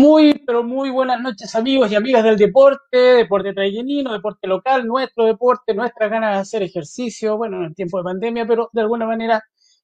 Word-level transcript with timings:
Muy, 0.00 0.42
pero 0.46 0.62
muy 0.62 0.88
buenas 0.88 1.20
noches 1.20 1.54
amigos 1.54 1.92
y 1.92 1.94
amigas 1.94 2.24
del 2.24 2.38
deporte, 2.38 2.96
deporte 2.96 3.52
trayenino, 3.52 4.14
deporte 4.14 4.48
local, 4.48 4.86
nuestro 4.86 5.26
deporte, 5.26 5.74
nuestras 5.74 6.10
ganas 6.10 6.36
de 6.36 6.40
hacer 6.40 6.62
ejercicio, 6.62 7.36
bueno, 7.36 7.58
en 7.58 7.64
el 7.64 7.74
tiempo 7.74 7.98
de 7.98 8.04
pandemia, 8.04 8.46
pero 8.46 8.70
de 8.72 8.80
alguna 8.80 9.04
manera 9.04 9.42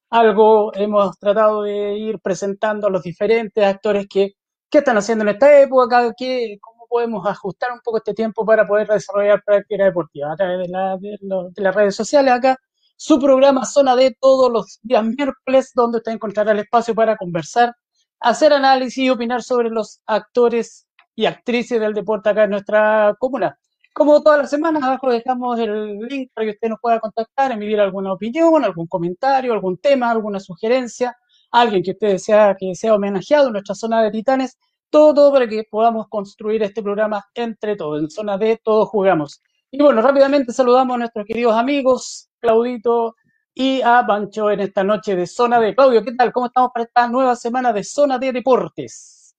algo 0.09 0.75
hemos 0.75 1.19
tratado 1.19 1.65
de 1.65 1.99
ir 1.99 2.19
presentando 2.21 2.87
a 2.87 2.91
los 2.91 3.03
diferentes 3.03 3.63
actores 3.63 4.07
que, 4.09 4.33
que 4.71 4.79
están 4.79 4.97
haciendo 4.97 5.23
en 5.25 5.29
esta 5.29 5.61
época, 5.61 6.15
que, 6.17 6.57
cómo 6.63 6.87
podemos 6.89 7.27
ajustar 7.27 7.73
un 7.73 7.81
poco 7.85 7.99
este 7.99 8.15
tiempo 8.15 8.47
para 8.47 8.67
poder 8.67 8.89
desarrollar 8.89 9.43
práctica 9.45 9.85
deportiva 9.85 10.33
a 10.33 10.37
través 10.37 10.61
de, 10.61 10.69
la, 10.69 10.97
de 10.97 11.63
las 11.63 11.75
redes 11.75 11.95
sociales 11.95 12.33
acá. 12.33 12.57
Su 12.97 13.21
programa 13.21 13.67
Zona 13.67 13.95
D 13.95 14.17
todos 14.19 14.51
los 14.51 14.79
días 14.83 15.05
miércoles, 15.05 15.73
donde 15.75 15.99
usted 15.99 16.13
encontrará 16.13 16.53
el 16.53 16.61
espacio 16.61 16.95
para 16.95 17.19
conversar 17.19 17.75
hacer 18.21 18.53
análisis 18.53 18.99
y 18.99 19.11
opinar 19.11 19.43
sobre 19.43 19.71
los 19.71 20.01
actores 20.07 20.87
y 21.15 21.27
actrices 21.27 21.81
del 21.81 21.95
deporte 21.95 22.29
acá 22.29 22.45
en 22.45 22.51
nuestra 22.51 23.15
comuna. 23.19 23.59
Como 23.95 24.23
todas 24.23 24.41
las 24.41 24.51
semanas, 24.51 24.83
abajo 24.83 25.11
dejamos 25.11 25.59
el 25.59 25.99
link 26.01 26.31
para 26.35 26.45
que 26.45 26.51
usted 26.51 26.69
nos 26.69 26.79
pueda 26.81 27.01
contactar, 27.01 27.53
emitir 27.53 27.81
alguna 27.81 28.13
opinión, 28.13 28.63
algún 28.63 28.87
comentario, 28.87 29.55
algún 29.55 29.79
tema, 29.79 30.11
alguna 30.11 30.39
sugerencia, 30.39 31.17
alguien 31.51 31.83
que 31.83 31.93
usted 31.93 32.09
desea 32.09 32.55
que 32.59 32.75
sea 32.75 32.95
homenajeado 32.95 33.47
en 33.47 33.55
nuestra 33.55 33.75
zona 33.75 34.03
de 34.03 34.11
titanes, 34.11 34.59
todo, 34.91 35.15
todo 35.15 35.33
para 35.33 35.49
que 35.49 35.65
podamos 35.71 36.09
construir 36.09 36.63
este 36.63 36.83
programa 36.83 37.25
entre 37.35 37.75
todos. 37.77 38.03
En 38.03 38.11
zona 38.11 38.37
D 38.37 38.61
todos 38.63 38.89
jugamos. 38.91 39.41
Y 39.71 39.83
bueno, 39.83 40.03
rápidamente 40.03 40.53
saludamos 40.53 40.95
a 40.95 40.99
nuestros 40.99 41.25
queridos 41.27 41.55
amigos, 41.55 42.29
Claudito, 42.39 43.15
y 43.59 43.81
a 43.81 44.05
Pancho 44.07 44.51
en 44.51 44.61
esta 44.61 44.85
noche 44.85 45.17
de 45.17 45.27
Zona 45.27 45.59
de 45.59 45.75
Claudio. 45.75 46.05
¿Qué 46.05 46.13
tal? 46.13 46.31
¿Cómo 46.31 46.47
estamos 46.47 46.73
para 46.75 46.85
esta 46.85 47.09
nueva 47.09 47.35
semana 47.35 47.73
de 47.73 47.83
Zona 47.85 48.19
de 48.19 48.31
Deportes? 48.31 49.35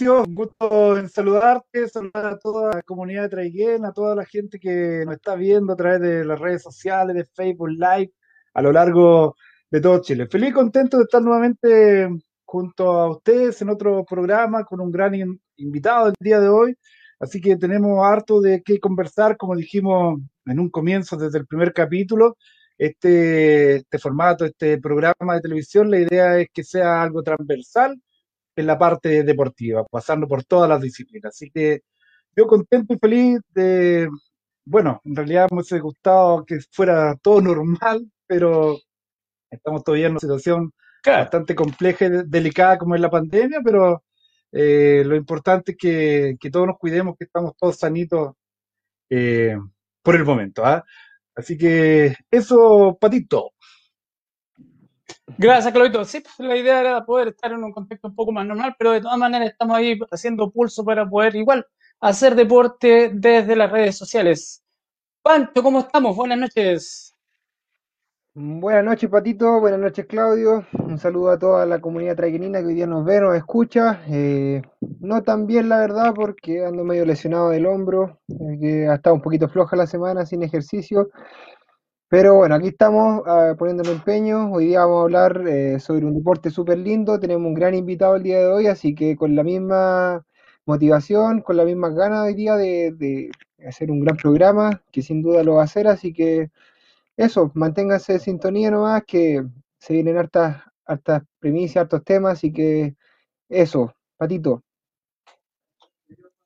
Un 0.00 0.34
gusto 0.36 0.96
en 0.96 1.08
saludarte, 1.08 1.88
saludar 1.88 2.26
a 2.26 2.38
toda 2.38 2.76
la 2.76 2.82
comunidad 2.82 3.22
de 3.22 3.28
Traiguén, 3.30 3.84
a 3.84 3.92
toda 3.92 4.14
la 4.14 4.24
gente 4.24 4.60
que 4.60 5.02
nos 5.04 5.16
está 5.16 5.34
viendo 5.34 5.72
a 5.72 5.76
través 5.76 6.00
de 6.00 6.24
las 6.24 6.38
redes 6.38 6.62
sociales, 6.62 7.16
de 7.16 7.24
Facebook 7.24 7.70
Live, 7.70 8.12
a 8.54 8.62
lo 8.62 8.70
largo 8.70 9.34
de 9.68 9.80
todo 9.80 10.00
Chile. 10.02 10.28
Feliz 10.28 10.54
contento 10.54 10.98
de 10.98 11.02
estar 11.02 11.20
nuevamente 11.20 12.08
junto 12.44 12.92
a 12.92 13.10
ustedes 13.10 13.60
en 13.60 13.70
otro 13.70 14.04
programa 14.04 14.64
con 14.64 14.80
un 14.80 14.92
gran 14.92 15.14
invitado 15.56 16.06
el 16.06 16.14
día 16.20 16.38
de 16.38 16.48
hoy. 16.48 16.76
Así 17.20 17.40
que 17.40 17.56
tenemos 17.56 18.04
harto 18.04 18.40
de 18.40 18.62
qué 18.62 18.78
conversar, 18.78 19.36
como 19.36 19.56
dijimos 19.56 20.20
en 20.46 20.60
un 20.60 20.70
comienzo 20.70 21.16
desde 21.16 21.38
el 21.38 21.46
primer 21.46 21.72
capítulo. 21.72 22.36
Este, 22.78 23.76
este 23.76 23.98
formato, 23.98 24.44
este 24.44 24.78
programa 24.78 25.34
de 25.34 25.40
televisión, 25.40 25.90
la 25.90 25.98
idea 25.98 26.38
es 26.38 26.48
que 26.52 26.62
sea 26.62 27.02
algo 27.02 27.22
transversal 27.24 28.00
en 28.54 28.66
la 28.66 28.78
parte 28.78 29.24
deportiva, 29.24 29.84
pasando 29.90 30.28
por 30.28 30.44
todas 30.44 30.68
las 30.68 30.80
disciplinas. 30.80 31.34
Así 31.34 31.50
que 31.50 31.80
yo 32.36 32.46
contento 32.46 32.94
y 32.94 32.98
feliz 32.98 33.40
de, 33.54 34.08
bueno, 34.64 35.00
en 35.04 35.16
realidad 35.16 35.48
me 35.50 35.56
hubiese 35.56 35.80
gustado 35.80 36.44
que 36.44 36.58
fuera 36.70 37.16
todo 37.22 37.40
normal, 37.42 38.10
pero 38.26 38.78
estamos 39.50 39.82
todavía 39.84 40.06
en 40.06 40.12
una 40.12 40.20
situación 40.20 40.72
claro. 41.02 41.24
bastante 41.24 41.54
compleja 41.54 42.06
y 42.06 42.10
delicada 42.26 42.78
como 42.78 42.94
es 42.94 43.00
la 43.00 43.10
pandemia, 43.10 43.60
pero 43.64 44.02
eh, 44.52 45.02
lo 45.04 45.16
importante 45.16 45.72
es 45.72 45.78
que, 45.78 46.36
que, 46.40 46.50
todos 46.50 46.66
nos 46.66 46.78
cuidemos, 46.78 47.16
que 47.16 47.24
estamos 47.24 47.52
todos 47.56 47.76
sanitos 47.76 48.34
eh, 49.10 49.56
por 50.02 50.16
el 50.16 50.24
momento. 50.24 50.64
¿ah? 50.64 50.84
Así 51.34 51.56
que 51.56 52.14
eso, 52.30 52.96
Patito. 53.00 53.52
Gracias, 55.36 55.72
Claudito. 55.72 56.04
Sí, 56.04 56.20
pues, 56.20 56.48
la 56.48 56.56
idea 56.56 56.80
era 56.80 57.04
poder 57.04 57.28
estar 57.28 57.52
en 57.52 57.62
un 57.62 57.72
contexto 57.72 58.08
un 58.08 58.14
poco 58.14 58.32
más 58.32 58.46
normal, 58.46 58.74
pero 58.78 58.92
de 58.92 59.00
todas 59.00 59.18
maneras 59.18 59.50
estamos 59.50 59.76
ahí 59.76 59.98
haciendo 60.10 60.50
pulso 60.50 60.84
para 60.84 61.08
poder 61.08 61.36
igual 61.36 61.66
hacer 62.00 62.34
deporte 62.34 63.10
desde 63.12 63.56
las 63.56 63.70
redes 63.70 63.96
sociales. 63.96 64.62
Pancho, 65.22 65.62
¿cómo 65.62 65.80
estamos? 65.80 66.16
Buenas 66.16 66.38
noches. 66.38 67.17
Buenas 68.40 68.84
noches, 68.84 69.10
Patito. 69.10 69.58
Buenas 69.58 69.80
noches, 69.80 70.06
Claudio. 70.06 70.64
Un 70.78 70.96
saludo 70.96 71.30
a 71.30 71.40
toda 71.40 71.66
la 71.66 71.80
comunidad 71.80 72.14
traiguenina 72.14 72.60
que 72.60 72.66
hoy 72.66 72.74
día 72.74 72.86
nos 72.86 73.04
ve, 73.04 73.20
nos 73.20 73.34
escucha. 73.34 74.00
Eh, 74.08 74.62
no 75.00 75.24
tan 75.24 75.48
bien, 75.48 75.68
la 75.68 75.80
verdad, 75.80 76.12
porque 76.14 76.64
ando 76.64 76.84
medio 76.84 77.04
lesionado 77.04 77.50
del 77.50 77.66
hombro, 77.66 78.20
eh, 78.28 78.58
que 78.60 78.86
ha 78.86 78.94
estado 78.94 79.16
un 79.16 79.22
poquito 79.22 79.48
floja 79.48 79.74
la 79.74 79.88
semana 79.88 80.24
sin 80.24 80.44
ejercicio. 80.44 81.10
Pero 82.08 82.36
bueno, 82.36 82.54
aquí 82.54 82.68
estamos 82.68 83.22
uh, 83.26 83.56
poniéndole 83.56 83.90
empeño. 83.90 84.52
Hoy 84.52 84.66
día 84.66 84.84
vamos 84.84 85.00
a 85.00 85.02
hablar 85.02 85.44
eh, 85.48 85.80
sobre 85.80 86.06
un 86.06 86.14
deporte 86.14 86.50
súper 86.50 86.78
lindo. 86.78 87.18
Tenemos 87.18 87.44
un 87.44 87.54
gran 87.54 87.74
invitado 87.74 88.14
el 88.14 88.22
día 88.22 88.38
de 88.38 88.46
hoy, 88.46 88.66
así 88.68 88.94
que 88.94 89.16
con 89.16 89.34
la 89.34 89.42
misma 89.42 90.24
motivación, 90.64 91.42
con 91.42 91.56
la 91.56 91.64
misma 91.64 91.88
ganas 91.88 92.26
hoy 92.26 92.34
día 92.34 92.54
de 92.54 93.32
hacer 93.66 93.90
un 93.90 93.98
gran 93.98 94.16
programa, 94.16 94.80
que 94.92 95.02
sin 95.02 95.22
duda 95.22 95.42
lo 95.42 95.54
va 95.54 95.62
a 95.62 95.64
hacer. 95.64 95.88
Así 95.88 96.12
que 96.12 96.52
eso, 97.18 97.52
manténganse 97.54 98.14
en 98.14 98.20
sintonía 98.20 98.70
nomás, 98.70 99.02
que 99.06 99.44
se 99.78 99.92
vienen 99.92 100.16
hartas, 100.18 100.62
hartas 100.86 101.22
primicias, 101.38 101.82
hartos 101.82 102.04
temas, 102.04 102.34
así 102.34 102.52
que 102.52 102.96
eso, 103.48 103.94
Patito. 104.18 104.64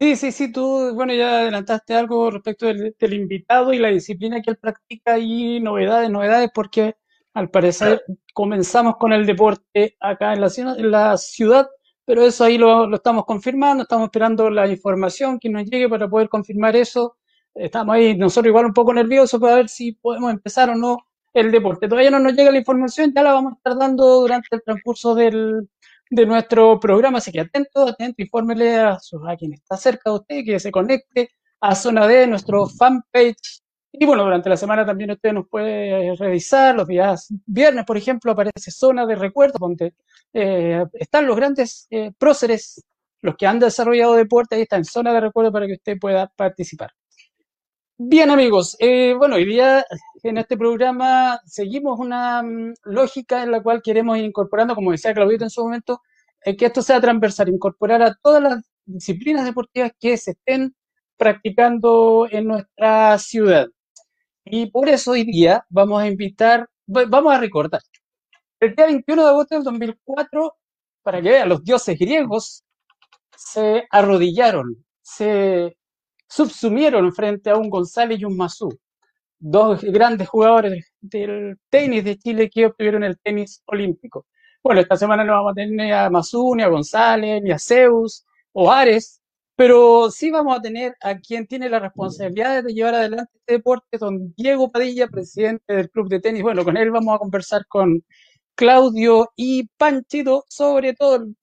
Sí, 0.00 0.16
sí, 0.16 0.33
sí, 0.33 0.53
tú, 0.53 0.94
bueno, 0.94 1.15
ya 1.15 1.38
adelantaste 1.43 1.94
algo 1.94 2.31
respecto 2.31 2.66
del, 2.66 2.97
del 2.99 3.15
invitado 3.15 3.72
y 3.72 3.78
la 3.78 3.88
disciplina 3.88 4.43
que 4.43 4.50
él 4.50 4.56
practica 4.56 5.19
y 5.19 5.60
novedades, 5.60 6.10
novedades, 6.10 6.50
porque 6.53 6.97
al 7.34 7.50
parecer 7.50 8.03
comenzamos 8.34 8.97
con 8.97 9.12
el 9.12 9.27
deporte 9.27 9.97
acá 10.00 10.33
en 10.33 10.41
la, 10.41 10.50
en 10.56 10.91
la 10.91 11.16
ciudad, 11.16 11.69
pero 12.04 12.22
eso 12.27 12.43
ahí 12.44 12.59
lo, 12.59 12.87
lo 12.89 12.97
estamos 12.97 13.25
confirmando, 13.25 13.84
estamos 13.84 14.06
esperando 14.06 14.50
la 14.50 14.66
información 14.69 15.39
que 15.39 15.49
nos 15.49 15.65
llegue 15.65 15.89
para 15.89 16.09
poder 16.09 16.28
confirmar 16.28 16.75
eso 16.75 17.16
estamos 17.54 17.94
ahí 17.94 18.16
nosotros 18.16 18.48
igual 18.48 18.66
un 18.66 18.72
poco 18.72 18.92
nerviosos 18.94 19.40
para 19.40 19.56
ver 19.56 19.68
si 19.68 19.92
podemos 19.92 20.30
empezar 20.30 20.70
o 20.70 20.74
no 20.74 20.98
el 21.34 21.50
deporte. 21.50 21.88
Todavía 21.88 22.10
no 22.10 22.18
nos 22.18 22.34
llega 22.34 22.50
la 22.50 22.58
información, 22.58 23.12
ya 23.14 23.22
la 23.22 23.32
vamos 23.32 23.54
a 23.54 23.56
estar 23.56 23.76
dando 23.76 24.20
durante 24.20 24.48
el 24.52 24.62
transcurso 24.62 25.14
del, 25.14 25.68
de 26.10 26.26
nuestro 26.26 26.78
programa, 26.78 27.18
así 27.18 27.32
que 27.32 27.41
atento, 27.41 27.88
atento, 27.88 28.22
infórmele 28.22 28.76
a, 28.76 28.98
a 29.26 29.36
quien 29.36 29.54
está 29.54 29.76
cerca 29.76 30.10
de 30.10 30.16
usted, 30.16 30.44
que 30.44 30.60
se 30.60 30.70
conecte 30.70 31.30
a 31.60 31.74
Zona 31.74 32.06
D, 32.06 32.26
nuestro 32.26 32.66
fanpage. 32.66 33.62
Y 33.92 34.04
bueno, 34.06 34.24
durante 34.24 34.48
la 34.48 34.56
semana 34.56 34.84
también 34.86 35.10
usted 35.10 35.32
nos 35.32 35.48
puede 35.48 36.14
revisar, 36.16 36.74
los 36.74 36.86
días 36.86 37.28
viernes, 37.46 37.84
por 37.84 37.96
ejemplo, 37.96 38.32
aparece 38.32 38.70
Zona 38.70 39.06
de 39.06 39.14
Recuerdo, 39.14 39.58
donde 39.58 39.94
eh, 40.32 40.84
están 40.94 41.26
los 41.26 41.36
grandes 41.36 41.86
eh, 41.91 42.10
próceres, 42.18 42.82
los 43.20 43.36
que 43.36 43.46
han 43.46 43.58
desarrollado 43.58 44.14
deporte, 44.14 44.56
ahí 44.56 44.62
está 44.62 44.76
en 44.76 44.84
Zona 44.84 45.12
de 45.12 45.20
Recuerdo 45.20 45.52
para 45.52 45.66
que 45.66 45.74
usted 45.74 45.98
pueda 45.98 46.26
participar. 46.36 46.91
Bien 48.04 48.30
amigos, 48.30 48.76
eh, 48.80 49.14
bueno, 49.16 49.36
hoy 49.36 49.44
día 49.44 49.84
en 50.24 50.36
este 50.36 50.56
programa 50.56 51.40
seguimos 51.46 52.00
una 52.00 52.42
mm, 52.42 52.74
lógica 52.82 53.44
en 53.44 53.52
la 53.52 53.62
cual 53.62 53.80
queremos 53.80 54.18
ir 54.18 54.24
incorporando, 54.24 54.74
como 54.74 54.90
decía 54.90 55.14
Claudito 55.14 55.44
en 55.44 55.50
su 55.50 55.62
momento, 55.62 56.02
eh, 56.44 56.56
que 56.56 56.66
esto 56.66 56.82
sea 56.82 57.00
transversal, 57.00 57.48
incorporar 57.48 58.02
a 58.02 58.16
todas 58.20 58.42
las 58.42 58.64
disciplinas 58.86 59.44
deportivas 59.44 59.92
que 60.00 60.16
se 60.16 60.32
estén 60.32 60.74
practicando 61.16 62.26
en 62.28 62.48
nuestra 62.48 63.18
ciudad. 63.18 63.68
Y 64.44 64.66
por 64.72 64.88
eso 64.88 65.12
hoy 65.12 65.22
día 65.22 65.64
vamos 65.68 66.02
a 66.02 66.08
invitar, 66.08 66.68
vamos 66.86 67.32
a 67.32 67.38
recordar, 67.38 67.82
el 68.58 68.74
día 68.74 68.86
21 68.86 69.22
de 69.22 69.28
agosto 69.28 69.54
del 69.54 69.64
2004, 69.64 70.56
para 71.04 71.22
que 71.22 71.30
vean, 71.30 71.48
los 71.48 71.62
dioses 71.62 71.96
griegos 71.96 72.64
se 73.36 73.84
arrodillaron, 73.92 74.84
se 75.02 75.76
subsumieron 76.32 77.12
frente 77.12 77.50
a 77.50 77.56
un 77.56 77.69
González 77.69 78.19
y 78.19 78.25
un 78.25 78.37
Mazú, 78.37 78.70
dos 79.38 79.82
grandes 79.82 80.28
jugadores 80.28 80.93
del 81.00 81.59
tenis 81.69 82.04
de 82.04 82.16
Chile 82.19 82.48
que 82.48 82.66
obtuvieron 82.66 83.04
el 83.04 83.19
tenis 83.19 83.62
olímpico. 83.66 84.26
Bueno, 84.62 84.80
esta 84.80 84.97
semana 84.97 85.24
no 85.24 85.33
vamos 85.33 85.53
a 85.53 85.54
tener 85.54 85.72
ni 85.72 85.92
a 85.92 86.09
Mazú, 86.09 86.54
ni 86.56 86.62
a 86.62 86.68
González, 86.68 87.42
ni 87.42 87.51
a 87.51 87.59
Zeus 87.59 88.24
o 88.53 88.72
Ares, 88.72 89.21
pero 89.56 90.10
sí 90.10 90.30
vamos 90.30 90.56
a 90.56 90.62
tener 90.62 90.97
a 91.03 91.18
quien 91.18 91.47
tiene 91.47 91.68
la 91.68 91.80
responsabilidad 91.80 92.65
de 92.65 92.72
llevar 92.72 92.95
adelante 92.95 93.33
este 93.34 93.54
deporte, 93.54 93.98
don 93.98 94.33
Diego 94.34 94.71
Padilla, 94.72 95.09
presidente 95.09 95.74
del 95.74 95.91
club 95.91 96.09
de 96.09 96.21
tenis. 96.21 96.42
Bueno, 96.42 96.65
con 96.65 96.78
él 96.78 96.91
vamos 96.91 97.15
a 97.15 97.18
conversar 97.18 97.66
con 97.66 98.03
Claudio 98.54 99.30
y 99.36 99.68
Panchito 99.77 100.45
sobre 100.48 100.95
todo 100.95 101.16
el 101.16 101.36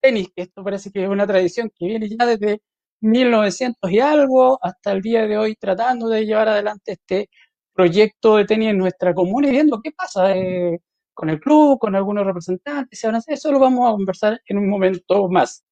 tenis, 0.00 0.28
que 0.36 0.42
esto 0.42 0.62
parece 0.62 0.92
que 0.92 1.02
es 1.02 1.08
una 1.08 1.26
tradición 1.26 1.72
que 1.76 1.86
viene 1.86 2.08
ya 2.08 2.24
desde 2.24 2.62
1900 3.00 3.90
y 3.90 4.00
algo 4.00 4.58
hasta 4.62 4.92
el 4.92 5.02
día 5.02 5.26
de 5.26 5.38
hoy 5.38 5.56
tratando 5.56 6.08
de 6.08 6.26
llevar 6.26 6.48
adelante 6.48 6.92
este 6.92 7.30
proyecto 7.72 8.36
de 8.36 8.44
tenis 8.44 8.70
en 8.70 8.78
nuestra 8.78 9.14
comuna 9.14 9.48
y 9.48 9.52
viendo 9.52 9.80
qué 9.82 9.92
pasa 9.92 10.36
eh, 10.36 10.80
con 11.14 11.30
el 11.30 11.40
club, 11.40 11.78
con 11.78 11.94
algunos 11.96 12.26
representantes, 12.26 13.04
eso 13.26 13.52
lo 13.52 13.58
vamos 13.60 13.88
a 13.88 13.92
conversar 13.92 14.40
en 14.46 14.58
un 14.58 14.68
momento 14.68 15.28
más. 15.28 15.64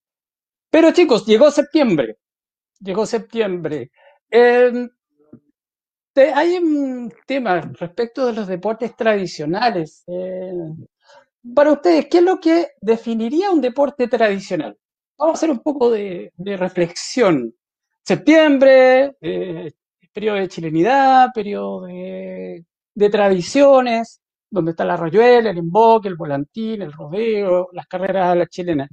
Pero 0.70 0.92
chicos, 0.92 1.26
llegó 1.26 1.50
septiembre, 1.50 2.18
llegó 2.80 3.06
septiembre. 3.06 3.90
Te, 4.30 6.32
hay 6.32 6.56
un 6.56 7.12
tema 7.26 7.60
respecto 7.60 8.26
de 8.26 8.32
los 8.32 8.48
deportes 8.48 8.96
tradicionales. 8.96 10.02
Eh, 10.06 10.52
para 11.54 11.72
ustedes, 11.72 12.06
¿qué 12.10 12.18
es 12.18 12.24
lo 12.24 12.40
que 12.40 12.68
definiría 12.80 13.50
un 13.50 13.60
deporte 13.60 14.08
tradicional? 14.08 14.76
Vamos 15.18 15.34
a 15.34 15.38
hacer 15.38 15.50
un 15.50 15.60
poco 15.60 15.90
de, 15.90 16.32
reflexión. 16.36 17.54
Septiembre, 18.02 19.16
eh, 19.20 19.72
periodo 20.12 20.36
de 20.36 20.48
chilenidad, 20.48 21.28
periodo 21.34 21.86
de, 21.86 22.64
tradiciones, 23.10 24.20
donde 24.50 24.72
está 24.72 24.84
la 24.84 24.96
rayuela, 24.96 25.50
el 25.50 25.58
emboque, 25.58 26.08
el 26.08 26.16
volantín, 26.16 26.82
el 26.82 26.92
rodeo, 26.92 27.68
las 27.72 27.86
carreras 27.86 28.28
a 28.28 28.34
la 28.34 28.46
chilena. 28.46 28.88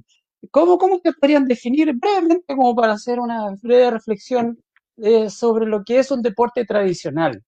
¿Cómo, 0.51 0.77
cómo 0.77 0.99
te 1.01 1.13
podrían 1.13 1.45
definir 1.47 1.93
brevemente, 1.93 2.55
como 2.55 2.75
para 2.75 2.93
hacer 2.93 3.19
una 3.19 3.49
breve 3.61 3.91
reflexión 3.91 4.57
eh, 4.97 5.29
sobre 5.29 5.65
lo 5.65 5.83
que 5.83 5.99
es 5.99 6.11
un 6.11 6.21
deporte 6.21 6.65
tradicional? 6.65 7.43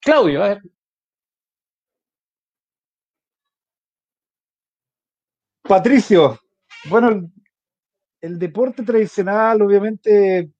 Claudio, 0.00 0.42
a 0.44 0.48
ver. 0.48 0.62
Patricio, 5.62 6.38
bueno, 6.90 7.30
el, 8.20 8.38
deporte 8.38 8.82
tradicional 8.82 9.62
obviamente 9.62 10.50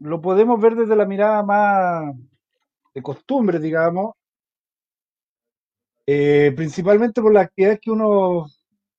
lo 0.00 0.20
podemos 0.20 0.60
ver 0.60 0.74
desde 0.74 0.96
la 0.96 1.06
mirada 1.06 1.42
más 1.42 2.14
de 2.94 3.02
costumbre, 3.02 3.58
digamos, 3.58 4.14
eh, 6.06 6.52
principalmente 6.54 7.20
por 7.20 7.32
las 7.32 7.46
actividades 7.46 7.80
que 7.80 7.90
uno 7.90 8.46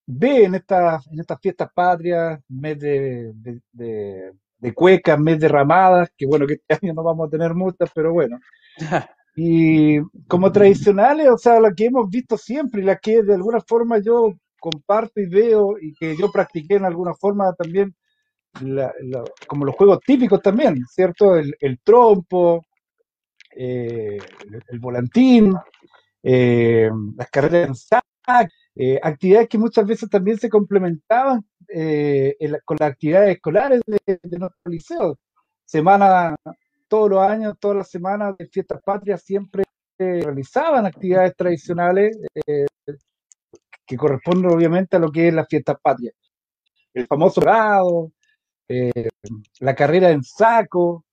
ve 0.05 0.45
en 0.45 0.55
estas, 0.55 1.07
en 1.07 1.19
estas 1.19 1.39
fiestas 1.41 1.69
patrias, 1.73 2.39
mes 2.47 2.79
de, 2.79 3.33
de, 3.71 4.73
cuecas, 4.73 5.19
mes 5.19 5.39
de 5.39 5.47
ramadas, 5.47 6.09
que 6.17 6.25
bueno, 6.25 6.47
que 6.47 6.53
este 6.53 6.69
año 6.85 6.93
no 6.93 7.03
vamos 7.03 7.27
a 7.27 7.31
tener 7.31 7.53
muchas, 7.53 7.91
pero 7.93 8.13
bueno. 8.13 8.39
Y 9.39 9.99
como 10.27 10.51
tradicionales, 10.51 11.29
o 11.29 11.37
sea, 11.37 11.59
las 11.59 11.75
que 11.75 11.85
hemos 11.85 12.09
visto 12.09 12.39
siempre 12.39 12.81
y 12.81 12.83
las 12.83 12.99
que 12.99 13.21
de 13.21 13.35
alguna 13.35 13.61
forma 13.61 13.99
yo 13.99 14.33
comparto 14.71 15.21
y 15.21 15.27
veo 15.27 15.77
y 15.79 15.93
que 15.93 16.15
yo 16.17 16.31
practiqué 16.31 16.75
en 16.75 16.85
alguna 16.85 17.13
forma 17.13 17.53
también, 17.53 17.95
como 19.47 19.65
los 19.65 19.75
juegos 19.75 19.99
típicos 20.05 20.41
también, 20.41 20.83
¿cierto? 20.87 21.37
El, 21.37 21.79
trompo, 21.83 22.65
eh, 23.55 24.17
el, 24.69 24.79
volantín, 24.79 25.53
eh, 26.23 26.89
las 27.15 27.29
carreras 27.29 27.67
en 27.67 27.75
sac, 27.75 28.49
eh, 28.75 28.99
actividades 29.01 29.47
que 29.47 29.57
muchas 29.57 29.85
veces 29.85 30.09
también 30.09 30.37
se 30.37 30.49
complementaban 30.49 31.45
con 32.65 32.77
las 32.79 32.91
actividades 32.91 33.35
escolares 33.35 33.81
de, 33.85 34.19
de 34.21 34.39
nuestro 34.39 34.71
liceo. 34.71 35.19
Semana, 35.65 36.35
todos 36.87 37.09
los 37.09 37.19
años, 37.19 37.55
todas 37.59 37.77
las 37.77 37.89
semanas 37.89 38.35
de 38.37 38.47
fiestas 38.47 38.81
patrias 38.83 39.21
siempre 39.21 39.63
realizaban 39.99 40.85
actividades 40.85 41.35
tradicionales 41.35 42.17
que 43.87 43.97
corresponden 43.97 44.51
obviamente 44.51 44.97
a 44.97 44.99
lo 44.99 45.11
que 45.11 45.29
es 45.29 45.33
la 45.33 45.45
fiesta 45.45 45.75
patria. 45.75 46.11
El 46.93 47.07
famoso 47.07 47.41
grado, 47.41 48.11
eh, 48.67 49.09
la 49.61 49.75
carrera 49.75 50.11
en 50.11 50.23
saco. 50.23 51.05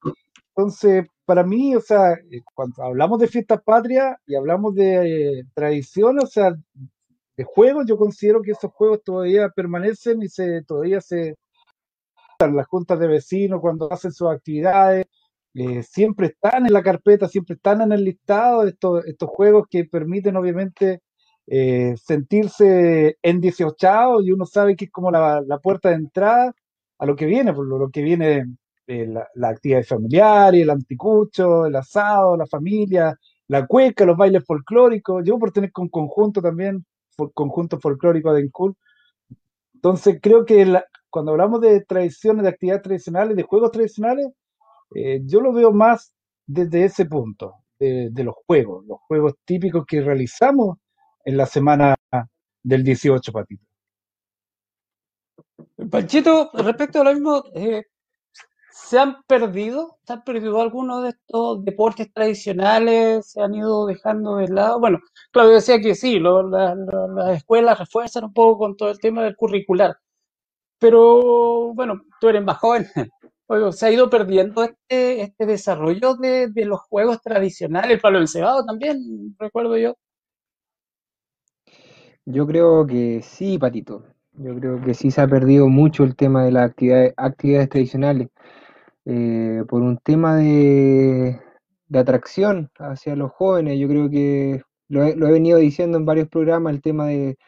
Entonces, 0.48 1.06
para 1.24 1.44
mí, 1.44 1.74
o 1.76 1.80
sea, 1.80 2.12
eh, 2.12 2.42
cuando 2.52 2.82
hablamos 2.82 3.20
de 3.20 3.28
fiesta 3.28 3.58
patria 3.58 4.18
y 4.26 4.34
hablamos 4.34 4.74
de 4.74 5.38
eh, 5.40 5.44
tradiciones, 5.54 6.24
o 6.24 6.26
sea, 6.26 6.54
de 7.36 7.44
juegos, 7.44 7.86
yo 7.86 7.96
considero 7.96 8.42
que 8.42 8.52
esos 8.52 8.72
juegos 8.72 9.02
todavía 9.04 9.48
permanecen 9.50 10.22
y 10.22 10.28
se 10.28 10.62
todavía 10.64 11.00
se 11.00 11.36
las 12.38 12.66
juntas 12.66 12.98
de 12.98 13.06
vecinos 13.06 13.60
cuando 13.60 13.90
hacen 13.90 14.12
sus 14.12 14.28
actividades, 14.28 15.06
siempre 15.88 16.26
están 16.26 16.66
en 16.66 16.72
la 16.72 16.82
carpeta, 16.82 17.26
siempre 17.28 17.54
están 17.54 17.80
en 17.80 17.92
el 17.92 18.04
listado 18.04 18.66
estos, 18.66 19.06
estos 19.06 19.30
juegos 19.30 19.66
que 19.70 19.84
permiten 19.84 20.36
obviamente 20.36 21.00
eh, 21.46 21.94
sentirse 22.02 23.18
en 23.22 23.40
18 23.40 24.22
y 24.22 24.32
uno 24.32 24.46
sabe 24.46 24.76
que 24.76 24.86
es 24.86 24.90
como 24.90 25.10
la, 25.10 25.42
puerta 25.62 25.90
de 25.90 25.96
entrada 25.96 26.54
a 26.98 27.06
lo 27.06 27.16
que 27.16 27.26
viene, 27.26 27.52
por 27.52 27.66
lo, 27.66 27.90
que 27.90 28.02
viene 28.02 28.44
eh, 28.86 29.06
la, 29.06 29.28
la, 29.34 29.48
actividad 29.50 29.82
familiar, 29.84 30.54
el 30.54 30.70
anticucho, 30.70 31.66
el 31.66 31.76
asado, 31.76 32.36
la 32.36 32.46
familia, 32.46 33.18
la 33.48 33.66
cueca, 33.66 34.06
los 34.06 34.16
bailes 34.16 34.44
folclóricos. 34.44 35.22
Yo 35.24 35.38
por 35.38 35.52
tener 35.52 35.72
con 35.72 35.88
conjunto 35.88 36.40
también, 36.40 36.84
conjunto 37.34 37.78
folclórico 37.78 38.32
de 38.32 38.42
Incul. 38.42 38.74
Entonces 39.74 40.18
creo 40.22 40.44
que 40.44 40.80
cuando 41.10 41.32
hablamos 41.32 41.60
de 41.60 41.82
tradiciones, 41.82 42.42
de 42.44 42.48
actividades 42.48 42.82
tradicionales, 42.82 43.36
de 43.36 43.42
juegos 43.42 43.70
tradicionales, 43.70 44.26
eh, 44.94 45.20
yo 45.24 45.40
lo 45.40 45.52
veo 45.52 45.72
más 45.72 46.14
desde 46.46 46.84
ese 46.84 47.06
punto, 47.06 47.54
de, 47.78 48.08
de, 48.10 48.24
los 48.24 48.34
juegos, 48.46 48.84
los 48.86 48.98
juegos 49.00 49.34
típicos 49.44 49.84
que 49.86 50.00
realizamos 50.00 50.78
en 51.24 51.36
la 51.36 51.46
semana 51.46 51.96
del 52.62 52.84
18, 52.84 53.32
Patito. 53.32 53.64
Panchito, 55.90 56.50
respecto 56.54 57.00
a 57.00 57.04
lo 57.04 57.12
mismo, 57.12 57.44
eh, 57.54 57.84
¿se 58.70 58.98
han 58.98 59.22
perdido? 59.26 59.98
¿Se 60.06 60.14
han 60.14 60.24
perdido 60.24 60.60
algunos 60.60 61.02
de 61.02 61.10
estos 61.10 61.64
deportes 61.64 62.12
tradicionales? 62.12 63.30
¿Se 63.32 63.40
han 63.40 63.54
ido 63.54 63.86
dejando 63.86 64.36
de 64.36 64.48
lado? 64.48 64.80
Bueno, 64.80 65.00
Claudio 65.30 65.54
decía 65.54 65.80
que 65.80 65.94
sí, 65.94 66.18
las 66.20 67.36
escuelas 67.36 67.78
refuerzan 67.78 68.24
un 68.24 68.32
poco 68.32 68.58
con 68.58 68.76
todo 68.76 68.90
el 68.90 68.98
tema 68.98 69.22
del 69.24 69.36
curricular. 69.36 69.96
Pero 70.78 71.74
bueno, 71.74 72.02
tú 72.20 72.28
eres 72.28 72.44
más 72.44 72.58
joven. 72.58 72.86
se 73.72 73.86
ha 73.86 73.90
ido 73.90 74.10
perdiendo 74.10 74.64
este, 74.64 75.22
este 75.22 75.46
desarrollo 75.46 76.14
de, 76.16 76.50
los 76.64 76.80
juegos 76.80 77.20
tradicionales, 77.22 77.92
el 77.92 78.00
palo 78.00 78.20
encebado 78.20 78.64
también, 78.64 79.36
recuerdo 79.38 79.76
yo. 79.76 79.96
Yo 82.26 82.46
creo 82.46 82.86
que 82.86 83.20
sí, 83.22 83.58
Patito. 83.58 84.04
Yo 84.32 84.54
creo 84.58 84.80
que 84.80 84.94
sí 84.94 85.10
se 85.10 85.20
ha 85.20 85.28
perdido 85.28 85.68
mucho 85.68 86.04
el 86.04 86.16
tema 86.16 86.44
de 86.44 86.52
las 86.52 86.70
actividades, 86.70 87.14
actividades 87.16 87.68
tradicionales 87.68 88.28
eh, 89.06 89.62
por 89.68 89.82
un 89.82 89.98
tema 89.98 90.36
de, 90.36 91.40
atracción 91.94 92.70
hacia 92.78 93.16
los 93.16 93.32
jóvenes. 93.32 93.78
Yo 93.78 93.88
creo 93.88 94.10
que 94.10 94.62
lo 94.88 95.04
he, 95.04 95.14
venido 95.14 95.58
diciendo 95.58 95.98
en 95.98 96.06
varios 96.06 96.28
programas, 96.28 96.74
el 96.74 96.82
tema 96.82 97.06
de, 97.08 97.38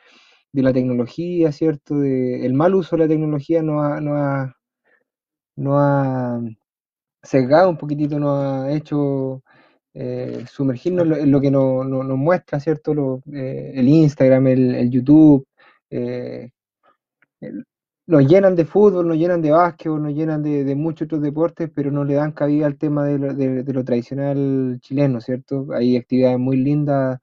la 0.53 0.73
tecnología, 0.73 1.53
¿cierto? 1.53 1.99
De, 2.01 2.47
el 2.47 2.55
mal 2.55 2.75
uso 2.75 2.97
de 2.97 3.03
la 3.05 3.09
tecnología 3.09 3.63
no 3.63 3.83
ha, 3.83 4.01
no 4.01 4.17
ha, 4.17 4.55
no 5.57 5.79
ha 5.79 6.41
sesgado 7.23 7.71
un 7.71 7.79
poquitito, 7.79 8.19
no 8.19 8.37
ha 8.37 8.73
hecho 8.73 9.43
eh, 9.99 10.45
sumergirnos 10.51 11.07
en 11.19 11.31
lo, 11.31 11.41
que 11.41 11.51
nos 11.51 12.19
muestra, 12.19 12.61
¿cierto? 12.61 12.93
Lo, 12.93 13.23
eh, 13.33 13.73
el 13.75 13.89
Instagram, 13.89 14.47
el, 14.49 14.91
YouTube, 14.91 15.47
eh, 15.89 16.51
nos 18.07 18.27
llenan 18.27 18.55
de 18.55 18.67
fútbol, 18.67 19.09
nos 19.09 19.17
llenan 19.17 19.41
de 19.41 19.53
básquetbol, 19.53 20.03
nos 20.03 20.13
llenan 20.13 20.43
de, 20.43 20.75
muchos 20.75 21.07
otros 21.07 21.23
deportes, 21.23 21.71
pero 21.75 21.91
no 21.91 22.05
le 22.05 22.13
dan 22.13 22.33
cabida 22.33 22.67
al 22.67 22.77
tema 22.77 23.07
de 23.07 23.19
lo, 23.19 23.33
de 23.33 23.73
lo 23.73 23.85
tradicional 23.85 24.79
chileno, 24.83 25.23
¿cierto? 25.23 25.69
Hay 25.73 25.97
actividades 25.97 26.39
muy 26.39 26.59
lindas 26.59 27.19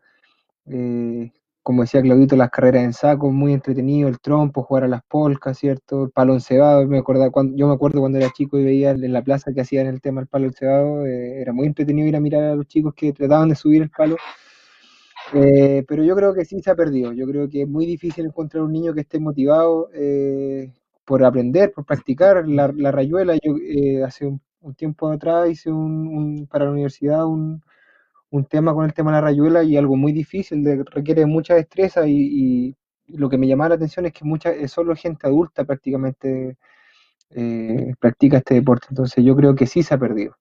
como 1.63 1.83
decía 1.83 2.01
Claudito, 2.01 2.35
las 2.35 2.49
carreras 2.51 2.83
en 2.83 2.93
saco, 2.93 3.31
muy 3.31 3.53
entretenido, 3.53 4.09
el 4.09 4.19
trompo, 4.19 4.63
jugar 4.63 4.83
a 4.83 4.87
las 4.89 5.01
polcas, 5.03 5.57
¿cierto? 5.57 6.03
El 6.05 6.11
palo 6.11 6.33
encebado, 6.33 6.85
me 6.87 7.01
cuando, 7.03 7.55
yo 7.55 7.67
me 7.67 7.73
acuerdo 7.73 8.01
cuando 8.01 8.19
era 8.19 8.29
chico 8.31 8.59
y 8.59 8.65
veía 8.65 8.91
en 8.91 9.13
la 9.13 9.23
plaza 9.23 9.53
que 9.53 9.61
hacían 9.61 9.87
el 9.87 10.01
tema 10.01 10.21
del 10.21 10.27
palo 10.27 10.45
encebado, 10.47 11.05
eh, 11.05 11.41
era 11.41 11.53
muy 11.53 11.65
entretenido 11.67 12.07
ir 12.07 12.15
a 12.17 12.19
mirar 12.19 12.43
a 12.43 12.55
los 12.55 12.67
chicos 12.67 12.93
que 12.93 13.13
trataban 13.13 13.49
de 13.49 13.55
subir 13.55 13.81
el 13.81 13.89
palo. 13.89 14.17
Eh, 15.33 15.85
pero 15.87 16.03
yo 16.03 16.15
creo 16.15 16.33
que 16.33 16.45
sí 16.45 16.61
se 16.61 16.69
ha 16.69 16.75
perdido, 16.75 17.13
yo 17.13 17.25
creo 17.25 17.49
que 17.49 17.63
es 17.63 17.67
muy 17.67 17.85
difícil 17.85 18.25
encontrar 18.25 18.63
un 18.63 18.73
niño 18.73 18.93
que 18.93 19.01
esté 19.01 19.19
motivado 19.19 19.89
eh, 19.93 20.71
por 21.05 21.23
aprender, 21.23 21.71
por 21.71 21.85
practicar 21.85 22.47
la, 22.47 22.67
rayuela. 22.91 23.35
Yo 23.41 23.55
hace 24.05 24.27
un, 24.27 24.41
tiempo 24.75 25.09
atrás 25.09 25.49
hice 25.49 25.71
un, 25.71 26.47
para 26.51 26.65
la 26.65 26.71
universidad 26.71 27.25
un, 27.25 27.63
un 28.33 28.45
tema 28.45 28.73
con 28.73 28.85
el 28.85 28.93
tema 28.95 29.11
de 29.11 29.17
la 29.17 29.21
rayuela 29.21 29.63
y 29.63 29.77
algo 29.77 29.95
muy 29.95 30.11
difícil, 30.11 30.63
de, 30.63 30.83
requiere 30.85 31.25
mucha 31.27 31.53
destreza 31.53 32.07
y, 32.07 32.75
lo 33.07 33.29
que 33.29 33.37
me 33.37 33.47
llamaba 33.47 33.69
la 33.69 33.75
atención 33.75 34.05
es 34.07 34.13
que 34.13 34.25
mucha, 34.25 34.49
es 34.49 34.71
solo 34.71 34.95
gente 34.95 35.27
adulta 35.27 35.65
prácticamente 35.65 36.57
eh, 37.29 37.93
practica 37.99 38.37
este 38.37 38.55
deporte. 38.55 38.87
Entonces 38.89 39.23
yo 39.23 39.35
creo 39.35 39.53
que 39.53 39.67
sí 39.67 39.83
se 39.83 39.93
ha 39.93 39.99
perdido. 39.99 40.35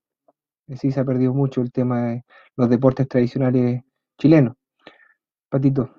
Sí 0.77 0.91
se 0.91 1.01
ha 1.01 1.05
perdido 1.05 1.35
mucho 1.35 1.61
el 1.61 1.71
tema 1.73 2.07
de 2.07 2.25
los 2.57 2.71
deportes 2.71 3.09
tradicionales 3.09 3.83
chilenos. 4.17 4.55
Patito. 5.51 5.91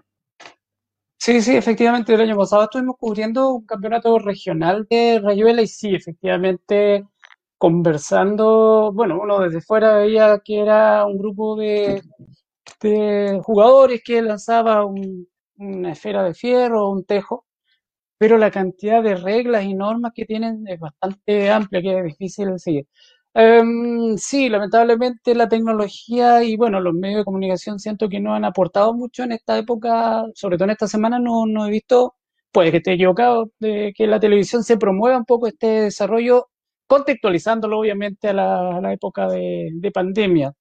Sí, 1.19 1.41
sí, 1.41 1.55
efectivamente, 1.55 2.13
el 2.13 2.21
año 2.21 2.37
pasado 2.37 2.63
estuvimos 2.63 2.95
cubriendo 2.97 3.53
un 3.53 3.65
campeonato 3.65 4.17
regional 4.17 4.87
de 4.89 5.19
rayuela 5.23 5.61
y 5.61 5.67
sí, 5.67 5.93
efectivamente 5.93 7.05
conversando, 7.63 8.91
bueno, 8.93 9.21
uno 9.21 9.39
desde 9.39 9.61
fuera 9.61 9.95
veía 9.95 10.41
que 10.43 10.59
era 10.59 11.05
un 11.05 11.17
grupo 11.17 11.55
de, 11.55 12.01
jugadores 13.41 14.01
que 14.03 14.21
lanzaba 14.21 14.85
una 14.85 15.91
esfera 15.93 16.23
de 16.23 16.33
fierro, 16.33 16.89
un 16.89 17.05
tejo, 17.05 17.45
pero 18.17 18.37
la 18.37 18.51
cantidad 18.51 19.01
de 19.01 19.15
reglas 19.15 19.63
y 19.63 19.75
normas 19.75 20.11
que 20.13 20.25
tienen 20.25 20.67
es 20.67 20.77
bastante 20.77 21.51
amplia, 21.51 21.81
que 21.81 21.99
es 21.99 22.03
difícil 22.03 22.59
seguir. 22.59 22.85
Em, 23.33 24.17
sí, 24.17 24.49
lamentablemente 24.49 25.33
la 25.33 25.47
tecnología 25.47 26.43
y 26.43 26.57
bueno, 26.57 26.81
los 26.81 26.93
medios 26.93 27.19
de 27.19 27.25
comunicación 27.25 27.79
siento 27.79 28.09
que 28.09 28.19
no 28.19 28.35
han 28.35 28.43
aportado 28.43 28.93
mucho 28.93 29.23
en 29.23 29.31
esta 29.31 29.57
época, 29.57 30.25
sobre 30.35 30.57
todo 30.57 30.65
en 30.65 30.71
esta 30.71 30.87
semana 30.87 31.17
no, 31.17 31.45
no 31.45 31.65
he 31.65 31.71
visto, 31.71 32.15
puede 32.51 32.71
que 32.71 32.77
esté 32.77 32.93
equivocado, 32.93 33.51
de 33.59 33.93
que 33.95 34.05
la 34.07 34.19
televisión 34.19 34.63
se 34.65 34.77
promueva 34.77 35.17
un 35.17 35.25
poco 35.25 35.47
este 35.47 35.67
desarrollo, 35.67 36.49
contextualizándolo 36.93 37.79
obviamente 37.79 38.29
a 38.29 38.33
la, 38.33 38.93
época 38.93 39.27
de, 39.27 39.71
de 39.73 39.91
pandemia. 39.91 40.53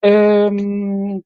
Em, 0.00 1.20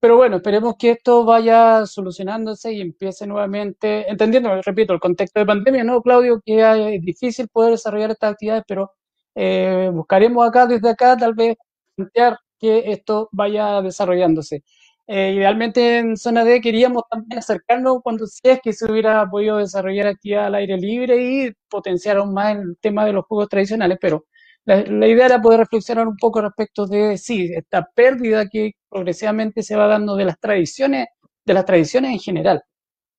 pero 0.00 0.16
bueno, 0.16 0.36
esperemos 0.36 0.76
que 0.78 0.92
esto 0.92 1.24
vaya 1.24 1.84
solucionándose 1.86 2.72
y 2.72 2.80
empiece 2.80 3.26
nuevamente, 3.26 4.08
entendiendo, 4.10 4.62
repito, 4.62 4.92
el 4.94 5.00
contexto 5.00 5.40
de 5.40 5.46
pandemia, 5.46 5.84
¿no, 5.84 6.00
Claudio? 6.02 6.40
Que 6.44 6.94
es 6.94 7.02
difícil 7.02 7.48
poder 7.48 7.72
desarrollar 7.72 8.10
estas 8.12 8.32
actividades, 8.32 8.64
pero 8.66 8.92
eh, 9.34 9.90
buscaremos 9.92 10.46
acá, 10.48 10.66
desde 10.66 10.90
acá, 10.90 11.16
tal 11.16 11.34
vez 11.34 11.56
plantear 11.96 12.38
que 12.58 12.92
esto 12.92 13.28
vaya 13.32 13.82
desarrollándose. 13.82 14.62
Eh, 15.10 15.32
idealmente 15.34 15.98
en 15.98 16.18
zona 16.18 16.44
D 16.44 16.60
queríamos 16.60 17.02
también 17.10 17.38
acercarnos 17.38 18.02
cuando 18.02 18.26
que 18.62 18.72
se 18.74 18.92
hubiera 18.92 19.26
podido 19.30 19.56
desarrollar 19.56 20.06
actividad 20.06 20.46
al 20.46 20.54
aire 20.56 20.76
libre 20.76 21.16
y 21.22 21.52
potenciar 21.70 22.18
aún 22.18 22.34
más 22.34 22.54
el 22.56 22.76
tema 22.78 23.06
de 23.06 23.14
los 23.14 23.24
juegos 23.24 23.48
tradicionales, 23.48 23.96
pero 23.98 24.26
la, 24.66 24.82
la, 24.82 25.08
idea 25.08 25.26
era 25.26 25.40
poder 25.40 25.60
reflexionar 25.60 26.06
un 26.06 26.16
poco 26.16 26.42
respecto 26.42 26.86
de, 26.86 27.16
sí, 27.16 27.50
esta 27.54 27.88
pérdida 27.94 28.48
que 28.48 28.72
progresivamente 28.90 29.62
se 29.62 29.76
va 29.76 29.86
dando 29.86 30.14
de 30.14 30.26
las 30.26 30.38
tradiciones, 30.38 31.06
de 31.46 31.54
las 31.54 31.64
tradiciones 31.64 32.12
en 32.12 32.18
general, 32.20 32.62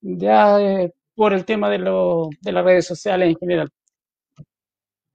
ya 0.02 0.60
eh, 0.62 0.94
por 1.16 1.34
el 1.34 1.46
tema 1.46 1.70
de, 1.72 1.80
lo, 1.80 2.30
de, 2.42 2.52
las 2.52 2.64
redes 2.66 2.88
sociales 2.88 3.30
en 3.30 3.36
general. 3.38 3.70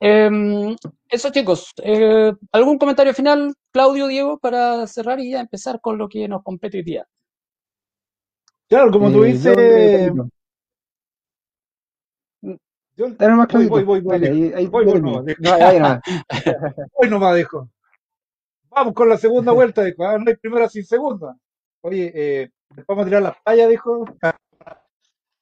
Eh, 0.06 0.76
eso 1.08 1.30
chicos, 1.30 1.73
eh, 1.82 2.30
¿algún 2.52 2.76
comentario 2.76 3.14
final, 3.14 3.54
Claudio, 3.73 4.06
Diego, 4.06 4.38
para 4.38 4.87
cerrar 4.87 5.18
y 5.18 5.30
ya 5.30 5.40
empezar 5.40 5.80
con 5.80 5.96
lo 5.96 6.11
que 6.11 6.28
nos 6.28 6.42
compete 6.42 6.76
hoy 6.76 6.84
día? 6.84 7.06
Claro, 8.68 8.90
como 8.90 9.11
tú 9.11 9.23
dices... 9.23 10.12
Yo, 12.96 13.08
más 13.08 13.49
voy, 13.49 13.66
voy, 13.66 13.82
voy, 13.82 14.00
voy, 14.02 14.12
Dale, 14.20 14.28
ahí- 14.28 14.52
ahí- 14.54 14.66
voy, 14.66 14.84
voy, 14.84 15.00
no, 15.00 15.23
dejo. 15.23 15.40
Ahí 17.00 17.08
nomás 17.11 17.34
dejo. 17.37 17.70
Vamos 18.68 18.92
con 18.92 19.08
la 19.08 19.16
segunda 19.16 19.52
vuelta, 19.52 19.82
dijo. 19.84 20.04
Ah, 20.04 20.18
no 20.18 20.25
hay 20.28 20.37
primera 20.37 20.68
sin 20.68 20.84
segunda. 20.84 21.34
Oye, 21.80 22.12
eh, 22.14 22.50
vamos 22.87 23.02
a 23.02 23.06
tirar 23.06 23.23
la 23.23 23.37
palla, 23.42 23.66
dijo. 23.68 24.04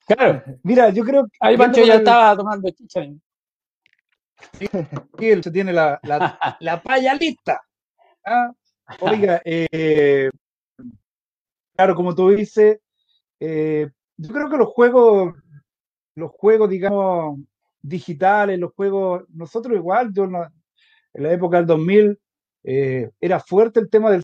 Claro, 0.06 0.42
Mira, 0.62 0.90
yo 0.90 1.02
creo 1.04 1.24
que 1.24 1.30
ahí 1.40 1.56
Pancho 1.56 1.82
ya 1.84 1.94
el- 1.94 1.98
estaba 2.00 2.36
tomando 2.36 2.70
chicha. 2.70 3.00
Sí, 4.58 4.68
él 5.30 5.42
se 5.42 5.50
tiene 5.50 5.72
la, 5.72 5.98
la, 6.02 6.38
la 6.60 6.82
paya 6.82 7.14
lista. 7.14 7.60
Ah, 8.24 8.52
Oiga, 9.00 9.40
eh, 9.44 10.30
claro, 11.74 11.94
como 11.94 12.14
tú 12.14 12.30
dices, 12.30 12.78
eh, 13.40 13.90
yo 14.16 14.34
creo 14.34 14.50
que 14.50 14.56
los 14.56 14.68
juegos, 14.68 15.34
los 16.14 16.30
juegos, 16.32 16.70
digamos, 16.70 17.38
digitales, 17.80 18.58
los 18.58 18.72
juegos, 18.74 19.24
nosotros 19.30 19.76
igual, 19.76 20.12
yo 20.12 20.24
en 20.24 20.32
la, 20.32 20.52
en 21.14 21.22
la 21.22 21.32
época 21.32 21.58
del 21.58 21.66
2000, 21.66 22.18
eh, 22.64 23.10
era 23.20 23.40
fuerte 23.40 23.80
el 23.80 23.90
tema 23.90 24.10
del 24.10 24.22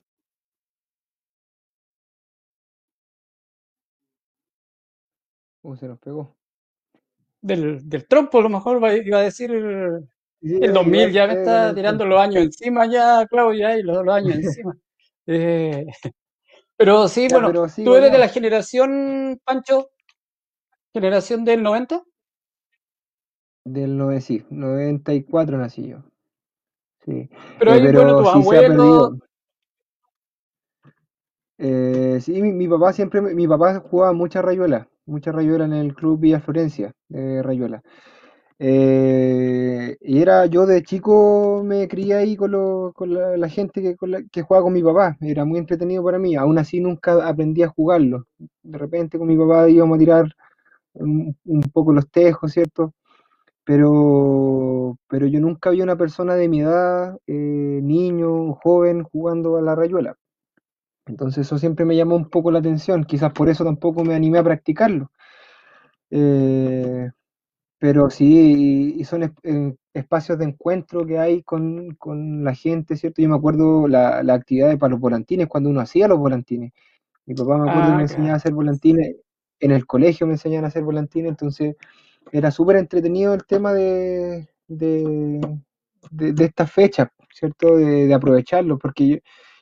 Uh, 5.62 5.76
se 5.76 5.86
nos 5.88 5.98
pegó. 5.98 6.37
Del, 7.48 7.88
del 7.88 8.06
trompo, 8.06 8.38
a 8.38 8.42
lo 8.42 8.48
mejor 8.50 8.82
va- 8.82 8.94
iba 8.94 9.18
a 9.18 9.22
decir 9.22 9.50
el, 9.50 10.08
Sí, 10.40 10.54
el 10.62 10.72
2000, 10.72 11.10
ya 11.12 11.26
me 11.26 11.32
está 11.34 11.74
tirando 11.74 12.04
los 12.04 12.20
años 12.20 12.44
encima 12.44 12.86
ya, 12.86 13.26
Claudia, 13.26 13.78
y 13.78 13.82
los, 13.82 14.04
los 14.04 14.14
años 14.14 14.34
encima. 14.36 14.76
Eh, 15.26 15.86
pero 16.76 17.08
sí, 17.08 17.28
bueno, 17.30 17.48
pero 17.48 17.68
sí, 17.68 17.84
tú 17.84 17.94
eres 17.94 18.12
de 18.12 18.18
la 18.18 18.28
generación, 18.28 19.40
Pancho, 19.44 19.90
generación 20.92 21.44
del 21.46 21.62
90. 21.62 22.02
Del 23.64 23.96
nove- 23.96 24.20
sí, 24.20 24.44
94 24.50 25.58
nací 25.58 25.86
yo. 25.86 25.98
Sí. 27.04 27.28
Pero 27.58 27.72
Eh, 27.72 27.74
ahí, 27.74 27.92
bueno, 27.92 28.16
tus 28.18 28.28
sí 28.28 28.42
abuelos. 28.42 29.12
Eh, 31.58 32.18
sí, 32.20 32.40
mi, 32.40 32.52
mi 32.52 32.68
papá 32.68 32.92
siempre, 32.92 33.20
mi 33.20 33.46
papá 33.48 33.80
jugaba 33.80 34.12
mucha 34.12 34.42
rayuela, 34.42 34.88
mucha 35.08 35.32
rayuela 35.32 35.64
en 35.66 35.74
el 35.74 35.94
club 35.94 36.20
Villa 36.20 36.40
Florencia 36.40 36.92
de 37.08 37.42
rayuela. 37.42 37.82
Eh, 38.60 39.96
y 40.00 40.20
era, 40.20 40.46
yo 40.46 40.66
de 40.66 40.82
chico 40.82 41.62
me 41.64 41.86
crié 41.88 42.14
ahí 42.14 42.36
con, 42.36 42.50
lo- 42.52 42.92
con 42.94 43.14
la, 43.14 43.48
gente 43.48 43.80
que, 43.82 43.96
con 43.96 44.12
jugaba 44.42 44.64
con 44.64 44.72
mi 44.72 44.82
papá, 44.82 45.16
era 45.20 45.44
muy 45.44 45.58
entretenido 45.60 46.02
para 46.04 46.18
mí, 46.18 46.34
aún 46.36 46.58
así 46.58 46.80
nunca 46.80 47.26
aprendí 47.28 47.62
a 47.62 47.68
jugarlo. 47.68 48.26
De 48.62 48.78
repente 48.78 49.18
con 49.18 49.28
mi 49.28 49.36
papá 49.36 49.68
íbamos 49.70 49.96
a 49.96 49.98
tirar 50.00 50.26
un, 50.94 51.36
un 51.46 51.62
poco 51.72 51.92
los 51.94 52.10
tejos, 52.10 52.52
¿cierto? 52.52 52.94
Pero, 53.64 54.96
pero 55.08 55.26
yo 55.26 55.40
nunca 55.40 55.70
vi 55.70 55.82
una 55.82 55.96
persona 55.96 56.34
de 56.34 56.48
mi 56.48 56.60
edad, 56.62 57.16
eh, 57.26 57.80
niño, 57.82 58.54
joven, 58.54 59.02
jugando 59.04 59.56
a 59.58 59.62
la 59.62 59.74
rayuela. 59.74 60.16
Entonces 61.08 61.46
eso 61.46 61.58
siempre 61.58 61.84
me 61.84 61.96
llamó 61.96 62.16
un 62.16 62.30
poco 62.30 62.50
la 62.52 62.60
atención, 62.60 63.04
quizás 63.04 63.32
por 63.32 63.48
eso 63.48 63.64
tampoco 63.64 64.04
me 64.04 64.14
animé 64.14 64.38
a 64.38 64.44
practicarlo. 64.44 65.10
Eh, 66.10 67.10
pero 67.78 68.10
sí, 68.10 68.94
y, 68.98 69.04
son 69.04 69.24
es- 69.24 69.32
espacios 69.94 70.38
de 70.38 70.46
encuentro 70.46 71.06
que 71.06 71.18
hay 71.18 71.42
con, 71.42 71.94
con 71.96 72.44
la 72.44 72.54
gente, 72.54 72.96
¿cierto? 72.96 73.22
Yo 73.22 73.28
me 73.30 73.36
acuerdo 73.36 73.88
la, 73.88 74.22
la 74.24 74.34
actividad 74.34 74.68
de 74.70 74.78
para 74.78 74.92
los 74.92 75.00
volantines, 75.00 75.48
cuando 75.48 75.70
uno 75.70 75.80
hacía 75.80 76.08
los 76.08 76.18
volantines. 76.18 76.72
Mi 77.26 77.34
papá 77.36 77.58
me 77.58 77.68
acuerdo 77.68 77.90
que 77.92 77.96
Ah, 77.96 77.98
me 77.98 78.02
enseñaba 78.04 78.34
claro. 78.34 78.36
a 78.36 78.38
hacer 78.38 78.54
volantines, 78.54 79.16
en 79.60 79.72
el 79.72 79.86
colegio 79.86 80.26
me 80.26 80.34
enseñaban 80.34 80.66
a 80.66 80.68
hacer 80.68 80.84
volantines, 80.84 81.30
entonces 81.30 81.76
era 82.32 82.50
súper 82.52 82.76
entretenido 82.76 83.34
el 83.34 83.44
tema 83.46 83.72
de, 83.74 84.48
de, 84.68 85.40
de, 86.10 86.32
de 86.32 86.44
estas 86.44 86.70
fechas, 86.72 87.08
¿cierto? 87.32 87.76
De, 87.76 88.06
de 88.06 88.14
aprovecharlo, 88.14 88.78
porque 88.78 89.08
yo, 89.08 89.16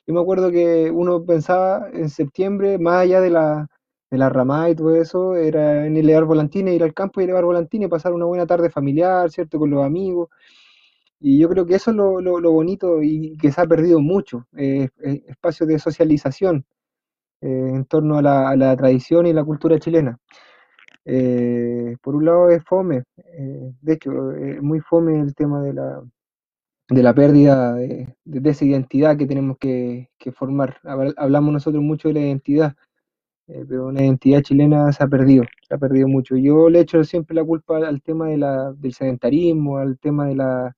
yo 0.07 0.13
me 0.13 0.21
acuerdo 0.21 0.51
que 0.51 0.89
uno 0.91 1.25
pensaba 1.25 1.89
en 1.93 2.09
septiembre, 2.09 2.77
más 2.79 3.01
allá 3.03 3.21
de 3.21 3.29
la, 3.29 3.67
de 4.09 4.17
la 4.17 4.29
ramada 4.29 4.69
y 4.69 4.75
todo 4.75 4.95
eso, 4.95 5.35
era 5.35 5.85
en 5.85 5.97
elevar 5.97 6.25
volantines, 6.25 6.75
ir 6.75 6.83
al 6.83 6.93
campo 6.93 7.21
y 7.21 7.25
elevar 7.25 7.45
volantines, 7.45 7.89
pasar 7.89 8.13
una 8.13 8.25
buena 8.25 8.45
tarde 8.47 8.69
familiar, 8.69 9.29
¿cierto? 9.31 9.59
Con 9.59 9.69
los 9.69 9.85
amigos. 9.85 10.29
Y 11.19 11.39
yo 11.39 11.49
creo 11.49 11.65
que 11.65 11.75
eso 11.75 11.91
es 11.91 11.97
lo, 11.97 12.21
lo, 12.21 12.51
bonito 12.51 13.01
y 13.03 13.37
que 13.37 13.51
se 13.51 13.61
ha 13.61 13.65
perdido 13.65 13.99
mucho, 13.99 14.47
eh, 14.57 14.89
eh, 15.03 15.23
espacios 15.27 15.67
de 15.69 15.79
socialización 15.79 16.65
eh, 17.41 17.47
en 17.49 17.85
torno 17.85 18.17
a 18.17 18.21
la, 18.21 18.49
a 18.49 18.55
la 18.55 18.75
tradición 18.75 19.27
y 19.27 19.33
la 19.33 19.43
cultura 19.43 19.79
chilena. 19.79 20.17
Eh, 21.05 21.95
por 22.01 22.15
un 22.15 22.25
lado 22.25 22.49
es 22.49 22.63
fome, 22.65 23.03
eh, 23.17 23.73
de 23.81 23.93
hecho, 23.93 24.31
es 24.33 24.61
muy 24.61 24.81
fome 24.81 25.19
el 25.21 25.35
tema 25.35 25.61
de 25.61 25.73
la, 25.73 26.03
de 26.89 27.03
la 27.03 27.13
pérdida 27.13 27.73
de, 27.75 28.15
de- 28.25 28.49
esa 28.49 28.65
identidad 28.65 29.17
que 29.17 29.25
tenemos 29.27 29.57
que, 29.57 30.09
que 30.17 30.31
formar. 30.31 30.77
Habl- 30.83 31.13
Hablamos 31.17 31.53
nosotros 31.53 31.83
mucho 31.83 32.07
de 32.09 32.13
la 32.15 32.19
identidad, 32.21 32.75
eh, 33.47 33.65
pero 33.67 33.91
la 33.91 34.03
identidad 34.03 34.41
chilena 34.41 34.91
se 34.93 35.03
ha 35.03 35.07
perdido, 35.07 35.43
se 35.67 35.73
ha 35.75 35.77
perdido 35.77 36.07
mucho. 36.07 36.35
Yo 36.37 36.69
le 36.69 36.81
echo 36.81 37.03
siempre 37.03 37.35
la 37.35 37.43
culpa 37.43 37.77
al, 37.77 38.01
tema 38.01 38.27
de 38.29 38.37
la, 38.37 38.73
del 38.73 38.93
sedentarismo, 38.93 39.77
al 39.77 39.97
tema 39.99 40.27
de 40.27 40.35
la 40.35 40.75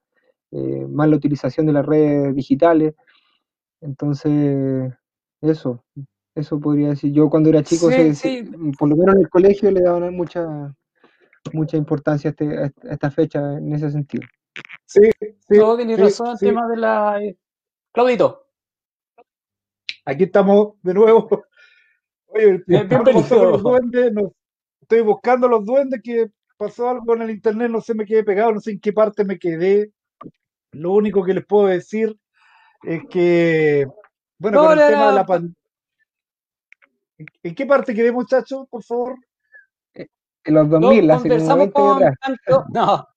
eh, 0.51 0.85
mala 0.89 1.15
utilización 1.17 1.65
de 1.67 1.73
las 1.73 1.85
redes 1.85 2.35
digitales. 2.35 2.95
Entonces, 3.81 4.91
eso, 5.41 5.83
eso 6.35 6.59
podría 6.59 6.89
decir. 6.89 7.11
Yo 7.13 7.29
cuando 7.29 7.49
era 7.49 7.63
chico, 7.63 7.89
Sí, 7.89 7.95
se- 7.95 8.15
se- 8.15 8.43
sí, 8.43 8.51
por 8.77 8.89
lo 8.89 8.95
menos 8.97 9.15
en 9.15 9.21
el 9.21 9.29
colegio 9.29 9.71
le 9.71 9.81
daban 9.81 10.15
mucha, 10.15 10.75
mucha 11.53 11.77
importancia 11.77 12.29
a, 12.29 12.31
este- 12.31 12.57
a 12.59 12.71
esta 12.93 13.11
fecha 13.11 13.57
en 13.57 13.73
ese 13.73 13.91
sentido. 13.91 14.23
Sí, 14.89 15.01
sí, 15.21 15.55
no, 15.59 15.77
tienes 15.77 15.97
sí, 15.97 16.01
razón, 16.01 16.29
el 16.31 16.37
sí. 16.39 16.45
tema 16.47 16.67
de 16.67 16.77
la... 16.77 17.21
eh, 17.23 17.37
Claudito, 17.91 18.47
Aquí 20.03 20.23
estamos 20.23 20.81
de 20.81 20.95
nuevo. 20.95 21.27
Oye, 22.25 22.63
bienvenido. 22.65 23.57
duendes. 23.59 24.11
no- 24.11 24.33
estoy 24.81 25.01
buscando 25.01 25.47
los 25.47 25.63
duendes 25.63 26.01
que 26.03 26.31
pasó 26.57 26.89
algo 26.89 27.13
en 27.13 27.21
el 27.21 27.29
internet, 27.29 27.69
no 27.69 27.81
sé, 27.81 27.93
me 27.93 28.03
quedé 28.07 28.23
pegado, 28.23 28.51
no 28.51 28.59
sé 28.59 28.71
en 28.71 28.79
qué 28.79 28.91
parte 28.91 29.23
me 29.23 29.37
quedé. 29.37 29.93
Lo 30.71 30.93
único 30.93 31.23
que 31.23 31.35
les 31.35 31.45
puedo 31.45 31.67
decir 31.67 32.17
es 32.81 33.03
que, 33.11 33.85
bueno, 34.39 34.63
No, 34.63 34.69
con 34.69 34.79
el 34.79 34.87
tema 34.87 35.09
de 35.09 35.15
la 35.15 35.25
pandemia. 35.27 35.55
¿En 37.43 37.53
qué 37.53 37.65
parte 37.67 37.93
quedé, 37.93 38.11
muchachos, 38.11 38.65
por 38.67 38.83
favor? 38.83 39.15
En 39.93 40.53
los 40.55 40.67
No, 40.67 40.79
2000, 40.79 41.11
hace 41.11 41.29
como 41.29 41.29
conversamos 41.29 41.57
20 41.59 41.79
años 41.79 41.93
con 41.93 42.03
atrás. 42.03 42.17
Pancho, 42.21 42.65
no, 42.73 43.07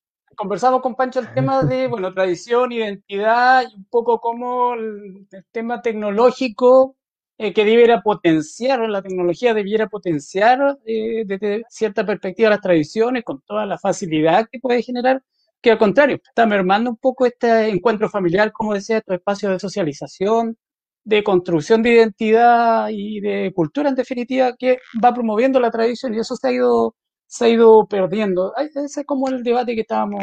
conversamos 0.43 0.83
con 0.83 0.97
Pancho 0.97 1.21
el 1.21 1.33
tema 1.33 1.63
de, 1.63 1.87
bueno, 1.87 2.13
tradición, 2.13 2.73
identidad 2.73 3.63
y 3.63 3.77
un 3.77 3.85
poco 3.85 4.21
como 4.21 4.75
el, 4.75 5.25
el 5.31 5.45
tema 5.53 5.81
tecnológico 5.81 6.97
eh, 7.39 7.53
que 7.53 7.65
debiera 7.65 8.03
potenciar, 8.03 8.81
la 8.91 9.03
tecnología 9.03 9.55
debiera 9.55 9.87
potenciar 9.89 10.81
eh, 10.85 11.23
desde 11.25 11.63
cierta 11.69 12.05
perspectiva 12.05 12.51
las 12.51 12.61
tradiciones 12.61 13.23
con 13.23 13.41
toda 13.43 13.67
la 13.67 13.79
facilidad 13.79 14.49
que 14.51 14.59
puede 14.59 14.83
generar, 14.83 15.23
que 15.61 15.71
al 15.71 15.79
contrario, 15.79 16.17
está 16.17 16.45
mermando 16.45 16.91
un 16.91 16.97
poco 16.97 17.25
este 17.25 17.69
encuentro 17.69 18.11
familiar, 18.11 18.51
como 18.51 18.75
decía, 18.75 18.99
estos 18.99 19.15
espacios 19.15 19.53
de 19.53 19.61
socialización, 19.61 20.59
de 21.05 21.23
construcción 21.23 21.85
de 21.85 21.91
identidad 21.91 22.89
y 22.91 23.21
de 23.21 23.53
cultura 23.55 23.91
en 23.91 23.95
definitiva, 23.95 24.57
que 24.59 24.79
va 25.03 25.15
promoviendo 25.15 25.61
la 25.61 25.71
tradición 25.71 26.15
y 26.15 26.19
eso 26.19 26.35
se 26.35 26.49
ha 26.49 26.53
ido, 26.53 26.97
se 27.33 27.47
ha 27.47 27.49
ido 27.49 27.87
perdiendo. 27.87 28.55
Ese 28.57 28.85
es 28.85 29.07
como 29.07 29.27
el 29.29 29.43
debate 29.43 29.75
que 29.75 29.81
estábamos. 29.81 30.23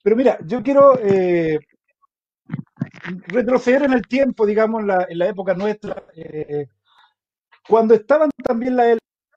Pero 0.00 0.14
mira, 0.14 0.38
yo 0.46 0.62
quiero 0.62 0.96
eh, 1.00 1.58
retroceder 3.26 3.82
en 3.82 3.94
el 3.94 4.06
tiempo, 4.06 4.46
digamos, 4.46 4.82
en 4.82 4.86
la, 4.86 5.06
en 5.08 5.18
la 5.18 5.26
época 5.26 5.54
nuestra, 5.54 6.04
eh, 6.14 6.68
cuando 7.68 7.94
estaban 7.94 8.30
también 8.44 8.76
la, 8.76 8.96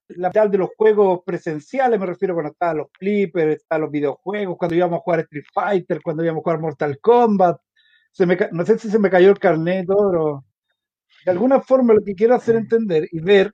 la 0.09 0.29
de 0.29 0.57
los 0.59 0.69
juegos 0.77 1.21
presenciales, 1.25 1.99
me 1.99 2.05
refiero 2.05 2.35
cuando 2.35 2.51
estaban 2.51 2.77
los 2.77 2.91
clippers, 2.91 3.55
estaban 3.55 3.81
los 3.81 3.91
videojuegos, 3.91 4.57
cuando 4.57 4.75
íbamos 4.75 4.99
a 4.99 5.01
jugar 5.01 5.19
Street 5.21 5.45
Fighter, 5.51 6.01
cuando 6.03 6.23
íbamos 6.23 6.41
a 6.41 6.43
jugar 6.43 6.59
Mortal 6.59 6.99
Kombat, 7.01 7.57
se 8.11 8.27
me, 8.27 8.37
no 8.51 8.63
sé 8.63 8.77
si 8.77 8.91
se 8.91 8.99
me 8.99 9.09
cayó 9.09 9.31
el 9.31 9.39
carnet, 9.39 9.87
pero 9.87 10.45
de 11.25 11.31
alguna 11.31 11.59
forma 11.59 11.95
lo 11.95 12.03
que 12.03 12.13
quiero 12.13 12.35
hacer 12.35 12.55
entender 12.55 13.07
y 13.11 13.19
ver, 13.19 13.51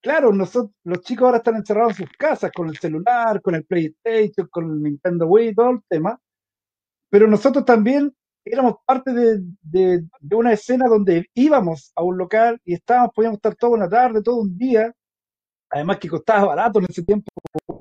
claro, 0.00 0.32
nosotros, 0.32 0.72
los 0.84 1.00
chicos 1.02 1.26
ahora 1.26 1.38
están 1.38 1.56
encerrados 1.56 1.98
en 2.00 2.06
sus 2.06 2.16
casas 2.16 2.50
con 2.52 2.68
el 2.68 2.76
celular, 2.78 3.40
con 3.42 3.54
el 3.54 3.64
PlayStation, 3.64 4.48
con 4.50 4.70
el 4.70 4.82
Nintendo 4.82 5.26
Wii, 5.26 5.54
todo 5.54 5.70
el 5.70 5.80
tema, 5.88 6.20
pero 7.10 7.26
nosotros 7.26 7.64
también 7.64 8.14
éramos 8.44 8.76
parte 8.86 9.12
de, 9.12 9.42
de, 9.60 10.34
una 10.34 10.52
escena 10.52 10.86
donde 10.88 11.28
íbamos 11.34 11.92
a 11.94 12.02
un 12.02 12.16
local 12.16 12.60
y 12.64 12.74
estábamos, 12.74 13.12
podíamos 13.14 13.36
estar 13.38 13.54
toda 13.56 13.74
una 13.74 13.88
tarde, 13.88 14.22
todo 14.22 14.36
un 14.36 14.56
día, 14.56 14.92
además 15.68 15.98
que 15.98 16.08
costaba 16.08 16.46
barato 16.46 16.78
en 16.78 16.86
ese 16.88 17.02
tiempo, 17.02 17.28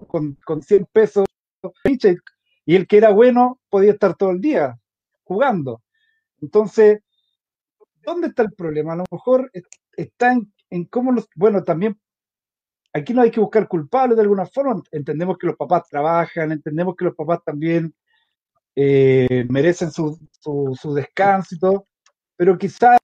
con, 0.08 0.36
con 0.46 0.62
100 0.62 0.88
pesos, 0.92 1.26
y 2.66 2.76
el 2.76 2.88
que 2.88 2.98
era 2.98 3.10
bueno 3.12 3.60
podía 3.70 3.92
estar 3.92 4.16
todo 4.16 4.32
el 4.32 4.42
día 4.42 4.78
jugando. 5.24 5.82
Entonces, 6.42 7.00
¿dónde 8.04 8.28
está 8.28 8.44
el 8.44 8.54
problema? 8.54 8.94
A 8.94 8.98
lo 8.98 9.06
mejor 9.12 9.52
está 9.96 10.34
en, 10.70 10.86
cómo 10.86 11.12
los, 11.12 11.28
bueno, 11.36 11.64
también 11.64 12.00
aquí 13.00 13.14
no 13.14 13.22
hay 13.22 13.32
que 13.32 13.40
buscar 13.40 13.68
culpables 13.68 14.16
de 14.16 14.24
alguna 14.24 14.46
forma, 14.46 14.82
entendemos 14.92 15.38
que 15.38 15.48
los 15.48 15.56
papás 15.56 15.84
trabajan, 15.90 16.52
entendemos 16.52 16.96
que 16.96 17.06
los 17.06 17.16
papás 17.16 17.40
también 17.46 17.94
eh, 18.76 19.46
merecen 19.50 19.92
su, 19.92 20.18
su, 20.42 20.94
descanso 20.94 21.56
y 21.56 21.60
todo, 21.60 21.86
pero 22.38 22.58
quizá 22.58 22.98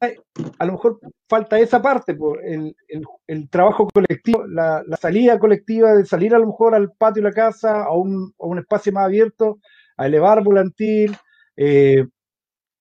a 0.60 0.66
lo 0.66 0.74
mejor 0.74 1.00
falta 1.28 1.60
esa 1.60 1.82
parte, 1.82 2.18
el, 2.44 2.75
el, 3.28 3.50
trabajo 3.50 3.88
colectivo, 3.94 4.46
la, 4.48 4.84
salida 5.00 5.38
colectiva 5.38 5.94
de 5.94 6.06
salir 6.06 6.34
a 6.34 6.40
lo 6.40 6.48
mejor 6.48 6.75
al 6.75 6.94
patio 6.94 7.22
de 7.22 7.30
la 7.30 7.36
casa, 7.36 7.84
a 7.84 7.92
un, 7.94 8.34
espacio 8.58 8.94
más 8.94 9.06
abierto, 9.06 9.60
a 9.98 10.06
elevar 10.06 10.44
volantil, 10.44 11.18
eh, 11.58 12.06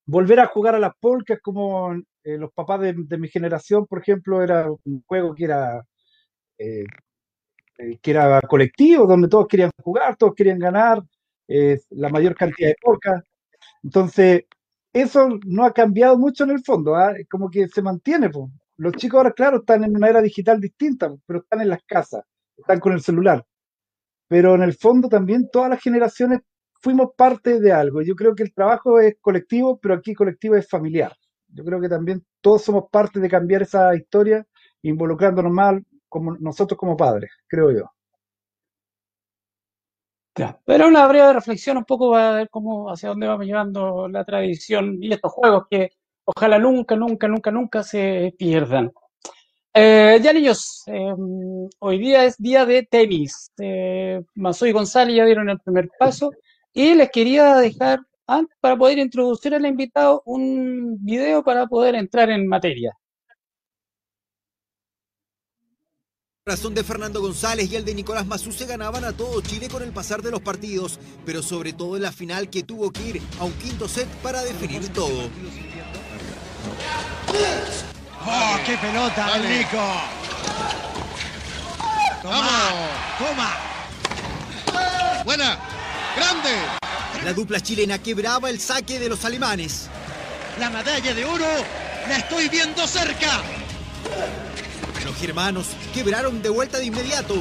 volver 0.06 0.40
a 0.40 0.46
jugar 0.46 0.74
a 0.74 0.78
las 0.78 0.94
polcas 1.00 1.40
como 1.42 1.92
eh, 2.22 2.38
los 2.38 2.52
papás 2.52 2.80
de, 2.80 3.18
mi 3.18 3.28
generación, 3.28 3.86
por 3.86 4.00
ejemplo, 4.00 4.42
era 4.42 4.70
un 4.70 5.02
juego 5.06 5.34
que 5.34 5.44
era, 5.44 5.84
eh, 6.58 6.84
eh, 7.78 7.98
que 8.00 8.10
era 8.10 8.40
colectivo, 8.42 9.06
donde 9.06 9.28
todos 9.28 9.48
querían 9.48 9.70
jugar, 9.82 10.16
todos 10.16 10.34
querían 10.34 10.58
ganar, 10.58 11.02
la 11.90 12.08
mayor 12.08 12.34
cantidad 12.34 12.68
de 12.70 12.76
polcas. 12.80 13.22
Entonces, 13.82 14.44
eso 14.94 15.28
no 15.44 15.64
ha 15.64 15.72
cambiado 15.72 16.16
mucho 16.16 16.44
en 16.44 16.50
el 16.50 16.62
fondo, 16.62 16.94
¿ah? 16.94 17.12
como 17.30 17.50
que 17.50 17.68
se 17.68 17.82
mantiene. 17.82 18.30
Los 18.76 18.94
chicos 18.94 19.18
ahora, 19.18 19.32
claro, 19.32 19.58
están 19.58 19.84
en 19.84 19.96
una 19.96 20.08
era 20.08 20.22
digital 20.22 20.60
distinta, 20.60 21.12
pero 21.26 21.40
están 21.40 21.60
en 21.60 21.68
las 21.68 21.82
casas, 21.84 22.24
están 22.56 22.80
con 22.80 22.92
el 22.92 23.00
celular. 23.00 23.44
Pero 24.28 24.54
en 24.54 24.62
el 24.62 24.74
fondo 24.74 25.08
también 25.08 25.48
todas 25.52 25.70
las 25.70 25.82
generaciones 25.82 26.40
fuimos 26.80 27.10
parte 27.16 27.60
de 27.60 27.72
algo. 27.72 28.02
Yo 28.02 28.14
creo 28.14 28.34
que 28.34 28.44
el 28.44 28.54
trabajo 28.54 29.00
es 29.00 29.16
colectivo, 29.20 29.78
pero 29.80 29.94
aquí 29.94 30.14
colectivo 30.14 30.54
es 30.56 30.68
familiar. 30.68 31.12
Yo 31.48 31.64
creo 31.64 31.80
que 31.80 31.88
también 31.88 32.24
todos 32.40 32.62
somos 32.62 32.84
parte 32.90 33.20
de 33.20 33.28
cambiar 33.28 33.62
esa 33.62 33.94
historia, 33.96 34.46
involucrándonos 34.82 35.52
más 35.52 35.80
como 36.14 36.36
nosotros 36.36 36.78
como 36.78 36.96
padres, 36.96 37.32
creo 37.48 37.72
yo. 37.72 37.90
pero 40.64 40.86
una 40.86 41.06
breve 41.08 41.32
reflexión 41.32 41.76
un 41.76 41.84
poco 41.84 42.12
para 42.12 42.36
ver 42.36 42.48
cómo, 42.50 42.88
hacia 42.88 43.08
dónde 43.08 43.26
vamos 43.26 43.46
llevando 43.46 44.08
la 44.08 44.24
tradición 44.24 44.98
y 45.02 45.12
estos 45.12 45.32
juegos 45.32 45.64
que 45.68 45.90
ojalá 46.24 46.58
nunca, 46.60 46.94
nunca, 46.94 47.26
nunca, 47.26 47.50
nunca 47.50 47.82
se 47.82 48.32
pierdan. 48.38 48.92
Eh, 49.74 50.20
ya 50.22 50.32
niños, 50.32 50.84
em, 50.86 51.68
hoy 51.80 51.98
día 51.98 52.24
es 52.24 52.36
día 52.38 52.64
de 52.64 52.84
tenis. 52.84 53.50
Eh, 53.58 54.22
Mazoy 54.36 54.70
y 54.70 54.72
González 54.72 55.16
ya 55.16 55.24
dieron 55.24 55.48
el 55.50 55.58
primer 55.60 55.88
paso. 55.98 56.30
Y 56.72 56.94
les 56.94 57.10
quería 57.10 57.56
dejar, 57.56 58.00
para 58.60 58.76
poder 58.76 58.98
introducir 58.98 59.54
al 59.54 59.66
invitado, 59.66 60.22
un 60.26 60.96
video 61.04 61.42
para 61.42 61.66
poder 61.66 61.96
entrar 61.96 62.30
en 62.30 62.46
materia. 62.46 62.96
El 66.33 66.33
corazón 66.46 66.74
de 66.74 66.84
Fernando 66.84 67.22
González 67.22 67.72
y 67.72 67.76
el 67.76 67.86
de 67.86 67.94
Nicolás 67.94 68.26
Mazú 68.26 68.52
se 68.52 68.66
ganaban 68.66 69.02
a 69.02 69.14
todo 69.14 69.40
Chile 69.40 69.66
con 69.70 69.82
el 69.82 69.92
pasar 69.92 70.20
de 70.20 70.30
los 70.30 70.42
partidos, 70.42 70.98
pero 71.24 71.42
sobre 71.42 71.72
todo 71.72 71.96
en 71.96 72.02
la 72.02 72.12
final 72.12 72.50
que 72.50 72.62
tuvo 72.62 72.92
que 72.92 73.02
ir 73.02 73.22
a 73.40 73.44
un 73.44 73.52
quinto 73.54 73.88
set 73.88 74.06
para 74.22 74.42
definir 74.42 74.86
todo. 74.92 75.30
¡Oh, 78.26 78.58
qué 78.66 78.76
pelota, 78.76 79.38
Nico! 79.38 80.02
¡Toma! 82.20 82.60
¡Toma! 83.18 83.56
¡Buena! 85.24 85.58
¡Grande! 86.14 86.50
La 87.24 87.32
dupla 87.32 87.60
chilena 87.60 88.02
quebraba 88.02 88.50
el 88.50 88.60
saque 88.60 88.98
de 88.98 89.08
los 89.08 89.24
alemanes. 89.24 89.88
La 90.60 90.68
medalla 90.68 91.14
de 91.14 91.24
oro 91.24 91.46
la 92.06 92.18
estoy 92.18 92.50
viendo 92.50 92.86
cerca. 92.86 93.40
Los 95.04 95.16
germanos 95.16 95.66
quebraron 95.92 96.40
de 96.40 96.48
vuelta 96.48 96.78
de 96.78 96.86
inmediato. 96.86 97.34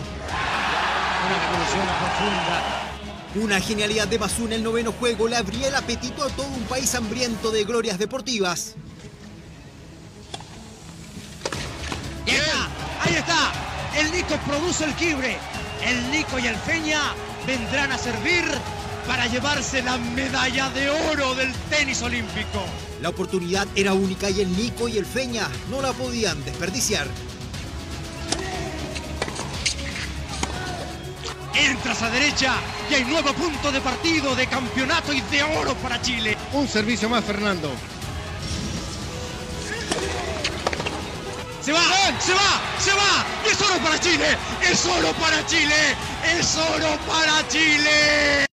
Una. 3.33 3.43
Una 3.43 3.59
genialidad 3.59 4.07
de 4.07 4.17
Basú 4.17 4.45
en 4.45 4.53
el 4.53 4.63
noveno 4.63 4.91
juego 4.91 5.27
le 5.27 5.37
abría 5.37 5.69
el 5.69 5.75
apetito 5.75 6.23
a 6.23 6.29
todo 6.29 6.45
un 6.47 6.63
país 6.63 6.93
hambriento 6.93 7.51
de 7.51 7.63
glorias 7.63 7.97
deportivas. 7.97 8.75
¡Ahí 12.27 12.35
está! 12.35 12.69
¡Ahí 13.01 13.15
está! 13.15 13.51
El 13.97 14.11
Nico 14.11 14.37
produce 14.45 14.83
el 14.83 14.93
quibre. 14.93 15.37
El 15.83 16.11
Nico 16.11 16.37
y 16.39 16.47
el 16.47 16.55
Feña 16.57 17.01
vendrán 17.47 17.91
a 17.91 17.97
servir 17.97 18.43
para 19.07 19.25
llevarse 19.27 19.81
la 19.81 19.97
medalla 19.97 20.69
de 20.69 20.89
oro 20.89 21.33
del 21.35 21.51
tenis 21.69 22.01
olímpico. 22.01 22.63
La 23.01 23.09
oportunidad 23.09 23.67
era 23.75 23.93
única 23.93 24.29
y 24.29 24.41
el 24.41 24.55
Nico 24.55 24.87
y 24.87 24.97
el 24.97 25.05
Feña 25.05 25.47
no 25.69 25.81
la 25.81 25.91
podían 25.93 26.43
desperdiciar. 26.45 27.07
Entras 31.63 32.01
a 32.01 32.09
derecha 32.09 32.55
y 32.89 32.95
hay 32.95 33.05
nuevo 33.05 33.31
punto 33.33 33.71
de 33.71 33.79
partido 33.79 34.35
de 34.35 34.47
campeonato 34.47 35.13
y 35.13 35.21
de 35.21 35.43
oro 35.43 35.73
para 35.75 36.01
Chile. 36.01 36.37
Un 36.53 36.67
servicio 36.67 37.07
más, 37.07 37.23
Fernando. 37.23 37.69
Se 41.61 41.71
va, 41.71 41.79
se 42.19 42.33
va, 42.33 42.79
se 42.79 42.91
va. 42.91 43.25
es 43.49 43.61
oro 43.61 43.81
para 43.81 43.97
Chile. 43.97 44.37
Es 44.61 44.85
oro 44.85 45.13
para 45.13 45.45
Chile. 45.45 45.95
Es 46.37 46.57
oro 46.57 46.97
para 47.07 47.47
Chile. 47.47 48.45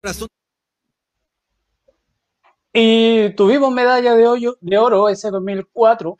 Y 2.72 3.32
tuvimos 3.32 3.72
medalla 3.72 4.14
de, 4.14 4.28
hoyo, 4.28 4.58
de 4.62 4.78
oro 4.78 5.10
ese 5.10 5.32
2004, 5.32 6.16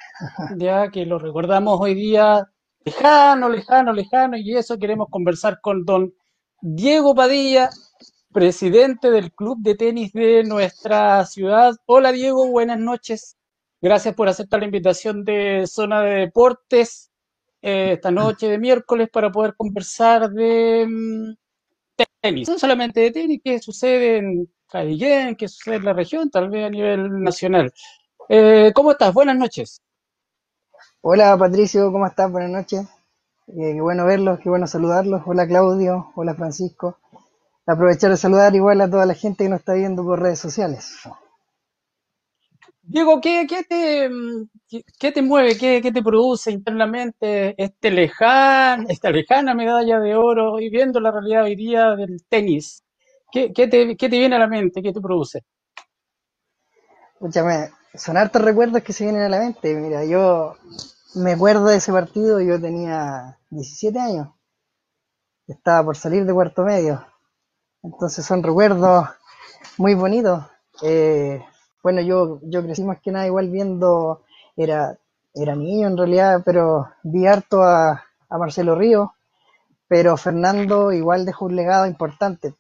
ya 0.58 0.90
que 0.90 1.06
lo 1.06 1.20
recordamos 1.20 1.80
hoy 1.80 1.94
día 1.94 2.50
lejano, 2.84 3.50
lejano, 3.50 3.94
lejano, 3.94 4.38
y 4.38 4.56
eso 4.56 4.80
queremos 4.80 5.10
conversar 5.10 5.62
con 5.62 5.86
don 5.86 6.12
Diego 6.62 7.16
Padilla, 7.16 7.70
presidente 8.34 9.10
del 9.12 9.32
Club 9.32 9.60
de 9.62 9.76
Tenis 9.76 10.12
de 10.12 10.44
nuestra 10.44 11.26
ciudad. 11.26 11.74
Hola 11.86 12.12
Diego, 12.12 12.48
buenas 12.48 12.80
noches. 12.80 13.38
Gracias 13.82 14.14
por 14.14 14.28
aceptar 14.28 14.60
la 14.60 14.66
invitación 14.66 15.24
de 15.24 15.66
Zona 15.68 16.02
de 16.02 16.16
Deportes 16.22 17.12
eh, 17.62 17.94
esta 17.94 18.12
noche 18.12 18.50
de 18.50 18.58
miércoles 18.58 19.10
para 19.10 19.32
poder 19.32 19.56
conversar 19.56 20.30
de 20.32 20.86
mm, 20.86 21.34
tenis. 22.22 22.50
No 22.50 22.60
solamente 22.60 23.00
de 23.00 23.12
tenis, 23.12 23.40
qué 23.42 23.60
sucede 23.60 24.18
en 24.18 24.52
Traiguén, 24.70 25.38
qué 25.38 25.48
sucede 25.48 25.76
en 25.78 25.86
la 25.86 25.94
región, 25.94 26.30
tal 26.30 26.50
vez 26.50 26.66
a 26.66 26.70
nivel 26.70 27.24
nacional. 27.24 27.72
Eh, 28.28 28.74
¿Cómo 28.76 28.92
estás? 28.92 29.14
Buenas 29.14 29.38
noches. 29.38 29.82
Hola 31.02 31.38
Patricio, 31.38 31.90
¿cómo 31.90 32.06
estás? 32.06 32.30
Buenas 32.30 32.52
noches. 32.52 32.99
Eh, 33.58 33.74
qué 33.74 33.82
bueno 33.82 34.06
verlos, 34.06 34.40
qué 34.40 34.50
bueno 34.50 34.68
saludarlos. 34.68 35.24
Hola 35.26 35.48
Claudio, 35.48 36.12
hola 36.16 36.36
Francisco. 36.36 37.00
Aprovechar 37.66 38.12
de 38.12 38.18
saludar 38.18 38.54
igual 38.54 38.80
a 38.82 38.90
toda 38.90 39.08
la 39.08 39.16
gente 39.16 39.44
que 39.44 39.50
nos 39.50 39.60
está 39.60 39.74
viendo 39.74 40.04
por 40.04 40.22
redes 40.22 40.38
sociales. 40.38 41.00
Diego, 42.84 43.20
¿qué, 43.22 43.48
te, 43.68 44.10
qué, 45.00 45.12
te 45.12 45.22
mueve, 45.24 45.58
qué, 45.58 45.82
te 45.82 46.04
produce 46.04 46.52
internamente 46.52 47.56
este 47.62 47.90
lejano, 47.92 48.86
esta 48.88 49.10
lejana 49.10 49.56
medalla 49.56 50.00
de 50.00 50.16
oro 50.16 50.60
y 50.60 50.70
viendo 50.70 51.00
la 51.00 51.12
realidad 51.12 51.44
hoy 51.44 51.56
día 51.56 51.96
del 51.96 52.24
tenis 52.28 52.84
¿Qué, 53.32 53.52
qué 53.54 53.68
te, 53.68 53.96
qué 53.96 54.10
te 54.10 54.18
viene 54.18 54.36
a 54.36 54.40
la 54.40 54.48
mente? 54.48 54.82
¿Qué 54.82 54.92
te 54.92 55.02
produce? 55.02 55.44
Escúchame, 57.14 57.70
son 57.94 58.18
hartos 58.18 58.42
recuerdos 58.42 58.82
que 58.82 58.94
se 58.94 59.04
vienen 59.06 59.24
a 59.24 59.30
la 59.30 59.40
mente. 59.40 59.76
Mira, 59.76 60.04
yo 60.06 60.56
me 61.16 61.34
acuerdo 61.34 61.66
de 61.66 61.78
ese 61.78 61.92
partido, 61.92 62.40
yo 62.42 62.60
tenía 62.60 63.38
17 63.50 64.00
años. 64.00 64.30
Estaba 65.48 65.84
por 65.84 65.98
salir 65.98 66.26
de 66.26 66.34
cuarto 66.34 66.64
medio. 66.64 67.06
Entonces 67.82 68.26
son 68.26 68.44
recuerdos 68.44 69.08
muy 69.78 69.96
bonitos. 69.96 70.44
Eh, 70.82 71.44
bueno, 71.82 72.02
yo, 72.02 72.40
yo 72.44 72.62
crecí 72.62 72.84
más 72.84 73.00
que 73.02 73.12
nada 73.12 73.26
igual 73.26 73.50
viendo, 73.50 74.24
era, 74.56 74.98
era 75.34 75.56
niño 75.56 75.88
en 75.88 75.98
realidad, 75.98 76.42
pero 76.46 76.90
vi 77.04 77.26
harto 77.26 77.64
a, 77.64 78.04
a 78.30 78.38
Marcelo 78.38 78.76
Río, 78.76 79.14
pero 79.88 80.18
Fernando 80.18 80.92
igual 80.92 81.26
dejó 81.26 81.46
un 81.46 81.56
legado 81.56 81.88
importante. 81.88 82.54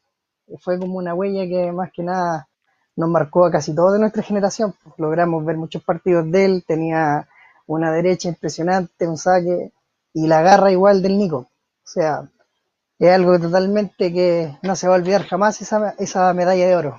Fue 0.60 0.80
como 0.80 0.98
una 0.98 1.14
huella 1.14 1.48
que 1.48 1.72
más 1.72 1.92
que 1.92 2.02
nada 2.02 2.48
nos 2.96 3.10
marcó 3.10 3.46
a 3.46 3.52
casi 3.52 3.76
todos 3.76 3.94
de 3.94 4.00
nuestra 4.00 4.24
generación. 4.24 4.74
Logramos 4.98 5.46
ver 5.46 5.58
muchos 5.58 5.84
partidos 5.84 6.30
de 6.32 6.46
él, 6.46 6.64
tenía 6.68 7.28
una 7.76 7.92
derecha 7.92 8.30
impresionante, 8.30 9.08
un 9.08 9.18
saque 9.18 9.72
y 10.14 10.28
la 10.28 10.42
garra 10.42 10.72
igual 10.72 11.02
del 11.02 11.18
Nico. 11.18 11.38
O 11.38 11.88
sea, 11.88 12.30
es 12.98 13.12
algo 13.12 13.40
totalmente 13.40 14.12
que 14.12 14.58
no 14.64 14.76
se 14.76 14.88
va 14.88 14.96
a 14.96 14.98
olvidar 14.98 15.24
jamás 15.24 15.62
esa, 15.62 15.96
esa 16.00 16.34
medalla 16.34 16.68
de 16.68 16.76
oro. 16.76 16.98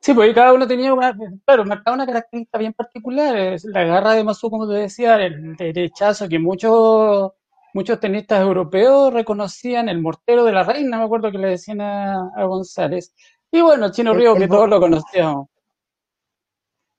Sí, 0.00 0.14
pues 0.14 0.34
cada 0.34 0.54
uno 0.54 0.66
tenía 0.66 0.94
una, 0.94 1.14
claro, 1.44 1.64
marcaba 1.64 1.96
una 1.96 2.06
característica 2.06 2.58
bien 2.58 2.72
particular. 2.72 3.56
La 3.64 3.84
garra 3.84 4.12
de 4.12 4.24
Masu, 4.24 4.50
como 4.50 4.68
te 4.68 4.74
decía, 4.74 5.16
el 5.16 5.56
derechazo 5.56 6.28
que 6.28 6.38
muchos 6.38 7.32
muchos 7.74 8.00
tenistas 8.00 8.40
europeos 8.40 9.12
reconocían, 9.12 9.90
el 9.90 10.00
mortero 10.00 10.44
de 10.44 10.52
la 10.52 10.64
reina, 10.64 10.96
me 10.96 11.04
acuerdo 11.04 11.30
que 11.30 11.36
le 11.36 11.48
decían 11.48 11.82
a, 11.82 12.30
a 12.34 12.44
González. 12.44 13.14
Y 13.50 13.60
bueno, 13.60 13.90
Chino 13.90 14.12
El, 14.12 14.18
Río, 14.18 14.32
el 14.32 14.38
que 14.38 14.48
todos 14.48 14.68
lo 14.68 14.80
conocíamos. 14.80 15.48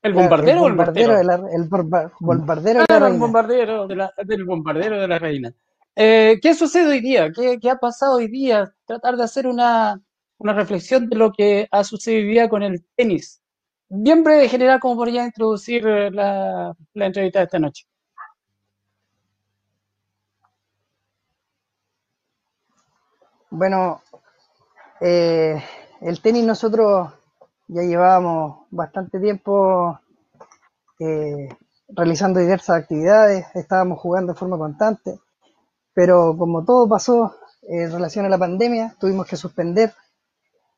¿El 0.02 0.14
bombardero 0.14 0.62
o 0.62 0.68
el 0.68 0.74
bombardero 0.74 1.18
el 1.18 1.68
bombardero 2.20 2.86
de 2.86 3.00
la 3.00 3.08
el 3.08 3.18
bombardero 3.18 3.88
de 3.88 3.96
la, 3.96 4.14
del 4.24 4.46
bombardero 4.46 5.02
de 5.02 5.08
la 5.08 5.20
reina. 5.20 5.54
Eh, 5.96 6.40
¿qué 6.42 6.54
sucede 6.54 6.92
hoy 6.92 7.02
día? 7.02 7.32
¿Qué, 7.32 7.58
qué 7.60 7.70
ha 7.72 7.78
pasado 7.78 8.18
hoy 8.18 8.28
día? 8.28 8.72
Tratar 8.86 9.18
de 9.18 9.24
hacer 9.24 9.48
una, 9.48 10.00
una 10.38 10.54
reflexión 10.54 11.10
de 11.10 11.16
lo 11.16 11.32
que 11.32 11.68
ha 11.72 11.84
sucedido 11.84 12.22
hoy 12.22 12.28
día 12.28 12.50
con 12.50 12.62
el 12.62 12.86
tenis. 12.96 13.42
Bien 13.90 14.24
breve, 14.24 14.48
general, 14.48 14.80
como 14.80 14.98
podría 14.98 15.26
introducir 15.26 15.88
eh, 15.88 16.12
la, 16.12 16.76
la 16.94 17.06
entrevista 17.06 17.40
de 17.40 17.46
esta 17.46 17.60
noche. 17.60 17.86
Bueno, 23.50 24.02
eh, 25.02 25.64
el 26.02 26.22
tenis 26.22 26.44
nosotros 26.46 27.12
ya 27.68 27.82
llevábamos 27.82 28.68
bastante 28.72 29.20
tiempo 29.20 30.00
eh, 31.00 31.50
realizando 31.90 32.40
diversas 32.40 32.78
actividades, 32.82 33.46
estábamos 33.56 34.00
jugando 34.00 34.34
de 34.34 34.40
forma 34.40 34.58
constante, 34.58 35.20
pero 35.94 36.36
como 36.38 36.64
todo 36.64 36.88
pasó 36.88 37.36
eh, 37.64 37.84
en 37.84 37.92
relación 37.92 38.26
a 38.26 38.30
la 38.30 38.38
pandemia, 38.38 38.96
tuvimos 39.00 39.28
que 39.28 39.36
suspender. 39.36 39.94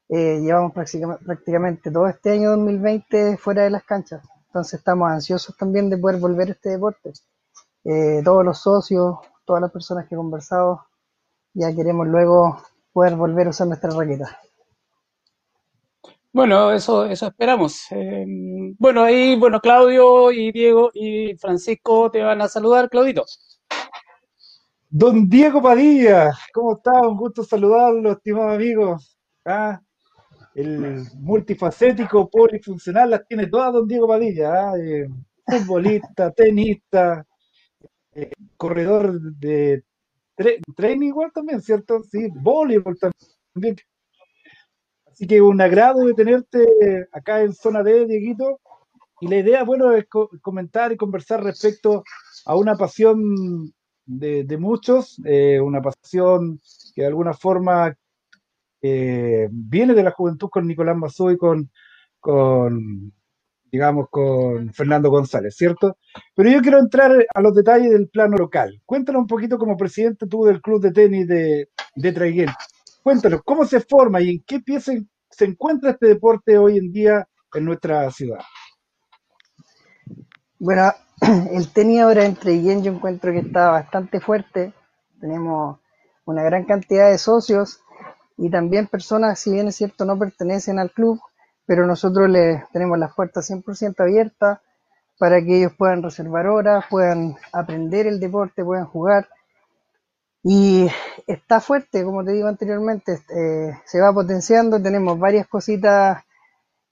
Eh, 0.10 0.40
llevamos 0.42 0.74
prácticamente, 0.74 1.92
todo 1.92 2.08
este 2.08 2.32
año 2.32 2.50
2020 2.52 3.38
fuera 3.38 3.64
de 3.64 3.70
las 3.70 3.84
canchas, 3.84 4.24
entonces 4.48 4.80
estamos 4.80 5.10
ansiosos 5.12 5.56
también 5.56 5.90
de 5.90 5.98
poder 5.98 6.20
volver 6.20 6.50
a 6.50 6.52
este 6.52 6.70
deporte. 6.70 7.14
Todos 8.24 8.46
los 8.46 8.60
socios, 8.60 9.18
todas 9.46 9.62
las 9.62 9.72
personas 9.72 10.08
que 10.08 10.16
he 10.16 10.18
conversado, 10.18 10.86
ya 11.54 11.74
queremos 11.74 12.08
luego 12.08 12.62
poder 12.92 13.16
volver 13.16 13.48
a 13.48 13.50
usar 13.52 13.68
nuestra 13.68 13.92
raqueta. 13.92 14.38
Bueno, 16.32 16.72
eso, 16.72 17.06
eso 17.06 17.28
esperamos. 17.28 17.86
Eh, 17.92 18.26
bueno, 18.78 19.04
ahí, 19.04 19.36
bueno, 19.36 19.60
Claudio 19.60 20.32
y 20.32 20.52
Diego 20.52 20.92
y 20.94 21.36
Francisco 21.38 22.12
te 22.12 22.22
van 22.22 22.42
a 22.42 22.48
saludar, 22.48 22.90
Claudito. 22.90 23.26
Don 24.92 25.28
Diego 25.30 25.62
Padilla, 25.62 26.32
¿cómo 26.54 26.76
está? 26.78 27.02
Un 27.08 27.18
gusto 27.18 27.44
saludarlo, 27.44 28.12
estimado 28.12 28.50
amigo. 28.52 28.98
Ah, 29.46 29.80
el 30.56 31.06
multifacético, 31.20 32.30
polifuncional, 32.30 33.12
las 33.12 33.28
tiene 33.28 33.48
todas 33.48 33.74
Don 33.74 33.88
Diego 33.88 34.08
Padilla. 34.08 34.72
ah, 34.72 34.74
eh, 34.80 35.08
futbolista, 35.48 36.32
tenista, 36.36 37.26
eh, 38.16 38.32
corredor 38.58 39.20
de 39.22 39.84
tre- 40.38 40.62
training 40.76 41.10
igual 41.10 41.32
también, 41.34 41.62
¿cierto? 41.62 42.04
Sí, 42.04 42.30
voleibol 42.36 42.98
también. 43.00 43.76
Así 45.20 45.28
que 45.28 45.42
un 45.42 45.60
agrado 45.62 46.06
de 46.06 46.14
tenerte 46.16 46.66
acá 47.12 47.42
en 47.42 47.54
Zona 47.54 47.84
D, 47.84 48.06
Dieguito. 48.08 48.62
Y 49.22 49.28
la 49.30 49.38
idea, 49.38 49.64
bueno, 49.66 49.94
es 49.94 50.08
co- 50.10 50.30
comentar 50.42 50.94
y 50.94 50.98
conversar 50.98 51.44
respecto 51.44 52.04
a 52.46 52.56
una 52.56 52.78
pasión 52.78 53.74
de, 54.06 54.46
muchos, 54.60 55.22
eh, 55.26 55.60
una 55.62 55.82
pasión 55.82 56.62
que 56.96 57.02
de 57.04 57.08
alguna 57.08 57.34
forma 57.34 57.96
eh, 58.82 59.50
viene 59.52 59.94
de 59.96 60.04
la 60.04 60.12
juventud 60.12 60.50
con 60.50 60.68
Nicolás 60.68 60.98
Mazú 60.98 61.32
y 61.32 61.38
con, 61.38 61.72
con, 62.20 63.14
digamos, 63.72 64.08
con 64.12 64.74
Fernando 64.74 65.10
González, 65.12 65.56
¿cierto? 65.58 65.98
Pero 66.36 66.50
yo 66.52 66.62
quiero 66.62 66.80
entrar 66.80 67.12
a 67.36 67.42
los 67.42 67.56
detalles 67.56 67.92
del 67.92 68.10
plano 68.10 68.38
local. 68.38 68.82
Cuéntanos 68.86 69.22
un 69.22 69.28
poquito 69.28 69.58
como 69.60 69.78
presidente 69.78 70.28
tú 70.28 70.46
del 70.46 70.62
club 70.62 70.82
de 70.82 70.92
tenis 70.94 71.28
de, 71.28 71.70
de 71.96 72.14
Traiguén. 72.14 72.50
Cuéntanos, 73.04 73.42
¿cómo 73.44 73.66
se 73.66 73.80
forma 73.80 74.22
y 74.22 74.30
en 74.30 74.44
qué 74.46 74.60
pie 74.60 74.80
se, 74.82 75.06
encuentra 75.40 75.92
este 75.92 76.08
deporte 76.08 76.58
hoy 76.58 76.78
en 76.78 76.92
día 76.92 77.28
en 77.54 77.66
nuestra 77.66 78.10
ciudad? 78.12 78.40
Bueno, 80.60 80.92
el 81.52 81.72
tenis 81.72 82.02
ahora 82.02 82.26
entre 82.26 82.54
Guillén 82.54 82.84
yo 82.84 82.92
encuentro 82.92 83.32
que 83.32 83.40
está 83.40 83.72
bastante 83.72 84.20
fuerte. 84.20 84.74
Tenemos 85.20 85.80
una 86.26 86.44
gran 86.44 86.66
cantidad 86.66 87.10
de 87.10 87.18
socios 87.18 87.82
y 88.38 88.50
también 88.50 88.88
personas, 88.88 89.40
si 89.40 89.52
bien 89.52 89.68
es 89.68 89.76
cierto, 89.76 90.06
no 90.06 90.18
pertenecen 90.18 90.80
al 90.80 90.92
club, 90.92 91.20
pero 91.66 91.88
nosotros 91.88 92.30
les 92.30 92.70
tenemos 92.72 92.98
las 93.00 93.14
puertas 93.14 93.50
100% 93.50 94.00
abiertas 94.00 94.60
para 95.18 95.42
que 95.42 95.58
ellos 95.58 95.74
puedan 95.78 96.04
reservar 96.04 96.48
horas, 96.48 96.86
puedan 96.90 97.36
aprender 97.52 98.08
el 98.08 98.20
deporte, 98.20 98.64
puedan 98.64 98.86
jugar. 98.86 99.28
Y 100.44 100.88
está 101.28 101.62
fuerte, 101.62 102.04
como 102.04 102.26
te 102.26 102.32
digo 102.34 102.50
anteriormente, 102.50 103.22
eh, 103.34 103.72
se 103.86 104.02
va 104.02 104.12
potenciando, 104.14 104.82
tenemos 104.82 105.18
varias 105.18 105.48
cositas 105.48 106.24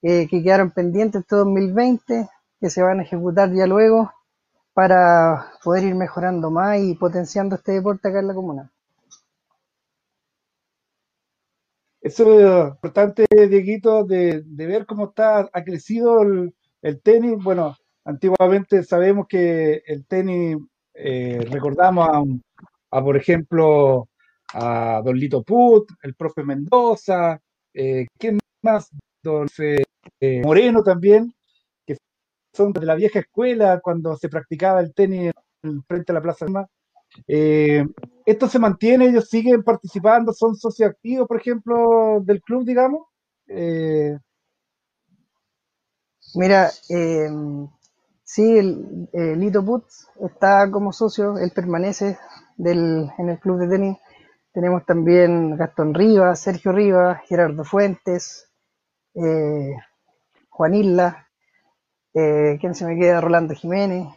eh, 0.04 0.28
que 0.30 0.44
quedaron 0.44 0.72
pendientes 0.72 1.22
este 1.24 1.36
2020, 1.38 2.30
que 2.62 2.70
se 2.72 2.82
van 2.84 3.00
a 3.00 3.04
ejecutar 3.04 3.54
ya 3.54 3.68
luego 3.68 4.12
para 4.74 5.54
poder 5.64 5.86
ir 5.86 5.96
mejorando 5.96 6.52
más 6.52 6.80
y 6.80 6.96
potenciando 6.96 7.56
este 7.58 7.74
deporte 7.74 8.10
acá 8.10 8.20
en 8.20 8.28
la 8.28 8.36
comuna. 8.36 8.72
Eso 12.02 12.40
es 12.40 12.70
importante, 12.76 13.26
Dieguito, 13.50 14.04
de, 14.06 14.44
de 14.46 14.66
ver 14.68 14.86
cómo 14.86 15.08
está, 15.10 15.50
ha 15.52 15.64
crecido 15.64 16.22
el, 16.22 16.54
el 16.82 17.02
tenis. 17.02 17.44
Bueno, 17.44 17.76
antiguamente 18.06 18.84
sabemos 18.84 19.28
que 19.28 19.82
el 19.86 20.06
tenis, 20.06 20.58
eh, 20.94 21.40
recordamos 21.52 22.08
a, 22.10 22.20
un- 22.22 22.42
a, 22.92 23.04
por 23.04 23.18
ejemplo, 23.18 24.10
a 24.54 25.02
Don 25.04 25.18
Lito 25.18 25.44
Put, 25.44 25.92
el 26.04 26.16
profe 26.16 26.44
Mendoza, 26.44 27.40
eh, 27.74 28.08
¿quién 28.18 28.40
más? 28.64 28.90
Don 29.24 29.48
eh, 30.20 30.42
Moreno 30.44 30.84
también, 30.84 31.34
que 31.86 31.98
son 32.54 32.74
de 32.74 32.86
la 32.86 32.96
vieja 32.96 33.20
escuela 33.20 33.80
cuando 33.84 34.16
se 34.18 34.30
practicaba 34.30 34.82
el 34.82 34.94
tenis 34.94 35.32
en- 35.64 35.84
frente 35.86 36.12
a 36.12 36.16
la 36.16 36.22
Plaza 36.22 36.46
Armas. 36.46 36.68
Eh, 37.28 37.86
¿esto 38.26 38.48
se 38.50 38.60
mantiene? 38.60 39.08
¿Ellos 39.08 39.30
siguen 39.30 39.64
participando? 39.64 40.34
¿Son 40.34 40.56
socios 40.56 40.92
activos, 40.92 41.28
por 41.28 41.40
ejemplo, 41.40 42.22
del 42.24 42.42
club, 42.42 42.66
digamos? 42.66 43.08
Eh, 43.48 44.18
Mira, 46.36 46.72
eh, 46.90 47.28
sí, 48.24 48.58
el, 48.58 49.10
eh, 49.14 49.36
Lito 49.36 49.64
Putz 49.66 50.08
está 50.22 50.70
como 50.72 50.94
socio, 50.94 51.38
él 51.38 51.52
permanece 51.54 52.18
del, 52.58 53.12
en 53.18 53.30
el 53.30 53.40
club 53.40 53.60
de 53.60 53.70
tenis. 53.70 53.98
Tenemos 54.54 54.86
también 54.86 55.56
Gastón 55.58 55.94
Rivas, 55.94 56.40
Sergio 56.40 56.72
Rivas, 56.72 57.22
Gerardo 57.28 57.64
Fuentes, 57.64 58.50
eh, 59.16 59.76
Juan 60.50 60.76
Isla, 60.76 61.28
eh, 62.14 62.58
¿quién 62.60 62.76
se 62.76 62.86
me 62.86 62.98
queda? 62.98 63.22
Rolando 63.22 63.54
Jiménez. 63.54 64.08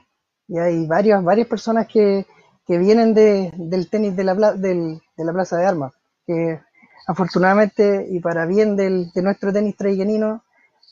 Y 0.48 0.58
hay 0.58 0.86
varias, 0.86 1.22
varias 1.22 1.46
personas 1.48 1.86
que, 1.86 2.26
que 2.66 2.78
vienen 2.78 3.14
de, 3.14 3.52
del 3.56 3.88
tenis 3.88 4.16
de 4.16 4.24
la, 4.24 4.34
del- 4.54 5.00
de 5.16 5.24
la 5.24 5.32
Plaza 5.32 5.56
de 5.58 5.66
Armas, 5.66 5.92
que 6.26 6.60
afortunadamente 7.06 8.06
y 8.10 8.20
para 8.20 8.46
bien 8.46 8.76
del, 8.76 9.10
de 9.12 9.22
nuestro 9.22 9.52
tenis 9.52 9.76
traigenino, 9.76 10.42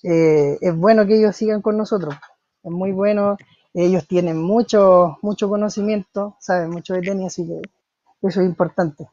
eh, 0.05 0.59
es 0.61 0.77
bueno 0.77 1.07
que 1.07 1.17
ellos 1.19 1.37
sigan 1.37 1.63
con 1.63 1.77
nosotros. 1.77 2.15
Es 2.63 2.71
muy 2.71 2.93
bueno. 2.93 3.37
Ellos 3.75 4.07
tienen 4.09 4.39
mucho, 4.39 5.19
mucho 5.23 5.49
conocimiento, 5.49 6.37
saben 6.41 6.71
mucho 6.71 6.95
de 6.95 7.03
tenis, 7.03 7.27
así 7.27 7.47
que 7.47 7.61
eso 8.27 8.41
es 8.41 8.47
importante. 8.47 9.09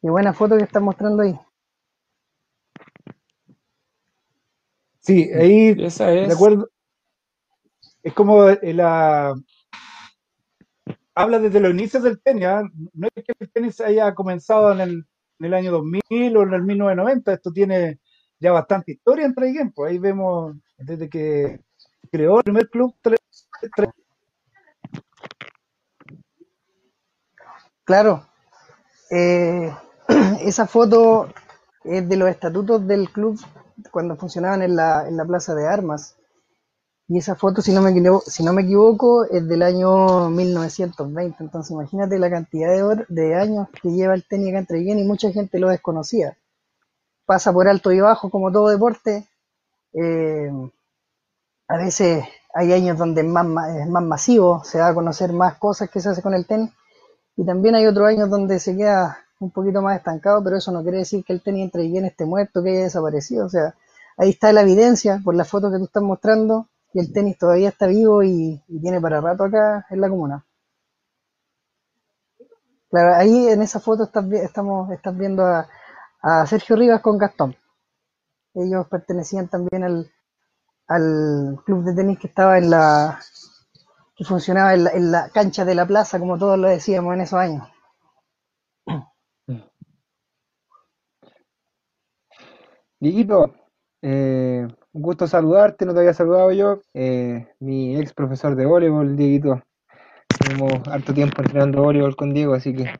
Qué 0.00 0.10
buena 0.10 0.32
foto 0.32 0.56
que 0.56 0.64
están 0.64 0.84
mostrando 0.84 1.22
ahí. 1.22 1.38
Sí, 5.00 5.30
ahí 5.32 5.74
Esa 5.78 6.06
de 6.08 6.24
es. 6.24 6.34
acuerdo. 6.34 6.68
Es 8.02 8.12
como 8.12 8.44
la 8.44 9.34
habla 11.14 11.38
desde 11.38 11.60
los 11.60 11.72
inicios 11.72 12.02
del 12.02 12.20
tenis. 12.20 12.44
¿ah? 12.44 12.62
No 12.92 13.08
es 13.14 13.24
que 13.24 13.32
el 13.38 13.50
tenis 13.50 13.80
haya 13.80 14.14
comenzado 14.14 14.72
en 14.72 14.80
el, 14.80 14.90
en 15.40 15.46
el 15.46 15.54
año 15.54 15.72
2000 15.72 16.36
o 16.36 16.42
en 16.42 16.54
el 16.54 16.62
1990. 16.62 17.32
Esto 17.32 17.52
tiene 17.52 17.98
ya 18.38 18.52
bastante 18.52 18.92
historia 18.92 19.26
en 19.26 19.34
Trade 19.34 19.52
Game. 19.52 19.72
Pues 19.74 19.90
ahí 19.90 19.98
vemos 19.98 20.54
desde 20.76 21.08
que 21.08 21.60
creó 22.12 22.38
el 22.38 22.44
primer 22.44 22.68
club. 22.68 22.94
Claro, 27.84 28.26
eh, 29.10 29.72
esa 30.42 30.66
foto 30.66 31.28
es 31.84 32.08
de 32.08 32.16
los 32.16 32.28
estatutos 32.30 32.86
del 32.86 33.10
club 33.10 33.40
cuando 33.92 34.16
funcionaban 34.16 34.62
en 34.62 34.76
la, 34.76 35.08
en 35.08 35.16
la 35.16 35.24
Plaza 35.24 35.54
de 35.54 35.66
Armas. 35.68 36.16
Y 37.08 37.18
esa 37.18 37.36
foto, 37.36 37.62
si 37.62 37.72
no, 37.72 37.82
me 37.82 37.92
si 38.26 38.44
no 38.44 38.52
me 38.52 38.62
equivoco, 38.62 39.24
es 39.26 39.46
del 39.48 39.62
año 39.62 40.30
1920. 40.30 41.44
Entonces, 41.44 41.72
imagínate 41.72 42.18
la 42.18 42.30
cantidad 42.30 42.70
de, 42.70 43.04
de 43.08 43.34
años 43.36 43.68
que 43.82 43.90
lleva 43.90 44.14
el 44.14 44.26
tenis 44.26 44.50
acá 44.50 44.58
en 44.60 44.66
Treviño 44.66 44.98
y 45.00 45.08
mucha 45.08 45.30
gente 45.32 45.58
lo 45.58 45.68
desconocía. 45.70 46.36
Pasa 47.26 47.52
por 47.52 47.68
alto 47.68 47.92
y 47.92 48.00
bajo, 48.00 48.30
como 48.30 48.52
todo 48.52 48.68
deporte. 48.68 49.26
Eh, 49.94 50.50
a 51.68 51.76
veces 51.76 52.24
hay 52.54 52.72
años 52.72 52.98
donde 52.98 53.22
es 53.22 53.26
más, 53.26 53.46
es 53.76 53.88
más 53.88 54.02
masivo, 54.02 54.62
se 54.64 54.78
da 54.78 54.88
a 54.88 54.94
conocer 54.94 55.32
más 55.32 55.58
cosas 55.58 55.90
que 55.90 56.00
se 56.00 56.08
hace 56.10 56.22
con 56.22 56.34
el 56.34 56.46
tenis. 56.46 56.70
Y 57.36 57.44
también 57.46 57.74
hay 57.74 57.86
otros 57.86 58.08
años 58.08 58.30
donde 58.30 58.58
se 58.58 58.76
queda 58.76 59.18
un 59.40 59.50
poquito 59.50 59.82
más 59.82 59.96
estancado, 59.96 60.42
pero 60.42 60.56
eso 60.56 60.72
no 60.72 60.82
quiere 60.82 60.98
decir 60.98 61.24
que 61.24 61.32
el 61.32 61.42
tenis 61.42 61.64
entre 61.64 61.82
bien 61.84 62.04
esté 62.04 62.24
muerto, 62.24 62.62
que 62.62 62.70
haya 62.70 62.80
desaparecido. 62.84 63.46
O 63.46 63.48
sea, 63.48 63.74
ahí 64.16 64.30
está 64.30 64.52
la 64.52 64.62
evidencia 64.62 65.20
por 65.24 65.34
la 65.34 65.44
foto 65.44 65.70
que 65.70 65.78
tú 65.78 65.84
estás 65.84 66.02
mostrando, 66.02 66.68
que 66.92 67.00
el 67.00 67.12
tenis 67.12 67.38
todavía 67.38 67.68
está 67.68 67.86
vivo 67.86 68.22
y, 68.22 68.62
y 68.68 68.80
tiene 68.80 69.00
para 69.00 69.20
rato 69.20 69.44
acá 69.44 69.86
en 69.90 70.00
la 70.00 70.08
comuna. 70.08 70.44
Claro, 72.90 73.14
ahí 73.14 73.48
en 73.48 73.62
esa 73.62 73.80
foto 73.80 74.04
estás, 74.04 74.30
estamos, 74.32 74.90
estás 74.90 75.16
viendo 75.16 75.44
a, 75.44 75.68
a 76.22 76.46
Sergio 76.46 76.76
Rivas 76.76 77.00
con 77.02 77.18
Gastón. 77.18 77.56
Ellos 78.54 78.86
pertenecían 78.88 79.48
también 79.48 79.84
al, 79.84 80.10
al 80.88 81.60
club 81.64 81.84
de 81.84 81.94
tenis 81.94 82.18
que 82.18 82.26
estaba 82.28 82.58
en 82.58 82.70
la 82.70 83.20
que 84.16 84.24
funcionaba 84.24 84.74
en 84.74 84.84
la, 84.84 84.90
en 84.90 85.12
la 85.12 85.30
cancha 85.30 85.64
de 85.64 85.74
la 85.76 85.86
plaza, 85.86 86.18
como 86.18 86.36
todos 86.38 86.58
lo 86.58 86.68
decíamos 86.68 87.14
en 87.14 87.20
esos 87.20 87.38
años. 87.38 87.68
Dieguito, 93.00 93.54
eh, 94.02 94.66
un 94.92 95.02
gusto 95.02 95.28
saludarte, 95.28 95.86
no 95.86 95.92
te 95.94 96.00
había 96.00 96.14
saludado 96.14 96.50
yo. 96.50 96.80
Eh, 96.94 97.46
mi 97.60 97.96
ex 97.96 98.12
profesor 98.12 98.56
de 98.56 98.66
voleibol, 98.66 99.16
Dieguito. 99.16 99.62
Tenemos 100.40 100.72
harto 100.88 101.14
tiempo 101.14 101.40
entrenando 101.42 101.82
voleibol 101.82 102.16
con 102.16 102.34
Diego, 102.34 102.54
así 102.54 102.74
que 102.74 102.92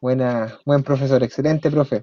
buena, 0.00 0.58
buen 0.64 0.82
profesor, 0.82 1.22
excelente 1.22 1.70
profe. 1.70 2.02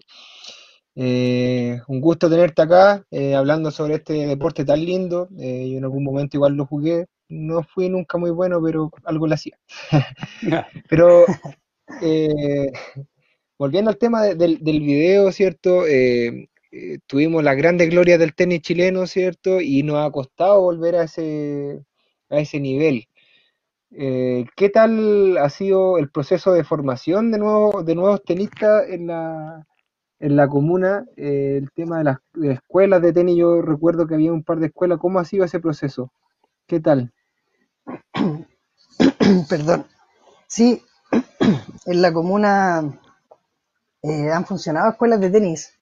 Eh, 0.96 1.80
un 1.88 2.02
gusto 2.02 2.30
tenerte 2.30 2.62
acá, 2.62 3.06
eh, 3.12 3.34
hablando 3.36 3.72
sobre 3.72 3.96
este 3.96 4.14
deporte 4.28 4.66
tan 4.66 4.84
lindo. 4.84 5.30
Eh, 5.40 5.70
yo 5.72 5.78
en 5.78 5.84
algún 5.86 6.04
momento 6.04 6.38
igual 6.38 6.54
lo 6.56 6.66
jugué, 6.66 7.08
no 7.30 7.64
fui 7.64 7.90
nunca 7.90 8.18
muy 8.18 8.32
bueno, 8.32 8.62
pero 8.62 8.92
algo 9.06 9.28
lo 9.28 9.34
hacía. 9.36 9.58
Pero 10.90 11.26
volviendo 13.58 13.90
al 13.92 13.98
tema 13.98 14.24
de- 14.24 14.36
del, 14.36 14.60
del 14.64 14.80
video, 14.82 15.32
¿cierto? 15.32 15.84
Tuvimos 17.08 17.44
las 17.44 17.58
grandes 17.58 17.90
glorias 17.90 18.20
del 18.20 18.34
tenis 18.34 18.62
chileno, 18.62 19.06
¿cierto? 19.08 19.60
Y 19.62 19.84
nos 19.84 19.98
ha 19.98 20.12
costado 20.12 20.62
volver 20.62 20.96
a 20.96 21.04
ese, 21.04 21.84
a 22.30 22.40
ese 22.40 22.60
nivel. 22.60 23.08
¿qué 23.92 24.70
tal 24.74 25.38
ha 25.38 25.50
sido 25.50 25.98
el 25.98 26.10
proceso 26.10 26.54
de 26.54 26.64
formación 26.64 27.32
de 27.32 27.38
nuevos, 27.40 27.86
de 27.86 27.96
nuevos 27.96 28.24
tenistas 28.24 28.88
en 28.90 29.08
la, 29.08 29.68
en 30.22 30.38
la 30.38 30.48
comuna? 30.50 31.06
Eh, 31.18 31.58
el 31.62 31.72
tema 31.74 32.00
de 32.00 32.06
las, 32.06 32.18
escuelas 32.44 33.02
de 33.02 33.14
tenis, 33.14 33.38
yo 33.38 33.62
recuerdo 33.62 34.08
que 34.08 34.16
había 34.16 34.34
un 34.34 34.44
par 34.44 34.60
de 34.60 34.68
escuelas. 34.68 35.00
¿Cómo 35.00 35.20
ha 35.20 35.26
sido 35.26 35.46
ese 35.46 35.60
proceso? 35.60 36.12
¿Qué 36.68 36.80
tal? 36.80 37.12
Perdón. 39.50 39.86
Sí, 40.48 40.84
en 41.88 42.02
la 42.02 42.14
comuna 42.14 42.84
eh, 44.04 44.30
han 44.32 44.46
funcionado 44.46 44.92
escuelas 44.92 45.20
de 45.20 45.30
tenis 45.30 45.74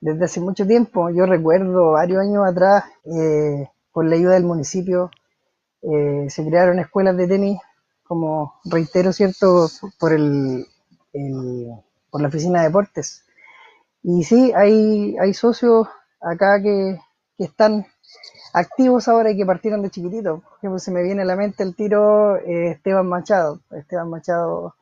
desde 0.00 0.24
hace 0.24 0.40
mucho 0.40 0.66
tiempo. 0.66 1.10
Yo 1.10 1.26
recuerdo 1.26 1.92
varios 1.92 2.20
años 2.22 2.44
atrás, 2.46 2.84
eh, 3.04 3.68
con 3.90 4.08
la 4.10 4.16
ayuda 4.16 4.34
del 4.34 4.44
municipio, 4.44 5.10
eh, 5.82 6.26
se 6.30 6.46
crearon 6.46 6.78
escuelas 6.80 7.16
de 7.18 7.28
tenis, 7.28 7.60
como 8.04 8.54
reitero, 8.66 9.12
¿cierto?, 9.12 9.68
por, 10.00 10.12
el, 10.14 10.66
el- 11.14 11.72
por 12.10 12.22
la 12.22 12.28
oficina 12.28 12.60
de 12.60 12.68
deportes. 12.68 13.24
Y 14.02 14.22
sí, 14.24 14.52
hay, 14.54 15.16
hay 15.18 15.34
socios 15.34 15.88
acá 16.20 16.60
que, 16.62 16.98
que 17.36 17.44
están 17.44 17.86
activos 18.54 19.08
ahora 19.08 19.30
y 19.30 19.36
que 19.36 19.46
partieron 19.46 19.82
de 19.82 19.90
chiquitito. 19.90 20.40
Por 20.42 20.58
ejemplo, 20.58 20.78
se 20.78 20.90
me 20.92 21.02
viene 21.02 21.22
a 21.22 21.26
la 21.26 21.36
mente 21.36 21.62
el 21.62 21.74
tiro 21.76 22.36
eh, 22.38 22.72
Esteban 22.72 23.08
Machado. 23.08 23.60
Esteban 23.72 24.10
Machado, 24.10 24.74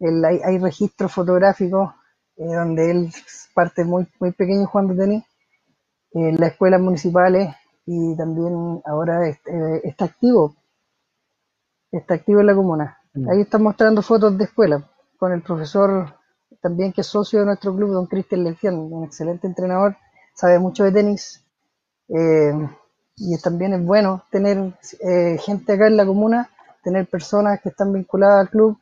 él- 0.00 0.24
hay, 0.24 0.40
hay 0.44 0.58
registros 0.58 1.12
fotográficos 1.12 1.92
eh, 2.36 2.46
donde 2.54 2.90
él 2.90 3.12
parte 3.54 3.84
muy, 3.84 4.06
muy 4.20 4.32
pequeño 4.32 4.66
jugando 4.66 4.96
tenis 4.96 5.24
en 6.12 6.36
las 6.40 6.52
escuelas 6.52 6.80
municipales 6.80 7.54
y 7.86 8.16
también 8.16 8.82
ahora 8.86 9.28
es- 9.28 9.38
eh, 9.46 9.80
está 9.84 10.06
activo, 10.06 10.56
está 11.92 12.14
activo 12.14 12.40
en 12.40 12.46
la 12.46 12.54
comuna. 12.54 12.98
Mm. 13.14 13.30
Ahí 13.30 13.40
están 13.42 13.62
mostrando 13.62 14.02
fotos 14.02 14.36
de 14.38 14.44
escuela 14.44 14.88
con 15.18 15.32
el 15.32 15.42
profesor 15.42 16.14
también 16.60 16.92
que 16.92 17.02
es 17.02 17.06
socio 17.06 17.40
de 17.40 17.46
nuestro 17.46 17.74
club, 17.74 17.90
don 17.90 18.06
Cristian 18.06 18.44
Legión, 18.44 18.92
un 18.92 19.04
excelente 19.04 19.46
entrenador, 19.46 19.96
sabe 20.34 20.58
mucho 20.58 20.84
de 20.84 20.92
tenis 20.92 21.44
eh, 22.08 22.52
y 23.16 23.38
también 23.38 23.72
es 23.72 23.84
bueno 23.84 24.22
tener 24.30 24.74
eh, 25.00 25.38
gente 25.38 25.72
acá 25.72 25.86
en 25.86 25.96
la 25.96 26.06
comuna, 26.06 26.50
tener 26.82 27.06
personas 27.06 27.60
que 27.60 27.70
están 27.70 27.92
vinculadas 27.92 28.42
al 28.42 28.50
club, 28.50 28.78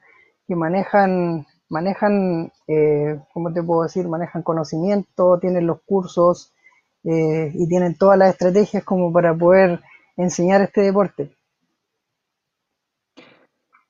que 0.46 0.56
manejan, 0.56 1.46
manejan, 1.68 2.52
eh, 2.66 3.20
¿cómo 3.32 3.52
te 3.52 3.62
puedo 3.62 3.82
decir? 3.82 4.06
Manejan 4.08 4.42
conocimiento, 4.42 5.38
tienen 5.38 5.66
los 5.66 5.80
cursos 5.82 6.52
eh, 7.04 7.52
y 7.54 7.68
tienen 7.68 7.96
todas 7.96 8.18
las 8.18 8.30
estrategias 8.30 8.82
como 8.84 9.12
para 9.12 9.34
poder 9.34 9.80
enseñar 10.16 10.62
este 10.62 10.82
deporte. 10.82 11.30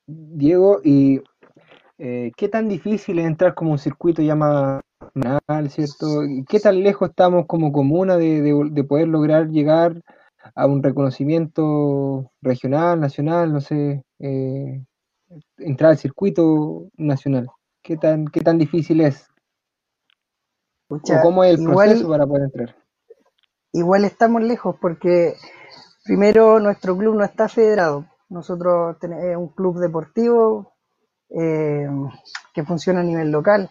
Diego, 0.06 0.80
¿y 0.84 1.22
eh, 1.98 2.32
qué 2.36 2.48
tan 2.48 2.68
difícil 2.68 3.18
es 3.18 3.26
entrar 3.26 3.54
como 3.54 3.72
un 3.72 3.78
circuito 3.78 4.22
ya 4.22 4.34
más 4.34 4.80
nacional, 5.14 5.70
¿cierto? 5.70 6.24
¿Y 6.24 6.44
qué 6.44 6.60
tan 6.60 6.82
lejos 6.82 7.10
estamos 7.10 7.46
como 7.46 7.72
comuna 7.72 8.16
de, 8.16 8.40
de- 8.42 8.68
de 8.70 8.84
poder 8.84 9.08
lograr 9.08 9.48
llegar 9.48 10.00
a 10.54 10.66
un 10.66 10.82
reconocimiento 10.82 12.30
regional, 12.42 13.00
nacional, 13.00 13.52
no 13.52 13.60
sé, 13.60 14.04
eh, 14.18 14.82
entrar 15.58 15.92
al 15.92 15.98
circuito 15.98 16.88
nacional? 16.96 17.48
¿Qué 17.82 17.96
tan, 17.96 18.26
qué 18.26 18.40
tan 18.40 18.58
difícil 18.58 19.00
es? 19.02 19.26
¿O 20.88 20.98
cómo 21.22 21.44
es 21.44 21.54
el 21.54 21.60
igual- 21.60 21.88
proceso 21.90 22.08
para 22.08 22.26
poder 22.26 22.42
entrar? 22.44 22.76
igual 23.72 24.04
estamos 24.04 24.42
lejos 24.42 24.76
porque 24.80 25.34
primero 26.04 26.60
nuestro 26.60 26.96
club 26.96 27.16
no 27.16 27.24
está 27.24 27.48
federado. 27.48 28.06
Nosotros 28.28 28.98
tenemos 29.00 29.36
un 29.36 29.48
club 29.48 29.78
deportivo 29.80 30.73
eh, 31.30 31.88
que 32.52 32.64
funciona 32.64 33.00
a 33.00 33.04
nivel 33.04 33.30
local, 33.30 33.70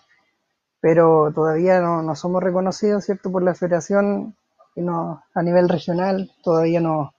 pero 0.82 1.32
todavía 1.34 1.80
no, 1.80 2.02
no 2.02 2.16
somos 2.16 2.44
reconocidos, 2.44 3.06
¿cierto?, 3.06 3.32
por 3.32 3.44
la 3.44 3.56
federación 3.56 4.36
y 4.76 4.82
no, 4.82 5.24
a 5.34 5.42
nivel 5.42 5.70
regional 5.70 6.32
todavía 6.44 6.80
no, 6.80 7.14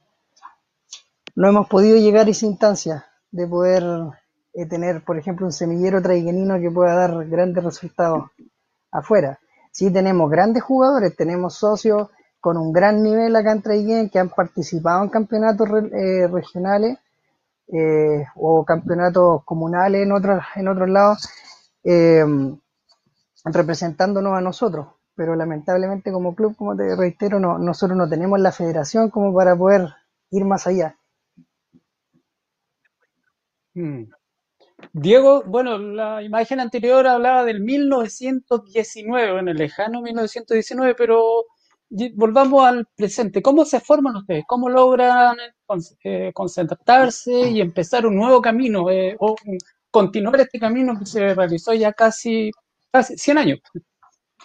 no 1.36 1.48
hemos 1.48 1.68
podido 1.68 1.96
llegar 1.96 2.26
a 2.26 2.30
esa 2.30 2.46
instancia 2.46 3.06
de 3.30 3.46
poder 3.46 3.82
eh, 4.52 4.66
tener, 4.66 5.02
por 5.02 5.18
ejemplo, 5.18 5.46
un 5.46 5.52
semillero 5.52 6.00
traiguenino 6.02 6.60
que 6.60 6.70
pueda 6.70 6.94
dar 6.94 7.26
grandes 7.26 7.64
resultados 7.64 8.30
afuera. 8.92 9.38
Sí 9.72 9.92
tenemos 9.92 10.30
grandes 10.30 10.62
jugadores, 10.62 11.16
tenemos 11.16 11.54
socios 11.54 12.08
con 12.40 12.56
un 12.56 12.72
gran 12.72 13.02
nivel 13.02 13.34
acá 13.34 13.52
en 13.52 13.62
Traiguén 13.62 14.10
que 14.10 14.18
han 14.18 14.28
participado 14.28 15.02
en 15.02 15.08
campeonatos 15.08 15.68
eh, 15.92 16.28
regionales 16.28 16.98
eh, 17.72 18.24
o 18.36 18.64
campeonatos 18.64 19.44
comunales 19.44 20.02
en 20.02 20.12
otros, 20.12 20.42
en 20.56 20.68
otros 20.68 20.88
lados, 20.88 21.28
eh, 21.84 22.24
representándonos 23.44 24.34
a 24.36 24.40
nosotros. 24.40 24.88
Pero 25.16 25.36
lamentablemente 25.36 26.12
como 26.12 26.34
club, 26.34 26.56
como 26.56 26.76
te 26.76 26.96
reitero, 26.96 27.38
no, 27.38 27.58
nosotros 27.58 27.96
no 27.96 28.08
tenemos 28.08 28.40
la 28.40 28.52
federación 28.52 29.10
como 29.10 29.34
para 29.34 29.56
poder 29.56 29.88
ir 30.30 30.44
más 30.44 30.66
allá. 30.66 30.96
Mm. 33.74 34.04
Diego, 34.92 35.42
bueno, 35.44 35.78
la 35.78 36.22
imagen 36.22 36.60
anterior 36.60 37.06
hablaba 37.06 37.44
del 37.44 37.60
1919, 37.60 39.40
en 39.40 39.48
el 39.48 39.56
lejano 39.56 40.02
1919, 40.02 40.94
pero 40.96 41.44
volvamos 42.14 42.64
al 42.66 42.86
presente. 42.96 43.42
¿Cómo 43.42 43.64
se 43.64 43.80
forman 43.80 44.16
ustedes? 44.16 44.44
¿Cómo 44.46 44.68
logran 44.68 45.36
con- 45.66 45.80
eh, 46.04 46.32
concentrarse 46.34 47.32
y 47.50 47.60
empezar 47.60 48.06
un 48.06 48.16
nuevo 48.16 48.40
camino 48.42 48.90
eh, 48.90 49.16
o 49.20 49.36
continuar 49.90 50.40
este 50.40 50.58
camino 50.58 50.98
que 50.98 51.06
se 51.06 51.34
realizó 51.34 51.72
ya 51.74 51.92
casi, 51.92 52.50
casi 52.92 53.16
100 53.18 53.38
años? 53.38 53.60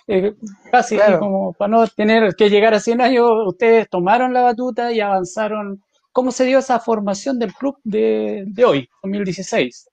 Eh, 0.08 0.36
casi 0.71 0.95
Claro, 0.95 1.17
como 1.17 1.53
para 1.53 1.69
no 1.69 1.88
tener 1.88 2.36
que 2.36 2.49
llegar 2.49 2.73
a 2.73 2.79
100 2.82 3.01
años, 3.01 3.29
ustedes 3.47 3.89
tomaron 3.89 4.34
la 4.34 4.41
batuta 4.41 4.91
y 4.91 4.99
avanzaron. 5.01 5.84
¿Cómo 6.12 6.32
se 6.32 6.45
dio 6.45 6.60
esa 6.60 6.79
formación 6.79 7.39
del 7.39 7.53
club 7.53 7.77
de, 7.84 8.43
de 8.47 8.65
hoy, 8.65 8.89
2016? 9.01 9.89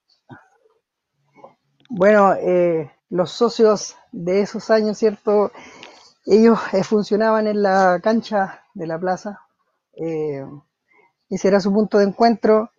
bueno, 1.88 2.34
eh, 2.34 2.90
los 3.10 3.30
socios 3.30 3.96
de 4.12 4.40
esos 4.42 4.70
años, 4.70 4.98
¿cierto? 4.98 5.52
Ellos 6.26 6.58
funcionaban 6.84 7.46
en 7.48 7.62
la 7.62 8.00
cancha 8.02 8.64
de 8.74 8.86
la 8.86 8.98
plaza. 8.98 9.40
eh, 9.94 10.44
ese 11.30 11.48
era 11.48 11.60
su 11.60 11.72
punto 11.72 11.98
de 11.98 12.04
encuentro. 12.06 12.70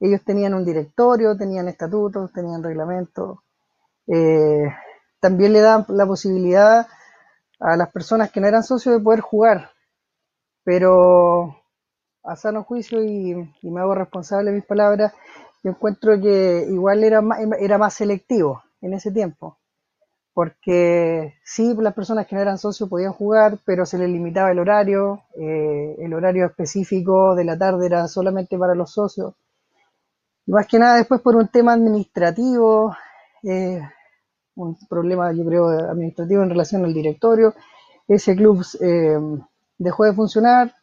Ellos 0.00 0.22
tenían 0.24 0.54
un 0.54 0.64
directorio, 0.64 1.36
tenían 1.36 1.68
estatutos, 1.68 2.32
tenían 2.32 2.62
reglamentos. 2.62 3.38
eh, 4.08 4.64
también 5.20 5.52
le 5.54 5.60
daban 5.60 5.86
la 5.90 6.06
posibilidad 6.06 6.86
a 7.60 7.76
las 7.76 7.90
personas 7.92 8.30
que 8.32 8.40
no 8.40 8.48
eran 8.48 8.62
socios 8.64 8.96
de 8.96 9.02
poder 9.02 9.20
jugar, 9.20 9.70
pero 10.64 11.56
a 12.24 12.36
sano 12.36 12.64
juicio 12.64 13.02
y, 13.04 13.32
y 13.62 13.70
me 13.70 13.80
hago 13.80 13.94
responsable 13.94 14.50
de 14.50 14.56
mis 14.56 14.66
palabras, 14.66 15.12
yo 15.62 15.70
encuentro 15.72 16.20
que 16.20 16.66
igual 16.70 17.04
era 17.04 17.20
más, 17.22 17.40
era 17.60 17.78
más 17.78 17.94
selectivo 17.94 18.62
en 18.82 18.94
ese 18.94 19.12
tiempo, 19.12 19.58
porque 20.40 21.34
sí, 21.44 21.74
las 21.80 21.92
personas 21.92 22.26
que 22.26 22.34
no 22.34 22.40
eran 22.40 22.56
socios 22.56 22.88
podían 22.88 23.12
jugar, 23.12 23.58
pero 23.66 23.84
se 23.84 23.98
les 23.98 24.08
limitaba 24.08 24.50
el 24.50 24.58
horario, 24.58 25.24
eh, 25.36 25.96
el 25.98 26.14
horario 26.14 26.46
específico 26.46 27.34
de 27.34 27.44
la 27.44 27.58
tarde 27.58 27.84
era 27.84 28.08
solamente 28.08 28.56
para 28.56 28.74
los 28.74 28.90
socios, 28.90 29.34
y 30.46 30.52
más 30.52 30.66
que 30.66 30.78
nada 30.78 30.96
después 30.96 31.20
por 31.20 31.36
un 31.36 31.48
tema 31.48 31.74
administrativo, 31.74 32.96
eh, 33.42 33.82
un 34.54 34.78
problema 34.88 35.30
yo 35.34 35.44
creo 35.44 35.68
administrativo 35.68 36.42
en 36.42 36.48
relación 36.48 36.86
al 36.86 36.94
directorio, 36.94 37.52
ese 38.08 38.34
club 38.34 38.64
eh, 38.80 39.18
dejó 39.76 40.04
de 40.04 40.14
funcionar, 40.14 40.74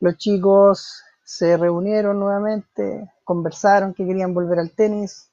los 0.00 0.18
chicos 0.18 1.02
se 1.24 1.56
reunieron 1.56 2.20
nuevamente, 2.20 3.10
conversaron 3.24 3.94
que 3.94 4.04
querían 4.04 4.34
volver 4.34 4.58
al 4.58 4.72
tenis, 4.72 5.30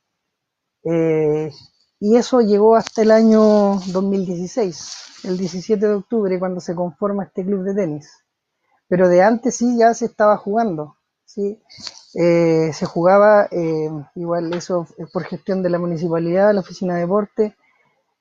y 2.00 2.18
eso 2.18 2.42
llegó 2.42 2.76
hasta 2.76 3.02
el 3.02 3.12
año 3.12 3.80
2016, 3.88 5.24
el 5.26 5.38
17 5.38 5.88
de 5.88 5.94
octubre, 5.94 6.40
cuando 6.40 6.60
se 6.60 6.76
conforma 6.76 7.24
este 7.24 7.46
club 7.46 7.64
de 7.64 7.74
tenis. 7.74 8.10
Pero 8.88 9.08
de 9.08 9.24
antes 9.24 9.58
sí 9.58 9.78
ya 9.78 9.94
se 9.94 10.06
estaba 10.06 10.38
jugando, 10.38 10.98
¿sí? 11.26 11.62
Eh, 12.16 12.72
se 12.74 12.86
jugaba, 12.86 13.48
eh, 13.52 13.90
igual 14.16 14.54
eso 14.54 14.88
es 14.98 15.10
por 15.12 15.24
gestión 15.24 15.64
de 15.64 15.70
la 15.70 15.80
municipalidad, 15.80 16.54
la 16.54 16.62
oficina 16.62 16.96
de 16.96 17.02
deporte. 17.02 17.56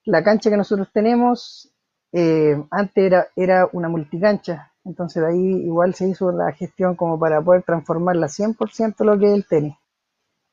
La 0.05 0.23
cancha 0.23 0.51
que 0.51 0.57
nosotros 0.57 0.89
tenemos 0.93 1.73
eh, 2.13 2.57
antes 2.71 3.05
era, 3.05 3.27
era 3.37 3.69
una 3.73 3.89
multicancha, 3.89 4.73
entonces 4.85 5.23
de 5.23 5.29
ahí 5.29 5.67
igual 5.67 5.95
se 5.95 6.09
hizo 6.09 6.31
la 6.33 6.53
gestión 6.53 6.95
como 6.95 7.19
para 7.19 7.43
poder 7.43 7.65
transformarla 7.65 8.29
100% 8.29 9.05
lo 9.05 9.19
que 9.19 9.27
es 9.27 9.35
el 9.35 9.47
tenis 9.47 9.77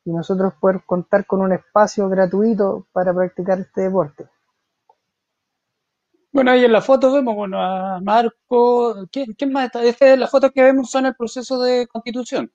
y 0.04 0.10
nosotros 0.10 0.54
poder 0.60 0.82
contar 0.84 1.26
con 1.26 1.40
un 1.42 1.52
espacio 1.52 2.08
gratuito 2.08 2.86
para 2.92 3.14
practicar 3.14 3.60
este 3.60 3.82
deporte. 3.82 4.28
Bueno, 6.32 6.50
ahí 6.50 6.64
en 6.64 6.72
la 6.72 6.80
foto 6.80 7.12
vemos, 7.12 7.34
bueno, 7.34 7.60
a 7.60 8.00
Marco. 8.00 9.06
¿Quién, 9.12 9.34
quién 9.34 9.52
más 9.52 9.66
está? 9.66 9.82
Este, 9.84 10.16
las 10.16 10.30
fotos 10.30 10.50
que 10.52 10.62
vemos 10.62 10.90
son 10.90 11.06
el 11.06 11.14
proceso 11.14 11.60
de 11.60 11.86
constitución 11.86 12.50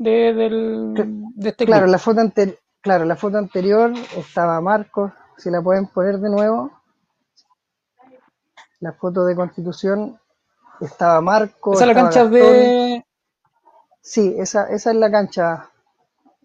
de, 0.00 0.32
del, 0.32 0.94
de 1.34 1.48
este 1.50 1.66
Claro, 1.66 1.86
la 1.86 1.98
foto 1.98 2.20
anterior, 2.20 2.58
claro, 2.80 3.04
la 3.04 3.16
foto 3.16 3.36
anterior 3.36 3.92
estaba 4.16 4.58
Marcos, 4.62 5.12
si 5.36 5.50
la 5.50 5.60
pueden 5.60 5.86
poner 5.88 6.18
de 6.18 6.30
nuevo, 6.30 6.72
la 8.80 8.92
foto 8.94 9.26
de 9.26 9.36
constitución 9.36 10.18
estaba 10.80 11.20
Marco, 11.20 11.74
Esa 11.74 11.84
es 11.84 11.88
la 11.88 11.94
cancha 11.94 12.22
Gastón, 12.24 12.32
de... 12.32 13.04
sí, 14.00 14.34
esa, 14.38 14.70
esa 14.70 14.90
es 14.90 14.96
la 14.96 15.10
cancha, 15.10 15.70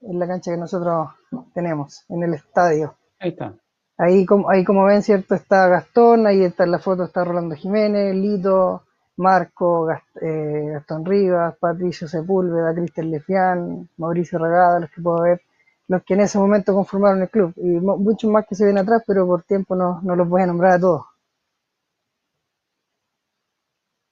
es 0.07 0.15
la 0.15 0.27
cancha 0.27 0.51
que 0.51 0.57
nosotros 0.57 1.09
tenemos 1.53 2.05
en 2.09 2.23
el 2.23 2.33
estadio. 2.33 2.95
Ahí 3.19 3.29
está. 3.31 3.53
Ahí 3.97 4.25
como, 4.25 4.49
ahí 4.49 4.63
como 4.65 4.83
ven, 4.85 5.01
cierto, 5.03 5.35
está 5.35 5.67
Gastón, 5.67 6.27
ahí 6.27 6.43
está 6.43 6.65
en 6.65 6.71
la 6.71 6.79
foto, 6.79 7.03
está 7.05 7.23
Rolando 7.23 7.55
Jiménez, 7.55 8.13
Lito, 8.15 8.83
Marco, 9.17 9.85
Gast- 9.87 10.21
eh, 10.21 10.71
Gastón 10.73 11.05
Rivas, 11.05 11.55
Patricio 11.57 12.07
Sepúlveda, 12.07 12.73
Cristian 12.75 13.09
Lefián, 13.11 13.89
Mauricio 13.97 14.37
Regada, 14.39 14.81
los 14.81 14.89
que 14.91 15.01
puedo 15.01 15.21
ver, 15.21 15.41
los 15.87 16.03
que 16.03 16.13
en 16.15 16.21
ese 16.21 16.37
momento 16.37 16.73
conformaron 16.75 17.21
el 17.21 17.29
club, 17.29 17.53
y 17.55 17.67
mu- 17.79 17.97
muchos 17.97 18.29
más 18.29 18.45
que 18.47 18.55
se 18.55 18.65
ven 18.65 18.77
atrás, 18.77 19.01
pero 19.07 19.25
por 19.25 19.43
tiempo 19.43 19.75
no, 19.75 20.01
no 20.03 20.15
los 20.15 20.27
voy 20.27 20.41
a 20.41 20.47
nombrar 20.47 20.73
a 20.73 20.79
todos. 20.79 21.05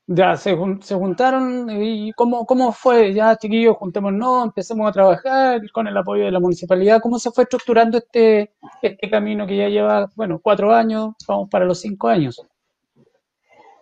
Ya 0.07 0.35
se, 0.37 0.55
se 0.81 0.95
juntaron 0.95 1.69
y 1.69 2.11
¿cómo, 2.13 2.45
cómo 2.45 2.71
fue? 2.73 3.13
Ya, 3.13 3.35
chiquillos, 3.37 3.77
juntémonos, 3.77 4.45
empecemos 4.45 4.87
a 4.89 4.91
trabajar 4.91 5.61
con 5.71 5.87
el 5.87 5.95
apoyo 5.97 6.25
de 6.25 6.31
la 6.31 6.39
municipalidad. 6.41 7.01
¿Cómo 7.01 7.19
se 7.19 7.31
fue 7.31 7.43
estructurando 7.45 7.97
este, 7.97 8.51
este 8.81 9.09
camino 9.09 9.47
que 9.47 9.57
ya 9.57 9.69
lleva, 9.69 10.09
bueno, 10.15 10.39
cuatro 10.43 10.73
años, 10.73 11.13
vamos 11.27 11.49
para 11.49 11.65
los 11.65 11.79
cinco 11.79 12.09
años? 12.09 12.45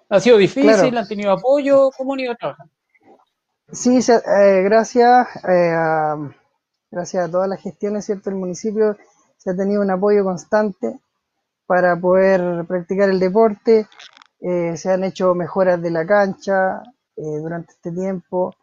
¿Ha 0.10 0.20
sido 0.20 0.38
difícil? 0.38 0.96
Claro, 0.96 0.96
¿Han 0.96 1.08
tenido 1.08 1.32
apoyo? 1.32 1.90
¿Cómo 1.98 2.14
han 2.14 2.20
ido 2.20 2.36
trabajando? 2.36 2.72
sí, 3.72 4.02
se- 4.02 4.16
eh, 4.26 4.62
gracias, 4.64 5.28
eh, 5.48 5.74
a, 5.76 6.18
gracias 6.92 7.28
a 7.28 7.32
todas 7.32 7.50
las 7.50 7.62
gestiones, 7.62 8.06
cierto, 8.06 8.30
el 8.30 8.36
municipio 8.38 8.98
se 9.38 9.52
ha 9.52 9.56
tenido 9.56 9.82
un 9.82 9.92
apoyo 9.92 10.24
constante 10.24 11.00
para 11.68 11.96
poder 11.98 12.66
practicar 12.68 13.10
el 13.10 13.20
deporte. 13.20 13.88
Eh, 14.42 14.76
se 14.78 14.92
han 14.92 15.04
hecho 15.06 15.36
mejoras 15.36 15.82
de 15.82 15.92
la 15.92 16.06
cancha 16.06 16.82
eh, 17.16 17.22
durante 17.42 17.74
este 17.74 17.92
tiempo. 17.92 18.54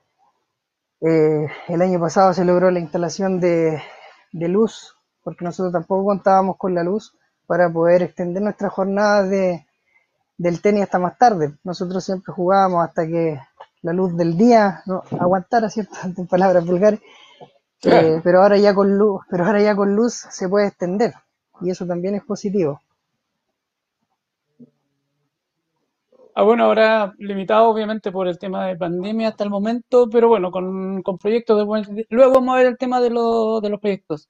Eh, 1.01 1.47
el 1.69 1.83
año 1.83 2.01
pasado 2.01 2.33
se 2.35 2.45
logró 2.45 2.71
la 2.71 2.81
instalación 2.81 3.41
de, 3.41 3.81
de 4.33 4.49
luz, 4.49 4.97
porque 5.23 5.45
nosotros 5.45 5.73
tampoco 5.73 6.05
contábamos 6.07 6.57
con 6.57 6.75
la 6.75 6.83
luz 6.83 7.15
para 7.47 7.73
poder 7.73 8.03
extender 8.03 8.43
nuestras 8.43 8.73
jornadas 8.73 9.31
de, 9.31 9.67
del 10.39 10.61
tenis 10.63 10.85
hasta 10.85 10.99
más 10.99 11.19
tarde. 11.19 11.55
Nosotros 11.65 12.05
siempre 12.05 12.33
jugábamos 12.33 12.85
hasta 12.87 13.07
que 13.07 13.41
la 13.83 13.93
luz 13.93 14.17
del 14.17 14.37
día 14.37 14.83
no 14.87 15.03
aguantara, 15.21 15.71
¿cierto? 15.71 15.95
En 16.19 16.27
palabras 16.27 16.67
vulgares. 16.67 17.01
Claro. 17.81 18.09
Eh, 18.17 18.21
pero 18.25 18.43
ahora 18.43 18.57
ya 18.59 18.75
con 18.75 18.99
luz, 18.99 19.23
pero 19.31 19.45
ahora 19.45 19.63
ya 19.63 19.77
con 19.77 19.95
luz 19.95 20.15
se 20.31 20.49
puede 20.49 20.69
extender 20.69 21.15
y 21.61 21.71
eso 21.71 21.87
también 21.87 22.15
es 22.15 22.25
positivo. 22.25 22.81
Ah, 26.39 26.45
bueno, 26.45 26.67
ahora 26.67 27.13
limitado 27.19 27.69
obviamente 27.69 28.13
por 28.13 28.29
el 28.29 28.39
tema 28.39 28.67
de 28.69 28.77
pandemia 28.77 29.29
hasta 29.31 29.43
el 29.43 29.51
momento, 29.51 30.09
pero 30.09 30.29
bueno, 30.29 30.53
con, 30.53 31.03
con 31.03 31.19
proyectos 31.19 31.59
de. 31.59 32.07
Luego 32.11 32.35
vamos 32.35 32.55
a 32.55 32.59
ver 32.59 32.67
el 32.69 32.79
tema 32.79 33.01
de, 33.01 33.11
los 33.11 33.61
de 33.61 33.69
los 33.71 33.81
proyectos. 33.81 34.29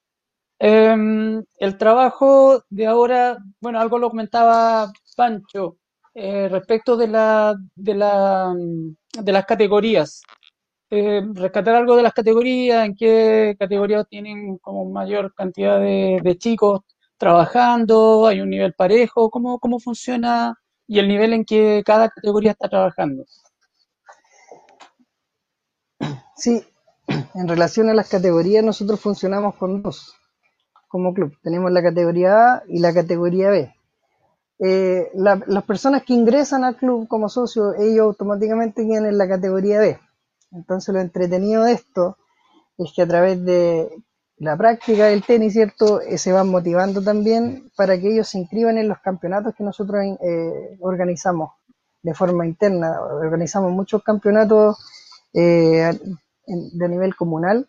Em, 0.59 1.45
el 1.59 1.79
trabajo 1.79 2.65
de 2.71 2.87
ahora, 2.87 3.39
bueno, 3.61 3.81
algo 3.81 3.99
lo 3.99 4.11
comentaba 4.11 4.91
Pancho 5.17 5.77
eh, 6.15 6.49
respecto 6.49 6.97
de 6.97 7.09
la, 7.09 7.55
de 7.77 7.95
la, 7.95 8.55
de 8.57 9.33
las 9.33 9.47
categorías. 9.47 10.23
Eh, 10.91 11.23
rescatar 11.35 11.75
algo 11.77 11.97
de 11.97 12.03
las 12.05 12.15
categorías, 12.15 12.87
en 12.87 12.95
qué 12.97 13.55
categorías 13.59 14.09
tienen 14.09 14.59
como 14.59 14.91
mayor 14.91 15.35
cantidad 15.35 15.81
de, 15.81 16.21
de 16.23 16.39
chicos 16.39 16.81
trabajando, 17.19 18.27
hay 18.27 18.41
un 18.41 18.51
nivel 18.51 18.75
parejo, 18.75 19.31
cómo, 19.31 19.59
cómo 19.59 19.79
funciona 19.81 20.55
y 20.89 20.99
el 21.01 21.09
nivel 21.09 21.35
en 21.35 21.45
que 21.45 21.83
cada 21.87 22.09
categoría 22.11 22.53
está 22.53 22.69
trabajando. 22.69 23.25
Sí, 26.37 26.63
en 27.35 27.49
relación 27.49 27.89
a 27.89 27.95
las 27.95 28.09
categorías, 28.09 28.65
nosotros 28.65 29.01
funcionamos 29.01 29.57
con 29.57 29.83
dos 29.83 30.15
como 30.89 31.15
club. 31.15 31.35
Tenemos 31.43 31.73
la 31.73 31.83
categoría 31.83 32.55
A 32.55 32.65
y 32.69 32.81
la 32.81 32.95
categoría 32.95 33.51
B. 33.51 33.75
Eh, 34.61 35.11
la- 35.15 35.43
las 35.47 35.65
personas 35.65 36.05
que 36.05 36.15
ingresan 36.15 36.65
al 36.65 36.77
club 36.77 37.09
como 37.09 37.29
socios, 37.29 37.75
ellos 37.79 38.03
automáticamente 38.07 38.87
quedan 38.87 39.07
en 39.07 39.19
la 39.19 39.29
categoría 39.29 39.81
B. 39.81 39.99
Entonces 40.53 40.95
lo 40.95 41.01
entretenido 41.01 41.65
de 41.65 41.73
esto 41.75 42.19
es 42.79 42.93
que 42.95 43.03
a 43.03 43.09
través 43.09 43.45
de 43.45 43.91
la 44.41 44.57
práctica 44.57 45.07
del 45.07 45.25
tenis, 45.25 45.53
¿cierto? 45.53 46.01
Eh, 46.01 46.19
se 46.19 46.33
van 46.33 46.49
motivando 46.49 47.03
también 47.03 47.71
para 47.77 47.99
que 47.99 48.13
ellos 48.13 48.29
se 48.29 48.39
inscriban 48.39 48.79
en 48.79 48.89
los 48.89 48.99
campeonatos 49.01 49.55
que 49.55 49.65
nosotros 49.65 50.05
eh, 50.21 50.77
organizamos 50.81 51.51
de 52.03 52.15
forma 52.15 52.47
interna. 52.47 53.01
Organizamos 53.01 53.73
muchos 53.73 54.03
campeonatos 54.03 54.79
eh, 55.35 55.91
de 56.47 56.89
nivel 56.89 57.15
comunal 57.15 57.69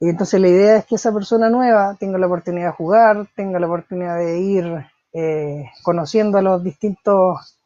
Y 0.00 0.08
entonces 0.08 0.40
la 0.40 0.48
idea 0.48 0.76
es 0.76 0.86
que 0.86 0.94
esa 0.94 1.12
persona 1.12 1.50
nueva 1.50 1.96
tenga 1.98 2.18
la 2.18 2.26
oportunidad 2.26 2.68
de 2.68 2.76
jugar, 2.76 3.26
tenga 3.36 3.58
la 3.58 3.66
oportunidad 3.66 4.16
de 4.18 4.38
ir 4.38 4.86
eh, 5.12 5.64
conociendo 5.82 6.38
a 6.38 6.42
los 6.42 6.62
distintos 6.62 7.58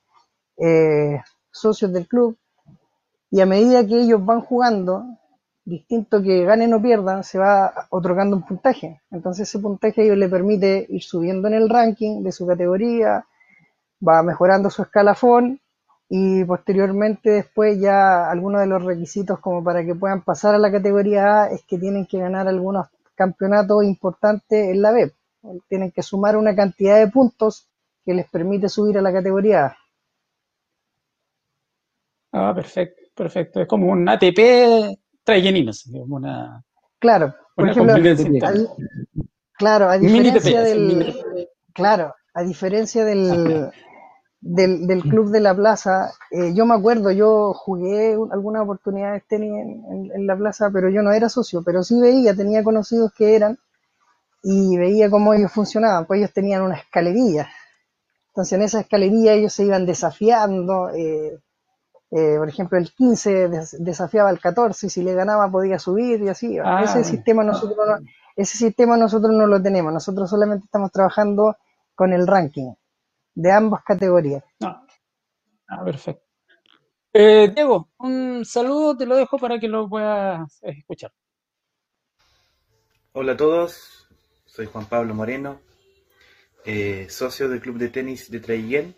socios 1.50 1.92
del 1.92 2.08
club 2.08 2.38
y 3.30 3.40
a 3.40 3.46
medida 3.46 3.86
que 3.86 4.00
ellos 4.00 4.24
van 4.24 4.40
jugando, 4.40 5.04
distinto 5.66 6.22
que 6.22 6.44
ganen 6.44 6.72
o 6.74 6.80
pierdan, 6.80 7.24
se 7.24 7.38
va 7.38 7.88
otorgando 7.90 8.36
un 8.36 8.46
puntaje. 8.46 9.02
Entonces 9.10 9.48
ese 9.48 9.58
puntaje 9.58 10.14
le 10.14 10.28
permite 10.28 10.86
ir 10.88 11.02
subiendo 11.02 11.48
en 11.48 11.54
el 11.54 11.68
ranking 11.68 12.22
de 12.22 12.32
su 12.32 12.46
categoría, 12.46 13.26
va 14.06 14.22
mejorando 14.22 14.70
su 14.70 14.82
escalafón 14.82 15.60
y 16.08 16.44
posteriormente 16.44 17.30
después 17.30 17.80
ya 17.80 18.30
algunos 18.30 18.60
de 18.60 18.68
los 18.68 18.84
requisitos 18.84 19.40
como 19.40 19.62
para 19.64 19.84
que 19.84 19.96
puedan 19.96 20.22
pasar 20.22 20.54
a 20.54 20.58
la 20.58 20.70
categoría 20.70 21.42
A 21.42 21.50
es 21.50 21.64
que 21.64 21.78
tienen 21.78 22.06
que 22.06 22.20
ganar 22.20 22.46
algunos 22.46 22.86
campeonatos 23.16 23.82
importantes 23.82 24.68
en 24.68 24.80
la 24.80 24.92
B. 24.92 25.12
Tienen 25.68 25.90
que 25.90 26.02
sumar 26.02 26.36
una 26.36 26.54
cantidad 26.54 26.96
de 26.98 27.08
puntos 27.08 27.68
que 28.04 28.14
les 28.14 28.30
permite 28.30 28.68
subir 28.68 28.98
a 28.98 29.02
la 29.02 29.12
categoría 29.12 29.66
A. 29.66 29.76
Ah, 32.32 32.54
perfecto, 32.54 33.02
perfecto. 33.16 33.60
Es 33.62 33.66
como 33.66 33.90
un 33.90 34.08
ATP 34.08 34.96
traigenino, 35.26 35.72
como 35.92 36.16
una, 36.16 36.64
Claro, 36.98 37.34
por 37.54 37.66
ejemplo, 37.66 37.94
claro, 39.58 39.88
a 39.88 39.98
diferencia 39.98 40.62
del, 40.62 41.14
claro, 41.74 42.14
a 42.34 42.42
diferencia 42.42 43.04
del, 43.04 43.70
del, 44.40 44.86
del 44.86 45.06
club 45.06 45.30
de 45.30 45.40
la 45.40 45.54
plaza, 45.54 46.12
eh, 46.30 46.52
yo 46.54 46.66
me 46.66 46.74
acuerdo, 46.74 47.10
yo 47.12 47.52
jugué 47.54 48.16
un- 48.18 48.32
algunas 48.32 48.62
oportunidades 48.64 49.24
tenis 49.28 49.52
en, 49.52 49.84
en- 49.92 50.12
en 50.14 50.26
la 50.26 50.36
plaza, 50.36 50.70
pero 50.72 50.90
yo 50.90 51.02
no 51.02 51.12
era 51.12 51.28
socio, 51.28 51.62
pero 51.64 51.82
sí 51.82 52.00
veía, 52.00 52.34
tenía 52.36 52.64
conocidos 52.64 53.12
que 53.16 53.36
eran 53.36 53.58
y 54.42 54.76
veía 54.78 55.10
cómo 55.10 55.34
ellos 55.34 55.52
funcionaban, 55.52 56.06
pues 56.06 56.18
ellos 56.20 56.32
tenían 56.34 56.62
una 56.62 56.76
escalerilla. 56.76 57.48
Entonces 58.28 58.52
en 58.54 58.62
esa 58.62 58.80
escalerilla 58.80 59.32
ellos 59.34 59.52
se 59.54 59.64
iban 59.64 59.86
desafiando, 59.86 60.90
eh, 60.90 61.38
eh, 62.10 62.36
por 62.38 62.48
ejemplo 62.48 62.78
el 62.78 62.92
15 62.92 63.48
des- 63.48 63.76
desafiaba 63.84 64.30
al 64.30 64.40
14 64.40 64.86
y 64.86 64.90
si 64.90 65.02
le 65.02 65.14
ganaba 65.14 65.50
podía 65.50 65.78
subir 65.78 66.22
y 66.22 66.28
así. 66.28 66.58
Ah, 66.58 66.82
ese 66.84 67.04
sistema 67.04 67.44
nosotros 67.44 67.76
no, 67.86 67.98
ese 68.36 68.58
sistema 68.58 68.96
nosotros 68.96 69.32
no 69.34 69.46
lo 69.46 69.62
tenemos, 69.62 69.92
nosotros 69.92 70.30
solamente 70.30 70.66
estamos 70.66 70.92
trabajando 70.92 71.56
con 71.94 72.12
el 72.12 72.26
ranking 72.26 72.72
de 73.34 73.52
ambas 73.52 73.82
categorías. 73.84 74.44
no. 74.60 74.86
Ah, 75.68 75.84
perfecto. 75.84 76.22
Eh, 77.12 77.50
Diego, 77.54 77.88
un 77.98 78.44
saludo, 78.44 78.96
te 78.96 79.06
lo 79.06 79.16
dejo 79.16 79.38
para 79.38 79.58
que 79.58 79.68
lo 79.68 79.88
puedas 79.88 80.58
escuchar. 80.62 81.12
Hola 83.12 83.32
a 83.32 83.36
todos, 83.36 84.06
soy 84.44 84.66
Juan 84.66 84.86
Pablo 84.86 85.14
Moreno, 85.14 85.60
eh, 86.64 87.06
socio 87.10 87.48
del 87.48 87.60
club 87.60 87.78
de 87.78 87.88
tenis 87.88 88.30
de 88.30 88.40
Traiguén. 88.40 88.96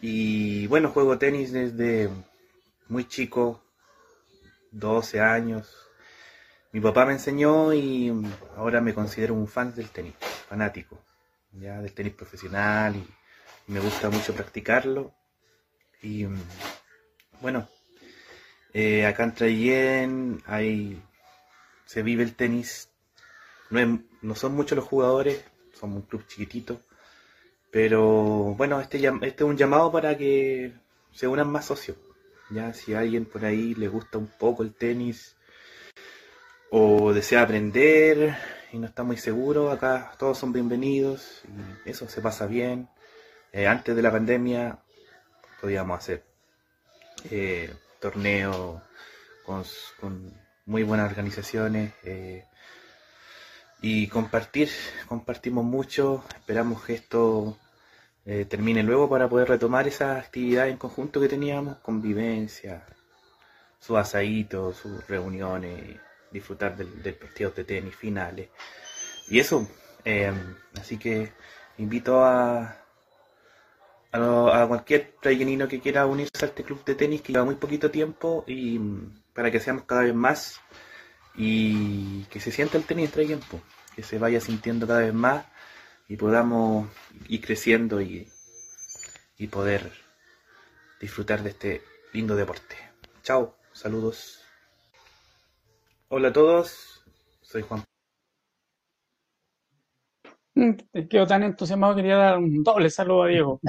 Y 0.00 0.66
bueno, 0.68 0.90
juego 0.90 1.18
tenis 1.18 1.52
desde 1.52 2.10
muy 2.88 3.06
chico, 3.08 3.62
12 4.70 5.20
años. 5.20 5.74
Mi 6.72 6.80
papá 6.80 7.06
me 7.06 7.12
enseñó 7.14 7.72
y 7.74 8.12
ahora 8.56 8.80
me 8.80 8.94
considero 8.94 9.34
un 9.34 9.48
fan 9.48 9.74
del 9.74 9.90
tenis, 9.90 10.14
fanático, 10.48 10.98
ya 11.52 11.80
del 11.80 11.92
tenis 11.94 12.14
profesional 12.14 12.96
y 12.96 13.72
me 13.72 13.80
gusta 13.80 14.10
mucho 14.10 14.34
practicarlo. 14.34 15.14
Y 16.02 16.26
bueno, 17.40 17.68
eh, 18.72 19.06
acá 19.06 19.24
en 19.24 19.34
Traiguén 19.34 20.42
hay 20.46 21.02
se 21.86 22.02
vive 22.02 22.22
el 22.22 22.34
tenis. 22.36 22.90
No, 23.70 23.80
es- 23.80 24.00
no 24.22 24.34
son 24.36 24.54
muchos 24.54 24.76
los 24.76 24.86
jugadores, 24.86 25.44
somos 25.74 25.98
un 25.98 26.02
club 26.08 26.26
chiquitito. 26.26 26.80
Pero 27.76 28.54
bueno, 28.56 28.80
este, 28.80 28.96
este 28.96 29.26
es 29.44 29.50
un 29.50 29.58
llamado 29.58 29.92
para 29.92 30.16
que 30.16 30.72
se 31.12 31.28
unan 31.28 31.52
más 31.52 31.66
socios. 31.66 31.98
Ya, 32.48 32.72
si 32.72 32.94
a 32.94 33.00
alguien 33.00 33.26
por 33.26 33.44
ahí 33.44 33.74
le 33.74 33.88
gusta 33.88 34.16
un 34.16 34.28
poco 34.28 34.62
el 34.62 34.72
tenis 34.72 35.36
o 36.70 37.12
desea 37.12 37.42
aprender 37.42 38.34
y 38.72 38.78
no 38.78 38.86
está 38.86 39.02
muy 39.02 39.18
seguro, 39.18 39.70
acá 39.70 40.12
todos 40.18 40.38
son 40.38 40.54
bienvenidos 40.54 41.42
y 41.84 41.90
eso 41.90 42.08
se 42.08 42.22
pasa 42.22 42.46
bien. 42.46 42.88
Eh, 43.52 43.66
antes 43.66 43.94
de 43.94 44.00
la 44.00 44.10
pandemia 44.10 44.78
podíamos 45.60 45.98
hacer 45.98 46.24
eh, 47.30 47.74
torneos 48.00 48.80
con, 49.44 49.64
con 50.00 50.32
muy 50.64 50.82
buenas 50.82 51.10
organizaciones 51.10 51.92
eh, 52.04 52.46
y 53.82 54.06
compartir, 54.06 54.70
compartimos 55.06 55.62
mucho, 55.62 56.24
esperamos 56.38 56.82
que 56.82 56.94
esto 56.94 57.58
eh, 58.26 58.44
termine 58.44 58.82
luego 58.82 59.08
para 59.08 59.28
poder 59.28 59.48
retomar 59.48 59.86
esa 59.86 60.18
actividad 60.18 60.68
en 60.68 60.78
conjunto 60.78 61.20
que 61.20 61.28
teníamos, 61.28 61.78
convivencia, 61.78 62.84
sus 63.78 63.96
asaditos, 63.96 64.76
sus 64.78 65.06
reuniones, 65.06 65.96
disfrutar 66.32 66.76
del, 66.76 67.02
del 67.04 67.14
partido 67.14 67.50
de 67.52 67.62
tenis, 67.62 67.94
finales. 67.94 68.48
Y 69.28 69.38
eso, 69.38 69.68
eh, 70.04 70.32
así 70.78 70.98
que 70.98 71.32
invito 71.78 72.24
a, 72.24 72.78
a, 74.10 74.62
a 74.62 74.66
cualquier 74.66 75.14
traigenino 75.20 75.68
que 75.68 75.80
quiera 75.80 76.04
unirse 76.04 76.44
a 76.44 76.46
este 76.46 76.64
club 76.64 76.84
de 76.84 76.96
tenis 76.96 77.22
que 77.22 77.32
lleva 77.32 77.44
muy 77.44 77.54
poquito 77.54 77.92
tiempo 77.92 78.42
y 78.48 78.80
para 79.32 79.52
que 79.52 79.60
seamos 79.60 79.84
cada 79.84 80.02
vez 80.02 80.14
más 80.14 80.60
y 81.36 82.24
que 82.24 82.40
se 82.40 82.50
sienta 82.50 82.76
el 82.76 82.84
tenis 82.84 83.12
tiempo, 83.12 83.60
que 83.94 84.02
se 84.02 84.18
vaya 84.18 84.40
sintiendo 84.40 84.84
cada 84.84 85.00
vez 85.00 85.14
más 85.14 85.44
y 86.08 86.16
podamos 86.16 86.88
ir 87.28 87.40
creciendo 87.40 88.00
y, 88.00 88.28
y 89.38 89.46
poder 89.48 89.92
disfrutar 91.00 91.42
de 91.42 91.50
este 91.50 91.82
lindo 92.12 92.36
deporte. 92.36 92.76
Chao, 93.22 93.54
saludos. 93.72 94.42
Hola 96.08 96.28
a 96.28 96.32
todos, 96.32 97.04
soy 97.42 97.62
Juan 97.62 97.82
Mm, 100.54 100.72
te 100.90 101.06
Quedo 101.06 101.26
tan 101.26 101.42
entusiasmado, 101.42 101.94
quería 101.94 102.16
dar 102.16 102.38
un 102.38 102.62
doble 102.62 102.88
saludo 102.88 103.24
a 103.24 103.28
Diego. 103.28 103.60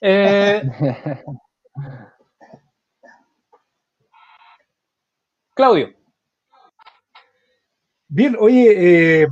Eh, 0.00 0.62
Claudio, 5.54 5.94
Bien, 8.08 8.36
oye, 8.38 9.22
eh, 9.22 9.26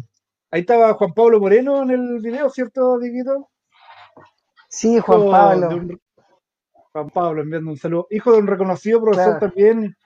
ahí 0.51 0.61
estaba 0.61 0.95
Juan 0.95 1.13
Pablo 1.15 1.41
Moreno 1.41 1.83
en 1.83 1.91
el 1.91 2.21
video, 2.21 2.51
¿cierto, 2.51 2.99
Dieguito? 2.99 3.51
Sí, 4.69 4.99
Juan 5.01 5.21
Hijo 5.21 5.31
Pablo, 5.31 5.69
un- 5.69 6.01
Juan 6.93 7.11
Pablo 7.11 7.43
enviando 7.43 7.71
un 7.71 7.77
saludo. 7.77 8.07
Hijo 8.11 8.33
de 8.33 8.39
un 8.39 8.47
reconocido 8.47 9.01
profesor 9.01 9.39
Claro. 9.39 9.53
también. 9.53 9.97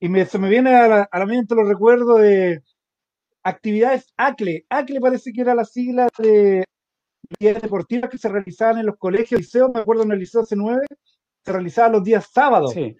Y 0.00 0.08
me, 0.08 0.24
se 0.26 0.38
me 0.38 0.48
viene 0.48 0.74
a 0.76 0.86
la, 0.88 1.08
a 1.10 1.18
la 1.18 1.26
mente 1.26 1.54
los 1.54 1.68
recuerdos 1.68 2.20
de 2.20 2.62
actividades 3.42 4.12
ACLE. 4.16 4.64
ACLE 4.68 5.00
parece 5.00 5.32
que 5.32 5.40
era 5.40 5.54
la 5.54 5.64
sigla 5.64 6.08
de 6.18 6.64
actividades 7.30 7.62
deportivas 7.62 8.10
que 8.10 8.18
se 8.18 8.28
realizaban 8.28 8.78
en 8.78 8.86
los 8.86 8.96
colegios, 8.96 9.40
liceos. 9.40 9.70
Me 9.74 9.80
acuerdo 9.80 10.02
en 10.04 10.12
el 10.12 10.18
Liceo 10.20 10.42
C9, 10.44 10.80
se 11.44 11.52
realizaban 11.52 11.92
los 11.92 12.04
días 12.04 12.28
sábados. 12.32 12.72
sí. 12.72 12.96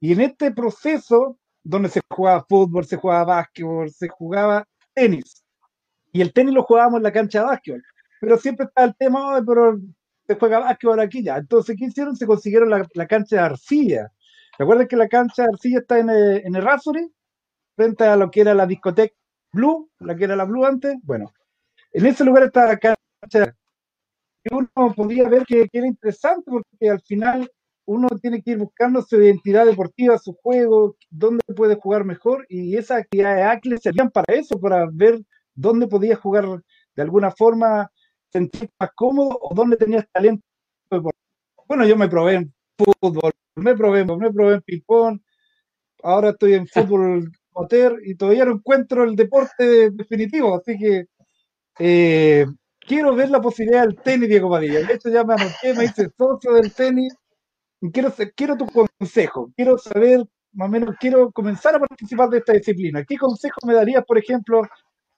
Y 0.00 0.12
en 0.14 0.20
este 0.20 0.50
proceso, 0.50 1.38
donde 1.62 1.88
se 1.88 2.00
jugaba 2.10 2.44
fútbol, 2.48 2.84
se 2.84 2.96
jugaba 2.96 3.36
básquetbol, 3.36 3.88
se 3.90 4.08
jugaba 4.08 4.66
tenis. 4.92 5.41
Y 6.12 6.20
el 6.20 6.32
tenis 6.32 6.54
lo 6.54 6.62
jugábamos 6.64 6.98
en 6.98 7.04
la 7.04 7.12
cancha 7.12 7.40
de 7.40 7.46
básquetbol. 7.46 7.82
Pero 8.20 8.38
siempre 8.38 8.66
estaba 8.66 8.86
el 8.86 8.94
tema, 8.96 9.36
"Ay, 9.36 9.42
pero 9.46 9.78
se 10.26 10.36
juega 10.36 10.60
básquetbol 10.60 11.00
aquí 11.00 11.22
ya. 11.22 11.36
Entonces, 11.36 11.76
¿qué 11.78 11.86
hicieron? 11.86 12.16
Se 12.16 12.26
consiguieron 12.26 12.70
la, 12.70 12.86
la 12.94 13.06
cancha 13.06 13.36
de 13.36 13.42
arcilla. 13.42 14.12
¿Recuerdan 14.58 14.86
que 14.86 14.96
la 14.96 15.08
cancha 15.08 15.42
de 15.42 15.48
arcilla 15.52 15.78
está 15.78 15.98
en, 15.98 16.10
eh, 16.10 16.42
en 16.44 16.54
Errázuriz? 16.54 17.08
Frente 17.76 18.04
a 18.04 18.16
lo 18.16 18.30
que 18.30 18.42
era 18.42 18.54
la 18.54 18.66
discoteca 18.66 19.14
Blue, 19.52 19.90
la 19.98 20.14
que 20.16 20.24
era 20.24 20.36
la 20.36 20.44
Blue 20.44 20.64
antes. 20.64 20.96
Bueno, 21.02 21.32
en 21.92 22.06
ese 22.06 22.24
lugar 22.24 22.44
está 22.44 22.66
la 22.66 22.78
cancha. 22.78 23.56
Y 24.44 24.54
uno 24.54 24.94
podía 24.94 25.28
ver 25.28 25.44
que, 25.44 25.68
que 25.68 25.78
era 25.78 25.86
interesante 25.86 26.50
porque 26.50 26.90
al 26.90 27.00
final 27.02 27.50
uno 27.84 28.08
tiene 28.20 28.42
que 28.42 28.52
ir 28.52 28.58
buscando 28.58 29.02
su 29.02 29.20
identidad 29.20 29.66
deportiva, 29.66 30.18
su 30.18 30.34
juego, 30.34 30.96
dónde 31.10 31.42
puede 31.56 31.76
jugar 31.76 32.04
mejor 32.04 32.46
y 32.48 32.76
esas 32.76 33.02
actividades 33.02 33.44
ACLE 33.46 33.78
servían 33.78 34.10
para 34.10 34.34
eso, 34.34 34.58
para 34.60 34.86
ver 34.92 35.20
dónde 35.54 35.86
podías 35.86 36.18
jugar 36.18 36.46
de 36.94 37.02
alguna 37.02 37.30
forma, 37.30 37.90
sentir 38.30 38.68
más 38.78 38.90
cómodo 38.94 39.38
o 39.40 39.54
dónde 39.54 39.76
tenías 39.76 40.06
talento. 40.12 40.44
Bueno, 41.66 41.86
yo 41.86 41.96
me 41.96 42.08
probé 42.08 42.34
en 42.34 42.54
fútbol, 42.76 43.32
me 43.56 43.74
probé, 43.74 44.04
me 44.04 44.32
probé 44.32 44.54
en 44.54 44.62
ping-pong, 44.62 45.20
ahora 46.02 46.30
estoy 46.30 46.54
en 46.54 46.66
fútbol 46.90 47.30
motor 47.54 48.00
y 48.04 48.14
todavía 48.14 48.44
no 48.46 48.52
encuentro 48.52 49.04
el 49.04 49.14
deporte 49.14 49.90
definitivo, 49.90 50.56
así 50.56 50.78
que 50.78 51.06
eh, 51.78 52.46
quiero 52.80 53.14
ver 53.14 53.30
la 53.30 53.40
posibilidad 53.40 53.82
del 53.82 53.96
tenis, 53.96 54.28
Diego 54.28 54.50
Padilla. 54.50 54.86
De 54.86 54.94
hecho, 54.94 55.08
ya 55.08 55.24
me 55.24 55.34
anoté, 55.34 55.74
me 55.74 55.84
hice 55.84 56.10
socio 56.16 56.52
del 56.54 56.72
tenis. 56.72 57.14
Quiero, 57.92 58.14
quiero 58.36 58.56
tu 58.56 58.66
consejo, 58.66 59.50
quiero 59.56 59.76
saber 59.76 60.24
más 60.52 60.68
o 60.68 60.70
menos 60.70 60.96
quiero 61.00 61.30
comenzar 61.32 61.74
a 61.74 61.80
participar 61.80 62.28
de 62.28 62.38
esta 62.38 62.52
disciplina. 62.52 63.04
¿Qué 63.04 63.16
consejos 63.16 63.64
me 63.66 63.74
darías, 63.74 64.04
por 64.04 64.18
ejemplo, 64.18 64.62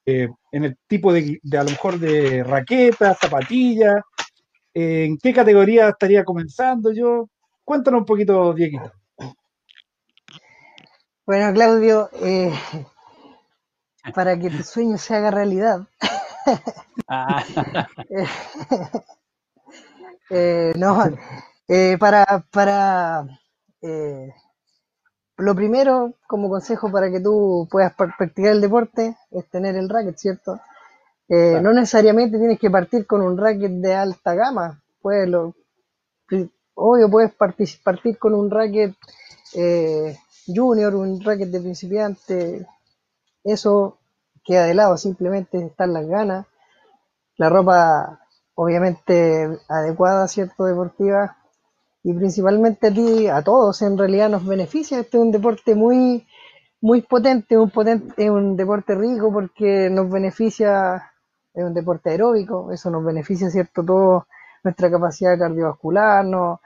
eh, 0.07 0.29
en 0.53 0.65
el 0.65 0.77
tipo 0.87 1.13
de, 1.13 1.41
de, 1.43 1.59
a 1.59 1.65
lo 1.65 1.71
mejor 1.71 1.99
de 1.99 2.45
raquetas, 2.45 3.19
zapatillas? 3.19 4.03
¿En 4.75 5.19
qué 5.19 5.33
categoría 5.33 5.89
estaría 5.91 6.25
comenzando 6.25 6.93
yo? 6.93 7.29
Cuéntanos 7.65 8.01
un 8.01 8.07
poquito, 8.07 8.53
Dieguito. 8.53 8.93
Bueno, 11.27 11.55
Claudio, 11.55 12.11
eh, 12.21 12.53
para 14.15 14.39
que 14.39 14.51
tu 14.51 14.63
sueño 14.63 14.99
se 14.99 15.15
haga 15.15 15.31
realidad. 15.31 15.87
Ah. 17.09 17.45
eh, 20.31 20.73
no, 20.77 21.05
eh, 21.67 21.97
para, 21.99 22.47
para 22.53 23.27
eh, 23.83 24.33
lo 25.37 25.55
primero, 25.55 26.15
como 26.27 26.49
consejo 26.49 26.91
para 26.91 27.11
que 27.11 27.21
tú 27.21 27.67
puedas 27.71 27.95
practicar 27.95 28.53
el 28.53 28.61
deporte, 28.61 29.17
es 29.31 29.49
tener 29.51 29.75
el 29.77 29.89
racket, 29.89 30.17
¿cierto? 30.17 30.61
Eh, 31.29 31.59
no 31.61 31.73
necesariamente 31.73 32.39
tienes 32.39 32.59
que 32.59 32.71
partir 32.71 33.07
con 33.07 33.23
un 33.23 33.37
racket 33.37 33.73
de 33.73 33.95
alta 33.95 34.35
gama. 34.35 34.83
Puedes 35.01 35.29
lo, 35.29 35.55
obvio, 36.75 37.11
puedes 37.11 37.33
partir, 37.35 37.69
partir 37.83 38.19
con 38.19 38.35
un 38.35 38.51
racket 38.51 38.95
eh, 39.55 40.17
junior, 40.47 40.95
un 40.95 41.21
racket 41.21 41.49
de 41.49 41.61
principiante. 41.61 42.67
Eso 43.43 43.99
queda 44.45 44.65
de 44.67 44.75
lado, 44.75 44.97
simplemente 44.97 45.59
están 45.65 45.93
las 45.93 46.07
ganas. 46.07 46.47
La 47.37 47.49
ropa, 47.49 48.21
obviamente, 48.55 49.59
adecuada, 49.69 50.29
¿cierto? 50.29 50.65
Deportiva. 50.65 51.37
Y 52.05 52.13
principalmente 52.15 52.89
a 52.89 52.93
ti, 52.93 53.27
a 53.27 53.43
todos, 53.43 53.83
en 53.83 53.99
realidad 53.99 54.29
nos 54.29 54.47
beneficia. 54.47 55.01
Este 55.01 55.17
es 55.17 55.23
un 55.23 55.33
deporte 55.33 55.75
muy, 55.75 56.27
muy 56.81 57.03
potente, 57.03 57.59
un 57.59 57.71
potente, 57.71 58.31
un 58.31 58.57
deporte 58.57 58.95
rico 58.95 59.33
porque 59.33 59.89
nos 59.91 60.11
beneficia 60.11 61.11
es 61.55 61.65
un 61.65 61.73
deporte 61.73 62.11
aeróbico, 62.11 62.73
eso 62.73 62.91
nos 62.91 63.05
beneficia, 63.05 63.49
¿cierto? 63.49 63.85
Todo 63.85 64.27
nuestra 64.65 64.91
capacidad 64.91 65.39
cardiovascular, 65.39 66.25
nos, 66.25 66.59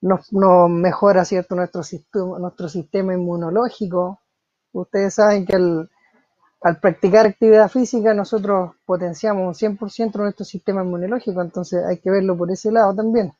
nos, 0.00 0.70
mejora, 0.70 1.24
¿cierto? 1.24 1.54
Nuestro 1.54 1.82
sistema, 1.82 2.38
nuestro 2.38 2.68
sistema 2.68 3.14
inmunológico. 3.14 4.20
Ustedes 4.72 5.14
saben 5.14 5.44
que 5.44 5.54
al 5.54 6.80
practicar 6.80 7.26
actividad 7.26 7.68
física 7.68 8.14
nosotros 8.14 8.72
potenciamos 8.86 9.62
un 9.62 9.76
100% 9.78 10.16
nuestro 10.16 10.44
sistema 10.44 10.82
inmunológico, 10.82 11.42
entonces 11.42 11.84
hay 11.84 11.98
que 11.98 12.10
verlo 12.10 12.36
por 12.36 12.50
ese 12.50 12.72
lado 12.72 12.94
también. 12.94 13.32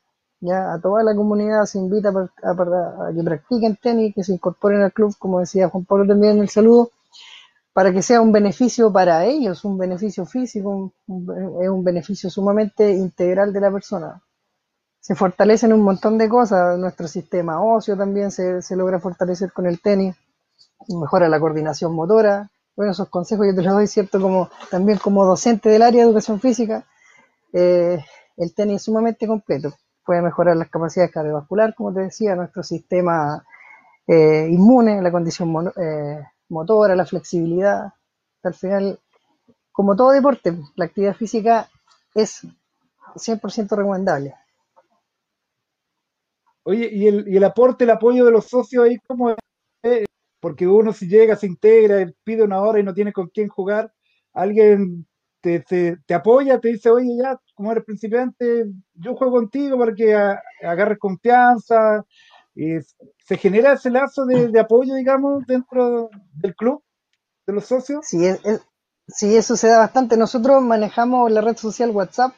Ya 0.45 0.73
a 0.73 0.79
toda 0.81 1.03
la 1.03 1.15
comunidad 1.15 1.63
se 1.63 1.77
invita 1.77 2.09
a, 2.09 2.51
a 2.51 3.13
que 3.15 3.23
practiquen 3.23 3.77
tenis, 3.77 4.13
que 4.13 4.25
se 4.25 4.33
incorporen 4.33 4.81
al 4.81 4.91
club, 4.91 5.15
como 5.17 5.39
decía 5.39 5.69
Juan 5.69 5.85
Pablo 5.85 6.05
también 6.05 6.33
en 6.33 6.41
el 6.41 6.49
saludo, 6.49 6.91
para 7.71 7.93
que 7.93 8.01
sea 8.01 8.19
un 8.19 8.33
beneficio 8.33 8.91
para 8.91 9.23
ellos, 9.23 9.63
un 9.63 9.77
beneficio 9.77 10.25
físico, 10.25 10.91
es 11.61 11.69
un, 11.69 11.83
beneficio 11.85 12.29
sumamente 12.29 12.91
integral 12.91 13.53
de 13.53 13.61
la 13.61 13.71
persona. 13.71 14.21
Se 14.99 15.15
fortalecen 15.15 15.71
un 15.71 15.81
montón 15.81 16.17
de 16.17 16.27
cosas, 16.27 16.77
nuestro 16.77 17.07
sistema 17.07 17.63
óseo 17.63 17.95
también 17.95 18.29
se, 18.29 18.75
logra 18.75 18.99
fortalecer 18.99 19.53
con 19.53 19.65
el 19.65 19.79
tenis, 19.79 20.13
mejora 20.89 21.29
la 21.29 21.39
coordinación 21.39 21.93
motora. 21.93 22.49
Bueno, 22.75 22.91
esos 22.91 23.07
consejos 23.07 23.47
yo 23.47 23.55
te 23.55 23.61
los 23.61 23.73
doy, 23.73 23.87
¿cierto? 23.87 24.19
Como, 24.19 24.49
también 24.69 24.97
como 24.97 25.25
docente 25.25 25.69
del 25.69 25.83
área 25.83 26.03
de 26.03 26.09
educación 26.09 26.41
física, 26.41 26.85
eh, 27.53 28.03
el 28.35 28.53
tenis 28.53 28.77
es 28.77 28.83
sumamente 28.83 29.25
completo. 29.25 29.73
Puede 30.05 30.21
mejorar 30.21 30.57
las 30.57 30.69
capacidades 30.69 31.11
cardiovasculares, 31.11 31.75
como 31.75 31.93
te 31.93 32.01
decía, 32.01 32.35
nuestro 32.35 32.63
sistema 32.63 33.43
eh, 34.07 34.47
inmune, 34.49 35.01
la 35.01 35.11
condición 35.11 35.71
eh, 35.77 36.23
motora, 36.49 36.95
la 36.95 37.05
flexibilidad. 37.05 37.93
Al 38.43 38.53
final, 38.53 38.99
como 39.71 39.95
todo 39.95 40.11
deporte, 40.11 40.53
la 40.75 40.85
actividad 40.85 41.15
física 41.15 41.69
es 42.13 42.45
100% 43.15 43.75
recomendable. 43.75 44.35
Oye, 46.65 46.89
¿y 46.91 47.07
el, 47.07 47.27
¿y 47.27 47.37
el, 47.37 47.43
aporte, 47.43 47.83
el 47.83 47.89
apoyo 47.89 48.25
de 48.25 48.31
los 48.31 48.45
socios 48.45 48.85
ahí 48.85 48.97
cómo? 49.05 49.35
Porque 50.39 50.67
uno 50.67 50.93
si 50.93 51.07
llega, 51.07 51.35
se 51.35 51.47
integra, 51.47 52.09
pide 52.23 52.43
una 52.43 52.61
hora 52.61 52.79
y 52.79 52.83
no 52.83 52.93
tiene 52.93 53.11
con 53.13 53.27
quién 53.27 53.47
jugar, 53.47 53.93
alguien 54.33 55.05
te, 55.43 55.95
te, 56.05 56.13
apoya, 56.13 56.59
te 56.59 56.69
dice, 56.69 56.89
oye, 56.89 57.17
ya, 57.21 57.37
como 57.53 57.71
eres 57.71 57.83
principiante, 57.83 58.65
yo 58.93 59.15
juego 59.15 59.33
contigo 59.33 59.77
para 59.77 59.93
que 59.93 60.15
agarres 60.63 60.97
confianza, 60.97 62.05
¿Se 63.25 63.37
genera 63.37 63.73
ese 63.73 63.89
lazo 63.89 64.25
de, 64.25 64.59
apoyo, 64.59 64.95
digamos, 64.95 65.45
dentro 65.47 66.09
del 66.35 66.55
club, 66.55 66.83
de 67.47 67.53
los 67.53 67.65
socios? 67.65 68.05
Sí, 68.05 68.19
sí, 69.07 69.35
eso 69.35 69.55
se 69.55 69.67
da 69.67 69.79
bastante. 69.79 70.17
Nosotros 70.17 70.61
manejamos 70.61 71.31
la 71.31 71.41
red 71.41 71.57
social 71.57 71.91
WhatsApp, 71.91 72.33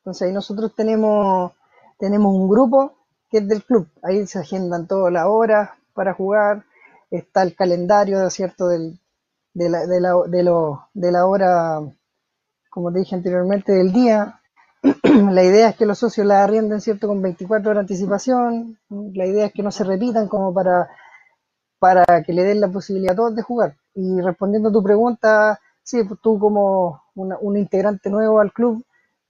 entonces 0.00 0.26
ahí 0.26 0.32
nosotros 0.32 0.74
tenemos, 0.74 1.52
tenemos 1.98 2.34
un 2.34 2.48
grupo 2.48 2.94
que 3.30 3.38
es 3.38 3.48
del 3.48 3.62
club. 3.62 3.88
Ahí 4.02 4.26
se 4.26 4.38
agendan 4.38 4.86
todas 4.86 5.12
las 5.12 5.26
horas 5.26 5.70
para 5.92 6.14
jugar, 6.14 6.64
está 7.10 7.42
el 7.42 7.54
calendario, 7.54 8.30
¿cierto?, 8.30 8.68
del, 8.68 8.98
de, 9.52 9.68
la, 9.68 9.86
de, 9.86 10.00
la, 10.00 10.14
de, 10.28 10.42
lo, 10.44 10.88
de 10.94 11.12
la 11.12 11.26
hora, 11.26 11.80
como 12.78 12.92
te 12.92 13.00
dije 13.00 13.16
anteriormente, 13.16 13.72
del 13.72 13.92
día. 13.92 14.40
la 15.02 15.42
idea 15.42 15.70
es 15.70 15.76
que 15.76 15.84
los 15.84 15.98
socios 15.98 16.24
la 16.24 16.44
arrienden, 16.44 16.80
¿cierto?, 16.80 17.08
con 17.08 17.20
24 17.20 17.72
horas 17.72 17.80
de 17.80 17.92
anticipación. 17.92 18.78
La 18.88 19.26
idea 19.26 19.46
es 19.46 19.52
que 19.52 19.64
no 19.64 19.72
se 19.72 19.82
repitan 19.82 20.28
como 20.28 20.54
para, 20.54 20.88
para 21.80 22.22
que 22.22 22.32
le 22.32 22.44
den 22.44 22.60
la 22.60 22.68
posibilidad 22.68 23.14
a 23.14 23.16
todos 23.16 23.34
de 23.34 23.42
jugar. 23.42 23.74
Y 23.94 24.20
respondiendo 24.20 24.68
a 24.68 24.72
tu 24.72 24.80
pregunta, 24.80 25.58
sí, 25.82 26.04
pues 26.04 26.20
tú 26.22 26.38
como 26.38 27.02
un 27.16 27.56
integrante 27.56 28.10
nuevo 28.10 28.38
al 28.38 28.52
club, 28.52 28.84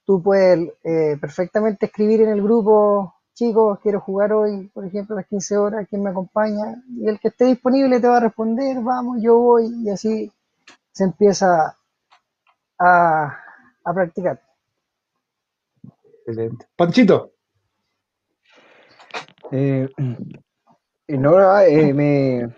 tú 0.05 0.23
puedes 0.23 0.71
eh, 0.85 1.17
perfectamente 1.19 1.87
escribir 1.87 2.21
en 2.21 2.29
el 2.29 2.43
grupo, 2.43 3.15
chicos, 3.33 3.79
quiero 3.83 4.03
jugar 4.03 4.35
hoy, 4.35 4.71
por 4.75 4.85
ejemplo, 4.85 5.17
a 5.17 5.21
las 5.21 5.27
15 5.27 5.57
horas, 5.57 5.87
¿quién 5.89 6.03
me 6.03 6.11
acompaña? 6.11 6.83
Y 7.01 7.09
el 7.09 7.19
que 7.19 7.29
esté 7.29 7.47
disponible 7.47 7.99
te 7.99 8.09
va 8.09 8.19
a 8.19 8.21
responder, 8.29 8.83
vamos, 8.83 9.23
yo 9.23 9.39
voy, 9.39 9.73
y 9.83 9.89
así 9.89 10.31
se 10.93 11.05
empieza 11.05 11.78
a, 12.79 13.39
a 13.85 13.95
practicar. 13.95 14.41
Excelente. 16.27 16.67
Panchito. 16.77 17.33
Eh, 19.51 19.89
no, 21.09 21.61
eh, 21.61 21.95
me, 21.95 22.49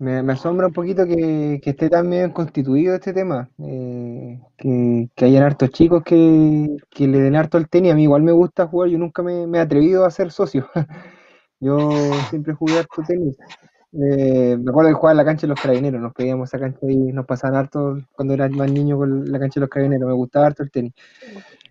me, 0.00 0.32
asombra 0.32 0.66
un 0.66 0.72
poquito 0.72 1.06
que, 1.06 1.60
esté 1.62 1.88
tan 1.88 2.10
bien 2.10 2.32
constituido 2.32 2.96
este 2.96 3.12
tema, 3.12 3.48
eh, 3.58 4.40
que, 4.56 5.08
que, 5.14 5.24
hayan 5.24 5.44
hartos 5.44 5.70
chicos 5.70 6.02
que, 6.02 6.76
le 6.98 7.18
den 7.20 7.36
harto 7.36 7.56
al 7.56 7.68
tenis. 7.68 7.92
A 7.92 7.94
mí 7.94 8.02
igual 8.02 8.22
me 8.22 8.32
gusta 8.32 8.66
jugar, 8.66 8.90
yo 8.90 8.98
nunca 8.98 9.22
me, 9.22 9.44
he 9.56 9.60
atrevido 9.60 10.04
a 10.04 10.10
ser 10.10 10.32
socio. 10.32 10.68
yo 11.60 11.78
siempre 12.30 12.54
jugué 12.54 12.80
harto 12.80 13.02
tenis. 13.06 13.36
Me 13.96 14.70
acuerdo 14.70 14.88
de 14.88 14.94
jugar 14.94 15.12
en 15.12 15.18
la 15.18 15.24
cancha 15.24 15.42
de 15.42 15.48
los 15.48 15.60
carabineros, 15.60 16.00
nos 16.00 16.12
pedíamos 16.12 16.48
esa 16.48 16.58
cancha 16.58 16.78
y 16.82 17.12
nos 17.12 17.24
pasaban 17.24 17.56
harto 17.56 17.98
cuando 18.12 18.34
era 18.34 18.48
más 18.48 18.70
niño 18.70 18.98
con 18.98 19.30
la 19.30 19.38
cancha 19.38 19.60
de 19.60 19.62
los 19.62 19.70
carabineros, 19.70 20.08
me 20.08 20.14
gustaba 20.14 20.46
harto 20.46 20.62
el 20.62 20.70
tenis. 20.70 20.92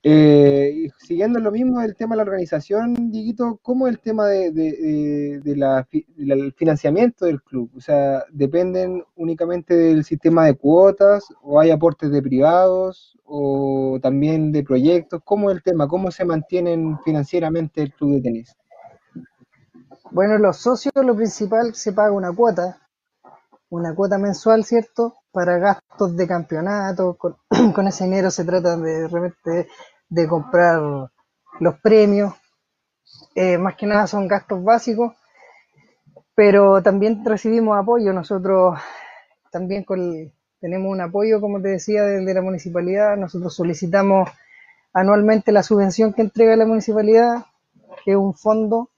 Eh, 0.08 0.92
siguiendo 1.00 1.40
lo 1.40 1.52
mismo 1.52 1.82
el 1.82 1.96
tema 1.96 2.14
de 2.14 2.18
la 2.18 2.24
organización, 2.24 3.12
Dieguito, 3.12 3.60
¿cómo 3.64 3.88
es 3.88 3.94
el 3.94 4.00
tema 4.00 4.28
de, 4.28 4.52
del 4.52 6.54
financiamiento 6.54 7.26
del 7.26 7.42
club? 7.42 7.72
O 7.76 7.82
sea, 7.82 8.24
¿dependen 8.32 9.04
únicamente 9.16 9.76
del 9.76 10.04
sistema 10.04 10.46
de 10.46 10.54
cuotas 10.54 11.26
o 11.42 11.60
hay 11.60 11.72
aportes 11.72 12.12
de 12.12 12.22
privados 12.22 13.18
o 13.26 14.00
también 14.02 14.52
de 14.52 14.64
proyectos? 14.64 15.22
¿Cómo 15.24 15.50
es 15.50 15.58
el 15.58 15.64
tema? 15.64 15.88
¿Cómo 15.88 16.12
se 16.12 16.24
mantienen 16.24 17.00
financieramente 17.04 17.82
el 17.82 17.92
club 17.92 18.14
de 18.14 18.22
tenis? 18.22 18.56
Bueno, 20.12 20.38
los 20.38 20.58
socios 20.58 20.94
lo 20.96 21.16
principal 21.16 21.74
se 21.76 21.92
paga 21.92 22.12
una 22.12 22.32
cuota, 22.32 22.78
una 23.70 23.94
cuota 23.96 24.18
mensual, 24.18 24.64
¿cierto? 24.64 25.16
Para 25.32 25.58
gastos 25.58 26.16
de 26.16 26.28
campeonato, 26.28 27.18
con, 27.18 27.38
ese 27.88 28.06
dinero 28.06 28.30
se 28.32 28.46
trata 28.46 28.78
de 28.78 29.08
repente 29.08 29.68
de 30.10 30.28
comprar 30.28 31.10
los 31.60 31.80
premios. 31.80 32.34
Eh, 33.34 33.58
más 33.58 33.76
que 33.76 33.86
nada 33.88 34.08
son 34.08 34.28
gastos 34.28 34.64
básicos, 34.64 35.14
pero 36.36 36.82
también 36.82 37.24
recibimos 37.26 37.78
apoyo. 37.78 38.14
Nosotros 38.14 38.80
también 39.52 39.84
con, 39.84 40.32
tenemos 40.60 40.92
un 40.92 41.02
apoyo, 41.02 41.42
como 41.42 41.62
te 41.62 41.70
decía, 41.70 42.04
de, 42.04 42.34
la 42.34 42.42
municipalidad. 42.42 43.18
Nosotros 43.18 43.56
solicitamos 43.56 44.30
anualmente 44.94 45.52
la 45.52 45.64
subvención 45.64 46.14
que 46.14 46.22
entrega 46.22 46.56
la 46.56 46.66
municipalidad, 46.66 47.46
que 48.04 48.12
es 48.12 48.18
un 48.18 48.34
fondo, 48.36 48.90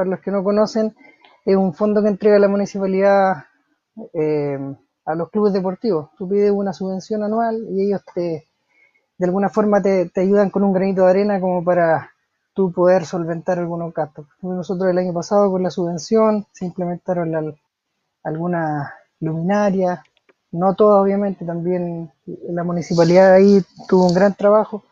para 0.00 0.08
los 0.08 0.20
que 0.20 0.30
no 0.30 0.42
conocen, 0.42 0.96
es 1.44 1.56
un 1.56 1.74
fondo 1.74 2.02
que 2.02 2.08
entrega 2.08 2.38
la 2.38 2.48
municipalidad 2.48 3.44
eh, 4.14 4.58
a 5.04 5.14
los 5.14 5.28
clubes 5.28 5.52
deportivos. 5.52 6.08
Tú 6.16 6.26
pides 6.26 6.50
una 6.52 6.72
subvención 6.72 7.22
anual 7.22 7.66
y 7.68 7.82
ellos 7.82 8.00
te, 8.14 8.46
de 9.18 9.26
alguna 9.26 9.50
forma 9.50 9.82
te, 9.82 10.10
ayudan 10.16 10.48
con 10.48 10.64
un 10.64 10.72
granito 10.72 11.04
de 11.04 11.10
arena 11.10 11.38
como 11.38 11.62
para 11.62 12.12
tú 12.54 12.72
poder 12.72 13.04
solventar 13.04 13.58
algunos 13.58 13.92
gastos. 13.92 14.26
Nosotros 14.40 14.88
el 14.90 14.96
año 14.96 15.12
pasado 15.12 15.50
con 15.50 15.62
la 15.62 15.70
subvención 15.70 16.46
se 16.52 16.64
implementaron 16.64 17.54
algunas 18.24 18.90
luminarias, 19.20 20.00
no 20.50 20.74
todas 20.76 21.02
obviamente, 21.02 21.44
también 21.44 22.10
la 22.24 22.64
municipalidad 22.64 23.34
ahí 23.34 23.62
tuvo 23.86 24.06
un 24.06 24.14
gran 24.14 24.32
trabajo, 24.32 24.82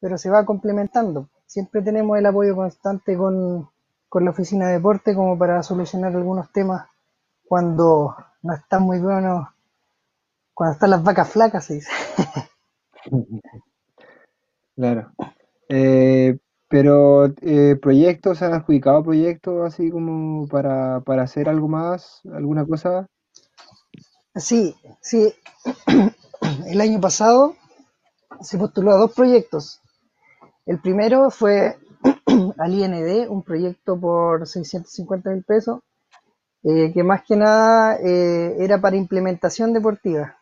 pero 0.00 0.16
se 0.16 0.30
va 0.30 0.46
complementando. 0.46 1.28
Siempre 1.44 1.82
tenemos 1.82 2.16
el 2.16 2.24
apoyo 2.24 2.56
constante 2.56 3.18
con, 3.18 3.68
con 4.08 4.24
la 4.24 4.30
oficina 4.30 4.68
de 4.68 4.74
deporte 4.74 5.14
como 5.14 5.38
para 5.38 5.62
solucionar 5.62 6.14
algunos 6.14 6.50
temas 6.52 6.86
cuando 7.46 8.16
no 8.42 8.54
están 8.54 8.82
muy 8.82 8.98
buenos, 8.98 9.48
cuando 10.54 10.74
están 10.74 10.90
las 10.90 11.02
vacas 11.02 11.28
flacas, 11.30 11.64
se 11.64 11.74
dice. 11.74 11.90
Claro. 14.76 15.10
Eh, 15.70 16.36
pero 16.68 17.32
eh, 17.40 17.76
proyectos, 17.80 18.38
¿se 18.38 18.44
han 18.44 18.52
adjudicado 18.52 19.02
proyectos 19.02 19.72
así 19.72 19.90
como 19.90 20.46
para, 20.48 21.00
para 21.00 21.22
hacer 21.22 21.48
algo 21.48 21.66
más, 21.66 22.20
alguna 22.30 22.66
cosa? 22.66 23.06
Sí, 24.34 24.76
sí. 25.00 25.34
El 26.66 26.80
año 26.82 27.00
pasado 27.00 27.54
se 28.42 28.58
postuló 28.58 28.92
a 28.92 28.98
dos 28.98 29.14
proyectos. 29.14 29.80
El 30.66 30.78
primero 30.80 31.30
fue 31.30 31.78
al 32.58 32.74
IND, 32.74 33.28
un 33.28 33.42
proyecto 33.42 33.98
por 33.98 34.46
650 34.46 35.30
mil 35.30 35.44
pesos, 35.44 35.80
eh, 36.62 36.92
que 36.92 37.02
más 37.04 37.22
que 37.24 37.36
nada 37.36 37.96
eh, 37.96 38.56
era 38.58 38.80
para 38.80 38.96
implementación 38.96 39.72
deportiva. 39.72 40.36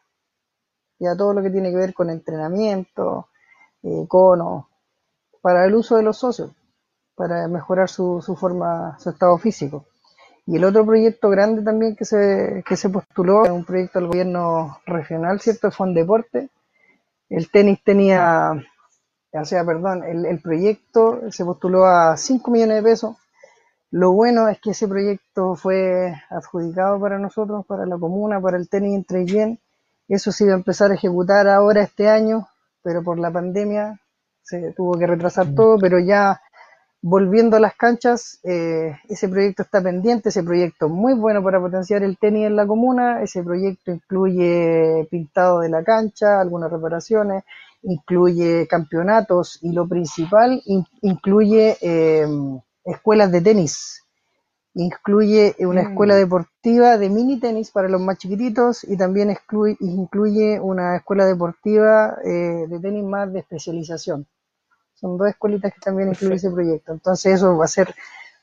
Ya 0.99 1.17
todo 1.17 1.35
lo 1.35 1.43
que 1.43 1.51
tiene 1.51 1.71
que 1.71 1.77
ver 1.77 1.95
con 1.95 2.11
entrenamiento, 2.11 3.29
eh, 3.83 4.07
cono, 4.09 4.69
para 5.43 5.67
el 5.67 5.75
uso 5.75 5.97
de 5.97 6.03
los 6.03 6.17
socios, 6.19 6.53
para 7.15 7.47
mejorar 7.49 7.89
su, 7.91 8.23
su 8.23 8.37
forma, 8.37 8.99
su 8.99 9.11
estado 9.11 9.37
físico. 9.39 9.87
Y 10.47 10.57
el 10.57 10.65
otro 10.65 10.85
proyecto 10.85 11.31
grande 11.31 11.63
también 11.63 11.97
que 11.97 12.05
se, 12.05 12.63
que 12.67 12.77
se 12.77 12.91
postuló, 12.91 13.43
un 13.53 13.65
proyecto 13.65 13.99
del 13.99 14.09
gobierno 14.09 14.79
regional, 14.87 15.41
¿cierto? 15.41 15.71
Fue 15.71 15.87
un 15.87 15.95
deporte. 15.95 16.51
El 17.31 17.51
tenis 17.51 17.83
tenía, 17.83 18.53
o 19.41 19.45
sea, 19.45 19.65
perdón, 19.65 20.05
el, 20.05 20.27
el 20.27 20.41
proyecto 20.41 21.21
se 21.31 21.45
postuló 21.45 21.87
a 21.87 22.17
5 22.17 22.51
millones 22.51 22.77
de 22.77 22.83
pesos. 22.83 23.17
Lo 23.91 24.13
bueno 24.13 24.49
es 24.49 24.61
que 24.61 24.71
ese 24.71 24.89
proyecto 24.89 25.55
fue 25.55 26.15
adjudicado 26.31 27.01
para 27.01 27.19
nosotros, 27.19 27.65
para 27.67 27.87
la 27.87 27.97
comuna, 27.99 28.41
para 28.41 28.57
el 28.57 28.69
tenis 28.69 28.95
entre 28.95 29.25
bien. 29.25 29.61
Eso 30.09 30.33
se 30.33 30.45
iba 30.45 30.55
a 30.55 30.57
empezar 30.59 30.91
a 30.91 30.95
ejecutar 30.95 31.49
ahora 31.49 31.83
este 31.83 32.09
año, 32.09 32.49
pero 32.83 33.03
por 33.03 33.19
la 33.19 33.31
pandemia 33.31 33.99
se 34.43 34.73
tuvo 34.73 34.99
que 34.99 35.07
retrasar 35.07 35.55
todo, 35.55 35.79
pero 35.79 35.99
ya 35.99 36.41
volviendo 37.07 37.57
a 37.57 37.61
las 37.61 37.75
canchas, 37.75 38.41
eh, 38.45 38.97
ese 39.09 39.29
proyecto 39.29 39.63
está 39.63 39.83
pendiente, 39.83 40.31
ese 40.31 40.43
proyecto 40.43 40.89
muy 40.89 41.15
bueno 41.15 41.43
para 41.43 41.61
potenciar 41.61 42.03
el 42.03 42.17
tenis 42.17 42.47
en 42.47 42.57
la 42.57 42.67
comuna, 42.67 43.23
ese 43.23 43.43
proyecto 43.43 43.91
incluye 43.91 45.07
pintado 45.11 45.61
de 45.61 45.69
la 45.69 45.85
cancha, 45.85 46.41
algunas 46.41 46.71
reparaciones, 46.73 47.45
incluye 47.85 48.67
campeonatos 48.69 49.59
y 49.63 49.73
lo 49.73 49.89
principal, 49.89 50.63
in- 50.67 50.87
incluye 51.03 51.77
eh, 51.81 52.27
escuelas 52.85 53.33
de 53.33 53.41
tenis, 53.43 54.03
incluye 54.75 55.57
una 55.61 55.83
escuela 55.83 56.17
deportiva 56.17 56.99
de 56.99 57.11
mini 57.11 57.41
tenis 57.41 57.71
para 57.71 57.89
los 57.89 58.01
más 58.01 58.19
chiquititos 58.19 58.85
y 58.85 58.97
también 58.97 59.31
excluye, 59.31 59.77
incluye 59.81 60.61
una 60.61 60.97
escuela 60.97 61.27
deportiva 61.27 62.17
eh, 62.25 62.67
de 62.69 62.81
tenis 62.81 63.05
más 63.05 63.33
de 63.33 63.41
especialización. 63.41 64.27
Son 64.95 65.19
dos 65.19 65.29
escuelitas 65.29 65.73
que 65.75 65.81
también 65.81 66.11
incluye 66.11 66.37
ese 66.37 66.51
proyecto. 66.51 66.93
Entonces 66.93 67.35
eso 67.37 67.57
va 67.57 67.67
a 67.67 67.69
ser 67.69 67.95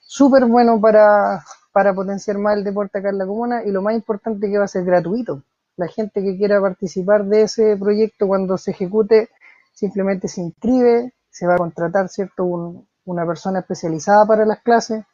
súper 0.02 0.46
bueno 0.46 0.80
para, 0.82 1.44
para 1.74 1.94
potenciar 1.94 2.38
más 2.38 2.58
el 2.58 2.64
deporte 2.64 3.00
acá 3.00 3.10
en 3.10 3.18
la 3.20 3.26
comuna 3.28 3.64
y 3.66 3.72
lo 3.72 3.82
más 3.82 3.96
importante 3.96 4.50
que 4.50 4.58
va 4.58 4.66
a 4.66 4.68
ser 4.70 4.86
gratuito. 4.86 5.44
La 5.78 5.88
gente 5.90 6.24
que 6.24 6.38
quiera 6.38 6.62
participar 6.62 7.26
de 7.26 7.44
ese 7.44 7.78
proyecto 7.78 8.28
cuando 8.28 8.58
se 8.58 8.72
ejecute 8.72 9.30
simplemente 9.74 10.28
se 10.30 10.42
inscribe, 10.42 11.14
se 11.32 11.48
va 11.48 11.56
a 11.56 11.60
contratar 11.60 12.10
cierto 12.10 12.46
Un- 12.46 12.88
una 13.06 13.26
persona 13.28 13.60
especializada 13.62 14.26
para 14.28 14.46
las 14.46 14.62
clases 14.62 15.06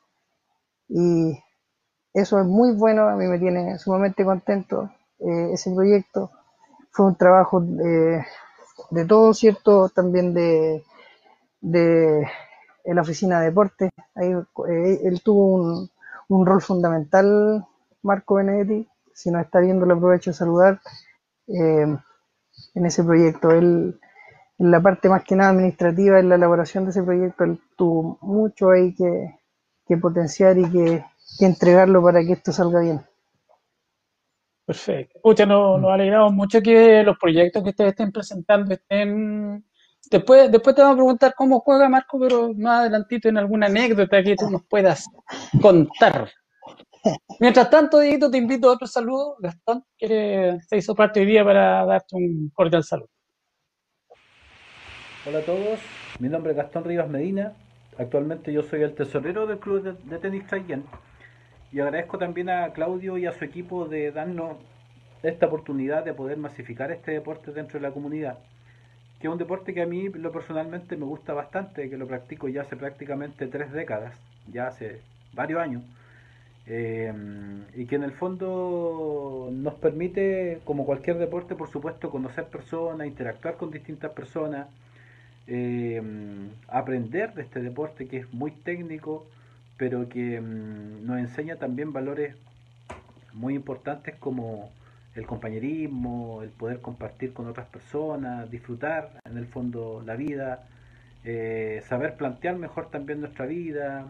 y 0.89 1.39
eso 2.13 2.39
es 2.41 2.45
muy 2.47 2.73
bueno, 2.75 3.07
a 3.09 3.15
mí 3.15 3.27
me 3.27 3.39
tiene 3.39 3.79
sumamente 3.79 4.25
contento 4.25 4.91
eh, 5.19 5.51
ese 5.53 5.71
proyecto. 5.75 6.31
Fue 6.91 7.07
un 7.07 7.17
trabajo 7.17 7.63
eh, 7.63 8.25
de 8.91 9.05
todo, 9.05 9.33
¿cierto? 9.33 9.89
También 9.89 10.33
de, 10.33 10.83
de 11.61 12.27
en 12.85 12.95
la 12.95 13.01
oficina 13.03 13.39
de 13.41 13.47
deporte. 13.47 13.91
Ahí, 14.15 14.31
eh, 14.69 15.01
él 15.05 15.21
tuvo 15.23 15.47
un, 15.55 15.89
un 16.29 16.45
rol 16.47 16.61
fundamental, 16.61 17.65
Marco 18.03 18.35
Benedetti. 18.35 18.87
Si 19.17 19.31
nos 19.31 19.43
está 19.43 19.59
viendo, 19.59 19.83
le 19.87 19.93
aprovecho 19.93 20.29
de 20.29 20.35
saludar 20.35 20.79
eh, 21.47 21.97
en 22.75 22.85
ese 22.85 23.03
proyecto. 23.03 23.49
Él, 23.49 23.99
en 24.59 24.71
la 24.71 24.79
parte 24.79 25.09
más 25.09 25.23
que 25.23 25.35
nada 25.35 25.49
administrativa, 25.49 26.19
en 26.19 26.29
la 26.29 26.35
elaboración 26.35 26.83
de 26.83 26.91
ese 26.91 27.01
proyecto, 27.01 27.43
él 27.43 27.59
tuvo 27.75 28.19
mucho 28.21 28.69
ahí 28.69 28.93
que, 28.93 29.39
que 29.87 29.97
potenciar 29.97 30.59
y 30.59 30.69
que, 30.69 31.03
que 31.39 31.45
entregarlo 31.47 32.03
para 32.03 32.23
que 32.23 32.33
esto 32.33 32.51
salga 32.51 32.79
bien. 32.81 33.01
Perfecto. 34.67 35.19
Pucha, 35.23 35.47
nos, 35.47 35.81
nos 35.81 35.91
alegramos 35.91 36.33
mucho 36.33 36.61
que 36.61 37.01
los 37.01 37.17
proyectos 37.17 37.63
que 37.63 37.69
ustedes 37.69 37.91
estén 37.93 38.11
presentando 38.11 38.71
estén. 38.75 39.65
Después, 40.11 40.51
después 40.51 40.75
te 40.75 40.83
vamos 40.83 40.93
a 40.93 40.97
preguntar 40.97 41.33
cómo 41.35 41.61
juega 41.61 41.89
Marco, 41.89 42.19
pero 42.19 42.53
más 42.53 42.81
adelantito 42.81 43.29
en 43.29 43.39
alguna 43.39 43.65
anécdota 43.65 44.21
que 44.21 44.35
tú 44.35 44.47
nos 44.51 44.63
puedas 44.63 45.09
contar. 45.59 46.29
Mientras 47.39 47.69
tanto, 47.69 47.99
Dieguito, 47.99 48.29
te 48.29 48.37
invito 48.37 48.69
a 48.69 48.73
otro 48.73 48.87
saludo. 48.87 49.35
Gastón, 49.39 49.83
que 49.97 50.57
se 50.67 50.77
hizo 50.77 50.95
parte 50.95 51.19
hoy 51.19 51.25
día 51.25 51.43
para 51.43 51.85
darte 51.85 52.15
un 52.15 52.49
cordial 52.53 52.83
saludo. 52.83 53.09
Hola 55.25 55.39
a 55.39 55.41
todos, 55.41 55.79
mi 56.19 56.29
nombre 56.29 56.51
es 56.51 56.57
Gastón 56.57 56.85
Rivas 56.85 57.09
Medina. 57.09 57.53
Actualmente 57.97 58.53
yo 58.53 58.63
soy 58.63 58.83
el 58.83 58.93
tesorero 58.93 59.45
del 59.45 59.59
club 59.59 59.83
de, 59.83 60.17
tenis 60.19 60.47
Traiguén. 60.47 60.85
Y 61.71 61.79
agradezco 61.79 62.17
también 62.17 62.49
a 62.49 62.71
Claudio 62.71 63.17
y 63.17 63.25
a 63.25 63.33
su 63.33 63.43
equipo 63.43 63.87
de 63.87 64.11
darnos 64.11 64.57
esta 65.23 65.47
oportunidad 65.47 66.05
de 66.05 66.13
poder 66.13 66.37
masificar 66.37 66.91
este 66.91 67.11
deporte 67.11 67.51
dentro 67.51 67.79
de 67.79 67.87
la 67.87 67.93
comunidad. 67.93 68.37
Que 69.19 69.27
es 69.27 69.33
un 69.33 69.39
deporte 69.39 69.73
que 69.73 69.81
a 69.81 69.85
mí 69.85 70.09
lo 70.09 70.31
personalmente 70.31 70.95
me 70.95 71.05
gusta 71.05 71.33
bastante, 71.33 71.89
que 71.89 71.97
lo 71.97 72.07
practico 72.07 72.47
ya 72.47 72.61
hace 72.61 72.77
prácticamente 72.77 73.47
tres 73.47 73.71
décadas, 73.71 74.15
ya 74.47 74.67
hace 74.67 75.01
varios 75.33 75.59
años. 75.59 75.83
Eh, 76.69 77.13
y 77.75 77.85
que 77.85 77.95
en 77.95 78.03
el 78.03 78.11
fondo 78.11 79.49
nos 79.53 79.75
permite, 79.75 80.59
como 80.65 80.85
cualquier 80.85 81.17
deporte, 81.17 81.55
por 81.55 81.69
supuesto, 81.69 82.09
conocer 82.11 82.45
personas, 82.47 83.07
interactuar 83.07 83.55
con 83.55 83.71
distintas 83.71 84.11
personas, 84.11 84.67
eh, 85.47 86.01
aprender 86.67 87.33
de 87.33 87.43
este 87.43 87.61
deporte 87.61 88.07
que 88.07 88.17
es 88.17 88.33
muy 88.33 88.51
técnico, 88.51 89.25
pero 89.77 90.09
que 90.09 90.41
mm, 90.41 91.05
nos 91.05 91.19
enseña 91.19 91.55
también 91.57 91.93
valores 91.93 92.35
muy 93.33 93.55
importantes 93.55 94.15
como 94.15 94.71
el 95.15 95.25
compañerismo, 95.25 96.41
el 96.43 96.49
poder 96.49 96.81
compartir 96.81 97.33
con 97.33 97.47
otras 97.47 97.67
personas, 97.67 98.51
disfrutar 98.51 99.21
en 99.25 99.37
el 99.37 99.47
fondo 99.47 100.03
la 100.05 100.15
vida, 100.15 100.67
eh, 101.23 101.81
saber 101.87 102.17
plantear 102.17 102.57
mejor 102.57 102.91
también 102.91 103.21
nuestra 103.21 103.45
vida, 103.45 104.07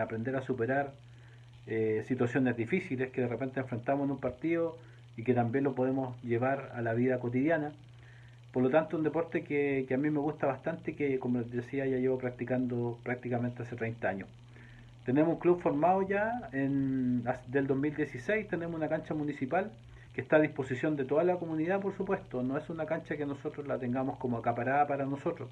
aprender 0.00 0.36
a 0.36 0.42
superar 0.42 0.92
eh, 1.66 2.04
situaciones 2.06 2.56
difíciles 2.56 3.10
que 3.10 3.22
de 3.22 3.28
repente 3.28 3.60
enfrentamos 3.60 4.04
en 4.04 4.12
un 4.12 4.18
partido 4.18 4.76
y 5.16 5.22
que 5.24 5.34
también 5.34 5.64
lo 5.64 5.74
podemos 5.74 6.20
llevar 6.22 6.72
a 6.74 6.82
la 6.82 6.94
vida 6.94 7.18
cotidiana. 7.18 7.72
Por 8.52 8.62
lo 8.62 8.70
tanto, 8.70 8.96
un 8.96 9.02
deporte 9.02 9.42
que, 9.42 9.86
a 9.92 9.96
mí 9.96 10.10
me 10.10 10.20
gusta 10.20 10.46
bastante 10.46 10.94
que, 10.94 11.18
como 11.18 11.38
les 11.38 11.50
decía, 11.50 11.86
ya 11.86 11.96
llevo 11.96 12.18
practicando 12.18 12.98
prácticamente 13.02 13.62
hace 13.62 13.76
30 13.76 14.08
años. 14.08 14.28
Tenemos 15.04 15.34
un 15.34 15.40
club 15.40 15.60
formado 15.60 16.02
ya 16.02 16.48
en, 16.52 17.24
del 17.48 17.66
2016, 17.66 18.48
tenemos 18.48 18.76
una 18.76 18.88
cancha 18.88 19.12
municipal 19.12 19.70
que 20.14 20.20
está 20.20 20.36
a 20.36 20.40
disposición 20.40 20.96
de 20.96 21.04
toda 21.04 21.24
la 21.24 21.36
comunidad, 21.36 21.80
por 21.80 21.96
supuesto. 21.96 22.42
No 22.42 22.56
es 22.56 22.70
una 22.70 22.86
cancha 22.86 23.16
que 23.16 23.26
nosotros 23.26 23.66
la 23.66 23.78
tengamos 23.78 24.18
como 24.18 24.38
acaparada 24.38 24.86
para 24.86 25.04
nosotros. 25.04 25.50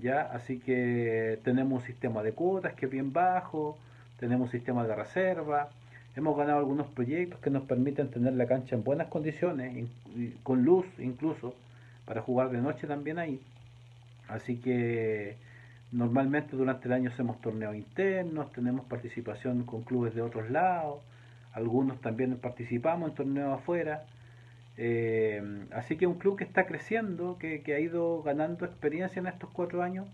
¿ya? 0.00 0.22
Así 0.22 0.60
que 0.60 1.40
tenemos 1.44 1.80
un 1.80 1.86
sistema 1.86 2.22
de 2.22 2.32
cuotas 2.32 2.74
que 2.74 2.86
es 2.86 2.92
bien 2.92 3.12
bajo, 3.12 3.76
tenemos 4.20 4.48
un 4.48 4.52
sistema 4.52 4.86
de 4.86 4.94
reserva, 4.94 5.70
hemos 6.14 6.36
ganado 6.36 6.58
algunos 6.58 6.86
proyectos 6.88 7.40
que 7.40 7.48
nos 7.48 7.62
permiten 7.62 8.10
tener 8.10 8.34
la 8.34 8.46
cancha 8.46 8.76
en 8.76 8.84
buenas 8.84 9.08
condiciones, 9.08 9.88
con 10.42 10.62
luz 10.62 10.86
incluso, 10.98 11.54
para 12.04 12.20
jugar 12.20 12.50
de 12.50 12.58
noche 12.58 12.86
también 12.86 13.18
ahí. 13.18 13.40
Así 14.28 14.58
que 14.58 15.36
normalmente 15.90 16.54
durante 16.54 16.86
el 16.86 16.92
año 16.92 17.10
hacemos 17.10 17.40
torneos 17.40 17.74
internos, 17.74 18.52
tenemos 18.52 18.84
participación 18.84 19.64
con 19.64 19.82
clubes 19.82 20.14
de 20.14 20.20
otros 20.20 20.50
lados, 20.50 21.00
algunos 21.52 22.00
también 22.02 22.36
participamos 22.36 23.10
en 23.10 23.14
torneos 23.16 23.58
afuera. 23.58 24.04
Eh, 24.76 25.42
así 25.72 25.96
que 25.96 26.06
un 26.06 26.18
club 26.18 26.36
que 26.36 26.44
está 26.44 26.66
creciendo, 26.66 27.38
que, 27.38 27.62
que 27.62 27.74
ha 27.74 27.80
ido 27.80 28.22
ganando 28.22 28.66
experiencia 28.66 29.20
en 29.20 29.26
estos 29.26 29.50
cuatro 29.50 29.82
años 29.82 30.06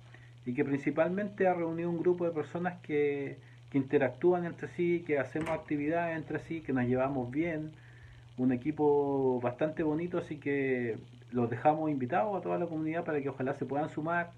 y 0.45 0.55
que 0.55 0.65
principalmente 0.65 1.49
ha 1.49 1.55
reunido 1.55 1.91
un 1.91 1.99
grupo 1.99 2.25
de 2.25 2.31
personas 2.31 2.81
que, 2.83 3.39
interactúan 3.77 4.45
entre 4.45 4.69
sí, 4.69 5.05
que 5.07 5.19
hacemos 5.19 5.51
actividades 5.51 6.17
entre 6.17 6.39
sí, 6.41 6.61
que 6.61 6.73
nos 6.73 6.87
llevamos 6.87 7.31
bien, 7.31 7.73
un 8.39 8.53
equipo 8.53 9.41
bastante 9.41 9.83
bonito, 9.83 10.19
así 10.19 10.37
que 10.37 10.99
los 11.33 11.51
dejamos 11.51 11.91
invitados 11.91 12.37
a 12.37 12.43
toda 12.43 12.59
la 12.59 12.67
comunidad 12.67 13.05
para 13.05 13.21
que 13.21 13.29
ojalá 13.29 13.55
se 13.55 13.65
puedan 13.65 13.89
sumar, 13.91 14.31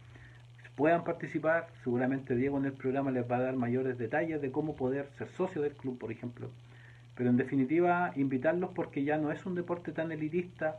puedan 0.76 1.04
participar. 1.04 1.68
Seguramente 1.82 2.36
Diego 2.36 2.58
en 2.58 2.66
el 2.66 2.72
programa 2.72 3.10
les 3.10 3.28
va 3.28 3.36
a 3.36 3.42
dar 3.42 3.56
mayores 3.56 3.98
detalles 3.98 4.40
de 4.40 4.52
cómo 4.52 4.76
poder 4.76 5.08
ser 5.18 5.28
socio 5.30 5.60
del 5.60 5.72
club, 5.72 5.98
por 5.98 6.12
ejemplo. 6.12 6.50
Pero 7.16 7.30
en 7.30 7.36
definitiva, 7.36 8.12
invitarlos 8.14 8.70
porque 8.74 9.02
ya 9.02 9.18
no 9.18 9.32
es 9.32 9.44
un 9.44 9.56
deporte 9.56 9.90
tan 9.90 10.12
elitista, 10.12 10.76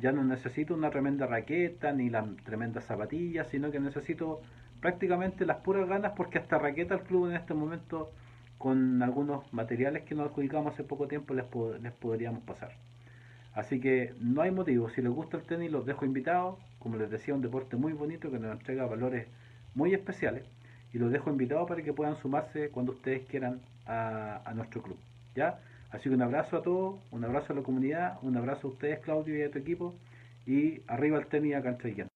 ya 0.00 0.10
no 0.10 0.24
necesito 0.24 0.74
una 0.74 0.90
tremenda 0.90 1.26
raqueta 1.26 1.92
ni 1.92 2.10
las 2.10 2.24
tremendas 2.44 2.84
zapatillas, 2.86 3.48
sino 3.48 3.70
que 3.70 3.78
necesito 3.78 4.42
prácticamente 4.80 5.46
las 5.46 5.58
puras 5.58 5.88
ganas 5.88 6.12
porque 6.16 6.38
hasta 6.38 6.58
raqueta 6.58 6.94
el 6.94 7.00
club 7.02 7.30
en 7.30 7.36
este 7.36 7.54
momento 7.54 8.10
con 8.58 9.02
algunos 9.02 9.52
materiales 9.52 10.04
que 10.04 10.14
nos 10.14 10.30
adjudicamos 10.30 10.74
hace 10.74 10.84
poco 10.84 11.08
tiempo 11.08 11.34
les, 11.34 11.44
les 11.82 11.92
podríamos 11.92 12.42
pasar. 12.44 12.72
Así 13.54 13.80
que 13.80 14.14
no 14.20 14.42
hay 14.42 14.50
motivo, 14.50 14.90
si 14.90 15.02
les 15.02 15.10
gusta 15.10 15.38
el 15.38 15.44
tenis 15.44 15.70
los 15.70 15.86
dejo 15.86 16.04
invitados, 16.04 16.58
como 16.78 16.96
les 16.96 17.10
decía, 17.10 17.34
un 17.34 17.42
deporte 17.42 17.76
muy 17.76 17.92
bonito 17.92 18.30
que 18.30 18.38
nos 18.38 18.52
entrega 18.52 18.86
valores 18.86 19.26
muy 19.74 19.94
especiales 19.94 20.44
y 20.92 20.98
los 20.98 21.10
dejo 21.10 21.30
invitados 21.30 21.68
para 21.68 21.82
que 21.82 21.92
puedan 21.92 22.16
sumarse 22.16 22.70
cuando 22.70 22.92
ustedes 22.92 23.26
quieran 23.26 23.60
a, 23.86 24.42
a 24.44 24.54
nuestro 24.54 24.82
club. 24.82 24.98
¿ya? 25.34 25.58
Así 25.90 26.08
que 26.08 26.14
un 26.14 26.22
abrazo 26.22 26.58
a 26.58 26.62
todos, 26.62 27.00
un 27.10 27.24
abrazo 27.24 27.52
a 27.52 27.56
la 27.56 27.62
comunidad, 27.62 28.18
un 28.22 28.36
abrazo 28.36 28.68
a 28.68 28.70
ustedes 28.70 29.00
Claudio 29.00 29.38
y 29.38 29.42
a 29.42 29.50
tu 29.50 29.58
equipo 29.58 29.94
y 30.46 30.82
arriba 30.86 31.18
el 31.18 31.26
tenis 31.26 31.54
acá 31.54 31.70
en 31.70 32.08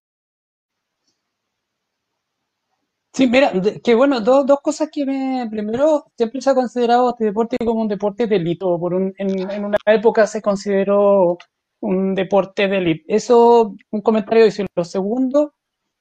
Sí, 3.21 3.27
mira, 3.27 3.53
que 3.85 3.95
bueno, 3.95 4.23
dos, 4.23 4.47
dos 4.47 4.61
cosas 4.63 4.89
que 4.91 5.05
me. 5.05 5.47
Primero, 5.51 6.07
siempre 6.17 6.41
se 6.41 6.49
ha 6.49 6.55
considerado 6.55 7.11
este 7.11 7.27
deporte 7.27 7.59
como 7.59 7.83
un 7.83 7.89
deporte 7.89 8.27
de 8.27 8.37
élite, 8.37 8.61
por 8.65 8.95
un, 8.95 9.13
en, 9.19 9.63
una 9.63 9.77
época 9.85 10.27
se 10.27 10.41
consideró 10.41 11.37
un 11.81 12.15
deporte 12.15 12.67
de 12.67 12.79
élite. 12.79 13.05
Eso, 13.15 13.77
un 13.91 14.01
comentario 14.01 14.47
Lo 14.75 14.85
Segundo, 14.85 15.53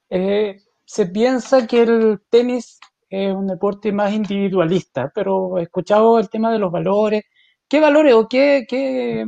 eh, 0.09 0.61
se 0.86 1.07
piensa 1.07 1.67
que 1.67 1.82
el 1.82 2.22
tenis 2.30 2.80
es 3.09 3.34
un 3.34 3.47
deporte 3.47 3.91
más 3.91 4.13
individualista, 4.13 5.11
pero 5.13 5.57
he 5.57 5.63
escuchado 5.63 6.20
el 6.20 6.30
tema 6.30 6.53
de 6.53 6.59
los 6.59 6.72
valores. 6.72 7.24
¿Qué 7.67 7.82
valores 7.82 8.13
o 8.13 8.30
qué, 8.30 8.65
qué, 8.65 9.26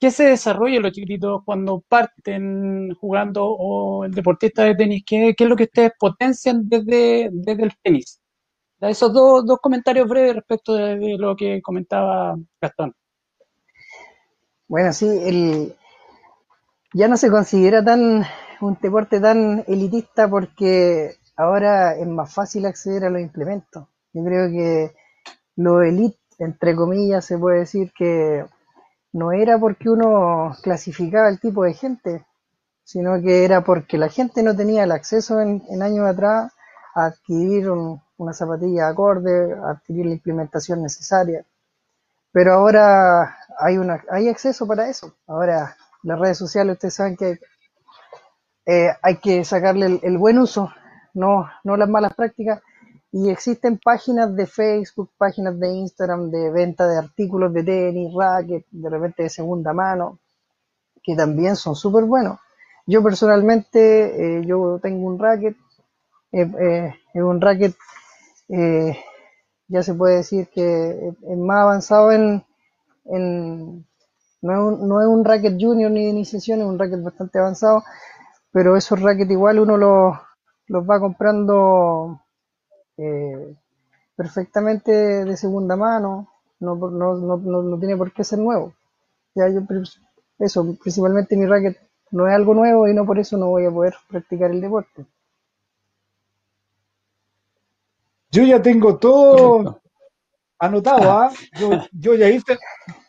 ¿Qué 0.00 0.12
se 0.12 0.24
desarrolla 0.24 0.80
los 0.80 0.92
chiquititos 0.92 1.42
cuando 1.44 1.80
parten 1.88 2.94
jugando 3.00 3.44
o 3.46 4.04
el 4.04 4.12
deportista 4.12 4.62
de 4.62 4.76
tenis? 4.76 5.02
¿Qué, 5.04 5.34
es 5.36 5.48
lo 5.48 5.56
que 5.56 5.64
ustedes 5.64 5.92
potencian 5.98 6.68
desde, 6.68 7.30
desde 7.32 7.64
el 7.64 7.72
tenis? 7.82 8.20
Esos 8.80 9.12
dos, 9.12 9.44
dos 9.44 9.58
comentarios 9.60 10.08
breves 10.08 10.36
respecto 10.36 10.74
de, 10.74 11.16
lo 11.18 11.34
que 11.34 11.60
comentaba 11.62 12.36
Gastón. 12.60 12.94
Bueno, 14.68 14.92
sí, 14.92 15.06
el, 15.06 15.74
ya 16.94 17.08
no 17.08 17.16
se 17.16 17.30
considera 17.30 17.84
tan 17.84 18.24
un 18.60 18.78
deporte 18.80 19.20
tan 19.20 19.64
elitista 19.66 20.28
porque 20.28 21.16
ahora 21.36 21.96
es 21.96 22.06
más 22.06 22.32
fácil 22.32 22.66
acceder 22.66 23.04
a 23.04 23.10
los 23.10 23.20
implementos. 23.20 23.86
Yo 24.12 24.24
creo 24.24 24.48
que 24.48 24.92
lo 25.56 25.82
elite, 25.82 26.18
entre 26.38 26.76
comillas, 26.76 27.24
se 27.24 27.36
puede 27.36 27.60
decir 27.60 27.92
que 27.96 28.44
no 29.18 29.32
era 29.32 29.58
porque 29.58 29.90
uno 29.90 30.56
clasificaba 30.62 31.28
el 31.28 31.40
tipo 31.40 31.64
de 31.64 31.74
gente, 31.74 32.24
sino 32.84 33.20
que 33.20 33.44
era 33.44 33.62
porque 33.62 33.98
la 33.98 34.08
gente 34.08 34.42
no 34.42 34.54
tenía 34.54 34.84
el 34.84 34.92
acceso 34.92 35.40
en, 35.40 35.62
años 35.82 36.06
atrás 36.06 36.52
a 36.94 37.06
adquirir 37.06 37.68
una 37.68 38.32
zapatilla 38.32 38.88
acorde, 38.88 39.52
a 39.54 39.70
adquirir 39.72 40.06
la 40.06 40.12
implementación 40.12 40.82
necesaria. 40.82 41.44
Pero 42.32 42.54
ahora 42.54 43.36
hay, 43.58 43.78
una, 43.78 44.02
hay 44.10 44.28
acceso 44.28 44.66
para 44.66 44.88
eso. 44.88 45.14
Ahora 45.26 45.76
las 46.02 46.18
redes 46.18 46.38
sociales, 46.38 46.74
ustedes 46.74 46.94
saben 46.94 47.16
que 47.16 47.40
eh, 48.66 48.90
hay 49.02 49.16
que 49.16 49.44
sacarle 49.44 49.98
el, 50.02 50.18
buen 50.18 50.38
uso, 50.38 50.70
no, 51.14 51.48
no 51.64 51.76
las 51.76 51.88
malas 51.88 52.14
prácticas. 52.14 52.62
Y 53.10 53.30
existen 53.30 53.78
páginas 53.78 54.36
de 54.36 54.46
Facebook, 54.46 55.10
páginas 55.16 55.58
de 55.58 55.68
Instagram 55.68 56.30
de 56.30 56.50
venta 56.50 56.86
de 56.86 56.98
artículos 56.98 57.52
de 57.54 57.62
tenis, 57.64 58.12
racket, 58.14 58.66
de 58.70 58.90
repente 58.90 59.22
de 59.22 59.30
segunda 59.30 59.72
mano, 59.72 60.18
que 61.02 61.16
también 61.16 61.56
son 61.56 61.74
súper 61.74 62.04
buenos. 62.04 62.38
Yo 62.86 63.02
personalmente, 63.02 64.38
eh, 64.40 64.46
yo 64.46 64.78
tengo 64.82 65.06
un 65.06 65.18
racket, 65.18 65.56
eh, 66.32 66.50
eh, 66.60 66.94
es 67.14 67.22
un 67.22 67.40
racket, 67.40 67.74
ya 69.68 69.82
se 69.82 69.94
puede 69.94 70.16
decir 70.16 70.48
que 70.48 71.12
es 71.22 71.38
más 71.38 71.62
avanzado 71.62 72.12
en, 72.12 72.42
en 73.04 73.86
no, 74.40 74.52
es 74.52 74.58
un, 74.58 74.88
no 74.88 75.00
es 75.00 75.06
un 75.06 75.24
racket 75.24 75.58
junior 75.60 75.90
ni 75.90 76.04
de 76.04 76.10
iniciación, 76.10 76.60
es 76.60 76.66
un 76.66 76.78
racket 76.78 77.02
bastante 77.02 77.38
avanzado, 77.38 77.84
pero 78.52 78.76
esos 78.76 79.00
rackets 79.00 79.30
igual 79.30 79.60
uno 79.60 79.76
los, 79.76 80.16
los 80.68 80.88
va 80.88 81.00
comprando 81.00 82.22
eh, 82.98 83.54
perfectamente 84.16 84.92
de 85.24 85.36
segunda 85.36 85.76
mano, 85.76 86.28
no, 86.60 86.74
no, 86.74 87.14
no, 87.14 87.36
no, 87.36 87.78
tiene 87.78 87.96
por 87.96 88.12
qué 88.12 88.24
ser 88.24 88.40
nuevo. 88.40 88.74
Ya 89.34 89.48
yo, 89.48 89.60
eso, 90.38 90.76
principalmente 90.82 91.36
mi 91.36 91.46
racket 91.46 91.78
no 92.10 92.26
es 92.26 92.34
algo 92.34 92.54
nuevo 92.54 92.88
y 92.88 92.94
no 92.94 93.06
por 93.06 93.18
eso 93.18 93.36
no 93.36 93.48
voy 93.48 93.66
a 93.66 93.70
poder 93.70 93.94
practicar 94.08 94.50
el 94.50 94.60
deporte. 94.60 95.06
Yo 98.30 98.42
ya 98.42 98.60
tengo 98.60 98.98
todo 98.98 99.80
anotado, 100.58 101.10
¿ah? 101.12 101.32
Yo, 101.58 101.70
yo, 101.92 102.14
ya 102.14 102.28
hice, 102.28 102.58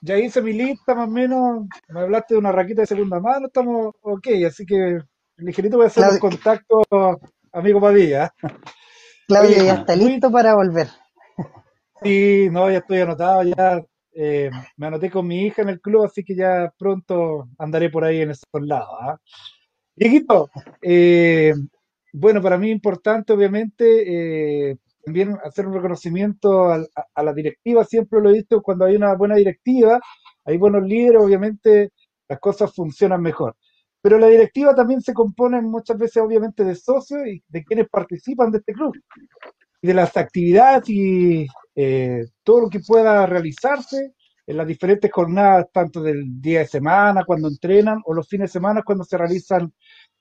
ya 0.01 0.17
hice 0.17 0.41
mi 0.41 0.53
lista 0.53 0.93
más 0.93 1.07
o 1.07 1.11
menos. 1.11 1.65
Me 1.89 2.01
hablaste 2.01 2.35
de 2.35 2.39
una 2.39 2.51
raqueta 2.51 2.81
de 2.81 2.87
segunda 2.87 3.19
mano, 3.19 3.47
estamos 3.47 3.95
ok, 4.01 4.27
así 4.47 4.65
que 4.65 4.99
ligerito 5.37 5.77
voy 5.77 5.85
a 5.85 5.87
hacer 5.87 6.05
el 6.13 6.19
contacto, 6.19 6.81
amigo 7.51 7.81
Padilla. 7.81 8.31
Claudio 9.29 9.63
ya 9.63 9.73
está 9.75 9.95
listo 9.95 10.31
para 10.31 10.55
volver. 10.55 10.87
Sí, 12.01 12.47
no, 12.49 12.71
ya 12.71 12.77
estoy 12.77 13.01
anotado, 13.01 13.43
ya 13.43 13.83
eh, 14.13 14.49
me 14.77 14.87
anoté 14.87 15.11
con 15.11 15.27
mi 15.27 15.41
hija 15.41 15.63
en 15.63 15.67
el 15.67 15.81
club, 15.81 16.05
así 16.05 16.23
que 16.23 16.33
ya 16.33 16.73
pronto 16.79 17.49
andaré 17.57 17.89
por 17.89 18.05
ahí 18.05 18.21
en 18.21 18.31
esos 18.31 18.45
lados. 18.53 18.87
¿ah? 19.01 19.19
¿eh? 20.81 21.53
bueno, 22.13 22.41
para 22.41 22.57
mí 22.57 22.69
es 22.69 22.75
importante, 22.75 23.33
obviamente, 23.33 24.69
eh, 24.71 24.77
también 25.03 25.37
hacer 25.43 25.67
un 25.67 25.73
reconocimiento 25.73 26.71
a, 26.71 26.85
a, 27.13 27.23
la 27.23 27.33
directiva, 27.33 27.83
siempre 27.83 28.21
lo 28.21 28.29
he 28.29 28.33
visto, 28.33 28.61
cuando 28.61 28.85
hay 28.85 28.95
una 28.95 29.13
buena 29.15 29.35
directiva, 29.35 29.99
hay 30.45 30.55
buenos 30.55 30.83
líderes, 30.83 31.21
obviamente 31.21 31.91
las 32.29 32.39
cosas 32.39 32.73
funcionan 32.73 33.21
mejor. 33.21 33.57
Pero 34.01 34.17
la 34.17 34.27
directiva 34.27 34.73
también 34.73 35.01
se 35.01 35.13
compone 35.13 35.61
muchas 35.61 35.97
veces, 35.97 36.23
obviamente, 36.23 36.63
de 36.63 36.75
socios 36.75 37.27
y 37.27 37.43
de 37.47 37.63
quienes 37.63 37.89
participan 37.89 38.51
de 38.51 38.59
este 38.59 38.73
club. 38.73 38.93
Y 39.81 39.87
de 39.87 39.93
las 39.93 40.15
actividades 40.15 40.89
y 40.89 41.47
eh, 41.75 42.25
todo 42.43 42.61
lo 42.61 42.69
que 42.69 42.79
pueda 42.79 43.25
realizarse 43.25 44.13
en 44.47 44.57
las 44.57 44.67
diferentes 44.67 45.11
jornadas, 45.11 45.67
tanto 45.71 46.01
del 46.01 46.41
día 46.41 46.59
de 46.59 46.67
semana, 46.67 47.23
cuando 47.25 47.47
entrenan, 47.49 48.01
o 48.05 48.13
los 48.13 48.27
fines 48.27 48.49
de 48.49 48.53
semana, 48.53 48.83
cuando 48.83 49.03
se 49.03 49.17
realizan 49.17 49.71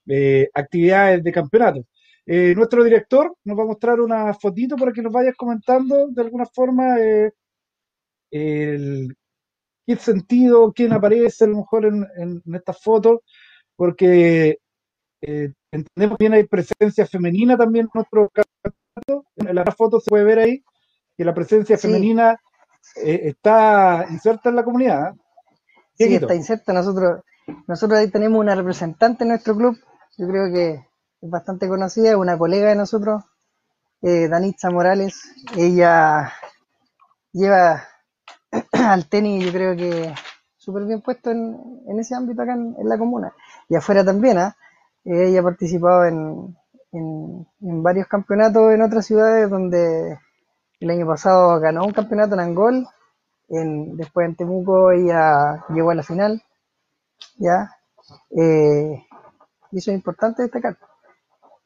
eh, 0.06 0.48
actividades 0.54 1.22
de 1.22 1.32
campeonato. 1.32 1.86
Eh, 2.26 2.54
nuestro 2.54 2.84
director 2.84 3.34
nos 3.44 3.58
va 3.58 3.62
a 3.62 3.66
mostrar 3.66 4.00
una 4.00 4.34
fotito 4.34 4.76
para 4.76 4.92
que 4.92 5.02
nos 5.02 5.12
vayas 5.12 5.34
comentando 5.34 6.08
de 6.08 6.22
alguna 6.22 6.44
forma 6.44 6.98
el, 8.30 9.16
qué 9.86 9.96
sentido, 9.96 10.72
quién 10.74 10.92
aparece 10.92 11.44
a 11.44 11.48
lo 11.48 11.58
mejor 11.58 11.86
en, 11.86 12.06
en 12.18 12.54
estas 12.54 12.82
fotos 12.82 13.20
porque 13.78 14.58
eh, 15.22 15.52
entendemos 15.70 16.18
que 16.18 16.26
hay 16.26 16.44
presencia 16.48 17.06
femenina 17.06 17.56
también 17.56 17.84
en 17.86 17.90
nuestro 17.94 18.28
campeonato. 18.28 19.30
En 19.36 19.54
la 19.54 19.64
foto 19.66 20.00
se 20.00 20.10
puede 20.10 20.24
ver 20.24 20.40
ahí 20.40 20.64
que 21.16 21.24
la 21.24 21.32
presencia 21.32 21.78
femenina 21.78 22.36
eh, 22.96 23.20
está 23.24 24.04
inserta 24.10 24.48
en 24.48 24.56
la 24.56 24.64
comunidad. 24.64 25.14
Sí, 25.96 26.12
está 26.12 26.34
inserta. 26.34 26.72
Nosotros, 26.72 27.20
nosotros 27.68 28.00
ahí 28.00 28.10
tenemos 28.10 28.40
una 28.40 28.56
representante 28.56 29.22
en 29.22 29.28
nuestro 29.28 29.56
club, 29.56 29.78
yo 30.16 30.26
creo 30.26 30.52
que 30.52 30.70
es 31.20 31.30
bastante 31.30 31.68
conocida, 31.68 32.10
es 32.10 32.16
una 32.16 32.36
colega 32.36 32.70
de 32.70 32.74
nosotros, 32.74 33.22
eh, 34.02 34.26
Danitza 34.26 34.70
Morales. 34.70 35.22
Ella 35.56 36.32
lleva 37.32 37.84
al 38.72 39.08
tenis, 39.08 39.44
yo 39.44 39.52
creo 39.52 39.76
que 39.76 40.12
súper 40.68 40.84
bien 40.84 41.00
puesto 41.00 41.30
en, 41.30 41.82
en, 41.86 41.98
ese 41.98 42.14
ámbito 42.14 42.42
acá 42.42 42.52
en, 42.52 42.76
la 42.86 42.98
comuna. 42.98 43.32
Y 43.70 43.74
afuera 43.74 44.04
también, 44.04 44.36
¿ah? 44.36 44.54
¿eh? 45.06 45.28
ella 45.28 45.40
ha 45.40 45.42
participado 45.42 46.04
en, 46.04 46.54
en, 46.92 47.82
varios 47.82 48.06
campeonatos 48.06 48.74
en 48.74 48.82
otras 48.82 49.06
ciudades 49.06 49.48
donde 49.48 50.18
el 50.78 50.90
año 50.90 51.06
pasado 51.06 51.58
ganó 51.58 51.86
un 51.86 51.92
campeonato 51.92 52.34
en 52.34 52.40
Angol, 52.40 52.86
en, 53.48 53.96
después 53.96 54.28
en 54.28 54.36
Temuco 54.36 54.90
ella 54.90 55.64
llegó 55.70 55.90
a 55.90 55.94
la 55.94 56.02
final, 56.02 56.42
¿ya? 57.38 57.70
Eh, 58.36 59.06
y 59.72 59.78
eso 59.78 59.90
es 59.90 59.96
importante 59.96 60.42
destacar. 60.42 60.76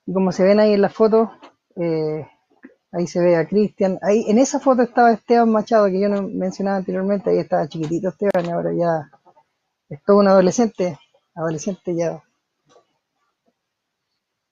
Y 0.07 0.13
como 0.13 0.31
se 0.31 0.45
ven 0.45 0.61
ahí 0.61 0.75
en 0.75 0.83
la 0.83 0.91
foto, 0.91 1.33
eh, 1.75 2.25
ahí 2.93 3.07
se 3.07 3.21
ve 3.21 3.37
a 3.37 3.47
Cristian. 3.47 3.99
Ahí, 4.03 4.25
en 4.29 4.39
esa 4.39 4.61
foto 4.61 4.83
estaba 4.83 5.13
Esteban 5.13 5.51
Machado, 5.51 5.87
que 5.87 6.01
yo 6.01 6.09
no 6.09 6.23
mencionaba 6.23 6.77
anteriormente, 6.77 7.31
ahí 7.31 7.39
estaba 7.39 7.67
chiquitito 7.67 8.09
Esteban, 8.09 8.47
y 8.47 8.51
ahora 8.51 8.71
ya 8.73 9.11
es 9.89 10.03
todo 10.05 10.19
un 10.19 10.29
adolescente, 10.29 10.99
adolescente 11.35 11.95
ya. 11.95 12.23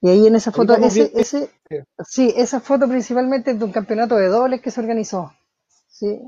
Y 0.02 0.08
ahí 0.08 0.26
en 0.26 0.34
esa 0.34 0.50
foto, 0.50 0.74
ese, 0.76 1.12
ese, 1.14 1.50
sí, 2.06 2.32
esa 2.34 2.60
foto 2.60 2.88
principalmente 2.88 3.50
es 3.50 3.58
de 3.58 3.64
un 3.66 3.72
campeonato 3.72 4.16
de 4.16 4.28
dobles 4.28 4.62
que 4.62 4.70
se 4.70 4.80
organizó. 4.80 5.32
Sí. 5.88 6.20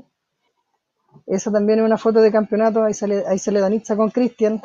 Esa 1.25 1.51
también 1.51 1.79
es 1.79 1.85
una 1.85 1.97
foto 1.97 2.21
de 2.21 2.31
campeonato, 2.31 2.83
ahí 2.83 2.93
sale, 2.93 3.23
ahí 3.27 3.39
sale 3.39 3.59
Danitza 3.59 3.95
con 3.95 4.11
Cristian, 4.11 4.61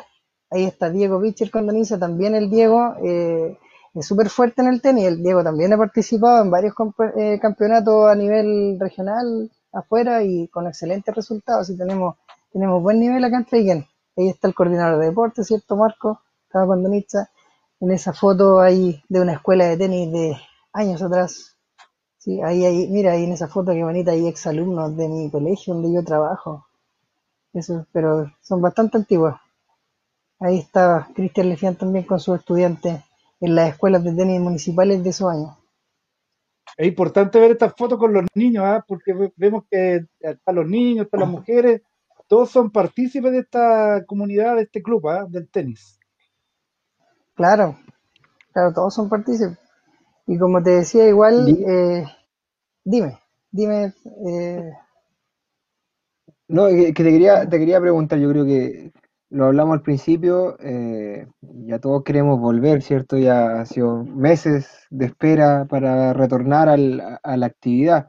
ahí 0.51 0.65
está 0.65 0.89
Diego 0.91 1.19
Bicher 1.19 1.49
con 1.49 1.65
Danitza, 1.65 1.97
también 1.97 2.35
el 2.35 2.51
Diego 2.51 2.95
eh, 3.03 3.57
es 3.99 4.07
súper 4.07 4.29
fuerte 4.29 4.61
en 4.61 4.69
el 4.69 4.81
tenis, 4.81 5.05
el 5.05 5.21
Diego 5.21 5.43
también 5.43 5.73
ha 5.73 5.77
participado 5.77 6.41
en 6.41 6.49
varios 6.49 6.73
eh, 7.17 7.37
campeonatos 7.41 8.09
a 8.09 8.15
nivel 8.15 8.77
regional 8.79 9.51
afuera 9.73 10.23
y 10.23 10.47
con 10.47 10.67
excelentes 10.67 11.13
resultados, 11.13 11.69
y 11.69 11.77
tenemos, 11.77 12.15
tenemos 12.53 12.81
buen 12.81 12.99
nivel 12.99 13.23
acá 13.25 13.37
en 13.37 13.45
Traigen. 13.45 13.87
Ahí 14.15 14.29
está 14.29 14.47
el 14.47 14.55
coordinador 14.55 14.99
de 14.99 15.07
deporte, 15.07 15.43
¿cierto 15.43 15.75
Marco? 15.75 16.21
Estaba 16.43 16.67
con 16.67 16.81
Danitza 16.81 17.29
en 17.81 17.91
esa 17.91 18.13
foto 18.13 18.61
ahí 18.61 19.03
de 19.09 19.19
una 19.19 19.33
escuela 19.33 19.65
de 19.65 19.75
tenis 19.75 20.11
de 20.13 20.37
años 20.71 21.01
atrás. 21.01 21.57
Sí, 22.17 22.41
ahí, 22.41 22.63
ahí, 22.65 22.87
mira, 22.87 23.11
ahí 23.11 23.25
en 23.25 23.33
esa 23.33 23.49
foto 23.49 23.73
qué 23.73 23.83
bonita, 23.83 24.11
hay 24.11 24.27
exalumnos 24.27 24.95
de 24.95 25.09
mi 25.09 25.29
colegio 25.29 25.73
donde 25.73 25.93
yo 25.93 26.05
trabajo. 26.05 26.65
Eso, 27.51 27.85
pero 27.91 28.31
son 28.41 28.61
bastante 28.61 28.97
antiguos. 28.97 29.35
Ahí 30.39 30.59
está 30.59 31.09
Cristian 31.13 31.49
Lefián 31.49 31.75
también 31.75 32.05
con 32.05 32.19
sus 32.21 32.39
estudiantes 32.39 33.03
en 33.39 33.55
las 33.55 33.69
escuelas 33.69 34.03
de 34.03 34.13
tenis 34.13 34.39
municipales 34.39 35.03
de 35.03 35.09
esos 35.09 35.31
años. 35.31 35.55
Es 36.77 36.87
importante 36.87 37.39
ver 37.39 37.51
estas 37.51 37.73
fotos 37.75 37.99
con 37.99 38.13
los 38.13 38.25
niños, 38.33 38.63
¿ah? 38.65 38.83
porque 38.87 39.13
vemos 39.35 39.63
que 39.69 40.05
están 40.19 40.55
los 40.55 40.67
niños, 40.67 41.05
están 41.05 41.21
las 41.21 41.29
mujeres, 41.29 41.81
todos 42.27 42.49
son 42.51 42.71
partícipes 42.71 43.31
de 43.31 43.39
esta 43.39 44.05
comunidad, 44.05 44.55
de 44.55 44.63
este 44.63 44.81
club, 44.81 45.07
¿ah? 45.09 45.25
del 45.27 45.49
tenis. 45.49 45.99
Claro, 47.33 47.77
claro, 48.53 48.73
todos 48.73 48.93
son 48.93 49.09
partícipes. 49.09 49.57
Y 50.27 50.37
como 50.37 50.61
te 50.61 50.69
decía, 50.71 51.07
igual, 51.07 51.49
eh, 51.49 52.05
dime, 52.83 53.17
dime. 53.49 53.93
Eh, 54.27 54.71
no, 56.49 56.67
que, 56.67 56.93
te 56.93 57.03
quería, 57.03 57.49
te 57.49 57.57
quería 57.57 57.81
preguntar, 57.81 58.19
yo 58.19 58.29
creo 58.29 58.45
que 58.45 58.91
lo 59.29 59.45
hablamos 59.45 59.75
al 59.75 59.81
principio, 59.83 60.57
eh, 60.59 61.27
ya 61.41 61.79
todos 61.79 62.03
queremos 62.03 62.39
volver, 62.39 62.81
¿cierto? 62.81 63.17
Ya 63.17 63.61
ha 63.61 63.65
sido 63.65 64.03
meses 64.03 64.87
de 64.89 65.05
espera 65.05 65.65
para 65.69 66.13
retornar 66.13 66.67
al, 66.69 67.19
a 67.21 67.37
la 67.37 67.45
actividad. 67.45 68.07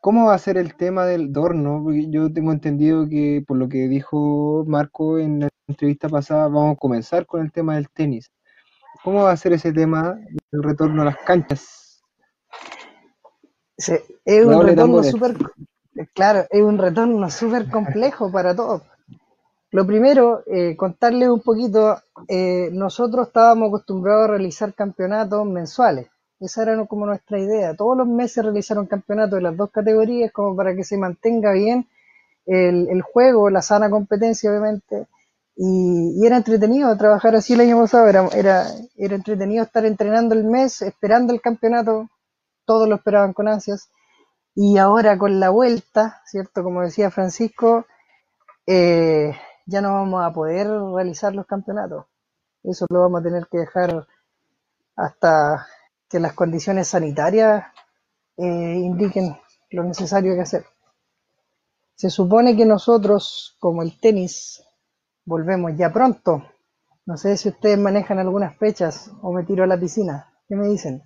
¿Cómo 0.00 0.26
va 0.26 0.34
a 0.34 0.38
ser 0.38 0.58
el 0.58 0.76
tema 0.76 1.06
del 1.06 1.32
Dorno? 1.32 1.80
Porque 1.82 2.10
yo 2.10 2.32
tengo 2.32 2.52
entendido 2.52 3.08
que, 3.08 3.42
por 3.46 3.56
lo 3.56 3.68
que 3.68 3.88
dijo 3.88 4.64
Marco 4.66 5.18
en 5.18 5.40
la 5.40 5.48
entrevista 5.66 6.08
pasada, 6.08 6.48
vamos 6.48 6.76
a 6.76 6.78
comenzar 6.78 7.26
con 7.26 7.40
el 7.40 7.50
tema 7.50 7.76
del 7.76 7.88
tenis. 7.88 8.30
¿Cómo 9.02 9.22
va 9.24 9.32
a 9.32 9.36
ser 9.36 9.54
ese 9.54 9.72
tema 9.72 10.16
del 10.52 10.62
retorno 10.62 11.02
a 11.02 11.06
las 11.06 11.16
canchas? 11.18 12.02
es 13.76 14.46
un 14.46 14.62
retorno 14.62 15.02
súper, 15.02 15.36
claro, 16.14 16.46
es 16.48 16.62
un 16.62 16.78
retorno 16.78 17.28
súper 17.30 17.68
complejo 17.70 18.30
para 18.30 18.54
todos. 18.54 18.82
Lo 19.74 19.84
primero, 19.84 20.44
eh, 20.46 20.76
contarles 20.76 21.28
un 21.28 21.40
poquito, 21.40 22.00
eh, 22.28 22.68
nosotros 22.70 23.26
estábamos 23.26 23.70
acostumbrados 23.70 24.26
a 24.26 24.28
realizar 24.28 24.72
campeonatos 24.72 25.44
mensuales. 25.46 26.06
Esa 26.38 26.62
era 26.62 26.86
como 26.86 27.06
nuestra 27.06 27.40
idea. 27.40 27.74
Todos 27.74 27.96
los 27.96 28.06
meses 28.06 28.44
realizar 28.44 28.78
un 28.78 28.86
campeonato 28.86 29.34
de 29.34 29.42
las 29.42 29.56
dos 29.56 29.72
categorías 29.72 30.30
como 30.30 30.54
para 30.54 30.76
que 30.76 30.84
se 30.84 30.96
mantenga 30.96 31.50
bien 31.50 31.88
el, 32.46 33.02
juego, 33.02 33.50
la 33.50 33.62
sana 33.62 33.90
competencia, 33.90 34.48
obviamente, 34.48 35.08
y, 35.56 36.24
era 36.24 36.36
entretenido 36.36 36.96
trabajar 36.96 37.34
así 37.34 37.54
el 37.54 37.62
año 37.62 37.80
pasado, 37.80 38.06
era, 38.06 38.28
era, 38.28 38.68
era 38.96 39.16
entretenido 39.16 39.64
estar 39.64 39.84
entrenando 39.84 40.36
el 40.36 40.44
mes, 40.44 40.82
esperando 40.82 41.32
el 41.32 41.40
campeonato, 41.40 42.08
todos 42.64 42.88
lo 42.88 42.94
esperaban 42.94 43.32
con 43.32 43.48
ansias. 43.48 43.90
Y 44.54 44.78
ahora 44.78 45.18
con 45.18 45.40
la 45.40 45.50
vuelta, 45.50 46.22
¿cierto? 46.26 46.62
Como 46.62 46.82
decía 46.82 47.10
Francisco, 47.10 47.86
eh, 48.68 49.34
ya 49.66 49.80
no 49.80 49.94
vamos 49.94 50.24
a 50.24 50.32
poder 50.32 50.68
realizar 50.68 51.34
los 51.34 51.46
campeonatos. 51.46 52.06
Eso 52.62 52.86
lo 52.90 53.00
vamos 53.00 53.20
a 53.20 53.24
tener 53.24 53.46
que 53.50 53.58
dejar 53.58 54.06
hasta 54.96 55.66
que 56.08 56.20
las 56.20 56.34
condiciones 56.34 56.88
sanitarias 56.88 57.64
eh, 58.36 58.44
indiquen 58.44 59.36
lo 59.70 59.84
necesario 59.84 60.34
que 60.34 60.42
hacer. 60.42 60.64
Se 61.94 62.10
supone 62.10 62.56
que 62.56 62.64
nosotros, 62.64 63.56
como 63.60 63.82
el 63.82 63.98
tenis, 64.00 64.64
Volvemos 65.26 65.74
ya 65.76 65.90
pronto. 65.90 66.42
No 67.06 67.16
sé 67.16 67.36
si 67.36 67.48
ustedes 67.48 67.78
manejan 67.78 68.18
algunas 68.18 68.56
fechas 68.58 69.10
o 69.22 69.32
me 69.32 69.44
tiro 69.44 69.64
a 69.64 69.66
la 69.66 69.80
piscina. 69.80 70.30
¿Qué 70.46 70.54
me 70.54 70.68
dicen? 70.68 71.02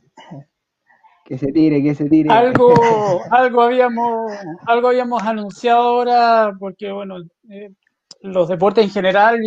Que 1.25 1.39
se 1.39 1.53
tire, 1.53 1.83
que 1.83 1.95
se 1.95 2.09
tire. 2.09 2.31
Algo, 2.33 2.75
algo 3.31 3.63
habíamos, 3.63 4.33
algo 4.67 4.89
habíamos 4.89 5.23
anunciado 5.23 5.83
ahora, 5.83 6.53
porque 6.59 6.91
bueno, 6.91 7.19
eh, 7.49 7.73
los 8.21 8.49
deportes 8.49 8.85
en 8.85 8.91
general 8.91 9.39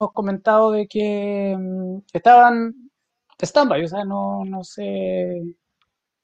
hemos 0.00 0.12
comentado 0.12 0.70
de 0.72 0.86
que 0.86 1.56
mm, 1.58 1.98
estaban 2.12 2.74
stand-by, 3.40 3.84
o 3.84 3.88
sea, 3.88 4.04
no, 4.04 4.44
no 4.44 4.64
se, 4.64 5.42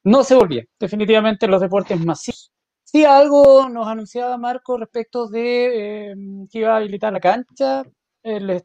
no 0.04 0.24
se 0.24 0.34
volvía. 0.34 0.64
Definitivamente 0.78 1.46
los 1.48 1.60
deportes 1.60 2.00
masivos 2.04 2.50
Sí, 2.84 3.04
algo 3.04 3.68
nos 3.68 3.88
anunciaba 3.88 4.38
Marco 4.38 4.76
respecto 4.76 5.26
de 5.26 6.12
eh, 6.12 6.14
que 6.50 6.60
iba 6.60 6.74
a 6.74 6.76
habilitar 6.76 7.12
la 7.12 7.18
cancha, 7.18 7.82
el, 8.22 8.48
el, 8.48 8.62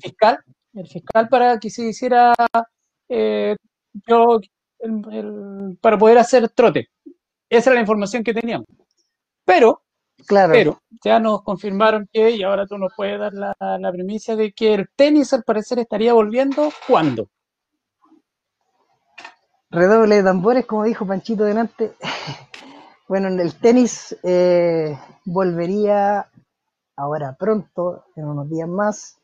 fiscal, 0.00 0.38
el 0.72 0.86
fiscal 0.88 1.28
para 1.28 1.58
que 1.58 1.68
se 1.68 1.84
hiciera 1.88 2.32
eh, 3.08 3.56
yo, 4.08 4.40
para 5.80 5.98
poder 5.98 6.18
hacer 6.18 6.48
trote. 6.50 6.88
Esa 7.50 7.70
era 7.70 7.74
la 7.76 7.82
información 7.82 8.24
que 8.24 8.34
teníamos. 8.34 8.66
Pero, 9.44 9.83
claro. 10.26 10.52
pero 10.52 10.82
ya 11.04 11.18
nos 11.18 11.42
confirmaron 11.42 12.08
que, 12.12 12.30
y 12.30 12.42
ahora 12.42 12.66
tú 12.66 12.78
nos 12.78 12.92
puedes 12.96 13.18
dar 13.18 13.32
la, 13.34 13.54
la 13.58 13.92
primicia 13.92 14.36
de 14.36 14.52
que 14.52 14.74
el 14.74 14.88
tenis 14.96 15.32
al 15.32 15.42
parecer 15.44 15.78
estaría 15.78 16.12
volviendo 16.12 16.70
¿cuándo? 16.86 17.28
Redoble 19.70 20.16
de 20.16 20.22
tambores, 20.22 20.66
como 20.66 20.84
dijo 20.84 21.06
Panchito 21.06 21.44
delante. 21.44 21.94
Bueno, 23.06 23.28
en 23.28 23.38
el 23.38 23.54
tenis 23.56 24.16
eh, 24.22 24.98
volvería 25.26 26.26
ahora 26.96 27.36
pronto, 27.38 28.06
en 28.16 28.24
unos 28.24 28.48
días 28.48 28.66
más. 28.66 29.18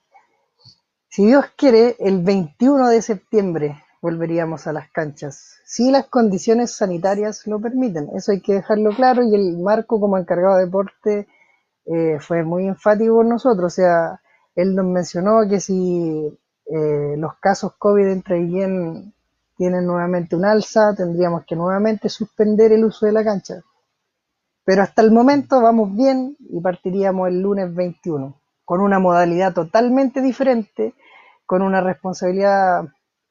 Si 1.08 1.24
Dios 1.24 1.46
quiere, 1.56 1.96
el 1.98 2.22
21 2.22 2.88
de 2.88 3.00
septiembre 3.00 3.82
volveríamos 4.00 4.66
a 4.66 4.72
las 4.72 4.90
canchas, 4.90 5.60
si 5.64 5.90
las 5.90 6.06
condiciones 6.06 6.72
sanitarias 6.72 7.46
lo 7.46 7.60
permiten. 7.60 8.08
Eso 8.14 8.32
hay 8.32 8.40
que 8.40 8.54
dejarlo 8.54 8.90
claro 8.90 9.22
y 9.22 9.34
el 9.34 9.58
Marco 9.58 10.00
como 10.00 10.18
encargado 10.18 10.56
de 10.56 10.64
deporte 10.64 11.28
eh, 11.86 12.18
fue 12.20 12.42
muy 12.44 12.66
enfático 12.66 13.16
con 13.16 13.28
nosotros. 13.28 13.72
O 13.72 13.76
sea, 13.76 14.20
él 14.54 14.74
nos 14.74 14.86
mencionó 14.86 15.46
que 15.48 15.60
si 15.60 16.38
eh, 16.66 17.14
los 17.16 17.34
casos 17.40 17.74
COVID 17.78 18.06
entre 18.08 18.40
bien 18.40 19.14
tienen 19.56 19.86
nuevamente 19.86 20.36
un 20.36 20.44
alza, 20.44 20.94
tendríamos 20.96 21.44
que 21.44 21.56
nuevamente 21.56 22.08
suspender 22.08 22.72
el 22.72 22.84
uso 22.84 23.06
de 23.06 23.12
la 23.12 23.22
cancha. 23.22 23.62
Pero 24.64 24.82
hasta 24.82 25.02
el 25.02 25.10
momento 25.10 25.60
vamos 25.60 25.94
bien 25.94 26.36
y 26.48 26.60
partiríamos 26.60 27.28
el 27.28 27.40
lunes 27.40 27.74
21, 27.74 28.40
con 28.64 28.80
una 28.80 28.98
modalidad 28.98 29.52
totalmente 29.52 30.22
diferente, 30.22 30.94
con 31.44 31.62
una 31.62 31.80
responsabilidad, 31.80 32.84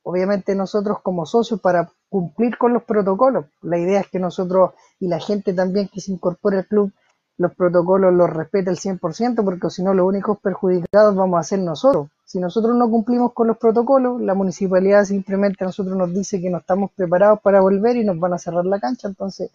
obviamente 0.09 0.55
nosotros 0.55 0.99
como 1.03 1.25
socios, 1.25 1.61
para 1.61 1.91
cumplir 2.09 2.57
con 2.57 2.73
los 2.73 2.83
protocolos. 2.83 3.45
La 3.61 3.77
idea 3.77 4.01
es 4.01 4.07
que 4.07 4.19
nosotros 4.19 4.71
y 4.99 5.07
la 5.07 5.19
gente 5.19 5.53
también 5.53 5.87
que 5.87 6.01
se 6.01 6.11
incorpore 6.11 6.57
al 6.57 6.65
club, 6.65 6.91
los 7.37 7.53
protocolos 7.55 8.13
los 8.13 8.29
respete 8.29 8.69
al 8.69 8.77
100%, 8.77 9.43
porque 9.45 9.69
si 9.69 9.83
no, 9.83 9.93
los 9.93 10.05
únicos 10.05 10.39
perjudicados 10.39 11.15
vamos 11.15 11.39
a 11.39 11.43
ser 11.43 11.59
nosotros. 11.59 12.07
Si 12.25 12.39
nosotros 12.39 12.75
no 12.75 12.89
cumplimos 12.89 13.33
con 13.33 13.47
los 13.47 13.57
protocolos, 13.57 14.19
la 14.19 14.33
municipalidad 14.33 15.05
simplemente 15.05 15.63
a 15.63 15.67
nosotros 15.67 15.95
nos 15.95 16.13
dice 16.13 16.41
que 16.41 16.49
no 16.49 16.57
estamos 16.57 16.91
preparados 16.95 17.39
para 17.41 17.61
volver 17.61 17.95
y 17.95 18.03
nos 18.03 18.19
van 18.19 18.33
a 18.33 18.37
cerrar 18.37 18.65
la 18.65 18.79
cancha. 18.79 19.07
Entonces, 19.07 19.51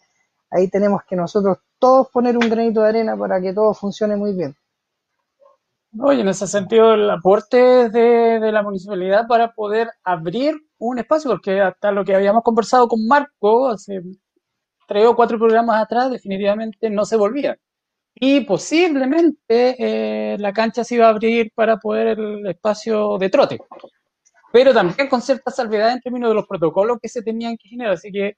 ahí 0.51 0.69
tenemos 0.69 1.03
que 1.03 1.17
nosotros 1.17 1.59
todos 1.79 2.09
poner 2.11 2.39
un 2.39 2.49
granito 2.49 2.81
de 2.81 2.89
arena 2.89 3.17
para 3.17 3.41
que 3.41 3.53
todo 3.53 3.75
funcione 3.75 4.17
muy 4.17 4.33
bien. 4.33 4.55
Oye, 6.01 6.23
en 6.23 6.29
ese 6.29 6.47
sentido, 6.47 6.95
el 6.95 7.09
aporte 7.09 7.89
de, 7.89 8.41
de, 8.41 8.53
la 8.53 8.63
municipalidad 8.63 9.27
para 9.29 9.53
poder 9.53 9.89
abrir 10.03 10.57
un 10.79 10.99
espacio, 10.99 11.31
porque 11.31 11.61
hasta 11.61 11.93
lo 11.93 12.05
que 12.05 12.15
habíamos 12.15 12.43
conversado 12.43 12.89
con 12.89 13.07
Marco 13.07 13.69
hace 13.69 14.03
tres 14.89 15.07
o 15.07 15.15
cuatro 15.17 15.39
programas 15.39 15.83
atrás, 15.83 16.11
definitivamente 16.11 16.91
no 16.91 17.05
se 17.05 17.17
volvía. 17.17 17.57
Y 18.15 18.41
posiblemente 18.43 19.77
eh, 19.79 20.39
la 20.39 20.53
cancha 20.53 20.85
se 20.85 20.97
iba 20.97 21.07
a 21.07 21.11
abrir 21.11 21.53
para 21.55 21.79
poder 21.79 22.19
el 22.19 22.47
espacio 22.47 23.19
de 23.19 23.31
trote. 23.31 23.59
pero 24.53 24.73
también 24.73 25.09
con 25.09 25.23
cierta 25.23 25.51
salvedad 25.51 25.93
en 25.93 26.01
términos 26.01 26.31
de 26.31 26.35
los 26.37 26.47
protocolos 26.47 26.99
que 27.03 27.09
se 27.09 27.23
tenían 27.23 27.57
que 27.57 27.69
generar. 27.69 27.95
Así 27.95 28.13
que 28.13 28.37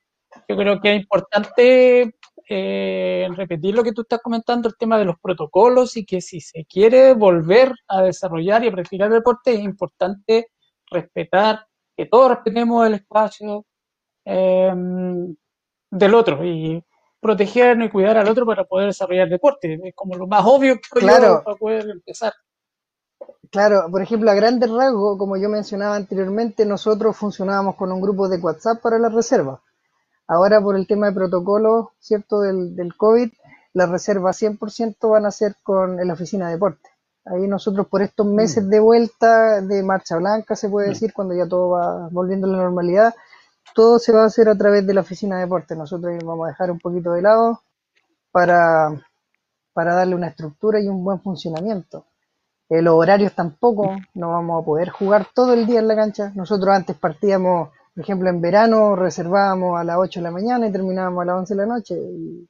yo 0.49 0.57
creo 0.57 0.81
que 0.81 0.95
es 0.95 1.03
importante 1.03 2.15
eh, 2.49 3.29
repetir 3.35 3.75
lo 3.75 3.83
que 3.83 3.93
tú 3.93 4.03
estás 4.03 4.21
comentando, 4.23 4.69
el 4.69 4.77
tema 4.77 4.99
de 4.99 5.05
los 5.05 5.19
protocolos 5.21 5.97
y 5.97 6.05
que 6.05 6.21
si 6.21 6.41
se 6.41 6.65
quiere 6.65 7.15
volver 7.15 7.73
a 7.89 8.03
desarrollar 8.03 8.65
y 8.65 8.69
a 8.69 8.73
practicar 8.73 9.11
deporte 9.11 9.53
es 9.55 9.61
importante 9.61 10.49
respetar, 10.91 11.67
que 11.97 12.07
todos 12.07 12.31
respetemos 12.31 12.87
el 12.87 12.95
espacio 12.95 13.65
eh, 14.25 14.73
del 15.91 16.15
otro 16.15 16.45
y 16.45 16.83
protegernos 17.21 17.89
y 17.89 17.91
cuidar 17.91 18.19
al 18.19 18.29
otro 18.29 18.47
para 18.47 18.65
poder 18.65 18.89
desarrollar 18.89 19.29
deporte. 19.29 19.79
Es 19.83 19.95
como 19.95 20.15
lo 20.15 20.27
más 20.27 20.45
obvio 20.45 20.77
que 20.77 21.01
Claro. 21.01 21.43
para 21.45 21.57
poder 21.57 21.89
empezar. 21.91 22.33
Claro, 23.51 23.87
por 23.91 24.03
ejemplo, 24.03 24.31
a 24.31 24.35
grandes 24.35 24.71
rasgos, 24.71 25.19
como 25.19 25.37
yo 25.37 25.49
mencionaba 25.49 25.97
anteriormente, 25.97 26.67
nosotros 26.67 27.17
funcionábamos 27.17 27.77
con 27.77 27.91
un 27.91 28.01
grupo 28.01 28.29
de 28.29 28.39
WhatsApp 28.39 28.81
para 28.83 28.99
las 28.99 29.13
reservas. 29.13 29.61
Ahora, 30.29 30.61
por 30.61 30.77
el 30.77 30.87
tema 30.87 31.07
de 31.07 31.15
protocolo, 31.15 31.93
¿cierto?, 32.01 32.41
del, 32.41 32.75
del 32.75 32.97
COVID, 32.97 33.31
las 33.73 33.89
reservas 33.89 34.41
100% 34.41 35.11
van 35.11 35.27
a 35.27 35.31
ser 35.31 35.57
con 35.63 36.01
en 36.01 36.09
la 36.09 36.15
oficina 36.15 36.47
de 36.47 36.55
deporte. 36.55 36.91
Ahí 37.27 37.49
nosotros, 37.49 37.89
por 37.89 38.03
estos 38.03 38.27
meses 38.27 38.69
de 38.69 38.79
vuelta 38.81 39.61
de 39.61 39.83
marcha 39.83 40.17
blanca, 40.17 40.55
se 40.55 40.69
puede 40.69 40.91
decir, 40.91 41.13
cuando 41.13 41.35
ya 41.35 41.47
todo 41.47 41.71
va 41.71 42.09
volviendo 42.11 42.47
a 42.47 42.51
la 42.51 42.59
normalidad, 42.59 43.15
todo 43.75 43.99
se 43.99 44.13
va 44.13 44.23
a 44.23 44.27
hacer 44.27 44.49
a 44.49 44.57
través 44.57 44.87
de 44.87 44.95
la 44.95 45.03
oficina 45.03 45.37
de 45.37 45.43
deporte. 45.43 45.77
Nosotros 45.77 46.15
vamos 46.25 46.47
a 46.47 46.51
dejar 46.51 46.71
un 46.71 46.79
poquito 46.79 47.13
de 47.13 47.23
lado 47.23 47.61
para, 48.31 48.91
para 49.73 49.95
darle 49.95 50.15
una 50.15 50.29
estructura 50.29 50.81
y 50.81 50.89
un 50.89 51.05
buen 51.05 51.21
funcionamiento. 51.21 52.07
Eh, 52.69 52.81
los 52.81 52.95
horarios 52.95 53.35
tampoco, 53.35 53.97
no 54.15 54.31
vamos 54.31 54.63
a 54.63 54.65
poder 54.65 54.89
jugar 54.91 55.27
todo 55.35 55.53
el 55.53 55.67
día 55.67 55.81
en 55.81 55.89
la 55.89 55.97
cancha. 55.97 56.33
Nosotros 56.35 56.75
antes 56.75 56.97
partíamos, 56.97 57.71
por 57.97 58.03
ejemplo, 58.05 58.29
en 58.29 58.43
verano 58.43 58.95
reservábamos 58.95 59.81
a 59.81 59.83
las 59.85 59.97
8 59.99 60.21
de 60.21 60.25
la 60.25 60.31
mañana 60.31 60.69
y 60.69 60.73
terminábamos 60.73 61.23
a 61.23 61.25
las 61.25 61.37
11 61.39 61.55
de 61.55 61.59
la 61.59 61.67
noche. 61.67 61.95
Y, 61.99 62.47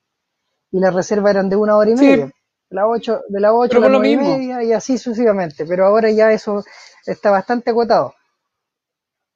y 0.72 0.80
las 0.80 0.92
reservas 0.92 1.30
eran 1.30 1.48
de 1.48 1.54
una 1.56 1.76
hora 1.76 1.90
y 1.90 1.96
Sí. 1.96 2.04
media. 2.04 2.26
De 2.26 2.74
las 2.76 2.84
8, 2.88 3.20
de 3.28 3.40
las 3.40 3.52
8 3.54 3.68
Pero 3.70 3.78
a 3.78 3.80
las 3.82 3.86
por 3.88 3.92
lo 3.92 3.98
9 4.00 4.10
y 4.12 4.16
mismo. 4.16 4.36
media 4.38 4.62
y 4.64 4.72
así 4.72 4.98
sucesivamente. 4.98 5.64
Pero 5.64 5.86
ahora 5.86 6.10
ya 6.10 6.32
eso 6.32 6.64
está 7.06 7.30
bastante 7.30 7.70
acotado. 7.70 8.12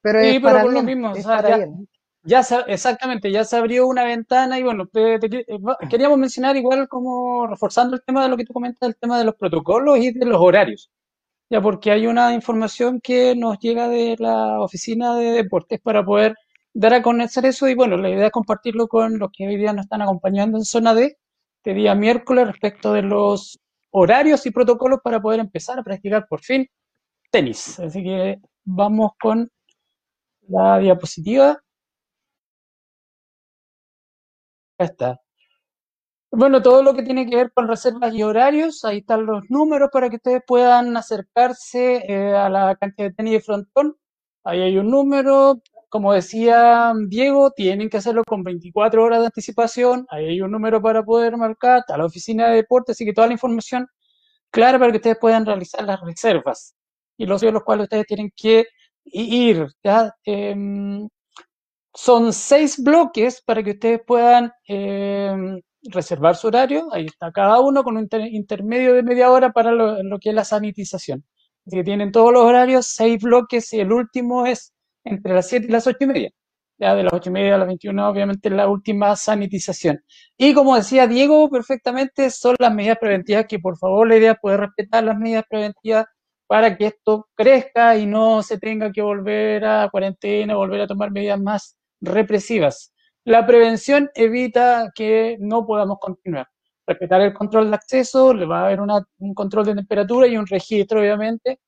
Pero 0.01 0.19
Sí, 0.21 0.27
es 0.27 0.33
pero 0.35 0.43
para 0.43 0.61
por 0.63 0.73
lo 0.73 0.81
bien, 0.81 0.85
mismo, 0.85 1.11
o 1.11 1.15
es 1.15 1.23
sea, 1.23 1.37
para 1.37 1.67
ya- 2.23 2.43
se- 2.43 2.63
exactamente, 2.67 3.31
ya 3.31 3.43
se 3.45 3.55
abrió 3.57 3.87
una 3.87 4.03
ventana 4.03 4.59
y 4.59 4.63
bueno, 4.63 4.87
te- 4.87 5.17
te- 5.19 5.39
eh, 5.47 5.59
queríamos 5.89 6.17
mencionar 6.19 6.55
igual 6.57 6.87
como 6.87 7.47
reforzando 7.47 7.95
el 7.95 8.03
tema 8.03 8.23
de 8.23 8.29
lo 8.29 8.37
que 8.37 8.45
tú 8.45 8.53
comentas, 8.53 8.87
el 8.89 8.95
tema 8.97 9.17
de 9.17 9.25
los 9.25 9.35
protocolos 9.35 9.97
y 9.99 10.11
de 10.11 10.25
los 10.25 10.39
horarios, 10.41 10.91
ya 11.51 11.61
porque 11.61 11.91
hay 11.91 12.07
una 12.07 12.33
información 12.33 13.01
que 13.01 13.35
nos 13.35 13.59
llega 13.59 13.89
de 13.89 14.15
la 14.19 14.61
oficina 14.61 15.15
de 15.17 15.31
deportes 15.31 15.81
para 15.81 16.03
poder 16.03 16.35
dar 16.73 16.93
a 16.93 17.01
conocer 17.01 17.45
eso 17.45 17.67
y 17.67 17.75
bueno, 17.75 17.97
la 17.97 18.09
idea 18.09 18.27
es 18.27 18.31
compartirlo 18.31 18.87
con 18.87 19.19
los 19.19 19.29
que 19.35 19.47
hoy 19.47 19.57
día 19.57 19.73
nos 19.73 19.83
están 19.85 20.01
acompañando 20.01 20.57
en 20.57 20.63
zona 20.63 20.93
D, 20.95 21.17
este 21.57 21.73
día 21.73 21.93
miércoles 21.93 22.47
respecto 22.47 22.93
de 22.93 23.01
los 23.01 23.59
horarios 23.91 24.45
y 24.45 24.51
protocolos 24.51 24.99
para 25.03 25.21
poder 25.21 25.41
empezar 25.41 25.77
a 25.77 25.83
practicar 25.83 26.25
por 26.29 26.41
fin 26.41 26.67
tenis. 27.31 27.79
Así 27.79 28.01
que 28.03 28.37
vamos 28.63 29.11
con 29.21 29.51
la 30.47 30.79
diapositiva. 30.79 31.61
Ya 34.79 34.85
está. 34.85 35.21
Bueno, 36.33 36.61
todo 36.61 36.81
lo 36.81 36.93
que 36.93 37.03
tiene 37.03 37.29
que 37.29 37.35
ver 37.35 37.51
con 37.51 37.67
reservas 37.67 38.13
y 38.13 38.23
horarios, 38.23 38.85
ahí 38.85 38.99
están 38.99 39.25
los 39.25 39.43
números 39.49 39.89
para 39.91 40.09
que 40.09 40.15
ustedes 40.15 40.41
puedan 40.47 40.95
acercarse 40.95 42.05
eh, 42.07 42.33
a 42.33 42.47
la 42.49 42.75
cancha 42.77 43.03
de 43.03 43.11
tenis 43.11 43.33
de 43.33 43.41
frontón. 43.41 43.97
Ahí 44.45 44.61
hay 44.61 44.77
un 44.77 44.89
número, 44.89 45.61
como 45.89 46.13
decía 46.13 46.93
Diego, 47.09 47.51
tienen 47.51 47.89
que 47.89 47.97
hacerlo 47.97 48.23
con 48.23 48.43
24 48.43 49.03
horas 49.03 49.19
de 49.19 49.25
anticipación. 49.25 50.05
Ahí 50.09 50.25
hay 50.27 50.41
un 50.41 50.51
número 50.51 50.81
para 50.81 51.03
poder 51.03 51.35
marcar, 51.35 51.79
está 51.79 51.97
la 51.97 52.05
oficina 52.05 52.47
de 52.47 52.55
deportes, 52.57 52.95
así 52.95 53.05
que 53.05 53.13
toda 53.13 53.27
la 53.27 53.33
información 53.33 53.87
clara 54.51 54.79
para 54.79 54.91
que 54.91 54.97
ustedes 54.99 55.17
puedan 55.19 55.45
realizar 55.45 55.83
las 55.83 55.99
reservas 56.01 56.75
y 57.17 57.25
los 57.25 57.41
días 57.41 57.53
los 57.53 57.63
cuales 57.63 57.85
ustedes 57.85 58.07
tienen 58.07 58.31
que 58.35 58.67
ir. 59.05 59.67
¿ya? 59.83 60.15
Em, 60.25 61.09
son 61.93 62.33
seis 62.33 62.81
bloques 62.81 63.41
para 63.41 63.63
que 63.63 63.71
ustedes 63.71 64.01
puedan 64.05 64.51
eh, 64.67 65.61
reservar 65.83 66.35
su 66.35 66.47
horario. 66.47 66.87
Ahí 66.93 67.05
está 67.05 67.31
cada 67.31 67.59
uno 67.59 67.83
con 67.83 67.95
un 67.97 68.03
inter- 68.03 68.27
intermedio 68.33 68.93
de 68.93 69.03
media 69.03 69.31
hora 69.31 69.51
para 69.51 69.71
lo, 69.71 70.01
lo 70.03 70.19
que 70.19 70.29
es 70.29 70.35
la 70.35 70.45
sanitización. 70.45 71.23
Así 71.65 71.77
que 71.77 71.83
tienen 71.83 72.11
todos 72.11 72.33
los 72.33 72.43
horarios, 72.43 72.87
seis 72.87 73.21
bloques 73.21 73.71
y 73.73 73.79
el 73.79 73.91
último 73.91 74.45
es 74.45 74.73
entre 75.03 75.33
las 75.33 75.47
7 75.47 75.67
y 75.67 75.71
las 75.71 75.87
8 75.87 75.97
y 76.01 76.07
media. 76.07 76.31
Ya 76.77 76.95
de 76.95 77.03
las 77.03 77.13
8 77.13 77.29
y 77.29 77.33
media 77.33 77.55
a 77.55 77.57
las 77.59 77.67
21, 77.67 78.09
obviamente, 78.09 78.49
la 78.49 78.67
última 78.67 79.15
sanitización. 79.15 80.03
Y 80.37 80.53
como 80.53 80.75
decía 80.75 81.05
Diego 81.07 81.49
perfectamente, 81.49 82.29
son 82.31 82.55
las 82.59 82.73
medidas 82.73 82.97
preventivas 82.99 83.45
que 83.47 83.59
por 83.59 83.77
favor 83.77 84.07
la 84.07 84.17
idea 84.17 84.31
es 84.33 84.39
poder 84.39 84.61
respetar 84.61 85.03
las 85.03 85.17
medidas 85.17 85.45
preventivas 85.49 86.05
para 86.47 86.75
que 86.77 86.87
esto 86.87 87.27
crezca 87.35 87.97
y 87.97 88.05
no 88.07 88.41
se 88.43 88.57
tenga 88.59 88.91
que 88.91 89.01
volver 89.01 89.63
a 89.65 89.89
cuarentena, 89.89 90.55
volver 90.55 90.81
a 90.81 90.87
tomar 90.87 91.11
medidas 91.11 91.39
más 91.39 91.77
represivas. 92.01 92.93
La 93.25 93.45
prevención 93.45 94.09
evita 94.15 94.91
que 94.95 95.37
no 95.39 95.65
podamos 95.65 95.99
continuar. 95.99 96.47
Respetar 96.87 97.21
el 97.21 97.33
control 97.33 97.69
de 97.69 97.75
acceso, 97.75 98.33
le 98.33 98.45
va 98.45 98.61
a 98.61 98.65
haber 98.65 98.81
una- 98.81 99.05
un 99.19 99.33
control 99.35 99.65
de 99.65 99.75
temperatura 99.75 100.27
y 100.27 100.37
un 100.37 100.47
registro, 100.47 100.99
obviamente. 101.01 101.59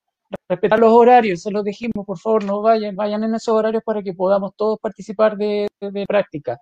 Respetar 0.49 0.79
los 0.79 0.91
horarios, 0.91 1.41
se 1.43 1.51
los 1.51 1.63
dijimos, 1.63 2.05
por 2.07 2.17
favor, 2.19 2.43
no 2.43 2.61
vayan, 2.61 2.95
vayan 2.95 3.23
en 3.23 3.35
esos 3.35 3.53
horarios 3.55 3.83
para 3.85 4.01
que 4.01 4.13
podamos 4.13 4.53
todos 4.55 4.79
participar 4.79 5.37
de, 5.37 5.67
práctica. 6.07 6.59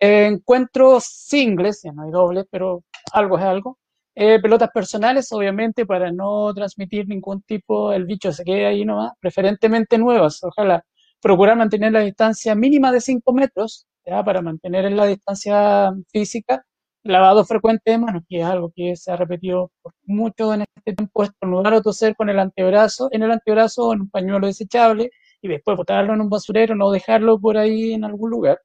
Encuentros 0.00 1.04
singles, 1.04 1.82
ya 1.84 1.92
no 1.92 2.02
hay 2.02 2.10
dobles, 2.10 2.46
pero 2.50 2.82
algo 3.12 3.38
es 3.38 3.44
algo. 3.44 3.78
Eh, 4.14 4.40
pelotas 4.40 4.70
personales, 4.70 5.32
obviamente, 5.32 5.86
para 5.86 6.12
no 6.12 6.52
transmitir 6.54 7.08
ningún 7.08 7.42
tipo, 7.42 7.92
el 7.92 8.04
bicho 8.06 8.32
se 8.32 8.44
quede 8.44 8.66
ahí 8.66 8.84
nomás, 8.84 9.12
preferentemente 9.20 9.98
nuevas, 9.98 10.42
ojalá. 10.44 10.84
Procurar 11.20 11.56
mantener 11.56 11.92
la 11.92 12.00
distancia 12.00 12.54
mínima 12.54 12.92
de 12.92 13.00
5 13.00 13.32
metros, 13.32 13.86
para 14.04 14.42
mantener 14.42 14.90
la 14.92 15.06
distancia 15.06 15.92
física. 16.12 16.64
Lavado 17.02 17.44
frecuente 17.46 17.92
de 17.92 17.98
manos, 17.98 18.24
que 18.28 18.40
es 18.40 18.44
algo 18.44 18.70
que 18.74 18.94
se 18.94 19.10
ha 19.10 19.16
repetido 19.16 19.70
por 19.80 19.94
mucho 20.04 20.52
en 20.52 20.62
este 20.62 20.94
tiempo, 20.94 21.22
estornudar 21.22 21.72
o 21.74 21.82
toser 21.82 22.14
con 22.14 22.28
el 22.28 22.38
antebrazo, 22.38 23.08
en 23.12 23.22
el 23.22 23.30
antebrazo 23.30 23.88
o 23.88 23.94
en 23.94 24.02
un 24.02 24.10
pañuelo 24.10 24.46
desechable, 24.46 25.10
y 25.40 25.48
después 25.48 25.78
botarlo 25.78 26.12
en 26.12 26.20
un 26.20 26.28
basurero, 26.28 26.74
no 26.74 26.90
dejarlo 26.90 27.38
por 27.40 27.56
ahí 27.56 27.94
en 27.94 28.04
algún 28.04 28.30
lugar. 28.30 28.60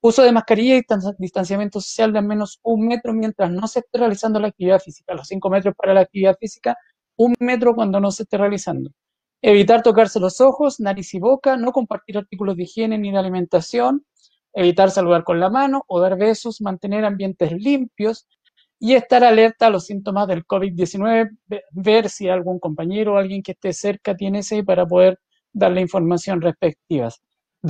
Uso 0.00 0.22
de 0.22 0.32
mascarilla 0.32 0.76
y 0.76 0.82
distan- 0.82 1.16
distanciamiento 1.18 1.80
social 1.80 2.12
de 2.12 2.20
al 2.20 2.26
menos 2.26 2.60
un 2.62 2.86
metro 2.86 3.12
mientras 3.12 3.50
no 3.50 3.66
se 3.66 3.80
esté 3.80 3.98
realizando 3.98 4.38
la 4.38 4.48
actividad 4.48 4.78
física. 4.80 5.14
Los 5.14 5.26
cinco 5.28 5.50
metros 5.50 5.74
para 5.76 5.94
la 5.94 6.02
actividad 6.02 6.36
física, 6.38 6.76
un 7.16 7.34
metro 7.40 7.74
cuando 7.74 7.98
no 8.00 8.10
se 8.12 8.24
esté 8.24 8.38
realizando. 8.38 8.90
Evitar 9.42 9.82
tocarse 9.82 10.20
los 10.20 10.40
ojos, 10.40 10.78
nariz 10.78 11.14
y 11.14 11.18
boca, 11.18 11.56
no 11.56 11.72
compartir 11.72 12.16
artículos 12.18 12.56
de 12.56 12.62
higiene 12.62 12.98
ni 12.98 13.10
de 13.10 13.18
alimentación, 13.18 14.04
evitar 14.54 14.90
saludar 14.90 15.24
con 15.24 15.40
la 15.40 15.50
mano 15.50 15.84
o 15.88 16.00
dar 16.00 16.16
besos, 16.18 16.60
mantener 16.60 17.04
ambientes 17.04 17.52
limpios 17.52 18.26
y 18.78 18.94
estar 18.94 19.22
alerta 19.24 19.66
a 19.66 19.70
los 19.70 19.86
síntomas 19.86 20.26
del 20.28 20.44
COVID-19, 20.46 21.30
ve- 21.46 21.62
ver 21.72 22.08
si 22.10 22.28
algún 22.28 22.58
compañero 22.58 23.14
o 23.14 23.16
alguien 23.18 23.42
que 23.42 23.52
esté 23.52 23.72
cerca 23.72 24.16
tiene 24.16 24.40
ese 24.40 24.64
para 24.64 24.86
poder 24.86 25.18
darle 25.52 25.80
información 25.80 26.40
respectiva. 26.40 27.08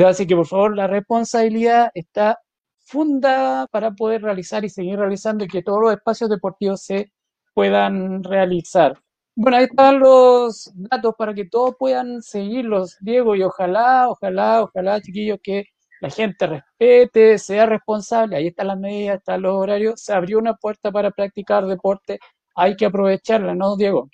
Así 0.06 0.26
que 0.26 0.36
por 0.36 0.46
favor, 0.46 0.76
la 0.76 0.86
responsabilidad 0.86 1.90
está 1.94 2.38
fundada 2.78 3.66
para 3.68 3.92
poder 3.92 4.22
realizar 4.22 4.64
y 4.64 4.68
seguir 4.70 4.98
realizando 4.98 5.44
y 5.44 5.48
que 5.48 5.62
todos 5.62 5.80
los 5.82 5.92
espacios 5.92 6.30
deportivos 6.30 6.82
se 6.82 7.12
puedan 7.54 8.24
realizar. 8.24 8.98
Bueno, 9.34 9.58
ahí 9.58 9.64
están 9.64 9.98
los 9.98 10.70
datos 10.74 11.14
para 11.16 11.34
que 11.34 11.46
todos 11.46 11.74
puedan 11.78 12.22
seguirlos, 12.22 12.96
Diego, 13.00 13.34
y 13.34 13.42
ojalá, 13.42 14.08
ojalá, 14.08 14.62
ojalá, 14.62 15.00
chiquillos, 15.00 15.38
que 15.42 15.64
la 16.02 16.10
gente 16.10 16.48
respete, 16.48 17.38
sea 17.38 17.64
responsable. 17.64 18.34
Ahí 18.34 18.48
están 18.48 18.66
las 18.66 18.78
medidas, 18.78 19.18
están 19.18 19.40
los 19.40 19.54
horarios. 19.54 20.02
Se 20.02 20.12
abrió 20.12 20.40
una 20.40 20.54
puerta 20.54 20.90
para 20.90 21.12
practicar 21.12 21.64
deporte. 21.64 22.18
Hay 22.56 22.74
que 22.74 22.86
aprovecharla, 22.86 23.54
¿no, 23.54 23.76
Diego? 23.76 24.08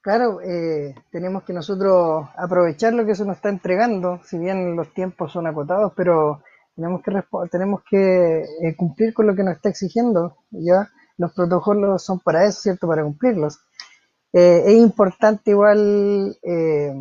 Claro, 0.00 0.40
eh, 0.40 0.94
tenemos 1.10 1.42
que 1.42 1.52
nosotros 1.52 2.28
aprovechar 2.36 2.92
lo 2.94 3.04
que 3.04 3.16
se 3.16 3.24
nos 3.24 3.34
está 3.34 3.48
entregando, 3.48 4.20
si 4.24 4.38
bien 4.38 4.76
los 4.76 4.94
tiempos 4.94 5.32
son 5.32 5.48
acotados, 5.48 5.92
pero 5.96 6.40
tenemos 6.76 7.02
que 7.02 7.10
tenemos 7.50 7.82
que 7.90 8.42
eh, 8.42 8.76
cumplir 8.76 9.12
con 9.12 9.26
lo 9.26 9.34
que 9.34 9.42
nos 9.42 9.56
está 9.56 9.70
exigiendo, 9.70 10.36
¿ya? 10.50 10.88
Los 11.16 11.34
protocolos 11.34 12.04
son 12.04 12.20
para 12.20 12.44
eso, 12.44 12.60
¿cierto? 12.60 12.86
Para 12.86 13.02
cumplirlos. 13.02 13.58
Eh, 14.32 14.62
es 14.66 14.74
importante 14.74 15.50
igual 15.50 16.38
eh, 16.44 16.94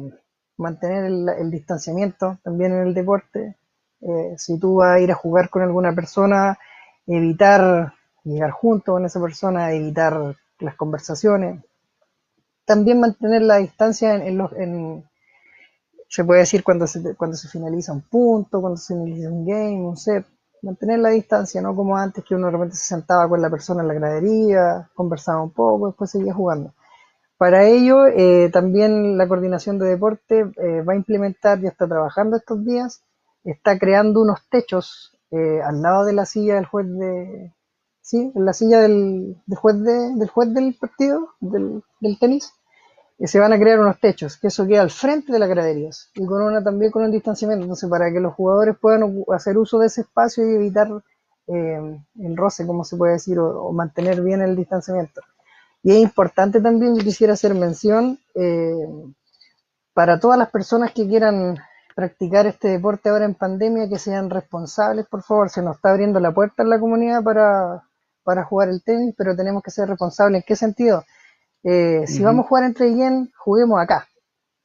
mantener 0.57 1.05
el, 1.05 1.29
el 1.29 1.51
distanciamiento 1.51 2.37
también 2.43 2.73
en 2.73 2.87
el 2.87 2.93
deporte. 2.93 3.55
Eh, 4.01 4.35
si 4.37 4.59
tú 4.59 4.75
vas 4.75 4.95
a 4.95 4.99
ir 4.99 5.11
a 5.11 5.15
jugar 5.15 5.49
con 5.49 5.61
alguna 5.61 5.93
persona, 5.93 6.57
evitar 7.05 7.93
llegar 8.23 8.51
junto 8.51 8.93
con 8.93 9.05
esa 9.05 9.21
persona, 9.21 9.71
evitar 9.71 10.35
las 10.59 10.75
conversaciones, 10.75 11.63
también 12.65 12.99
mantener 12.99 13.43
la 13.43 13.57
distancia 13.57 14.15
en, 14.15 14.37
los, 14.37 14.51
en, 14.53 15.03
se 16.09 16.25
puede 16.25 16.41
decir 16.41 16.63
cuando 16.63 16.85
se, 16.85 17.15
cuando 17.15 17.37
se 17.37 17.47
finaliza 17.47 17.93
un 17.93 18.01
punto, 18.01 18.59
cuando 18.59 18.77
se 18.77 18.93
finaliza 18.93 19.29
un 19.29 19.45
game, 19.45 19.81
un 19.81 19.97
set, 19.97 20.25
mantener 20.61 20.99
la 20.99 21.09
distancia, 21.09 21.61
no 21.61 21.75
como 21.75 21.95
antes 21.97 22.23
que 22.25 22.35
uno 22.35 22.47
de 22.47 22.51
repente 22.51 22.75
se 22.75 22.85
sentaba 22.85 23.29
con 23.29 23.41
la 23.41 23.49
persona 23.49 23.81
en 23.81 23.87
la 23.87 23.93
gradería, 23.93 24.89
conversaba 24.93 25.41
un 25.41 25.51
poco, 25.51 25.87
después 25.87 26.11
seguía 26.11 26.33
jugando. 26.33 26.73
Para 27.37 27.65
ello, 27.65 28.07
eh, 28.07 28.49
también 28.51 29.17
la 29.17 29.27
coordinación 29.27 29.77
de 29.77 29.87
deporte 29.87 30.39
eh, 30.39 30.81
va 30.81 30.93
a 30.93 30.95
implementar, 30.95 31.61
ya 31.61 31.69
está 31.69 31.87
trabajando 31.87 32.37
estos 32.37 32.65
días, 32.65 33.03
está 33.43 33.77
creando 33.77 34.21
unos 34.21 34.39
techos 34.49 35.17
eh, 35.31 35.61
al 35.61 35.81
lado 35.81 36.05
de 36.05 36.13
la 36.13 36.25
silla 36.25 36.55
del 36.55 36.65
juez 36.65 36.87
de, 36.87 37.53
sí, 38.01 38.31
en 38.33 38.45
la 38.45 38.53
silla 38.53 38.79
del, 38.81 39.37
juez 39.55 39.75
del 39.83 40.29
juez 40.29 40.53
del 40.53 40.75
partido, 40.79 41.29
del, 41.39 41.83
del 42.01 42.17
tenis, 42.19 42.53
se 43.19 43.39
van 43.39 43.51
a 43.51 43.59
crear 43.59 43.79
unos 43.79 43.99
techos, 43.99 44.37
que 44.37 44.47
eso 44.47 44.67
queda 44.67 44.81
al 44.81 44.91
frente 44.91 45.31
de 45.31 45.39
las 45.39 45.49
graderías 45.49 46.11
y 46.15 46.25
con 46.25 46.41
una 46.41 46.63
también 46.63 46.91
con 46.91 47.03
un 47.03 47.11
distanciamiento, 47.11 47.63
entonces 47.63 47.89
para 47.89 48.11
que 48.11 48.19
los 48.19 48.33
jugadores 48.35 48.77
puedan 48.79 49.23
hacer 49.33 49.57
uso 49.57 49.79
de 49.79 49.87
ese 49.87 50.01
espacio 50.01 50.47
y 50.47 50.55
evitar 50.55 50.89
eh, 51.47 51.99
el 52.19 52.37
roce, 52.37 52.67
como 52.67 52.83
se 52.83 52.97
puede 52.97 53.13
decir, 53.13 53.39
o, 53.39 53.71
mantener 53.71 54.21
bien 54.21 54.41
el 54.41 54.55
distanciamiento. 54.55 55.21
Y 55.83 55.91
es 55.91 55.99
importante 55.99 56.61
también, 56.61 56.95
yo 56.95 57.03
quisiera 57.03 57.33
hacer 57.33 57.53
mención, 57.53 58.19
eh, 58.35 58.73
para 59.93 60.19
todas 60.19 60.37
las 60.37 60.49
personas 60.51 60.91
que 60.91 61.07
quieran 61.07 61.57
practicar 61.95 62.45
este 62.45 62.67
deporte 62.67 63.09
ahora 63.09 63.25
en 63.25 63.33
pandemia, 63.33 63.89
que 63.89 63.97
sean 63.97 64.29
responsables, 64.29 65.07
por 65.07 65.23
favor, 65.23 65.49
se 65.49 65.63
nos 65.63 65.77
está 65.77 65.89
abriendo 65.89 66.19
la 66.19 66.31
puerta 66.31 66.61
en 66.61 66.69
la 66.69 66.79
comunidad 66.79 67.23
para, 67.23 67.83
para 68.23 68.43
jugar 68.43 68.69
el 68.69 68.83
tenis, 68.83 69.15
pero 69.17 69.35
tenemos 69.35 69.63
que 69.63 69.71
ser 69.71 69.89
responsables. 69.89 70.41
¿En 70.41 70.45
qué 70.45 70.55
sentido? 70.55 71.03
Eh, 71.63 72.05
si 72.05 72.23
vamos 72.23 72.45
a 72.45 72.47
jugar 72.49 72.65
entre 72.65 72.93
bien, 72.93 73.31
juguemos 73.35 73.79
acá. 73.81 74.07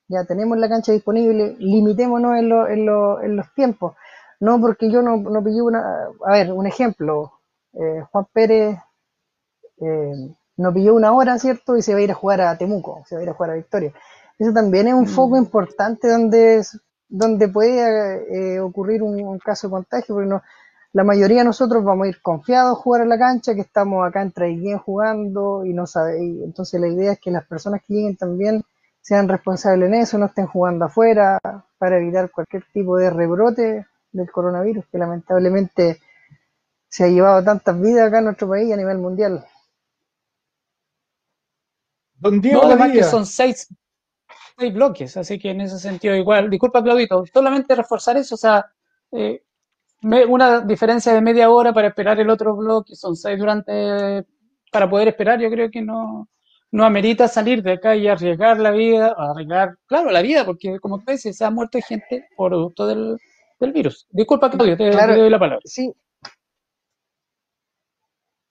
Ya 0.08 0.24
tenemos 0.24 0.58
la 0.58 0.68
cancha 0.68 0.92
disponible, 0.92 1.56
limitémonos 1.58 2.36
en, 2.36 2.52
en, 2.52 3.36
los 3.36 3.54
tiempos. 3.54 3.96
No 4.40 4.60
porque 4.60 4.90
yo 4.90 5.00
no, 5.00 5.16
no 5.16 5.42
pillé 5.42 5.62
una. 5.62 5.82
A 6.26 6.32
ver, 6.32 6.52
un 6.52 6.66
ejemplo. 6.66 7.32
Eh, 7.72 8.02
Juan 8.10 8.26
Pérez 8.32 8.76
eh, 9.80 10.34
no 10.62 10.72
pilló 10.72 10.94
una 10.94 11.12
hora, 11.12 11.38
¿cierto? 11.38 11.76
Y 11.76 11.82
se 11.82 11.92
va 11.92 11.98
a 11.98 12.02
ir 12.02 12.10
a 12.10 12.14
jugar 12.14 12.40
a 12.40 12.56
Temuco, 12.56 13.02
se 13.06 13.14
va 13.14 13.20
a 13.20 13.24
ir 13.24 13.30
a 13.30 13.34
jugar 13.34 13.50
a 13.50 13.54
Victoria. 13.54 13.92
Eso 14.38 14.52
también 14.52 14.88
es 14.88 14.94
un 14.94 15.04
mm. 15.04 15.08
foco 15.08 15.36
importante 15.36 16.08
donde, 16.08 16.62
donde 17.08 17.48
puede 17.48 18.60
ocurrir 18.60 19.02
un, 19.02 19.20
un, 19.20 19.38
caso 19.38 19.68
de 19.68 19.72
contagio, 19.72 20.14
porque 20.14 20.28
no, 20.28 20.42
la 20.92 21.04
mayoría 21.04 21.38
de 21.38 21.44
nosotros 21.44 21.82
vamos 21.82 22.06
a 22.06 22.08
ir 22.10 22.20
confiados 22.20 22.72
a 22.72 22.80
jugar 22.80 23.02
a 23.02 23.06
la 23.06 23.18
cancha, 23.18 23.54
que 23.54 23.62
estamos 23.62 24.06
acá 24.06 24.20
en 24.22 24.32
Traiguén 24.32 24.78
jugando 24.78 25.64
y 25.64 25.72
no 25.72 25.86
sabe, 25.86 26.18
entonces 26.18 26.80
la 26.80 26.88
idea 26.88 27.12
es 27.12 27.20
que 27.20 27.30
las 27.30 27.46
personas 27.46 27.80
que 27.86 27.94
lleguen 27.94 28.16
también 28.16 28.62
sean 29.00 29.28
responsables 29.28 29.88
en 29.88 29.94
eso, 29.94 30.18
no 30.18 30.26
estén 30.26 30.46
jugando 30.46 30.84
afuera 30.84 31.38
para 31.78 31.96
evitar 31.96 32.30
cualquier 32.30 32.64
tipo 32.72 32.98
de 32.98 33.10
rebrote 33.10 33.86
del 34.12 34.30
coronavirus 34.30 34.84
que 34.92 34.98
lamentablemente 34.98 35.98
se 36.88 37.04
ha 37.04 37.08
llevado 37.08 37.42
tantas 37.42 37.80
vidas 37.80 38.08
acá 38.08 38.18
en 38.18 38.26
nuestro 38.26 38.48
país 38.48 38.70
a 38.72 38.76
nivel 38.76 38.98
mundial. 38.98 39.44
Don 42.22 42.40
Diego, 42.40 42.62
además 42.64 42.92
que 42.92 43.02
son 43.02 43.26
seis, 43.26 43.68
seis 44.56 44.72
bloques, 44.72 45.16
así 45.16 45.40
que 45.40 45.50
en 45.50 45.62
ese 45.62 45.76
sentido 45.80 46.14
igual, 46.14 46.48
disculpa 46.48 46.80
Claudito, 46.80 47.24
solamente 47.26 47.74
reforzar 47.74 48.16
eso, 48.16 48.36
o 48.36 48.38
sea, 48.38 48.64
eh, 49.10 49.42
una 50.02 50.60
diferencia 50.60 51.12
de 51.14 51.20
media 51.20 51.50
hora 51.50 51.72
para 51.72 51.88
esperar 51.88 52.20
el 52.20 52.30
otro 52.30 52.54
bloque, 52.54 52.94
son 52.94 53.16
seis 53.16 53.36
durante, 53.36 54.24
para 54.70 54.88
poder 54.88 55.08
esperar, 55.08 55.40
yo 55.40 55.50
creo 55.50 55.68
que 55.68 55.82
no, 55.82 56.28
no 56.70 56.84
amerita 56.84 57.26
salir 57.26 57.60
de 57.60 57.72
acá 57.72 57.96
y 57.96 58.06
arriesgar 58.06 58.60
la 58.60 58.70
vida, 58.70 59.16
arriesgar, 59.18 59.76
claro, 59.86 60.12
la 60.12 60.22
vida, 60.22 60.44
porque 60.44 60.78
como 60.78 61.00
tú 61.00 61.10
dices, 61.10 61.36
se 61.36 61.44
ha 61.44 61.50
muerto 61.50 61.80
gente 61.84 62.28
producto 62.36 62.86
del, 62.86 63.18
del 63.58 63.72
virus. 63.72 64.06
Disculpa, 64.10 64.48
Claudio, 64.48 64.76
te, 64.76 64.92
doy 64.92 65.28
la 65.28 65.40
palabra. 65.40 65.62
Sí. 65.64 65.92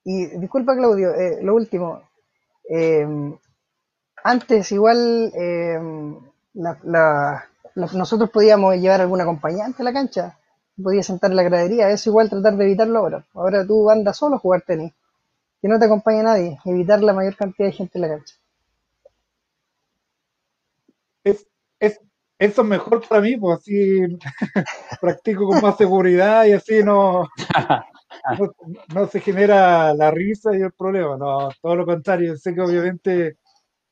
Y 0.03 0.25
disculpa, 0.39 0.75
Claudio, 0.75 1.13
eh, 1.15 1.39
lo 1.41 1.55
último. 1.55 2.01
Eh, 2.69 3.07
antes, 4.23 4.71
igual, 4.71 5.31
eh, 5.35 5.79
nosotros 7.75 8.29
podíamos 8.29 8.75
llevar 8.75 9.01
algún 9.01 9.21
acompañante 9.21 9.81
a 9.81 9.85
la 9.85 9.93
cancha 9.93 10.37
podías 10.81 11.05
sentar 11.05 11.31
en 11.31 11.37
la 11.37 11.43
gradería, 11.43 11.89
eso 11.89 12.09
igual 12.09 12.29
tratar 12.29 12.55
de 12.55 12.65
evitarlo 12.65 12.99
ahora. 12.99 13.25
Ahora 13.33 13.65
tú 13.65 13.89
andas 13.89 14.17
solo 14.17 14.35
a 14.35 14.39
jugar 14.39 14.61
tenis, 14.61 14.93
que 15.61 15.67
no 15.67 15.79
te 15.79 15.85
acompañe 15.85 16.23
nadie, 16.23 16.57
evitar 16.65 17.01
la 17.01 17.13
mayor 17.13 17.35
cantidad 17.35 17.67
de 17.67 17.73
gente 17.73 17.97
en 17.97 18.01
la 18.01 18.09
cancha. 18.09 18.35
Es, 21.23 21.47
es, 21.79 21.99
eso 22.39 22.61
es 22.61 22.67
mejor 22.67 23.07
para 23.07 23.21
mí, 23.21 23.37
pues 23.37 23.59
así 23.59 24.01
practico 25.01 25.47
con 25.47 25.61
más 25.61 25.77
seguridad 25.77 26.45
y 26.45 26.53
así 26.53 26.83
no, 26.83 27.27
no, 28.93 29.07
se 29.07 29.19
genera 29.19 29.93
la 29.93 30.11
risa 30.11 30.55
y 30.57 30.61
el 30.61 30.71
problema, 30.71 31.17
no, 31.17 31.49
todo 31.61 31.75
lo 31.75 31.85
contrario, 31.85 32.35
sé 32.37 32.53
que 32.53 32.61
obviamente 32.61 33.37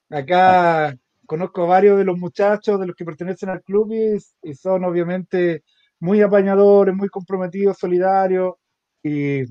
acá 0.10 0.96
conozco 1.26 1.68
varios 1.68 1.98
de 1.98 2.06
los 2.06 2.18
muchachos 2.18 2.80
de 2.80 2.88
los 2.88 2.96
que 2.96 3.06
pertenecen 3.06 3.50
al 3.50 3.62
club 3.64 3.94
y 4.44 4.54
son 4.56 4.84
obviamente 4.84 5.64
muy 6.00 6.22
apañadores, 6.22 6.96
muy 6.96 7.10
comprometidos, 7.10 7.78
solidarios, 7.78 8.54
y, 9.04 9.44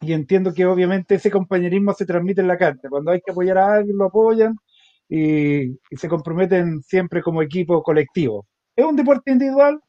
entiendo 0.00 0.54
que 0.54 0.66
obviamente 0.66 1.16
ese 1.16 1.30
compañerismo 1.30 1.92
se 1.92 2.06
transmite 2.06 2.40
en 2.40 2.48
la 2.48 2.58
cancha. 2.58 2.88
Cuando 2.88 3.10
hay 3.10 3.20
que 3.20 3.32
apoyar 3.32 3.58
a 3.58 3.74
alguien, 3.74 3.96
lo 3.96 4.06
apoyan 4.06 4.56
y, 5.08 5.78
se 5.96 6.08
comprometen 6.08 6.82
siempre 6.82 7.22
como 7.22 7.42
equipo 7.42 7.82
colectivo. 7.82 8.46
¿Es 8.74 8.84
un 8.84 8.96
deporte 8.96 9.32
individual? 9.32 9.80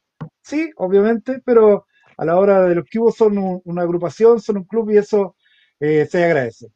Sí, 0.42 0.70
obviamente, 0.76 1.40
pero 1.44 1.86
a 2.16 2.24
la 2.24 2.38
hora 2.38 2.64
de 2.64 2.74
los 2.74 2.84
cubos 2.90 3.16
son 3.16 3.60
una 3.64 3.82
agrupación, 3.82 4.40
son 4.40 4.58
un 4.58 4.64
club 4.64 4.90
y 4.90 4.98
eso 4.98 5.36
eh, 5.80 6.06
se 6.10 6.24
agradece. 6.24 6.68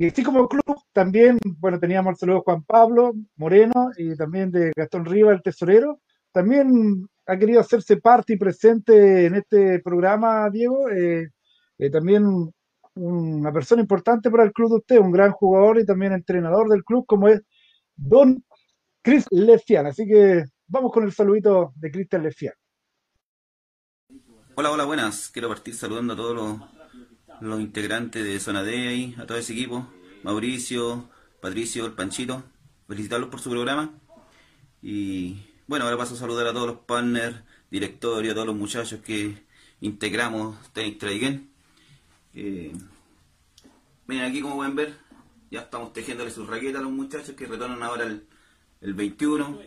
Y 0.00 0.06
así 0.06 0.22
como 0.22 0.48
club, 0.48 0.78
también, 0.94 1.38
bueno, 1.58 1.78
teníamos 1.78 2.12
el 2.12 2.16
saludo 2.16 2.36
de 2.36 2.42
Juan 2.44 2.62
Pablo 2.62 3.12
Moreno 3.36 3.90
y 3.98 4.16
también 4.16 4.50
de 4.50 4.72
Gastón 4.74 5.04
Riva, 5.04 5.30
el 5.30 5.42
tesorero. 5.42 6.00
También 6.32 7.06
ha 7.26 7.36
querido 7.36 7.60
hacerse 7.60 7.98
parte 7.98 8.32
y 8.32 8.38
presente 8.38 9.26
en 9.26 9.34
este 9.34 9.78
programa, 9.80 10.48
Diego. 10.48 10.88
Eh, 10.88 11.28
eh, 11.76 11.90
también 11.90 12.50
una 12.94 13.52
persona 13.52 13.82
importante 13.82 14.30
para 14.30 14.44
el 14.44 14.52
club 14.54 14.70
de 14.70 14.76
usted, 14.76 14.98
un 15.00 15.12
gran 15.12 15.32
jugador 15.32 15.78
y 15.78 15.84
también 15.84 16.14
entrenador 16.14 16.70
del 16.70 16.82
club, 16.82 17.04
como 17.04 17.28
es 17.28 17.42
Don 17.94 18.42
Chris 19.02 19.26
Lefian. 19.30 19.84
Así 19.84 20.06
que 20.06 20.44
vamos 20.66 20.92
con 20.92 21.04
el 21.04 21.12
saludito 21.12 21.74
de 21.76 21.90
Cristian 21.90 22.22
Lefian. 22.22 22.54
Hola, 24.54 24.70
hola, 24.70 24.84
buenas. 24.86 25.28
Quiero 25.28 25.48
partir 25.48 25.74
saludando 25.74 26.14
a 26.14 26.16
todos 26.16 26.34
los, 26.34 26.79
los 27.40 27.60
integrantes 27.60 28.24
de 28.24 28.40
Zona 28.40 28.62
D 28.62 29.14
a 29.18 29.26
todo 29.26 29.38
ese 29.38 29.52
equipo. 29.52 29.86
Mauricio, 30.22 31.08
Patricio, 31.40 31.86
el 31.86 31.92
Panchito. 31.92 32.42
Felicitarlos 32.86 33.30
por 33.30 33.40
su 33.40 33.50
programa. 33.50 33.92
Y 34.82 35.36
bueno, 35.66 35.84
ahora 35.84 35.96
paso 35.96 36.14
a 36.14 36.18
saludar 36.18 36.46
a 36.46 36.52
todos 36.52 36.66
los 36.66 36.78
partners, 36.78 37.36
directorio, 37.70 38.32
a 38.32 38.34
todos 38.34 38.46
los 38.46 38.56
muchachos 38.56 39.00
que 39.00 39.44
integramos 39.80 40.56
Tennis 40.72 40.98
Trading. 40.98 41.46
Eh, 42.34 42.72
miren 44.06 44.24
aquí 44.24 44.40
como 44.40 44.56
pueden 44.56 44.76
ver, 44.76 44.96
ya 45.50 45.60
estamos 45.60 45.92
tejiéndole 45.92 46.30
sus 46.30 46.46
raquetas 46.46 46.80
a 46.80 46.84
los 46.84 46.92
muchachos 46.92 47.34
que 47.34 47.46
retornan 47.46 47.82
ahora 47.82 48.04
el, 48.04 48.94
21. 48.94 49.60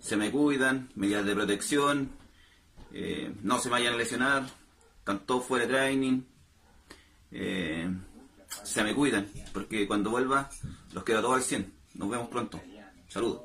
Se 0.00 0.16
me 0.16 0.30
cuidan, 0.30 0.90
medidas 0.96 1.24
de 1.24 1.34
protección, 1.34 2.10
eh, 2.92 3.32
no 3.42 3.58
se 3.58 3.68
vayan 3.68 3.94
a 3.94 3.96
lesionar, 3.96 4.46
están 4.98 5.20
todos 5.26 5.44
fuera 5.46 5.66
de 5.66 5.72
training. 5.72 6.22
Eh, 7.32 7.88
se 8.62 8.84
me 8.84 8.94
cuidan, 8.94 9.26
porque 9.52 9.86
cuando 9.86 10.10
vuelva 10.10 10.50
los 10.92 11.04
queda 11.04 11.20
todos 11.20 11.36
al 11.36 11.42
100. 11.42 11.72
Nos 11.94 12.10
vemos 12.10 12.28
pronto. 12.28 12.60
Saludos. 13.08 13.42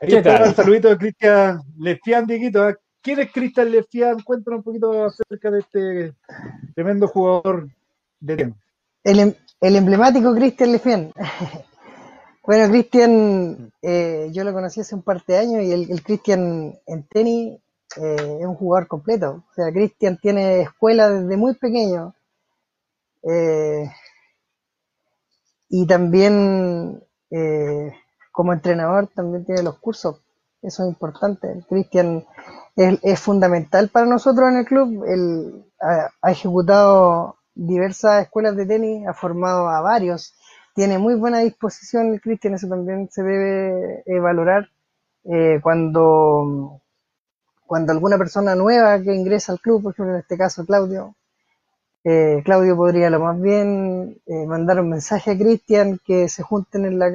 ¿Qué 0.00 0.22
tal? 0.22 0.48
Un 0.48 0.54
saludito 0.54 0.88
de 0.88 0.98
Cristian 0.98 1.62
Lefian, 1.78 2.26
Dieguito. 2.26 2.74
¿Quién 3.00 3.20
es 3.20 3.32
Cristian 3.32 3.70
Lefian? 3.70 4.20
Cuéntanos 4.22 4.58
un 4.58 4.64
poquito 4.64 5.04
acerca 5.04 5.50
de 5.50 5.60
este 5.60 6.14
tremendo 6.74 7.06
jugador 7.08 7.68
de 8.20 8.36
tenis. 8.36 8.54
El, 9.02 9.20
em, 9.20 9.34
el 9.60 9.76
emblemático 9.76 10.34
Cristian 10.34 10.72
Lefian. 10.72 11.12
bueno, 12.42 12.70
Cristian, 12.70 13.72
eh, 13.82 14.30
yo 14.32 14.44
lo 14.44 14.52
conocí 14.52 14.80
hace 14.80 14.94
un 14.94 15.02
par 15.02 15.24
de 15.26 15.38
años 15.38 15.62
y 15.62 15.72
el, 15.72 16.02
Cristian 16.02 16.78
en 16.86 17.02
tenis 17.04 17.58
eh, 17.96 18.38
es 18.40 18.46
un 18.46 18.54
jugador 18.54 18.88
completo. 18.88 19.44
O 19.50 19.54
sea, 19.54 19.72
Cristian 19.72 20.18
tiene 20.18 20.62
escuela 20.62 21.10
desde 21.10 21.36
muy 21.36 21.54
pequeño. 21.54 22.14
Eh, 23.22 23.90
y 25.68 25.86
también 25.86 27.02
como 28.30 28.52
entrenador 28.52 29.08
también 29.08 29.44
tiene 29.44 29.64
los 29.64 29.78
cursos, 29.78 30.20
eso 30.62 30.84
es 30.84 30.88
importante. 30.88 31.64
Cristian 31.68 32.24
es, 32.76 33.20
fundamental 33.20 33.88
para 33.88 34.06
nosotros 34.06 34.50
en 34.50 34.58
el 34.58 34.64
club, 34.64 35.04
él 35.04 35.64
ha, 35.80 36.30
ejecutado 36.30 37.38
diversas 37.56 38.22
escuelas 38.22 38.54
de 38.54 38.66
tenis, 38.66 39.08
ha 39.08 39.14
formado 39.14 39.68
a 39.68 39.80
varios 39.80 40.34
tiene 40.74 40.98
muy 40.98 41.14
buena 41.14 41.38
disposición 41.38 42.12
el 42.12 42.20
Cristian, 42.20 42.54
eso 42.54 42.68
también 42.68 43.08
se 43.10 43.22
debe 43.22 44.02
eh, 44.06 44.18
valorar. 44.20 44.68
Eh, 45.24 45.60
cuando, 45.62 46.82
cuando 47.74 47.92
alguna 47.92 48.18
persona 48.18 48.54
nueva 48.54 49.00
que 49.02 49.14
ingresa 49.14 49.52
al 49.52 49.60
club, 49.60 49.82
por 49.84 49.92
ejemplo 49.94 50.14
en 50.14 50.20
este 50.20 50.38
caso 50.38 50.64
Claudio, 50.66 51.14
eh, 52.04 52.42
Claudio 52.44 52.76
podría 52.76 53.10
lo 53.10 53.20
más 53.20 53.40
bien 53.40 54.18
eh, 54.26 54.46
mandar 54.46 54.80
un 54.80 54.90
mensaje 54.90 55.32
a 55.32 55.38
Cristian 55.38 56.00
que 56.06 56.28
se 56.28 56.42
junten 56.42 56.86
en 56.86 56.98
la 57.00 57.08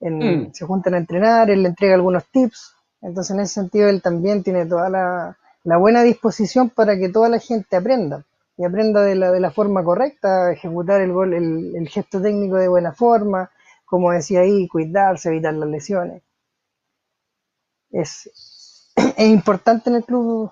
en- 0.00 0.14
Mm. 0.20 0.52
se 0.52 0.66
junten 0.66 0.94
a 0.94 0.98
entrenar, 0.98 1.48
él 1.50 1.62
le 1.62 1.68
entrega 1.68 1.94
algunos 1.94 2.26
tips, 2.32 2.74
entonces 3.02 3.34
en 3.36 3.40
ese 3.42 3.54
sentido 3.54 3.88
él 3.88 4.02
también 4.02 4.42
tiene 4.42 4.66
toda 4.66 4.88
la, 4.90 5.36
la 5.64 5.76
buena 5.78 6.02
disposición 6.02 6.70
para 6.70 6.98
que 6.98 7.08
toda 7.08 7.28
la 7.28 7.38
gente 7.38 7.76
aprenda 7.76 8.24
y 8.56 8.64
aprenda 8.64 9.02
de 9.02 9.14
la, 9.14 9.30
de 9.32 9.40
la 9.40 9.50
forma 9.52 9.84
correcta, 9.84 10.52
ejecutar 10.52 11.00
el 11.00 11.12
gol, 11.12 11.34
el, 11.34 11.76
el 11.76 11.88
gesto 11.88 12.20
técnico 12.20 12.56
de 12.56 12.68
buena 12.68 12.92
forma, 12.92 13.50
como 13.86 14.12
decía 14.12 14.40
ahí, 14.40 14.68
cuidarse, 14.68 15.28
evitar 15.30 15.54
las 15.54 15.68
lesiones. 15.68 16.22
Es, 18.02 18.28
es 18.96 19.28
importante 19.28 19.90
en 19.90 19.96
el 19.96 20.04
club 20.04 20.50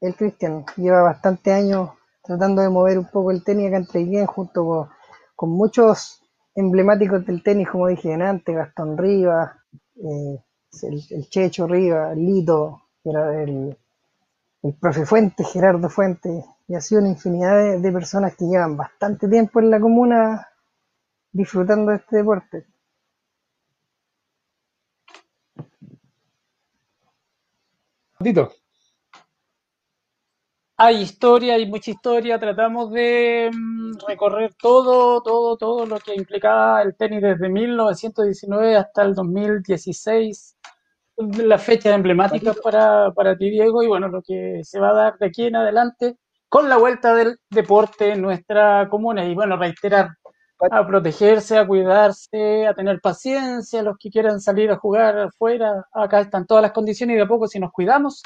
el 0.00 0.14
Cristian 0.14 0.64
lleva 0.76 1.02
bastante 1.02 1.52
años 1.52 1.90
tratando 2.22 2.62
de 2.62 2.68
mover 2.68 2.98
un 2.98 3.08
poco 3.10 3.30
el 3.30 3.42
tenis 3.42 3.68
acá 3.68 3.76
en 3.78 3.86
Traiguén 3.86 4.26
junto 4.26 4.90
con, 5.36 5.50
muchos 5.50 6.22
emblemáticos 6.54 7.24
del 7.24 7.42
tenis, 7.42 7.68
como 7.68 7.86
dije 7.86 8.12
antes, 8.14 8.54
Gastón 8.54 8.98
Rivas, 8.98 9.52
eh, 9.96 10.42
el, 10.82 11.28
Checho 11.28 11.66
Rivas, 11.66 12.16
Lito, 12.16 12.82
el, 13.04 13.76
el 14.62 14.74
profe 14.74 15.06
Fuentes, 15.06 15.46
Gerardo 15.52 15.88
Fuentes, 15.88 16.44
y 16.66 16.74
ha 16.74 16.80
sido 16.80 17.00
una 17.00 17.10
infinidad 17.10 17.56
de, 17.56 17.78
de 17.78 17.92
personas 17.92 18.34
que 18.34 18.46
llevan 18.46 18.76
bastante 18.76 19.28
tiempo 19.28 19.60
en 19.60 19.70
la 19.70 19.78
comuna 19.78 20.48
disfrutando 21.30 21.92
de 21.92 21.98
este 21.98 22.16
deporte. 22.16 22.66
Hay 30.78 31.00
historia, 31.02 31.54
hay 31.54 31.66
mucha 31.66 31.90
historia. 31.90 32.38
Tratamos 32.38 32.92
de 32.92 33.50
mm, 33.52 33.92
recorrer 34.06 34.54
todo, 34.60 35.22
todo, 35.22 35.56
todo 35.56 35.86
lo 35.86 35.98
que 35.98 36.14
implicaba 36.14 36.82
el 36.82 36.94
tenis 36.96 37.22
desde 37.22 37.48
1919 37.48 38.76
hasta 38.76 39.02
el 39.02 39.14
2016. 39.14 40.56
Las 41.16 41.62
fechas 41.62 41.94
emblemáticas 41.94 42.58
para, 42.62 43.10
para 43.12 43.36
ti, 43.36 43.48
Diego, 43.50 43.82
y 43.82 43.86
bueno, 43.86 44.08
lo 44.08 44.20
que 44.22 44.60
se 44.64 44.78
va 44.78 44.90
a 44.90 44.94
dar 44.94 45.18
de 45.18 45.26
aquí 45.26 45.46
en 45.46 45.56
adelante 45.56 46.18
con 46.48 46.68
la 46.68 46.76
vuelta 46.76 47.14
del 47.14 47.38
deporte 47.50 48.12
en 48.12 48.20
nuestra 48.20 48.86
comuna. 48.90 49.24
Y 49.24 49.34
bueno, 49.34 49.56
reiterar 49.56 50.10
a 50.58 50.86
protegerse, 50.86 51.58
a 51.58 51.66
cuidarse, 51.66 52.66
a 52.66 52.74
tener 52.74 53.00
paciencia, 53.00 53.82
los 53.82 53.96
que 53.98 54.10
quieran 54.10 54.40
salir 54.40 54.70
a 54.70 54.76
jugar 54.78 55.18
afuera, 55.18 55.84
acá 55.92 56.20
están 56.20 56.46
todas 56.46 56.62
las 56.62 56.72
condiciones 56.72 57.14
y 57.14 57.16
de 57.18 57.22
a 57.24 57.28
poco 57.28 57.46
si 57.46 57.58
nos 57.60 57.72
cuidamos, 57.72 58.22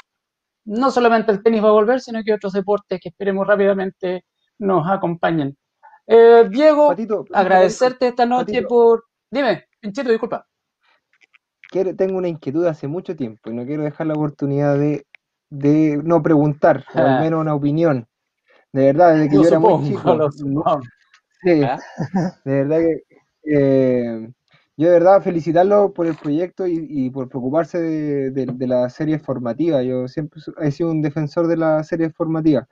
no 0.65 0.91
solamente 0.91 1.31
el 1.31 1.43
tenis 1.43 1.63
va 1.63 1.69
a 1.69 1.73
volver, 1.73 1.99
sino 1.99 2.23
que 2.23 2.33
otros 2.33 2.53
deportes 2.53 2.99
que 3.01 3.09
esperemos 3.09 3.45
rápidamente 3.47 4.25
nos 4.59 4.89
acompañen. 4.89 5.57
Eh, 6.07 6.47
Diego, 6.49 6.89
Patito, 6.89 7.25
agradecerte 7.33 8.07
esta 8.07 8.25
noche 8.25 8.53
Patito. 8.53 8.67
por... 8.67 9.03
Dime, 9.29 9.65
Pinchito, 9.79 10.09
disculpa. 10.09 10.45
quiero- 11.69 11.95
tengo 11.95 12.17
una 12.17 12.27
inquietud 12.27 12.65
hace 12.65 12.87
mucho 12.87 13.15
tiempo 13.15 13.49
y 13.49 13.53
no 13.53 13.65
quiero 13.65 13.83
dejar 13.83 14.07
la 14.07 14.13
oportunidad 14.13 14.77
de, 14.77 15.05
de 15.49 15.99
no 16.03 16.21
preguntar, 16.21 16.85
o 16.93 16.99
al 16.99 17.07
Ah. 17.17 17.19
menos 17.21 17.41
una 17.41 17.55
opinión. 17.55 18.07
De 18.73 18.85
verdad, 18.85 19.13
desde 19.15 19.29
que 19.29 19.35
Lo 19.37 19.41
yo 19.43 19.47
era 19.49 19.59
muy 19.59 19.87
chico. 19.89 20.17
Sí, 21.43 21.61
¿Ah? 21.63 21.79
de 22.45 22.51
verdad 22.63 22.79
que 22.79 23.03
eh, 23.45 24.29
yo 24.77 24.87
de 24.87 24.93
verdad 24.93 25.21
felicitarlo 25.23 25.93
por 25.93 26.07
el 26.07 26.15
proyecto 26.15 26.67
y, 26.67 26.85
y 26.89 27.09
por 27.09 27.29
preocuparse 27.29 27.79
de, 27.79 28.31
de, 28.31 28.45
de 28.47 28.67
la 28.67 28.89
serie 28.89 29.19
formativa. 29.19 29.83
Yo 29.83 30.07
siempre 30.07 30.41
he 30.61 30.71
sido 30.71 30.91
un 30.91 31.01
defensor 31.01 31.47
de 31.47 31.57
la 31.57 31.83
serie 31.83 32.09
formativa. 32.11 32.67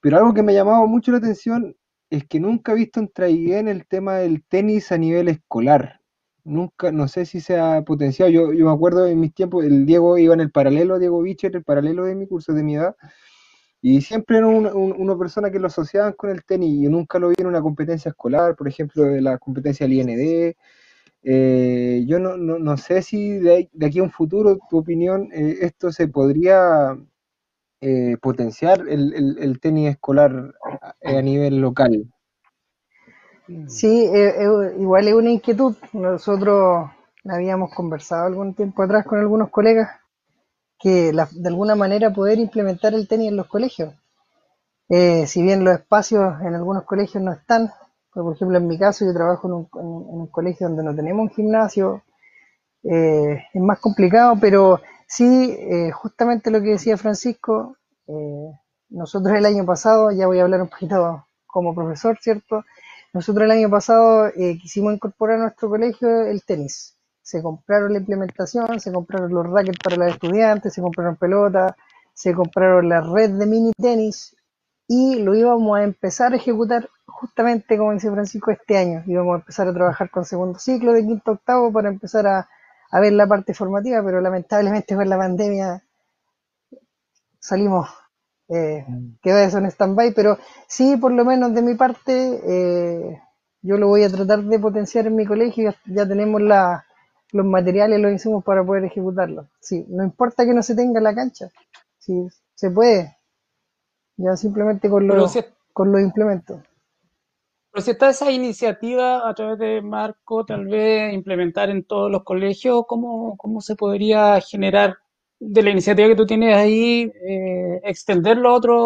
Pero 0.00 0.18
algo 0.18 0.34
que 0.34 0.42
me 0.42 0.52
ha 0.52 0.56
llamado 0.56 0.86
mucho 0.86 1.12
la 1.12 1.18
atención 1.18 1.76
es 2.10 2.26
que 2.26 2.40
nunca 2.40 2.72
he 2.72 2.76
visto 2.76 3.00
en 3.00 3.08
Traiguén 3.08 3.68
el 3.68 3.86
tema 3.86 4.16
del 4.16 4.44
tenis 4.44 4.92
a 4.92 4.98
nivel 4.98 5.28
escolar. 5.28 6.00
Nunca, 6.44 6.92
no 6.92 7.08
sé 7.08 7.26
si 7.26 7.40
se 7.40 7.58
ha 7.58 7.82
potenciado. 7.84 8.30
Yo, 8.30 8.52
yo 8.52 8.66
me 8.66 8.72
acuerdo 8.72 9.06
en 9.06 9.20
mis 9.20 9.34
tiempos, 9.34 9.64
el 9.64 9.86
Diego 9.86 10.18
iba 10.18 10.34
en 10.34 10.40
el 10.40 10.52
paralelo, 10.52 10.98
Diego 10.98 11.22
Bicher, 11.22 11.56
el 11.56 11.64
paralelo 11.64 12.04
de 12.04 12.14
mi 12.16 12.26
curso 12.28 12.52
de 12.54 12.62
mi 12.64 12.76
edad, 12.76 12.96
y 13.82 14.00
siempre 14.02 14.38
era 14.38 14.46
una, 14.46 14.74
un- 14.74 14.94
una 14.98 15.16
persona 15.18 15.50
que 15.50 15.58
lo 15.60 15.68
asociaban 15.68 16.12
con 16.14 16.30
el 16.30 16.44
tenis. 16.44 16.80
Yo 16.82 16.90
nunca 16.90 17.18
lo 17.18 17.28
vi 17.28 17.36
en 17.38 17.46
una 17.46 17.62
competencia 17.62 18.10
escolar, 18.10 18.56
por 18.56 18.68
ejemplo, 18.68 19.04
la 19.20 19.38
competencia 19.38 19.86
del 19.86 19.94
IND. 19.94 20.54
Eh, 21.22 22.04
yo 22.06 22.18
no, 22.18 22.36
no, 22.36 22.58
no 22.58 22.76
sé 22.78 23.02
si 23.02 23.32
de, 23.38 23.70
aquí 23.84 23.98
a 24.00 24.02
un 24.04 24.10
futuro, 24.10 24.58
tu 24.70 24.78
opinión, 24.78 25.28
eh, 25.32 25.58
esto 25.62 25.92
se 25.92 26.08
podría 26.08 26.96
eh, 27.80 28.16
potenciar 28.22 28.86
el, 28.88 29.14
el- 29.14 29.38
tenis 29.60 29.90
escolar 29.90 30.54
a, 30.64 30.94
a 31.18 31.22
nivel 31.22 31.60
local. 31.60 32.06
Sí, 33.66 34.04
eh, 34.06 34.34
eh, 34.44 34.74
igual 34.78 35.08
es 35.08 35.14
una 35.14 35.30
inquietud. 35.30 35.74
Nosotros 35.92 36.90
habíamos 37.24 37.74
conversado 37.74 38.26
algún 38.26 38.54
tiempo 38.54 38.82
atrás 38.82 39.04
con 39.06 39.18
algunos 39.18 39.50
colegas 39.50 39.99
que 40.80 41.12
la- 41.12 41.28
de 41.32 41.48
alguna 41.48 41.74
manera 41.76 42.12
poder 42.12 42.38
implementar 42.38 42.94
el 42.94 43.08
tenis 43.08 43.28
en 43.28 43.36
los 43.36 43.48
colegios. 43.48 43.94
Eh, 44.90 45.26
si 45.26 45.42
bien 45.42 45.64
los 45.64 45.74
espacios 45.74 46.40
en 46.42 46.54
algunos 46.54 46.84
colegios 46.84 47.22
no 47.22 47.32
están, 47.32 47.68
pues, 48.12 48.24
por 48.24 48.34
ejemplo 48.34 48.58
en 48.58 48.66
mi 48.68 48.78
caso 48.78 49.04
yo 49.06 49.14
trabajo 49.14 49.48
en 49.48 49.54
un, 49.54 49.68
en- 49.74 50.20
un 50.20 50.26
colegio 50.28 50.68
donde 50.68 50.82
no 50.84 50.94
tenemos 50.94 51.22
un 51.22 51.30
gimnasio, 51.30 52.02
eh, 52.84 53.42
es 53.54 53.62
más 53.62 53.80
complicado, 53.80 54.36
pero 54.40 54.80
sí, 55.08 55.56
eh, 55.58 55.90
justamente 55.92 56.50
lo 56.50 56.60
que 56.62 56.70
decía 56.72 56.96
Francisco, 56.98 57.76
nosotros 58.90 59.34
el 59.36 59.46
año 59.46 59.64
pasado, 59.64 60.10
ya 60.10 60.26
voy 60.26 60.38
a 60.38 60.42
hablar 60.42 60.60
un 60.62 60.68
poquito 60.68 61.26
como 61.46 61.74
profesor, 61.74 62.18
¿cierto? 62.20 62.64
Nosotros 63.12 63.44
el 63.44 63.50
año 63.52 63.70
pasado 63.70 64.30
quisimos 64.60 64.94
incorporar 64.94 65.38
a 65.38 65.42
nuestro 65.44 65.68
colegio 65.70 66.22
el 66.26 66.42
tenis. 66.44 66.96
Se 67.22 67.42
compraron 67.42 67.92
la 67.92 67.98
implementación, 67.98 68.80
se 68.80 68.92
compraron 68.92 69.32
los 69.32 69.46
rackets 69.46 69.78
para 69.82 69.96
los 69.96 70.12
estudiantes, 70.12 70.74
se 70.74 70.80
compraron 70.80 71.16
pelotas, 71.16 71.74
se 72.14 72.34
compraron 72.34 72.88
la 72.88 73.00
red 73.00 73.30
de 73.30 73.46
mini 73.46 73.72
tenis 73.80 74.36
y 74.88 75.16
lo 75.16 75.34
íbamos 75.34 75.78
a 75.78 75.84
empezar 75.84 76.32
a 76.32 76.36
ejecutar 76.36 76.88
justamente 77.06 77.76
como 77.78 77.92
dice 77.92 78.10
Francisco 78.10 78.50
este 78.50 78.76
año. 78.76 79.02
Íbamos 79.06 79.34
a 79.34 79.38
empezar 79.40 79.68
a 79.68 79.74
trabajar 79.74 80.10
con 80.10 80.24
segundo 80.24 80.58
ciclo 80.58 80.92
de 80.92 81.06
quinto 81.06 81.32
octavo 81.32 81.72
para 81.72 81.88
empezar 81.88 82.26
a, 82.26 82.48
a 82.90 83.00
ver 83.00 83.12
la 83.12 83.26
parte 83.26 83.54
formativa, 83.54 84.02
pero 84.04 84.20
lamentablemente 84.20 84.94
con 84.94 85.08
la 85.08 85.18
pandemia 85.18 85.82
salimos, 87.38 87.88
eh, 88.48 88.84
quedó 89.22 89.38
eso 89.38 89.58
en 89.58 89.66
stand-by, 89.66 90.12
pero 90.12 90.38
sí, 90.68 90.96
por 90.96 91.12
lo 91.12 91.24
menos 91.24 91.54
de 91.54 91.62
mi 91.62 91.74
parte, 91.74 92.40
eh, 92.46 93.20
yo 93.62 93.76
lo 93.76 93.88
voy 93.88 94.04
a 94.04 94.10
tratar 94.10 94.42
de 94.42 94.58
potenciar 94.58 95.06
en 95.06 95.16
mi 95.16 95.26
colegio, 95.26 95.74
ya 95.86 96.06
tenemos 96.06 96.40
la, 96.40 96.84
los 97.32 97.46
materiales, 97.46 98.00
los 98.00 98.12
insumos 98.12 98.44
para 98.44 98.64
poder 98.64 98.84
ejecutarlo. 98.84 99.48
Sí, 99.60 99.84
no 99.88 100.04
importa 100.04 100.44
que 100.44 100.54
no 100.54 100.62
se 100.62 100.74
tenga 100.76 101.00
la 101.00 101.14
cancha, 101.14 101.48
sí, 101.98 102.26
se 102.54 102.70
puede, 102.70 103.16
ya 104.16 104.36
simplemente 104.36 104.88
con 104.88 105.08
los, 105.08 105.32
si, 105.32 105.40
con 105.72 105.90
los 105.90 106.00
implementos. 106.00 106.60
pero 107.70 107.82
si 107.84 107.90
está 107.92 108.10
esa 108.10 108.30
iniciativa 108.32 109.28
a 109.28 109.34
través 109.34 109.58
de 109.58 109.80
Marco, 109.82 110.44
tal 110.44 110.66
vez 110.66 111.12
implementar 111.14 111.70
en 111.70 111.84
todos 111.84 112.10
los 112.10 112.24
colegios, 112.24 112.84
¿cómo, 112.88 113.36
cómo 113.36 113.60
se 113.60 113.76
podría 113.76 114.40
generar 114.40 114.96
de 115.38 115.62
la 115.62 115.70
iniciativa 115.70 116.08
que 116.08 116.16
tú 116.16 116.26
tienes 116.26 116.56
ahí, 116.56 117.12
eh, 117.28 117.80
extenderlo 117.84 118.50
a 118.50 118.54
otras 118.54 118.76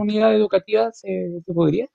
unidades 0.00 0.38
educativas? 0.38 0.98
¿Se, 1.00 1.40
se 1.44 1.52
podría? 1.54 1.86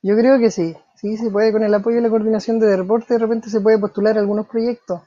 Yo 0.00 0.16
creo 0.16 0.38
que 0.38 0.50
sí, 0.50 0.74
sí, 0.96 1.16
se 1.16 1.30
puede 1.30 1.52
con 1.52 1.62
el 1.62 1.74
apoyo 1.74 1.98
y 1.98 2.00
la 2.00 2.10
coordinación 2.10 2.58
de 2.58 2.66
deporte, 2.66 3.14
de 3.14 3.20
repente 3.20 3.50
se 3.50 3.60
puede 3.60 3.78
postular 3.78 4.18
algunos 4.18 4.46
proyectos. 4.46 5.00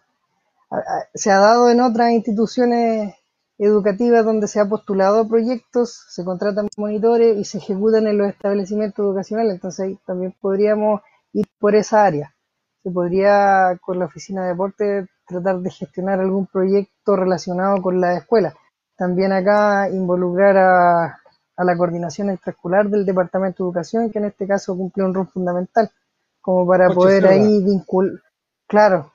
Se 1.14 1.32
ha 1.32 1.40
dado 1.40 1.70
en 1.70 1.82
otras 1.82 2.12
instituciones 2.12 3.16
educativas 3.58 4.24
donde 4.24 4.48
se 4.48 4.60
ha 4.60 4.66
postulado 4.66 5.28
proyectos, 5.28 6.06
se 6.10 6.24
contratan 6.24 6.70
monitores 6.78 7.38
y 7.38 7.44
se 7.44 7.58
ejecutan 7.58 8.08
en 8.08 8.18
los 8.18 8.30
establecimientos 8.30 9.04
educacionales, 9.04 9.56
entonces 9.56 9.86
ahí 9.86 10.00
también 10.06 10.34
podríamos 10.40 11.02
ir 11.34 11.46
por 11.60 11.76
esa 11.76 12.06
área. 12.06 12.34
Se 12.82 12.90
podría 12.90 13.78
con 13.82 14.00
la 14.00 14.06
oficina 14.06 14.44
de 14.44 14.50
deporte 14.50 15.08
tratar 15.28 15.60
de 15.60 15.70
gestionar 15.70 16.20
algún 16.22 16.48
proyecto 16.48 17.18
relacionado 17.18 17.82
con 17.82 18.00
la 18.00 18.18
escuela. 18.18 18.54
También 18.98 19.34
acá 19.34 19.90
involucrar 19.90 20.58
a, 20.58 21.19
a 21.60 21.66
la 21.66 21.76
coordinación 21.76 22.30
extraescolar 22.30 22.90
del 22.90 23.06
Departamento 23.06 23.64
de 23.64 23.68
Educación, 23.68 24.10
que 24.10 24.20
en 24.20 24.26
este 24.26 24.48
caso 24.48 24.78
cumple 24.78 25.04
un 25.04 25.14
rol 25.14 25.28
fundamental, 25.28 25.92
como 26.40 26.66
para 26.66 26.90
poder 26.90 27.28
ahí 27.28 27.62
vincular, 27.62 28.22
claro, 28.66 29.12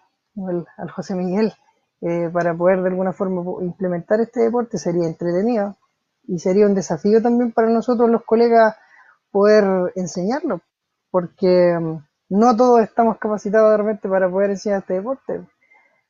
al, 0.47 0.67
al 0.77 0.91
José 0.91 1.15
Miguel, 1.15 1.55
eh, 2.03 2.29
para 2.31 2.55
poder 2.55 2.83
de 2.83 2.91
alguna 2.91 3.15
forma 3.15 3.43
implementar 3.63 4.21
este 4.21 4.41
deporte 4.41 4.77
sería 4.77 5.07
entretenido 5.07 5.75
y 6.25 6.39
sería 6.39 6.67
un 6.67 6.75
desafío 6.75 7.23
también 7.23 7.51
para 7.51 7.71
nosotros 7.71 8.11
los 8.11 8.25
colegas 8.25 8.77
poder 9.31 9.65
enseñarlo, 9.97 10.61
porque 11.11 11.79
mm, 11.81 11.97
no 12.29 12.57
todos 12.57 12.83
estamos 12.83 13.17
capacitados 13.17 13.71
de 13.71 13.79
repente 13.79 14.07
para 14.07 14.29
poder 14.29 14.51
enseñar 14.51 14.81
este 14.81 14.95
deporte. 14.95 15.41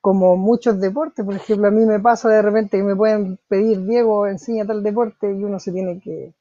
Como 0.05 0.37
muchos 0.37 0.79
deportes, 0.79 1.25
por 1.25 1.35
ejemplo, 1.35 1.69
a 1.69 1.71
mí 1.71 1.87
me 1.87 1.99
pasa 1.99 2.29
de 2.29 2.43
repente 2.43 2.77
que 2.77 2.83
me 2.83 2.95
pueden 2.95 3.39
pedir, 3.49 3.87
Diego, 3.87 4.27
enseña 4.27 4.67
tal 4.67 4.83
deporte 4.83 5.33
y 5.33 5.43
uno 5.43 5.59
se 5.59 5.73
tiene 5.73 5.99
que 5.99 6.35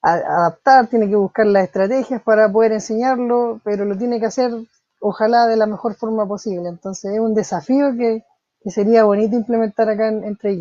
adaptar, 0.00 0.86
tiene 0.86 1.08
que 1.08 1.16
buscar 1.16 1.46
las 1.46 1.64
estrategias 1.64 2.22
para 2.22 2.48
poder 2.48 2.70
enseñarlo, 2.70 3.60
pero 3.64 3.84
lo 3.84 3.98
tiene 3.98 4.20
que 4.20 4.26
hacer 4.26 4.52
ojalá 5.00 5.48
de 5.48 5.56
la 5.56 5.66
mejor 5.66 5.96
forma 5.96 6.28
posible. 6.28 6.68
Entonces 6.68 7.12
es 7.12 7.18
un 7.18 7.34
desafío 7.34 7.96
que, 7.96 8.22
sería 8.70 9.02
bonito 9.02 9.34
implementar 9.34 9.88
acá 9.88 10.06
en, 10.06 10.22
entre 10.22 10.56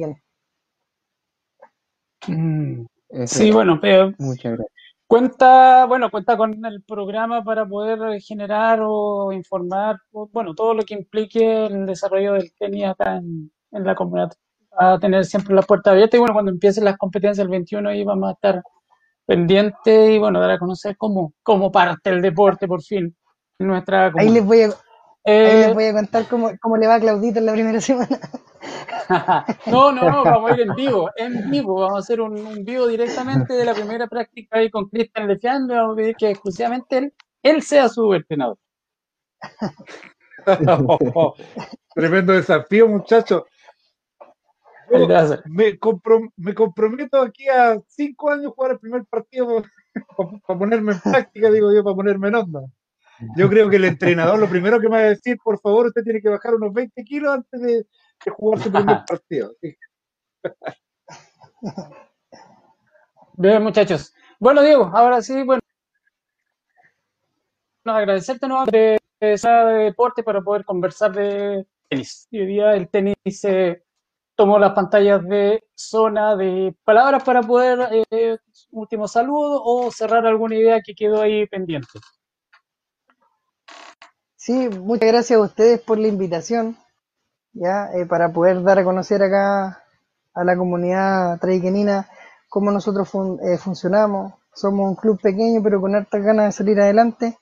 mm, 2.27 2.85
sí, 3.27 3.51
bueno, 3.51 3.77
pero 3.79 4.13
muchas 4.17 4.57
gracias. 4.57 4.78
Cuenta, 5.09 5.85
bueno, 5.87 6.11
cuenta 6.11 6.37
con 6.37 6.63
el 6.63 6.83
programa 6.83 7.43
para 7.43 7.65
poder 7.65 8.21
generar 8.21 8.79
o 8.83 9.31
informar, 9.31 9.97
bueno, 10.11 10.53
todo 10.53 10.75
lo 10.75 10.83
que 10.83 10.93
implique 10.93 11.65
el 11.65 11.87
desarrollo 11.87 12.33
del 12.33 12.53
tenis 12.53 12.85
acá 12.85 13.15
en, 13.17 13.51
la 13.71 13.95
comunidad. 13.95 14.31
A 14.77 14.99
tener 14.99 15.25
siempre 15.25 15.55
la 15.55 15.63
puerta 15.63 15.89
abierta 15.89 16.15
y 16.15 16.19
bueno, 16.19 16.35
cuando 16.35 16.51
empiecen 16.51 16.85
las 16.85 16.95
competencias 16.95 17.43
el 17.43 17.49
21 17.49 17.89
ahí 17.89 18.03
vamos 18.03 18.29
a 18.29 18.33
estar 18.33 18.61
pendientes 19.25 20.11
y 20.11 20.19
bueno, 20.19 20.39
dar 20.39 20.51
a 20.51 20.59
conocer 20.59 20.95
cómo, 20.95 21.33
cómo 21.41 21.71
parte 21.71 22.11
el 22.11 22.21
deporte 22.21 22.67
por 22.67 22.83
fin 22.83 23.17
en 23.57 23.67
nuestra 23.67 24.11
comunidad. 24.11 24.31
Ahí 24.31 24.39
les 24.39 24.45
voy 24.45 24.61
a, 24.61 24.67
les 24.67 25.69
eh, 25.69 25.73
voy 25.73 25.85
a 25.85 25.93
contar 25.93 26.27
cómo, 26.27 26.51
cómo 26.61 26.77
le 26.77 26.85
va 26.85 26.93
a 26.93 26.99
Claudito 26.99 27.39
en 27.39 27.47
la 27.47 27.53
primera 27.53 27.81
semana. 27.81 28.19
no, 29.67 29.91
no, 29.91 30.09
no, 30.09 30.23
vamos 30.23 30.51
a 30.51 30.53
ir 30.55 30.61
en 30.61 30.75
vivo, 30.75 31.09
en 31.15 31.49
vivo, 31.49 31.81
vamos 31.81 31.97
a 31.97 31.99
hacer 31.99 32.21
un, 32.21 32.63
vivo 32.63 32.87
directamente 32.87 33.53
de 33.53 33.65
la 33.65 33.73
primera 33.73 34.07
práctica 34.07 34.57
ahí 34.57 34.69
con 34.69 34.89
Cristian 34.89 35.27
Lefiando, 35.27 35.73
vamos 35.75 35.93
a 35.93 35.97
pedir 35.97 36.15
que 36.15 36.29
exclusivamente 36.31 36.97
él, 36.97 37.13
él 37.43 37.61
sea 37.61 37.89
su 37.89 38.13
entrenador. 38.13 38.57
tremendo 41.95 42.33
desafío, 42.33 42.87
muchachos. 42.87 43.43
Me, 45.45 45.77
me, 46.37 46.53
comprometo 46.55 47.21
aquí 47.21 47.47
a 47.47 47.79
cinco 47.87 48.31
años 48.31 48.53
jugar 48.55 48.71
el 48.71 48.79
primer 48.79 49.05
partido 49.05 49.63
para 50.47 50.59
ponerme 50.59 50.93
en 50.93 50.99
práctica, 50.99 51.51
digo 51.51 51.71
yo, 51.73 51.83
para 51.83 51.95
ponerme 51.95 52.29
en 52.29 52.35
onda. 52.35 52.61
Yo 53.35 53.49
creo 53.49 53.69
que 53.69 53.75
el 53.75 53.85
entrenador 53.85 54.39
lo 54.39 54.49
primero 54.49 54.79
que 54.79 54.87
me 54.87 54.95
va 54.95 54.99
a 54.99 55.09
decir, 55.09 55.37
por 55.43 55.59
favor, 55.59 55.87
usted 55.87 56.03
tiene 56.03 56.21
que 56.21 56.29
bajar 56.29 56.55
unos 56.55 56.73
20 56.73 57.03
kilos 57.03 57.35
antes 57.35 57.61
de, 57.61 57.85
jugar 58.29 58.61
su 58.61 58.71
primer 58.71 59.03
partido. 59.07 59.51
Bien, 63.33 63.63
muchachos. 63.63 64.13
Bueno, 64.39 64.61
Diego, 64.61 64.91
ahora 64.93 65.21
sí, 65.21 65.43
bueno, 65.43 65.61
agradecerte 67.85 68.47
nuevamente 68.47 68.99
de, 69.19 69.37
de 69.37 69.83
deporte 69.83 70.23
para 70.23 70.41
poder 70.41 70.65
conversar 70.65 71.13
de 71.13 71.65
tenis. 71.87 72.27
Y 72.31 72.39
hoy 72.39 72.47
día 72.47 72.73
el 72.73 72.89
tenis 72.89 73.15
se 73.25 73.83
tomó 74.35 74.57
las 74.57 74.73
pantallas 74.73 75.27
de 75.27 75.63
zona 75.75 76.35
de 76.35 76.73
palabras 76.85 77.23
para 77.23 77.41
poder 77.41 78.05
eh, 78.09 78.37
último 78.71 79.07
saludo 79.07 79.61
o 79.63 79.91
cerrar 79.91 80.25
alguna 80.25 80.55
idea 80.55 80.81
que 80.81 80.95
quedó 80.95 81.21
ahí 81.21 81.45
pendiente. 81.47 81.99
Sí, 84.37 84.69
muchas 84.69 85.09
gracias 85.09 85.37
a 85.37 85.43
ustedes 85.43 85.81
por 85.81 85.97
la 85.97 86.07
invitación, 86.07 86.77
ya, 87.53 87.89
eh, 87.93 88.05
para 88.05 88.31
poder 88.31 88.61
dar 88.63 88.79
a 88.79 88.83
conocer 88.83 89.21
acá 89.23 89.83
a 90.33 90.43
la 90.43 90.55
comunidad 90.57 91.39
traiquenina 91.39 92.07
cómo 92.49 92.71
nosotros 92.71 93.09
eh, 93.43 93.57
funcionamos. 93.57 94.33
Somos 94.53 94.89
un 94.89 94.95
club 94.95 95.19
pequeño, 95.21 95.61
pero 95.63 95.79
con 95.79 95.95
hartas 95.95 96.21
ganas 96.23 96.45
de 96.47 96.51
salir 96.51 96.81
adelante. 96.81 97.37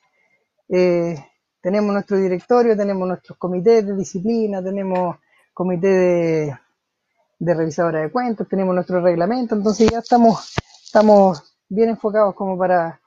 Eh, 0.68 1.16
tenemos 1.60 1.92
nuestro 1.92 2.18
directorio, 2.18 2.76
tenemos 2.76 3.08
nuestros 3.08 3.38
comités 3.38 3.86
de 3.86 3.96
disciplina, 3.96 4.62
tenemos 4.62 5.16
comité 5.52 5.88
de, 5.88 6.58
de 7.38 7.54
revisadora 7.54 8.00
de 8.02 8.12
cuentos, 8.12 8.48
tenemos 8.48 8.74
nuestro 8.74 9.00
reglamento, 9.00 9.56
entonces 9.56 9.90
ya 9.90 9.98
estamos, 9.98 10.54
estamos 10.84 11.56
bien 11.68 11.90
enfocados 11.90 12.34
como 12.34 12.56
para 12.56 13.00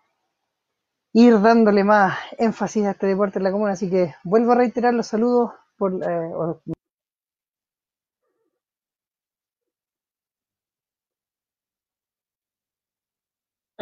ir 1.13 1.39
dándole 1.39 1.83
más 1.83 2.17
énfasis 2.37 2.85
a 2.85 2.91
este 2.91 3.07
deporte 3.07 3.39
en 3.39 3.43
la 3.43 3.51
comuna. 3.51 3.73
Así 3.73 3.89
que 3.89 4.15
vuelvo 4.23 4.51
a 4.51 4.55
reiterar 4.55 4.93
los 4.93 5.07
saludos 5.07 5.51
por, 5.77 5.93
eh, 5.93 6.31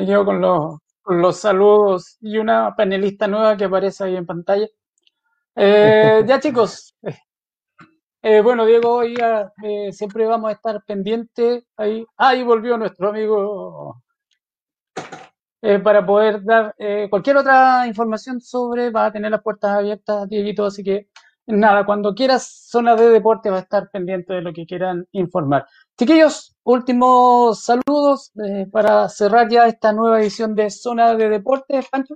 Yo 0.06 0.26
con 0.26 0.42
los, 0.42 0.78
con 1.02 1.22
los 1.22 1.38
saludos 1.38 2.18
y 2.22 2.38
una 2.38 2.76
panelista 2.76 3.28
nueva 3.28 3.58
que 3.58 3.66
aparece 3.66 4.04
ahí 4.04 4.16
en 4.16 4.26
pantalla. 4.26 4.68
Eh, 5.56 6.24
ya 6.28 6.40
chicos, 6.40 6.96
eh, 8.22 8.42
bueno 8.42 8.66
Diego, 8.66 8.96
hoy 8.98 9.16
siempre 9.92 10.26
vamos 10.26 10.50
a 10.50 10.54
estar 10.54 10.84
pendientes 10.86 11.64
ahí. 11.78 12.06
Ahí 12.18 12.44
volvió 12.44 12.78
nuestro 12.78 13.10
amigo 13.10 14.02
eh, 15.62 15.80
para 15.80 16.06
poder 16.06 16.42
dar 16.44 16.74
eh, 16.78 17.08
cualquier 17.10 17.38
otra 17.38 17.86
información 17.86 18.40
sobre, 18.40 18.92
va 18.92 19.08
a 19.08 19.12
tener 19.12 19.30
las 19.32 19.42
puertas 19.42 19.72
abiertas, 19.72 20.30
Dieguito, 20.30 20.66
así 20.66 20.84
que 20.84 21.10
nada, 21.48 21.86
cuando 21.86 22.16
quieras, 22.16 22.48
zona 22.70 22.96
de 22.96 23.10
deporte 23.10 23.50
va 23.50 23.58
a 23.58 23.62
estar 23.62 23.90
pendiente 23.92 24.34
de 24.34 24.42
lo 24.42 24.54
que 24.54 24.66
quieran 24.66 25.06
informar. 25.12 25.66
Chiquillos, 26.00 26.56
últimos 26.64 27.62
saludos 27.62 28.32
eh, 28.42 28.68
para 28.72 29.10
cerrar 29.10 29.50
ya 29.50 29.68
esta 29.68 29.92
nueva 29.92 30.22
edición 30.22 30.56
de 30.56 30.70
Zona 30.70 31.14
de 31.14 31.28
Deporte, 31.28 31.82
Pancho. 31.92 32.16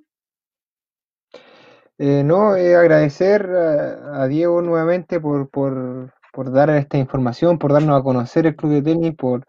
no, 1.97 2.51
agradecer 2.51 3.45
a, 3.45 4.25
Diego 4.27 4.61
nuevamente 4.61 5.19
por, 5.19 5.49
por, 5.49 6.13
por 6.31 6.53
dar 6.53 6.69
esta 6.69 6.97
información, 6.97 7.59
por 7.59 7.73
darnos 7.73 7.99
a 7.99 8.03
conocer 8.03 8.47
el 8.47 8.55
club 8.55 8.71
de 8.71 8.81
tenis, 8.83 9.15
por 9.15 9.45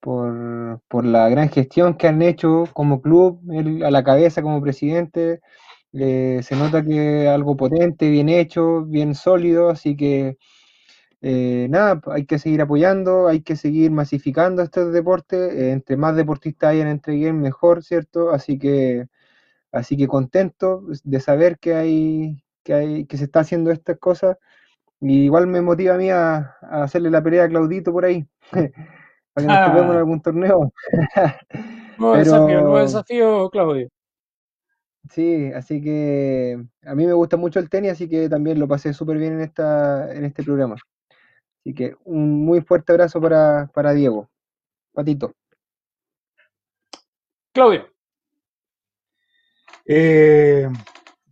por, 0.00 0.80
por 0.88 1.04
la 1.04 1.28
gran 1.28 1.50
gestión 1.50 1.94
que 1.98 2.08
han 2.08 2.22
hecho 2.22 2.64
como 2.72 3.02
club, 3.02 3.40
él 3.50 3.84
a 3.84 3.90
la 3.90 4.02
cabeza 4.02 4.40
como 4.40 4.62
presidente. 4.62 5.40
Eh, 5.92 6.40
se 6.42 6.56
nota 6.56 6.82
que 6.82 7.28
algo 7.28 7.56
potente, 7.56 8.10
bien 8.10 8.28
hecho, 8.30 8.82
bien 8.84 9.14
sólido, 9.14 9.70
así 9.70 9.96
que 9.96 10.36
eh, 11.26 11.68
nada, 11.70 12.02
hay 12.08 12.26
que 12.26 12.38
seguir 12.38 12.60
apoyando, 12.60 13.28
hay 13.28 13.40
que 13.40 13.56
seguir 13.56 13.90
masificando 13.90 14.60
este 14.60 14.84
deporte, 14.84 15.36
eh, 15.36 15.72
entre 15.72 15.96
más 15.96 16.14
deportistas 16.16 16.72
hayan 16.72 16.86
entre 16.88 17.18
game 17.18 17.40
mejor, 17.40 17.82
¿cierto? 17.82 18.30
Así 18.30 18.58
que, 18.58 19.06
así 19.72 19.96
que 19.96 20.06
contento 20.06 20.82
de 21.02 21.20
saber 21.20 21.58
que 21.58 21.74
hay, 21.76 22.44
que 22.62 22.74
hay, 22.74 23.06
que 23.06 23.16
se 23.16 23.24
está 23.24 23.40
haciendo 23.40 23.70
estas 23.70 23.98
cosas. 23.98 24.36
Y 25.00 25.24
igual 25.24 25.46
me 25.46 25.62
motiva 25.62 25.94
a 25.94 25.98
mí 25.98 26.10
a, 26.10 26.56
a 26.60 26.82
hacerle 26.84 27.10
la 27.10 27.22
pelea 27.22 27.44
a 27.44 27.48
Claudito 27.48 27.90
por 27.90 28.04
ahí. 28.04 28.26
para 29.32 29.46
que 29.46 29.46
nos 29.46 29.56
ah. 29.56 29.92
en 29.92 29.96
algún 29.96 30.20
torneo. 30.20 30.72
nuevo 31.98 32.16
desafío, 32.16 32.60
nuevo 32.60 32.78
desafío, 32.80 33.48
Claudio. 33.48 33.88
Sí, 35.10 35.50
así 35.54 35.80
que 35.80 36.62
a 36.84 36.94
mí 36.94 37.06
me 37.06 37.14
gusta 37.14 37.38
mucho 37.38 37.60
el 37.60 37.70
tenis, 37.70 37.92
así 37.92 38.10
que 38.10 38.28
también 38.28 38.58
lo 38.58 38.68
pasé 38.68 38.92
súper 38.92 39.16
bien 39.16 39.34
en, 39.34 39.40
esta, 39.40 40.14
en 40.14 40.26
este 40.26 40.42
programa. 40.42 40.76
Así 41.64 41.72
que 41.72 41.96
un 42.04 42.44
muy 42.44 42.60
fuerte 42.60 42.92
abrazo 42.92 43.18
para, 43.22 43.70
para 43.72 43.94
Diego. 43.94 44.28
Patito. 44.92 45.32
Claudio. 47.54 47.88
Eh, 49.86 50.68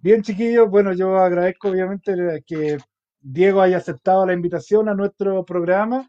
bien, 0.00 0.22
chiquillos, 0.22 0.70
bueno, 0.70 0.94
yo 0.94 1.18
agradezco 1.18 1.68
obviamente 1.68 2.42
que 2.46 2.78
Diego 3.20 3.60
haya 3.60 3.76
aceptado 3.76 4.24
la 4.24 4.32
invitación 4.32 4.88
a 4.88 4.94
nuestro 4.94 5.44
programa 5.44 6.08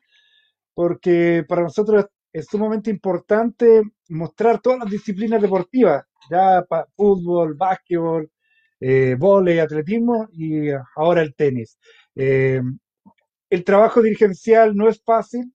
porque 0.74 1.44
para 1.46 1.64
nosotros 1.64 2.06
es 2.32 2.46
sumamente 2.46 2.90
importante 2.90 3.84
mostrar 4.08 4.62
todas 4.62 4.80
las 4.80 4.90
disciplinas 4.90 5.42
deportivas, 5.42 6.06
ya 6.30 6.66
fútbol, 6.96 7.56
básquetbol, 7.56 8.32
eh, 8.80 9.16
volei, 9.20 9.60
atletismo 9.60 10.30
y 10.32 10.70
ahora 10.96 11.22
el 11.22 11.36
tenis. 11.36 11.78
Eh, 12.16 12.62
el 13.54 13.64
trabajo 13.64 14.02
dirigencial 14.02 14.76
no 14.76 14.90
es 14.90 15.00
fácil, 15.04 15.54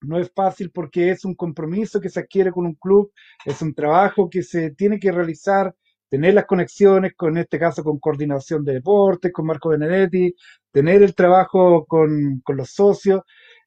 no 0.00 0.18
es 0.18 0.32
fácil 0.34 0.70
porque 0.70 1.10
es 1.10 1.26
un 1.26 1.34
compromiso 1.34 2.00
que 2.00 2.08
se 2.08 2.20
adquiere 2.20 2.50
con 2.50 2.64
un 2.64 2.74
club, 2.74 3.12
es 3.44 3.60
un 3.60 3.74
trabajo 3.74 4.30
que 4.30 4.42
se 4.42 4.70
tiene 4.70 4.98
que 4.98 5.12
realizar, 5.12 5.74
tener 6.08 6.32
las 6.32 6.46
conexiones, 6.46 7.12
con 7.14 7.36
en 7.36 7.42
este 7.42 7.58
caso 7.58 7.84
con 7.84 7.98
coordinación 7.98 8.64
de 8.64 8.72
deportes, 8.74 9.30
con 9.30 9.44
Marco 9.44 9.68
Benedetti, 9.68 10.34
tener 10.72 11.02
el 11.02 11.14
trabajo 11.14 11.84
con, 11.84 12.42
los 12.46 12.70
socios. 12.70 13.20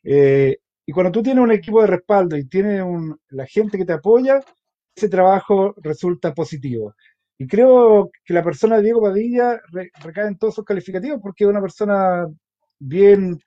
Eh, 0.03 0.57
y 0.83 0.91
cuando 0.91 1.11
tú 1.11 1.21
tienes 1.21 1.43
un 1.43 1.51
equipo 1.51 1.81
de 1.81 1.87
respaldo 1.87 2.37
y 2.37 2.47
tienes 2.47 2.83
la 3.29 3.45
gente 3.45 3.77
que 3.77 3.85
te 3.85 3.93
apoya, 3.93 4.39
ese 4.95 5.07
trabajo 5.07 5.75
resulta 5.83 6.33
positivo. 6.33 6.95
Y 7.37 7.45
creo 7.45 8.09
que 8.25 8.33
la 8.33 8.43
persona 8.43 8.77
de 8.77 8.83
Diego 8.83 9.03
Padilla 9.03 9.61
recae 10.01 10.29
en 10.29 10.37
todos 10.39 10.55
sus 10.55 10.65
calificativos 10.65 11.19
porque 11.21 11.43
es 11.43 11.49
una 11.51 11.61
persona 11.61 12.25
bien 12.81 13.39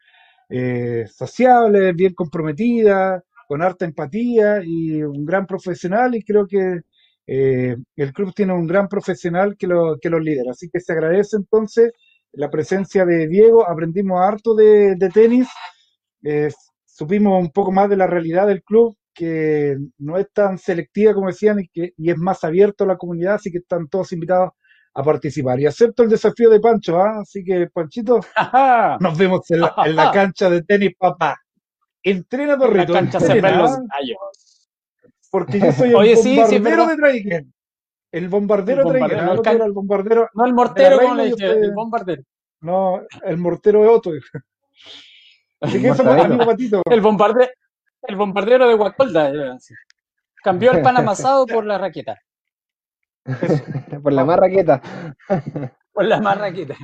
eh, 0.48 1.06
sociable, 1.08 1.92
bien 1.92 2.14
comprometida, 2.14 3.22
con 3.48 3.62
harta 3.62 3.84
empatía 3.84 4.60
y 4.64 5.02
un 5.02 5.24
gran 5.24 5.46
profesional 5.46 6.14
y 6.14 6.22
creo 6.24 6.46
que 6.46 6.80
eh, 7.26 7.76
el 7.96 8.12
club 8.12 8.34
tiene 8.34 8.52
un 8.54 8.66
gran 8.66 8.88
profesional 8.88 9.56
que 9.56 9.66
lo, 9.66 9.98
que 10.00 10.10
los 10.10 10.22
lidera. 10.22 10.52
Así 10.52 10.68
que 10.70 10.80
se 10.80 10.92
agradece 10.92 11.36
entonces 11.36 11.92
la 12.32 12.50
presencia 12.50 13.04
de 13.04 13.28
Diego, 13.28 13.68
aprendimos 13.68 14.20
harto 14.20 14.54
de, 14.54 14.96
de 14.96 15.08
tenis, 15.10 15.48
eh, 16.22 16.50
supimos 16.84 17.40
un 17.42 17.50
poco 17.50 17.72
más 17.72 17.88
de 17.90 17.96
la 17.96 18.06
realidad 18.06 18.46
del 18.46 18.62
club, 18.62 18.96
que 19.14 19.76
no 19.98 20.16
es 20.18 20.26
tan 20.32 20.58
selectiva 20.58 21.14
como 21.14 21.28
decían 21.28 21.60
y, 21.60 21.68
que, 21.68 21.92
y 21.96 22.10
es 22.10 22.18
más 22.18 22.42
abierto 22.44 22.84
a 22.84 22.88
la 22.88 22.96
comunidad, 22.96 23.34
así 23.34 23.50
que 23.52 23.58
están 23.58 23.88
todos 23.88 24.12
invitados 24.12 24.50
a 24.94 25.02
participar. 25.02 25.58
Y 25.60 25.66
acepto 25.66 26.02
el 26.02 26.08
desafío 26.08 26.48
de 26.50 26.60
Pancho, 26.60 26.98
¿ah? 27.00 27.20
así 27.20 27.44
que 27.44 27.68
Panchito, 27.72 28.20
nos 29.00 29.18
vemos 29.18 29.50
en 29.50 29.60
la, 29.60 29.74
en 29.84 29.96
la 29.96 30.10
cancha 30.10 30.48
de 30.48 30.62
tenis, 30.62 30.92
papá. 30.98 31.36
Entrena, 32.02 32.56
Torrito. 32.58 32.92
La 32.92 33.00
cancha 33.00 33.18
se 33.20 33.32
entrena, 33.32 33.48
ven 33.50 33.58
los 33.58 33.70
¿ah? 33.72 33.82
gallos. 33.92 34.68
Porque 35.30 35.58
yo 35.58 35.72
soy 35.72 35.88
el 35.90 35.96
Oye, 35.96 36.16
sí, 36.16 36.22
sí, 36.22 36.40
es 36.40 36.50
bombardero 36.50 36.76
verdad. 36.76 36.88
de 36.88 36.96
Traigen. 36.96 37.54
El 38.12 38.28
bombardero 38.28 38.82
El 38.82 38.92
de 38.92 38.98
Traigen. 38.98 39.08
bombardero, 39.08 39.24
¿ah? 39.24 39.26
no 39.26 39.34
el 39.34 39.34
El 39.34 39.38
otro 39.40 39.52
era 39.52 39.64
el 39.64 39.72
bombardero. 39.72 40.30
No 40.34 40.46
el 40.46 40.54
mortero, 40.54 41.00
como 41.00 41.14
le 41.16 41.24
dije, 41.24 41.50
el 41.50 41.72
bombardero. 41.72 42.22
No, 42.60 43.02
el 43.24 43.36
mortero 43.38 43.82
de 43.82 43.88
Otto. 43.88 44.10
Así 45.60 45.80
que 45.80 45.88
eso, 45.88 46.08
amigo 46.08 46.44
Patito. 46.46 46.82
El 46.90 47.00
bombardero, 47.00 47.50
el 48.02 48.16
bombardero 48.16 48.68
de 48.68 48.74
Guacolda. 48.74 49.54
así. 49.54 49.74
Cambió 50.42 50.72
el 50.72 50.82
pan 50.82 50.98
amasado 50.98 51.46
por 51.46 51.64
la 51.64 51.78
raqueta, 51.78 52.18
Por 54.02 54.12
la 54.12 54.24
más 54.24 54.38
raqueta. 54.38 54.80
por 55.92 56.04
la 56.04 56.20
más 56.20 56.38
raqueta. 56.38 56.76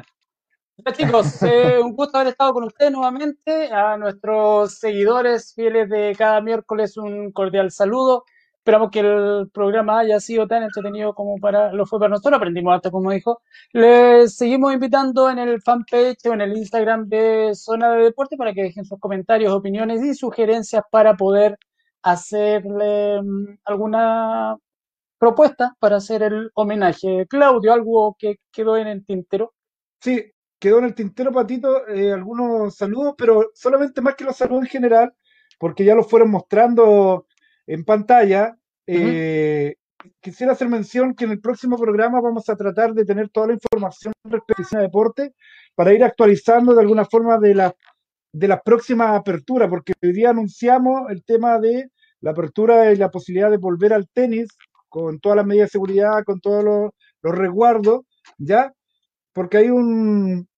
Chicos, 0.93 1.43
eh, 1.43 1.79
un 1.83 1.95
gusto 1.95 2.17
haber 2.17 2.29
estado 2.29 2.55
con 2.55 2.65
ustedes 2.65 2.91
nuevamente. 2.91 3.71
A 3.73 3.97
nuestros 3.99 4.79
seguidores 4.79 5.53
fieles 5.55 5.91
de 5.91 6.15
cada 6.17 6.41
miércoles, 6.41 6.97
un 6.97 7.33
cordial 7.33 7.71
saludo. 7.71 8.25
Esperamos 8.57 8.91
que 8.91 9.01
el 9.01 9.51
programa 9.53 10.01
haya 10.01 10.21
sido 10.21 10.47
tan 10.47 10.63
entretenido 10.63 11.15
como 11.15 11.37
para 11.39 11.73
lo 11.73 11.87
fue 11.87 11.99
para 11.99 12.11
nosotros. 12.11 12.37
Aprendimos 12.37 12.73
harto, 12.73 12.91
como 12.91 13.11
dijo. 13.11 13.43
Les 13.73 14.37
seguimos 14.37 14.73
invitando 14.73 15.31
en 15.31 15.39
el 15.39 15.61
fanpage 15.61 16.27
o 16.27 16.33
en 16.33 16.41
el 16.41 16.57
Instagram 16.57 17.09
de 17.09 17.51
Zona 17.55 17.93
de 17.93 18.05
Deporte 18.05 18.37
para 18.37 18.55
que 18.55 18.63
dejen 18.63 18.85
sus 18.85 18.99
comentarios, 18.99 19.53
opiniones 19.53 20.03
y 20.03 20.15
sugerencias 20.15 20.83
para 20.91 21.17
poder 21.17 21.59
hacerle 22.03 23.21
mm, 23.23 23.59
alguna 23.65 24.57
propuesta 25.21 25.77
para 25.79 25.97
hacer 25.97 26.23
el 26.23 26.51
homenaje. 26.55 27.27
Claudio, 27.29 27.73
algo 27.73 28.17
que 28.19 28.37
quedó 28.51 28.77
en 28.79 28.89
el 28.89 29.05
tintero. 29.05 29.53
Sí, 30.01 30.33
quedó 30.59 30.79
en 30.79 30.87
el 30.87 30.95
tintero, 30.95 31.31
Patito, 31.31 31.87
eh, 31.89 32.11
algunos 32.13 32.75
saludos, 32.75 33.15
pero 33.19 33.51
solamente 33.55 34.01
más 34.01 34.15
que 34.15 34.25
los 34.25 34.37
saludos 34.37 34.63
en 34.65 34.71
general, 34.71 35.13
porque 35.59 35.85
ya 35.85 35.95
los 35.95 36.09
fueron 36.09 36.31
mostrando 36.31 37.27
en 37.67 37.85
pantalla. 37.85 38.57
eh, 38.87 39.77
Quisiera 40.21 40.55
hacer 40.55 40.69
mención 40.71 41.15
que 41.15 41.27
en 41.27 41.33
el 41.33 41.41
próximo 41.41 41.77
programa 41.77 42.23
vamos 42.23 42.49
a 42.49 42.57
tratar 42.57 42.95
de 42.95 43.05
tener 43.05 43.29
toda 43.29 43.49
la 43.49 43.53
información 43.53 44.15
respecto 44.25 44.79
a 44.79 44.81
deporte 44.81 45.35
para 45.75 45.93
ir 45.93 46.03
actualizando 46.03 46.75
de 46.75 46.81
alguna 46.81 47.05
forma 47.05 47.37
de 47.39 47.55
la 47.55 47.75
de 48.33 48.49
las 48.49 48.63
próximas 48.63 49.19
aperturas, 49.19 49.69
porque 49.69 49.93
hoy 50.03 50.13
día 50.13 50.31
anunciamos 50.31 51.11
el 51.11 51.23
tema 51.25 51.59
de 51.59 51.91
la 52.21 52.31
apertura 52.31 52.93
y 52.93 52.97
la 52.97 53.11
posibilidad 53.11 53.51
de 53.51 53.57
volver 53.57 53.93
al 53.93 54.09
tenis 54.09 54.49
con 54.91 55.21
todas 55.21 55.37
las 55.39 55.47
medidas 55.47 55.69
de 55.69 55.73
seguridad, 55.73 56.25
con 56.27 56.41
todos 56.41 56.65
los, 56.65 56.91
los 57.23 57.37
resguardos, 57.39 58.03
¿ya? 58.39 58.73
Porque 59.35 59.59
hay 59.59 59.71
un... 59.71 60.49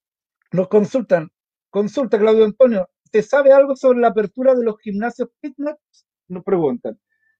Nos 0.52 0.68
consultan, 0.68 1.30
consulta 1.70 2.18
Claudio 2.18 2.44
Antonio, 2.44 2.88
¿te 3.10 3.22
sabe 3.22 3.52
algo 3.52 3.76
sobre 3.76 4.00
la 4.00 4.08
apertura 4.08 4.54
de 4.54 4.64
los 4.64 4.76
gimnasios 4.80 5.30
fitness? 5.40 5.76
Nos 6.28 6.44
preguntan. 6.44 6.98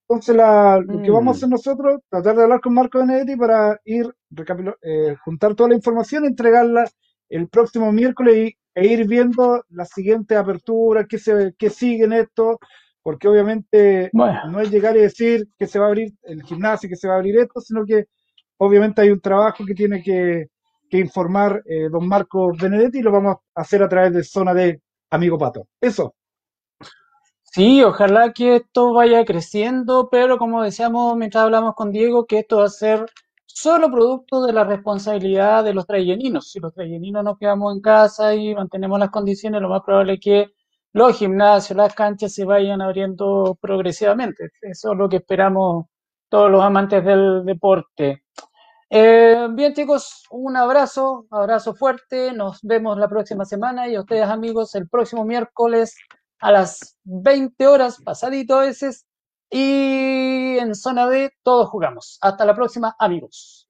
Entonces, 0.09 0.37
la- 0.37 0.81
lo 0.87 1.01
que 1.03 1.11
vamos 1.11 1.35
a 1.35 1.37
hacer 1.39 1.49
nosotros, 1.49 2.01
tratar 2.11 2.37
de 2.37 2.43
hablar 2.45 2.61
con 2.61 2.75
Marco 2.75 2.99
Benedetti 3.01 3.37
para 3.37 3.81
ir, 3.85 4.07
eh, 4.83 5.17
juntar 5.25 5.55
toda 5.55 5.71
la 5.71 5.77
información, 5.77 6.25
entregarla 6.25 6.89
el 7.29 7.49
próximo 7.49 7.93
miércoles 7.93 8.37
y- 8.51 8.57
e 8.75 8.87
ir 8.87 9.07
viendo 9.07 9.63
las 9.71 9.91
siguientes 9.91 10.37
aperturas, 10.39 11.07
qué, 11.09 11.19
se, 11.19 11.55
qué 11.59 11.69
siguen 11.71 12.13
esto, 12.15 12.59
porque 13.03 13.29
obviamente 13.29 14.11
Bueno. 14.13 14.41
no 14.51 14.61
es 14.61 14.71
llegar 14.71 14.97
y 14.97 15.01
decir 15.01 15.47
que 15.59 15.67
se 15.67 15.79
va 15.79 15.87
a 15.87 15.89
abrir 15.89 16.13
el 16.23 16.43
gimnasio, 16.45 16.89
que 16.89 16.97
se 16.97 17.09
va 17.09 17.15
a 17.15 17.17
abrir 17.19 17.39
esto, 17.39 17.61
sino 17.61 17.85
que 17.85 18.07
obviamente 18.59 19.03
hay 19.03 19.11
un 19.11 19.21
trabajo 19.21 19.65
que 19.67 19.75
tiene 19.75 20.03
que, 20.03 20.47
que 20.91 20.99
informar 20.99 21.63
eh, 21.67 21.89
don 21.91 22.07
Marco 22.09 22.53
Benedetti 22.57 22.99
y 22.99 23.03
lo 23.03 23.13
vamos 23.13 23.37
a 23.55 23.61
hacer 23.61 23.83
a 23.83 23.89
través 23.89 24.13
de 24.15 24.25
Zona 24.25 24.55
de 24.55 24.81
Amigo 25.11 25.39
Pato. 25.39 25.67
Eso. 25.81 26.15
Sí, 27.43 27.83
ojalá 27.83 28.33
que 28.33 28.57
esto 28.57 28.93
vaya 28.95 29.25
creciendo, 29.25 30.09
pero 30.11 30.39
como 30.39 30.63
decíamos 30.63 31.17
mientras 31.17 31.45
hablamos 31.45 31.75
con 31.75 31.93
Diego, 31.93 32.27
que 32.27 32.39
esto 32.41 32.59
va 32.59 32.65
a 32.65 32.69
ser 32.69 33.07
solo 33.47 33.91
producto 33.91 34.43
de 34.47 34.53
la 34.55 34.65
responsabilidad 34.65 35.63
de 35.63 35.75
los 35.75 35.87
trayeninos. 35.87 36.51
Si 36.51 36.61
los 36.61 36.73
trayeninos 36.73 37.23
nos 37.23 37.39
quedamos 37.39 37.75
en 37.75 37.83
casa 37.83 38.35
y 38.35 38.55
mantenemos 38.55 38.99
las 38.99 39.11
condiciones, 39.11 39.61
lo 39.61 39.69
más 39.69 39.83
probable 39.85 40.15
es 40.15 40.21
que 40.21 40.47
los 40.93 41.17
gimnasios, 41.17 41.77
las 41.77 41.95
canchas 41.95 42.35
se 42.35 42.45
vayan 42.45 42.83
abriendo 42.83 43.57
progresivamente. 43.61 44.51
Eso 44.61 44.93
es 44.93 44.99
lo 44.99 45.09
que 45.09 45.17
esperamos 45.17 45.87
todos 46.29 46.51
los 46.51 46.63
amantes 46.63 47.05
del 47.05 47.45
deporte. 47.45 48.25
Eh, 48.91 49.49
bien, 49.53 49.73
chicos, 49.73 50.25
un 50.31 50.57
abrazo, 50.57 51.27
abrazo 51.31 51.75
fuerte. 51.75 52.33
Nos 52.33 52.61
vemos 52.63 52.99
la 52.99 53.09
próxima 53.09 53.45
semana 53.47 53.89
y 53.89 53.95
a 53.95 54.01
ustedes, 54.01 54.29
amigos, 54.29 54.75
el 54.75 54.89
próximo 54.89 55.25
miércoles 55.25 55.97
a 56.41 56.53
las 56.53 56.99
20 57.05 57.67
horas, 57.67 57.99
pasadito 58.05 58.57
a 58.57 58.61
veces. 58.67 59.07
Y 59.51 60.59
en 60.59 60.75
zona 60.75 61.09
D, 61.09 61.33
todos 61.43 61.71
jugamos. 61.71 62.19
Hasta 62.21 62.45
la 62.45 62.55
próxima, 62.55 62.95
amigos. 62.99 63.62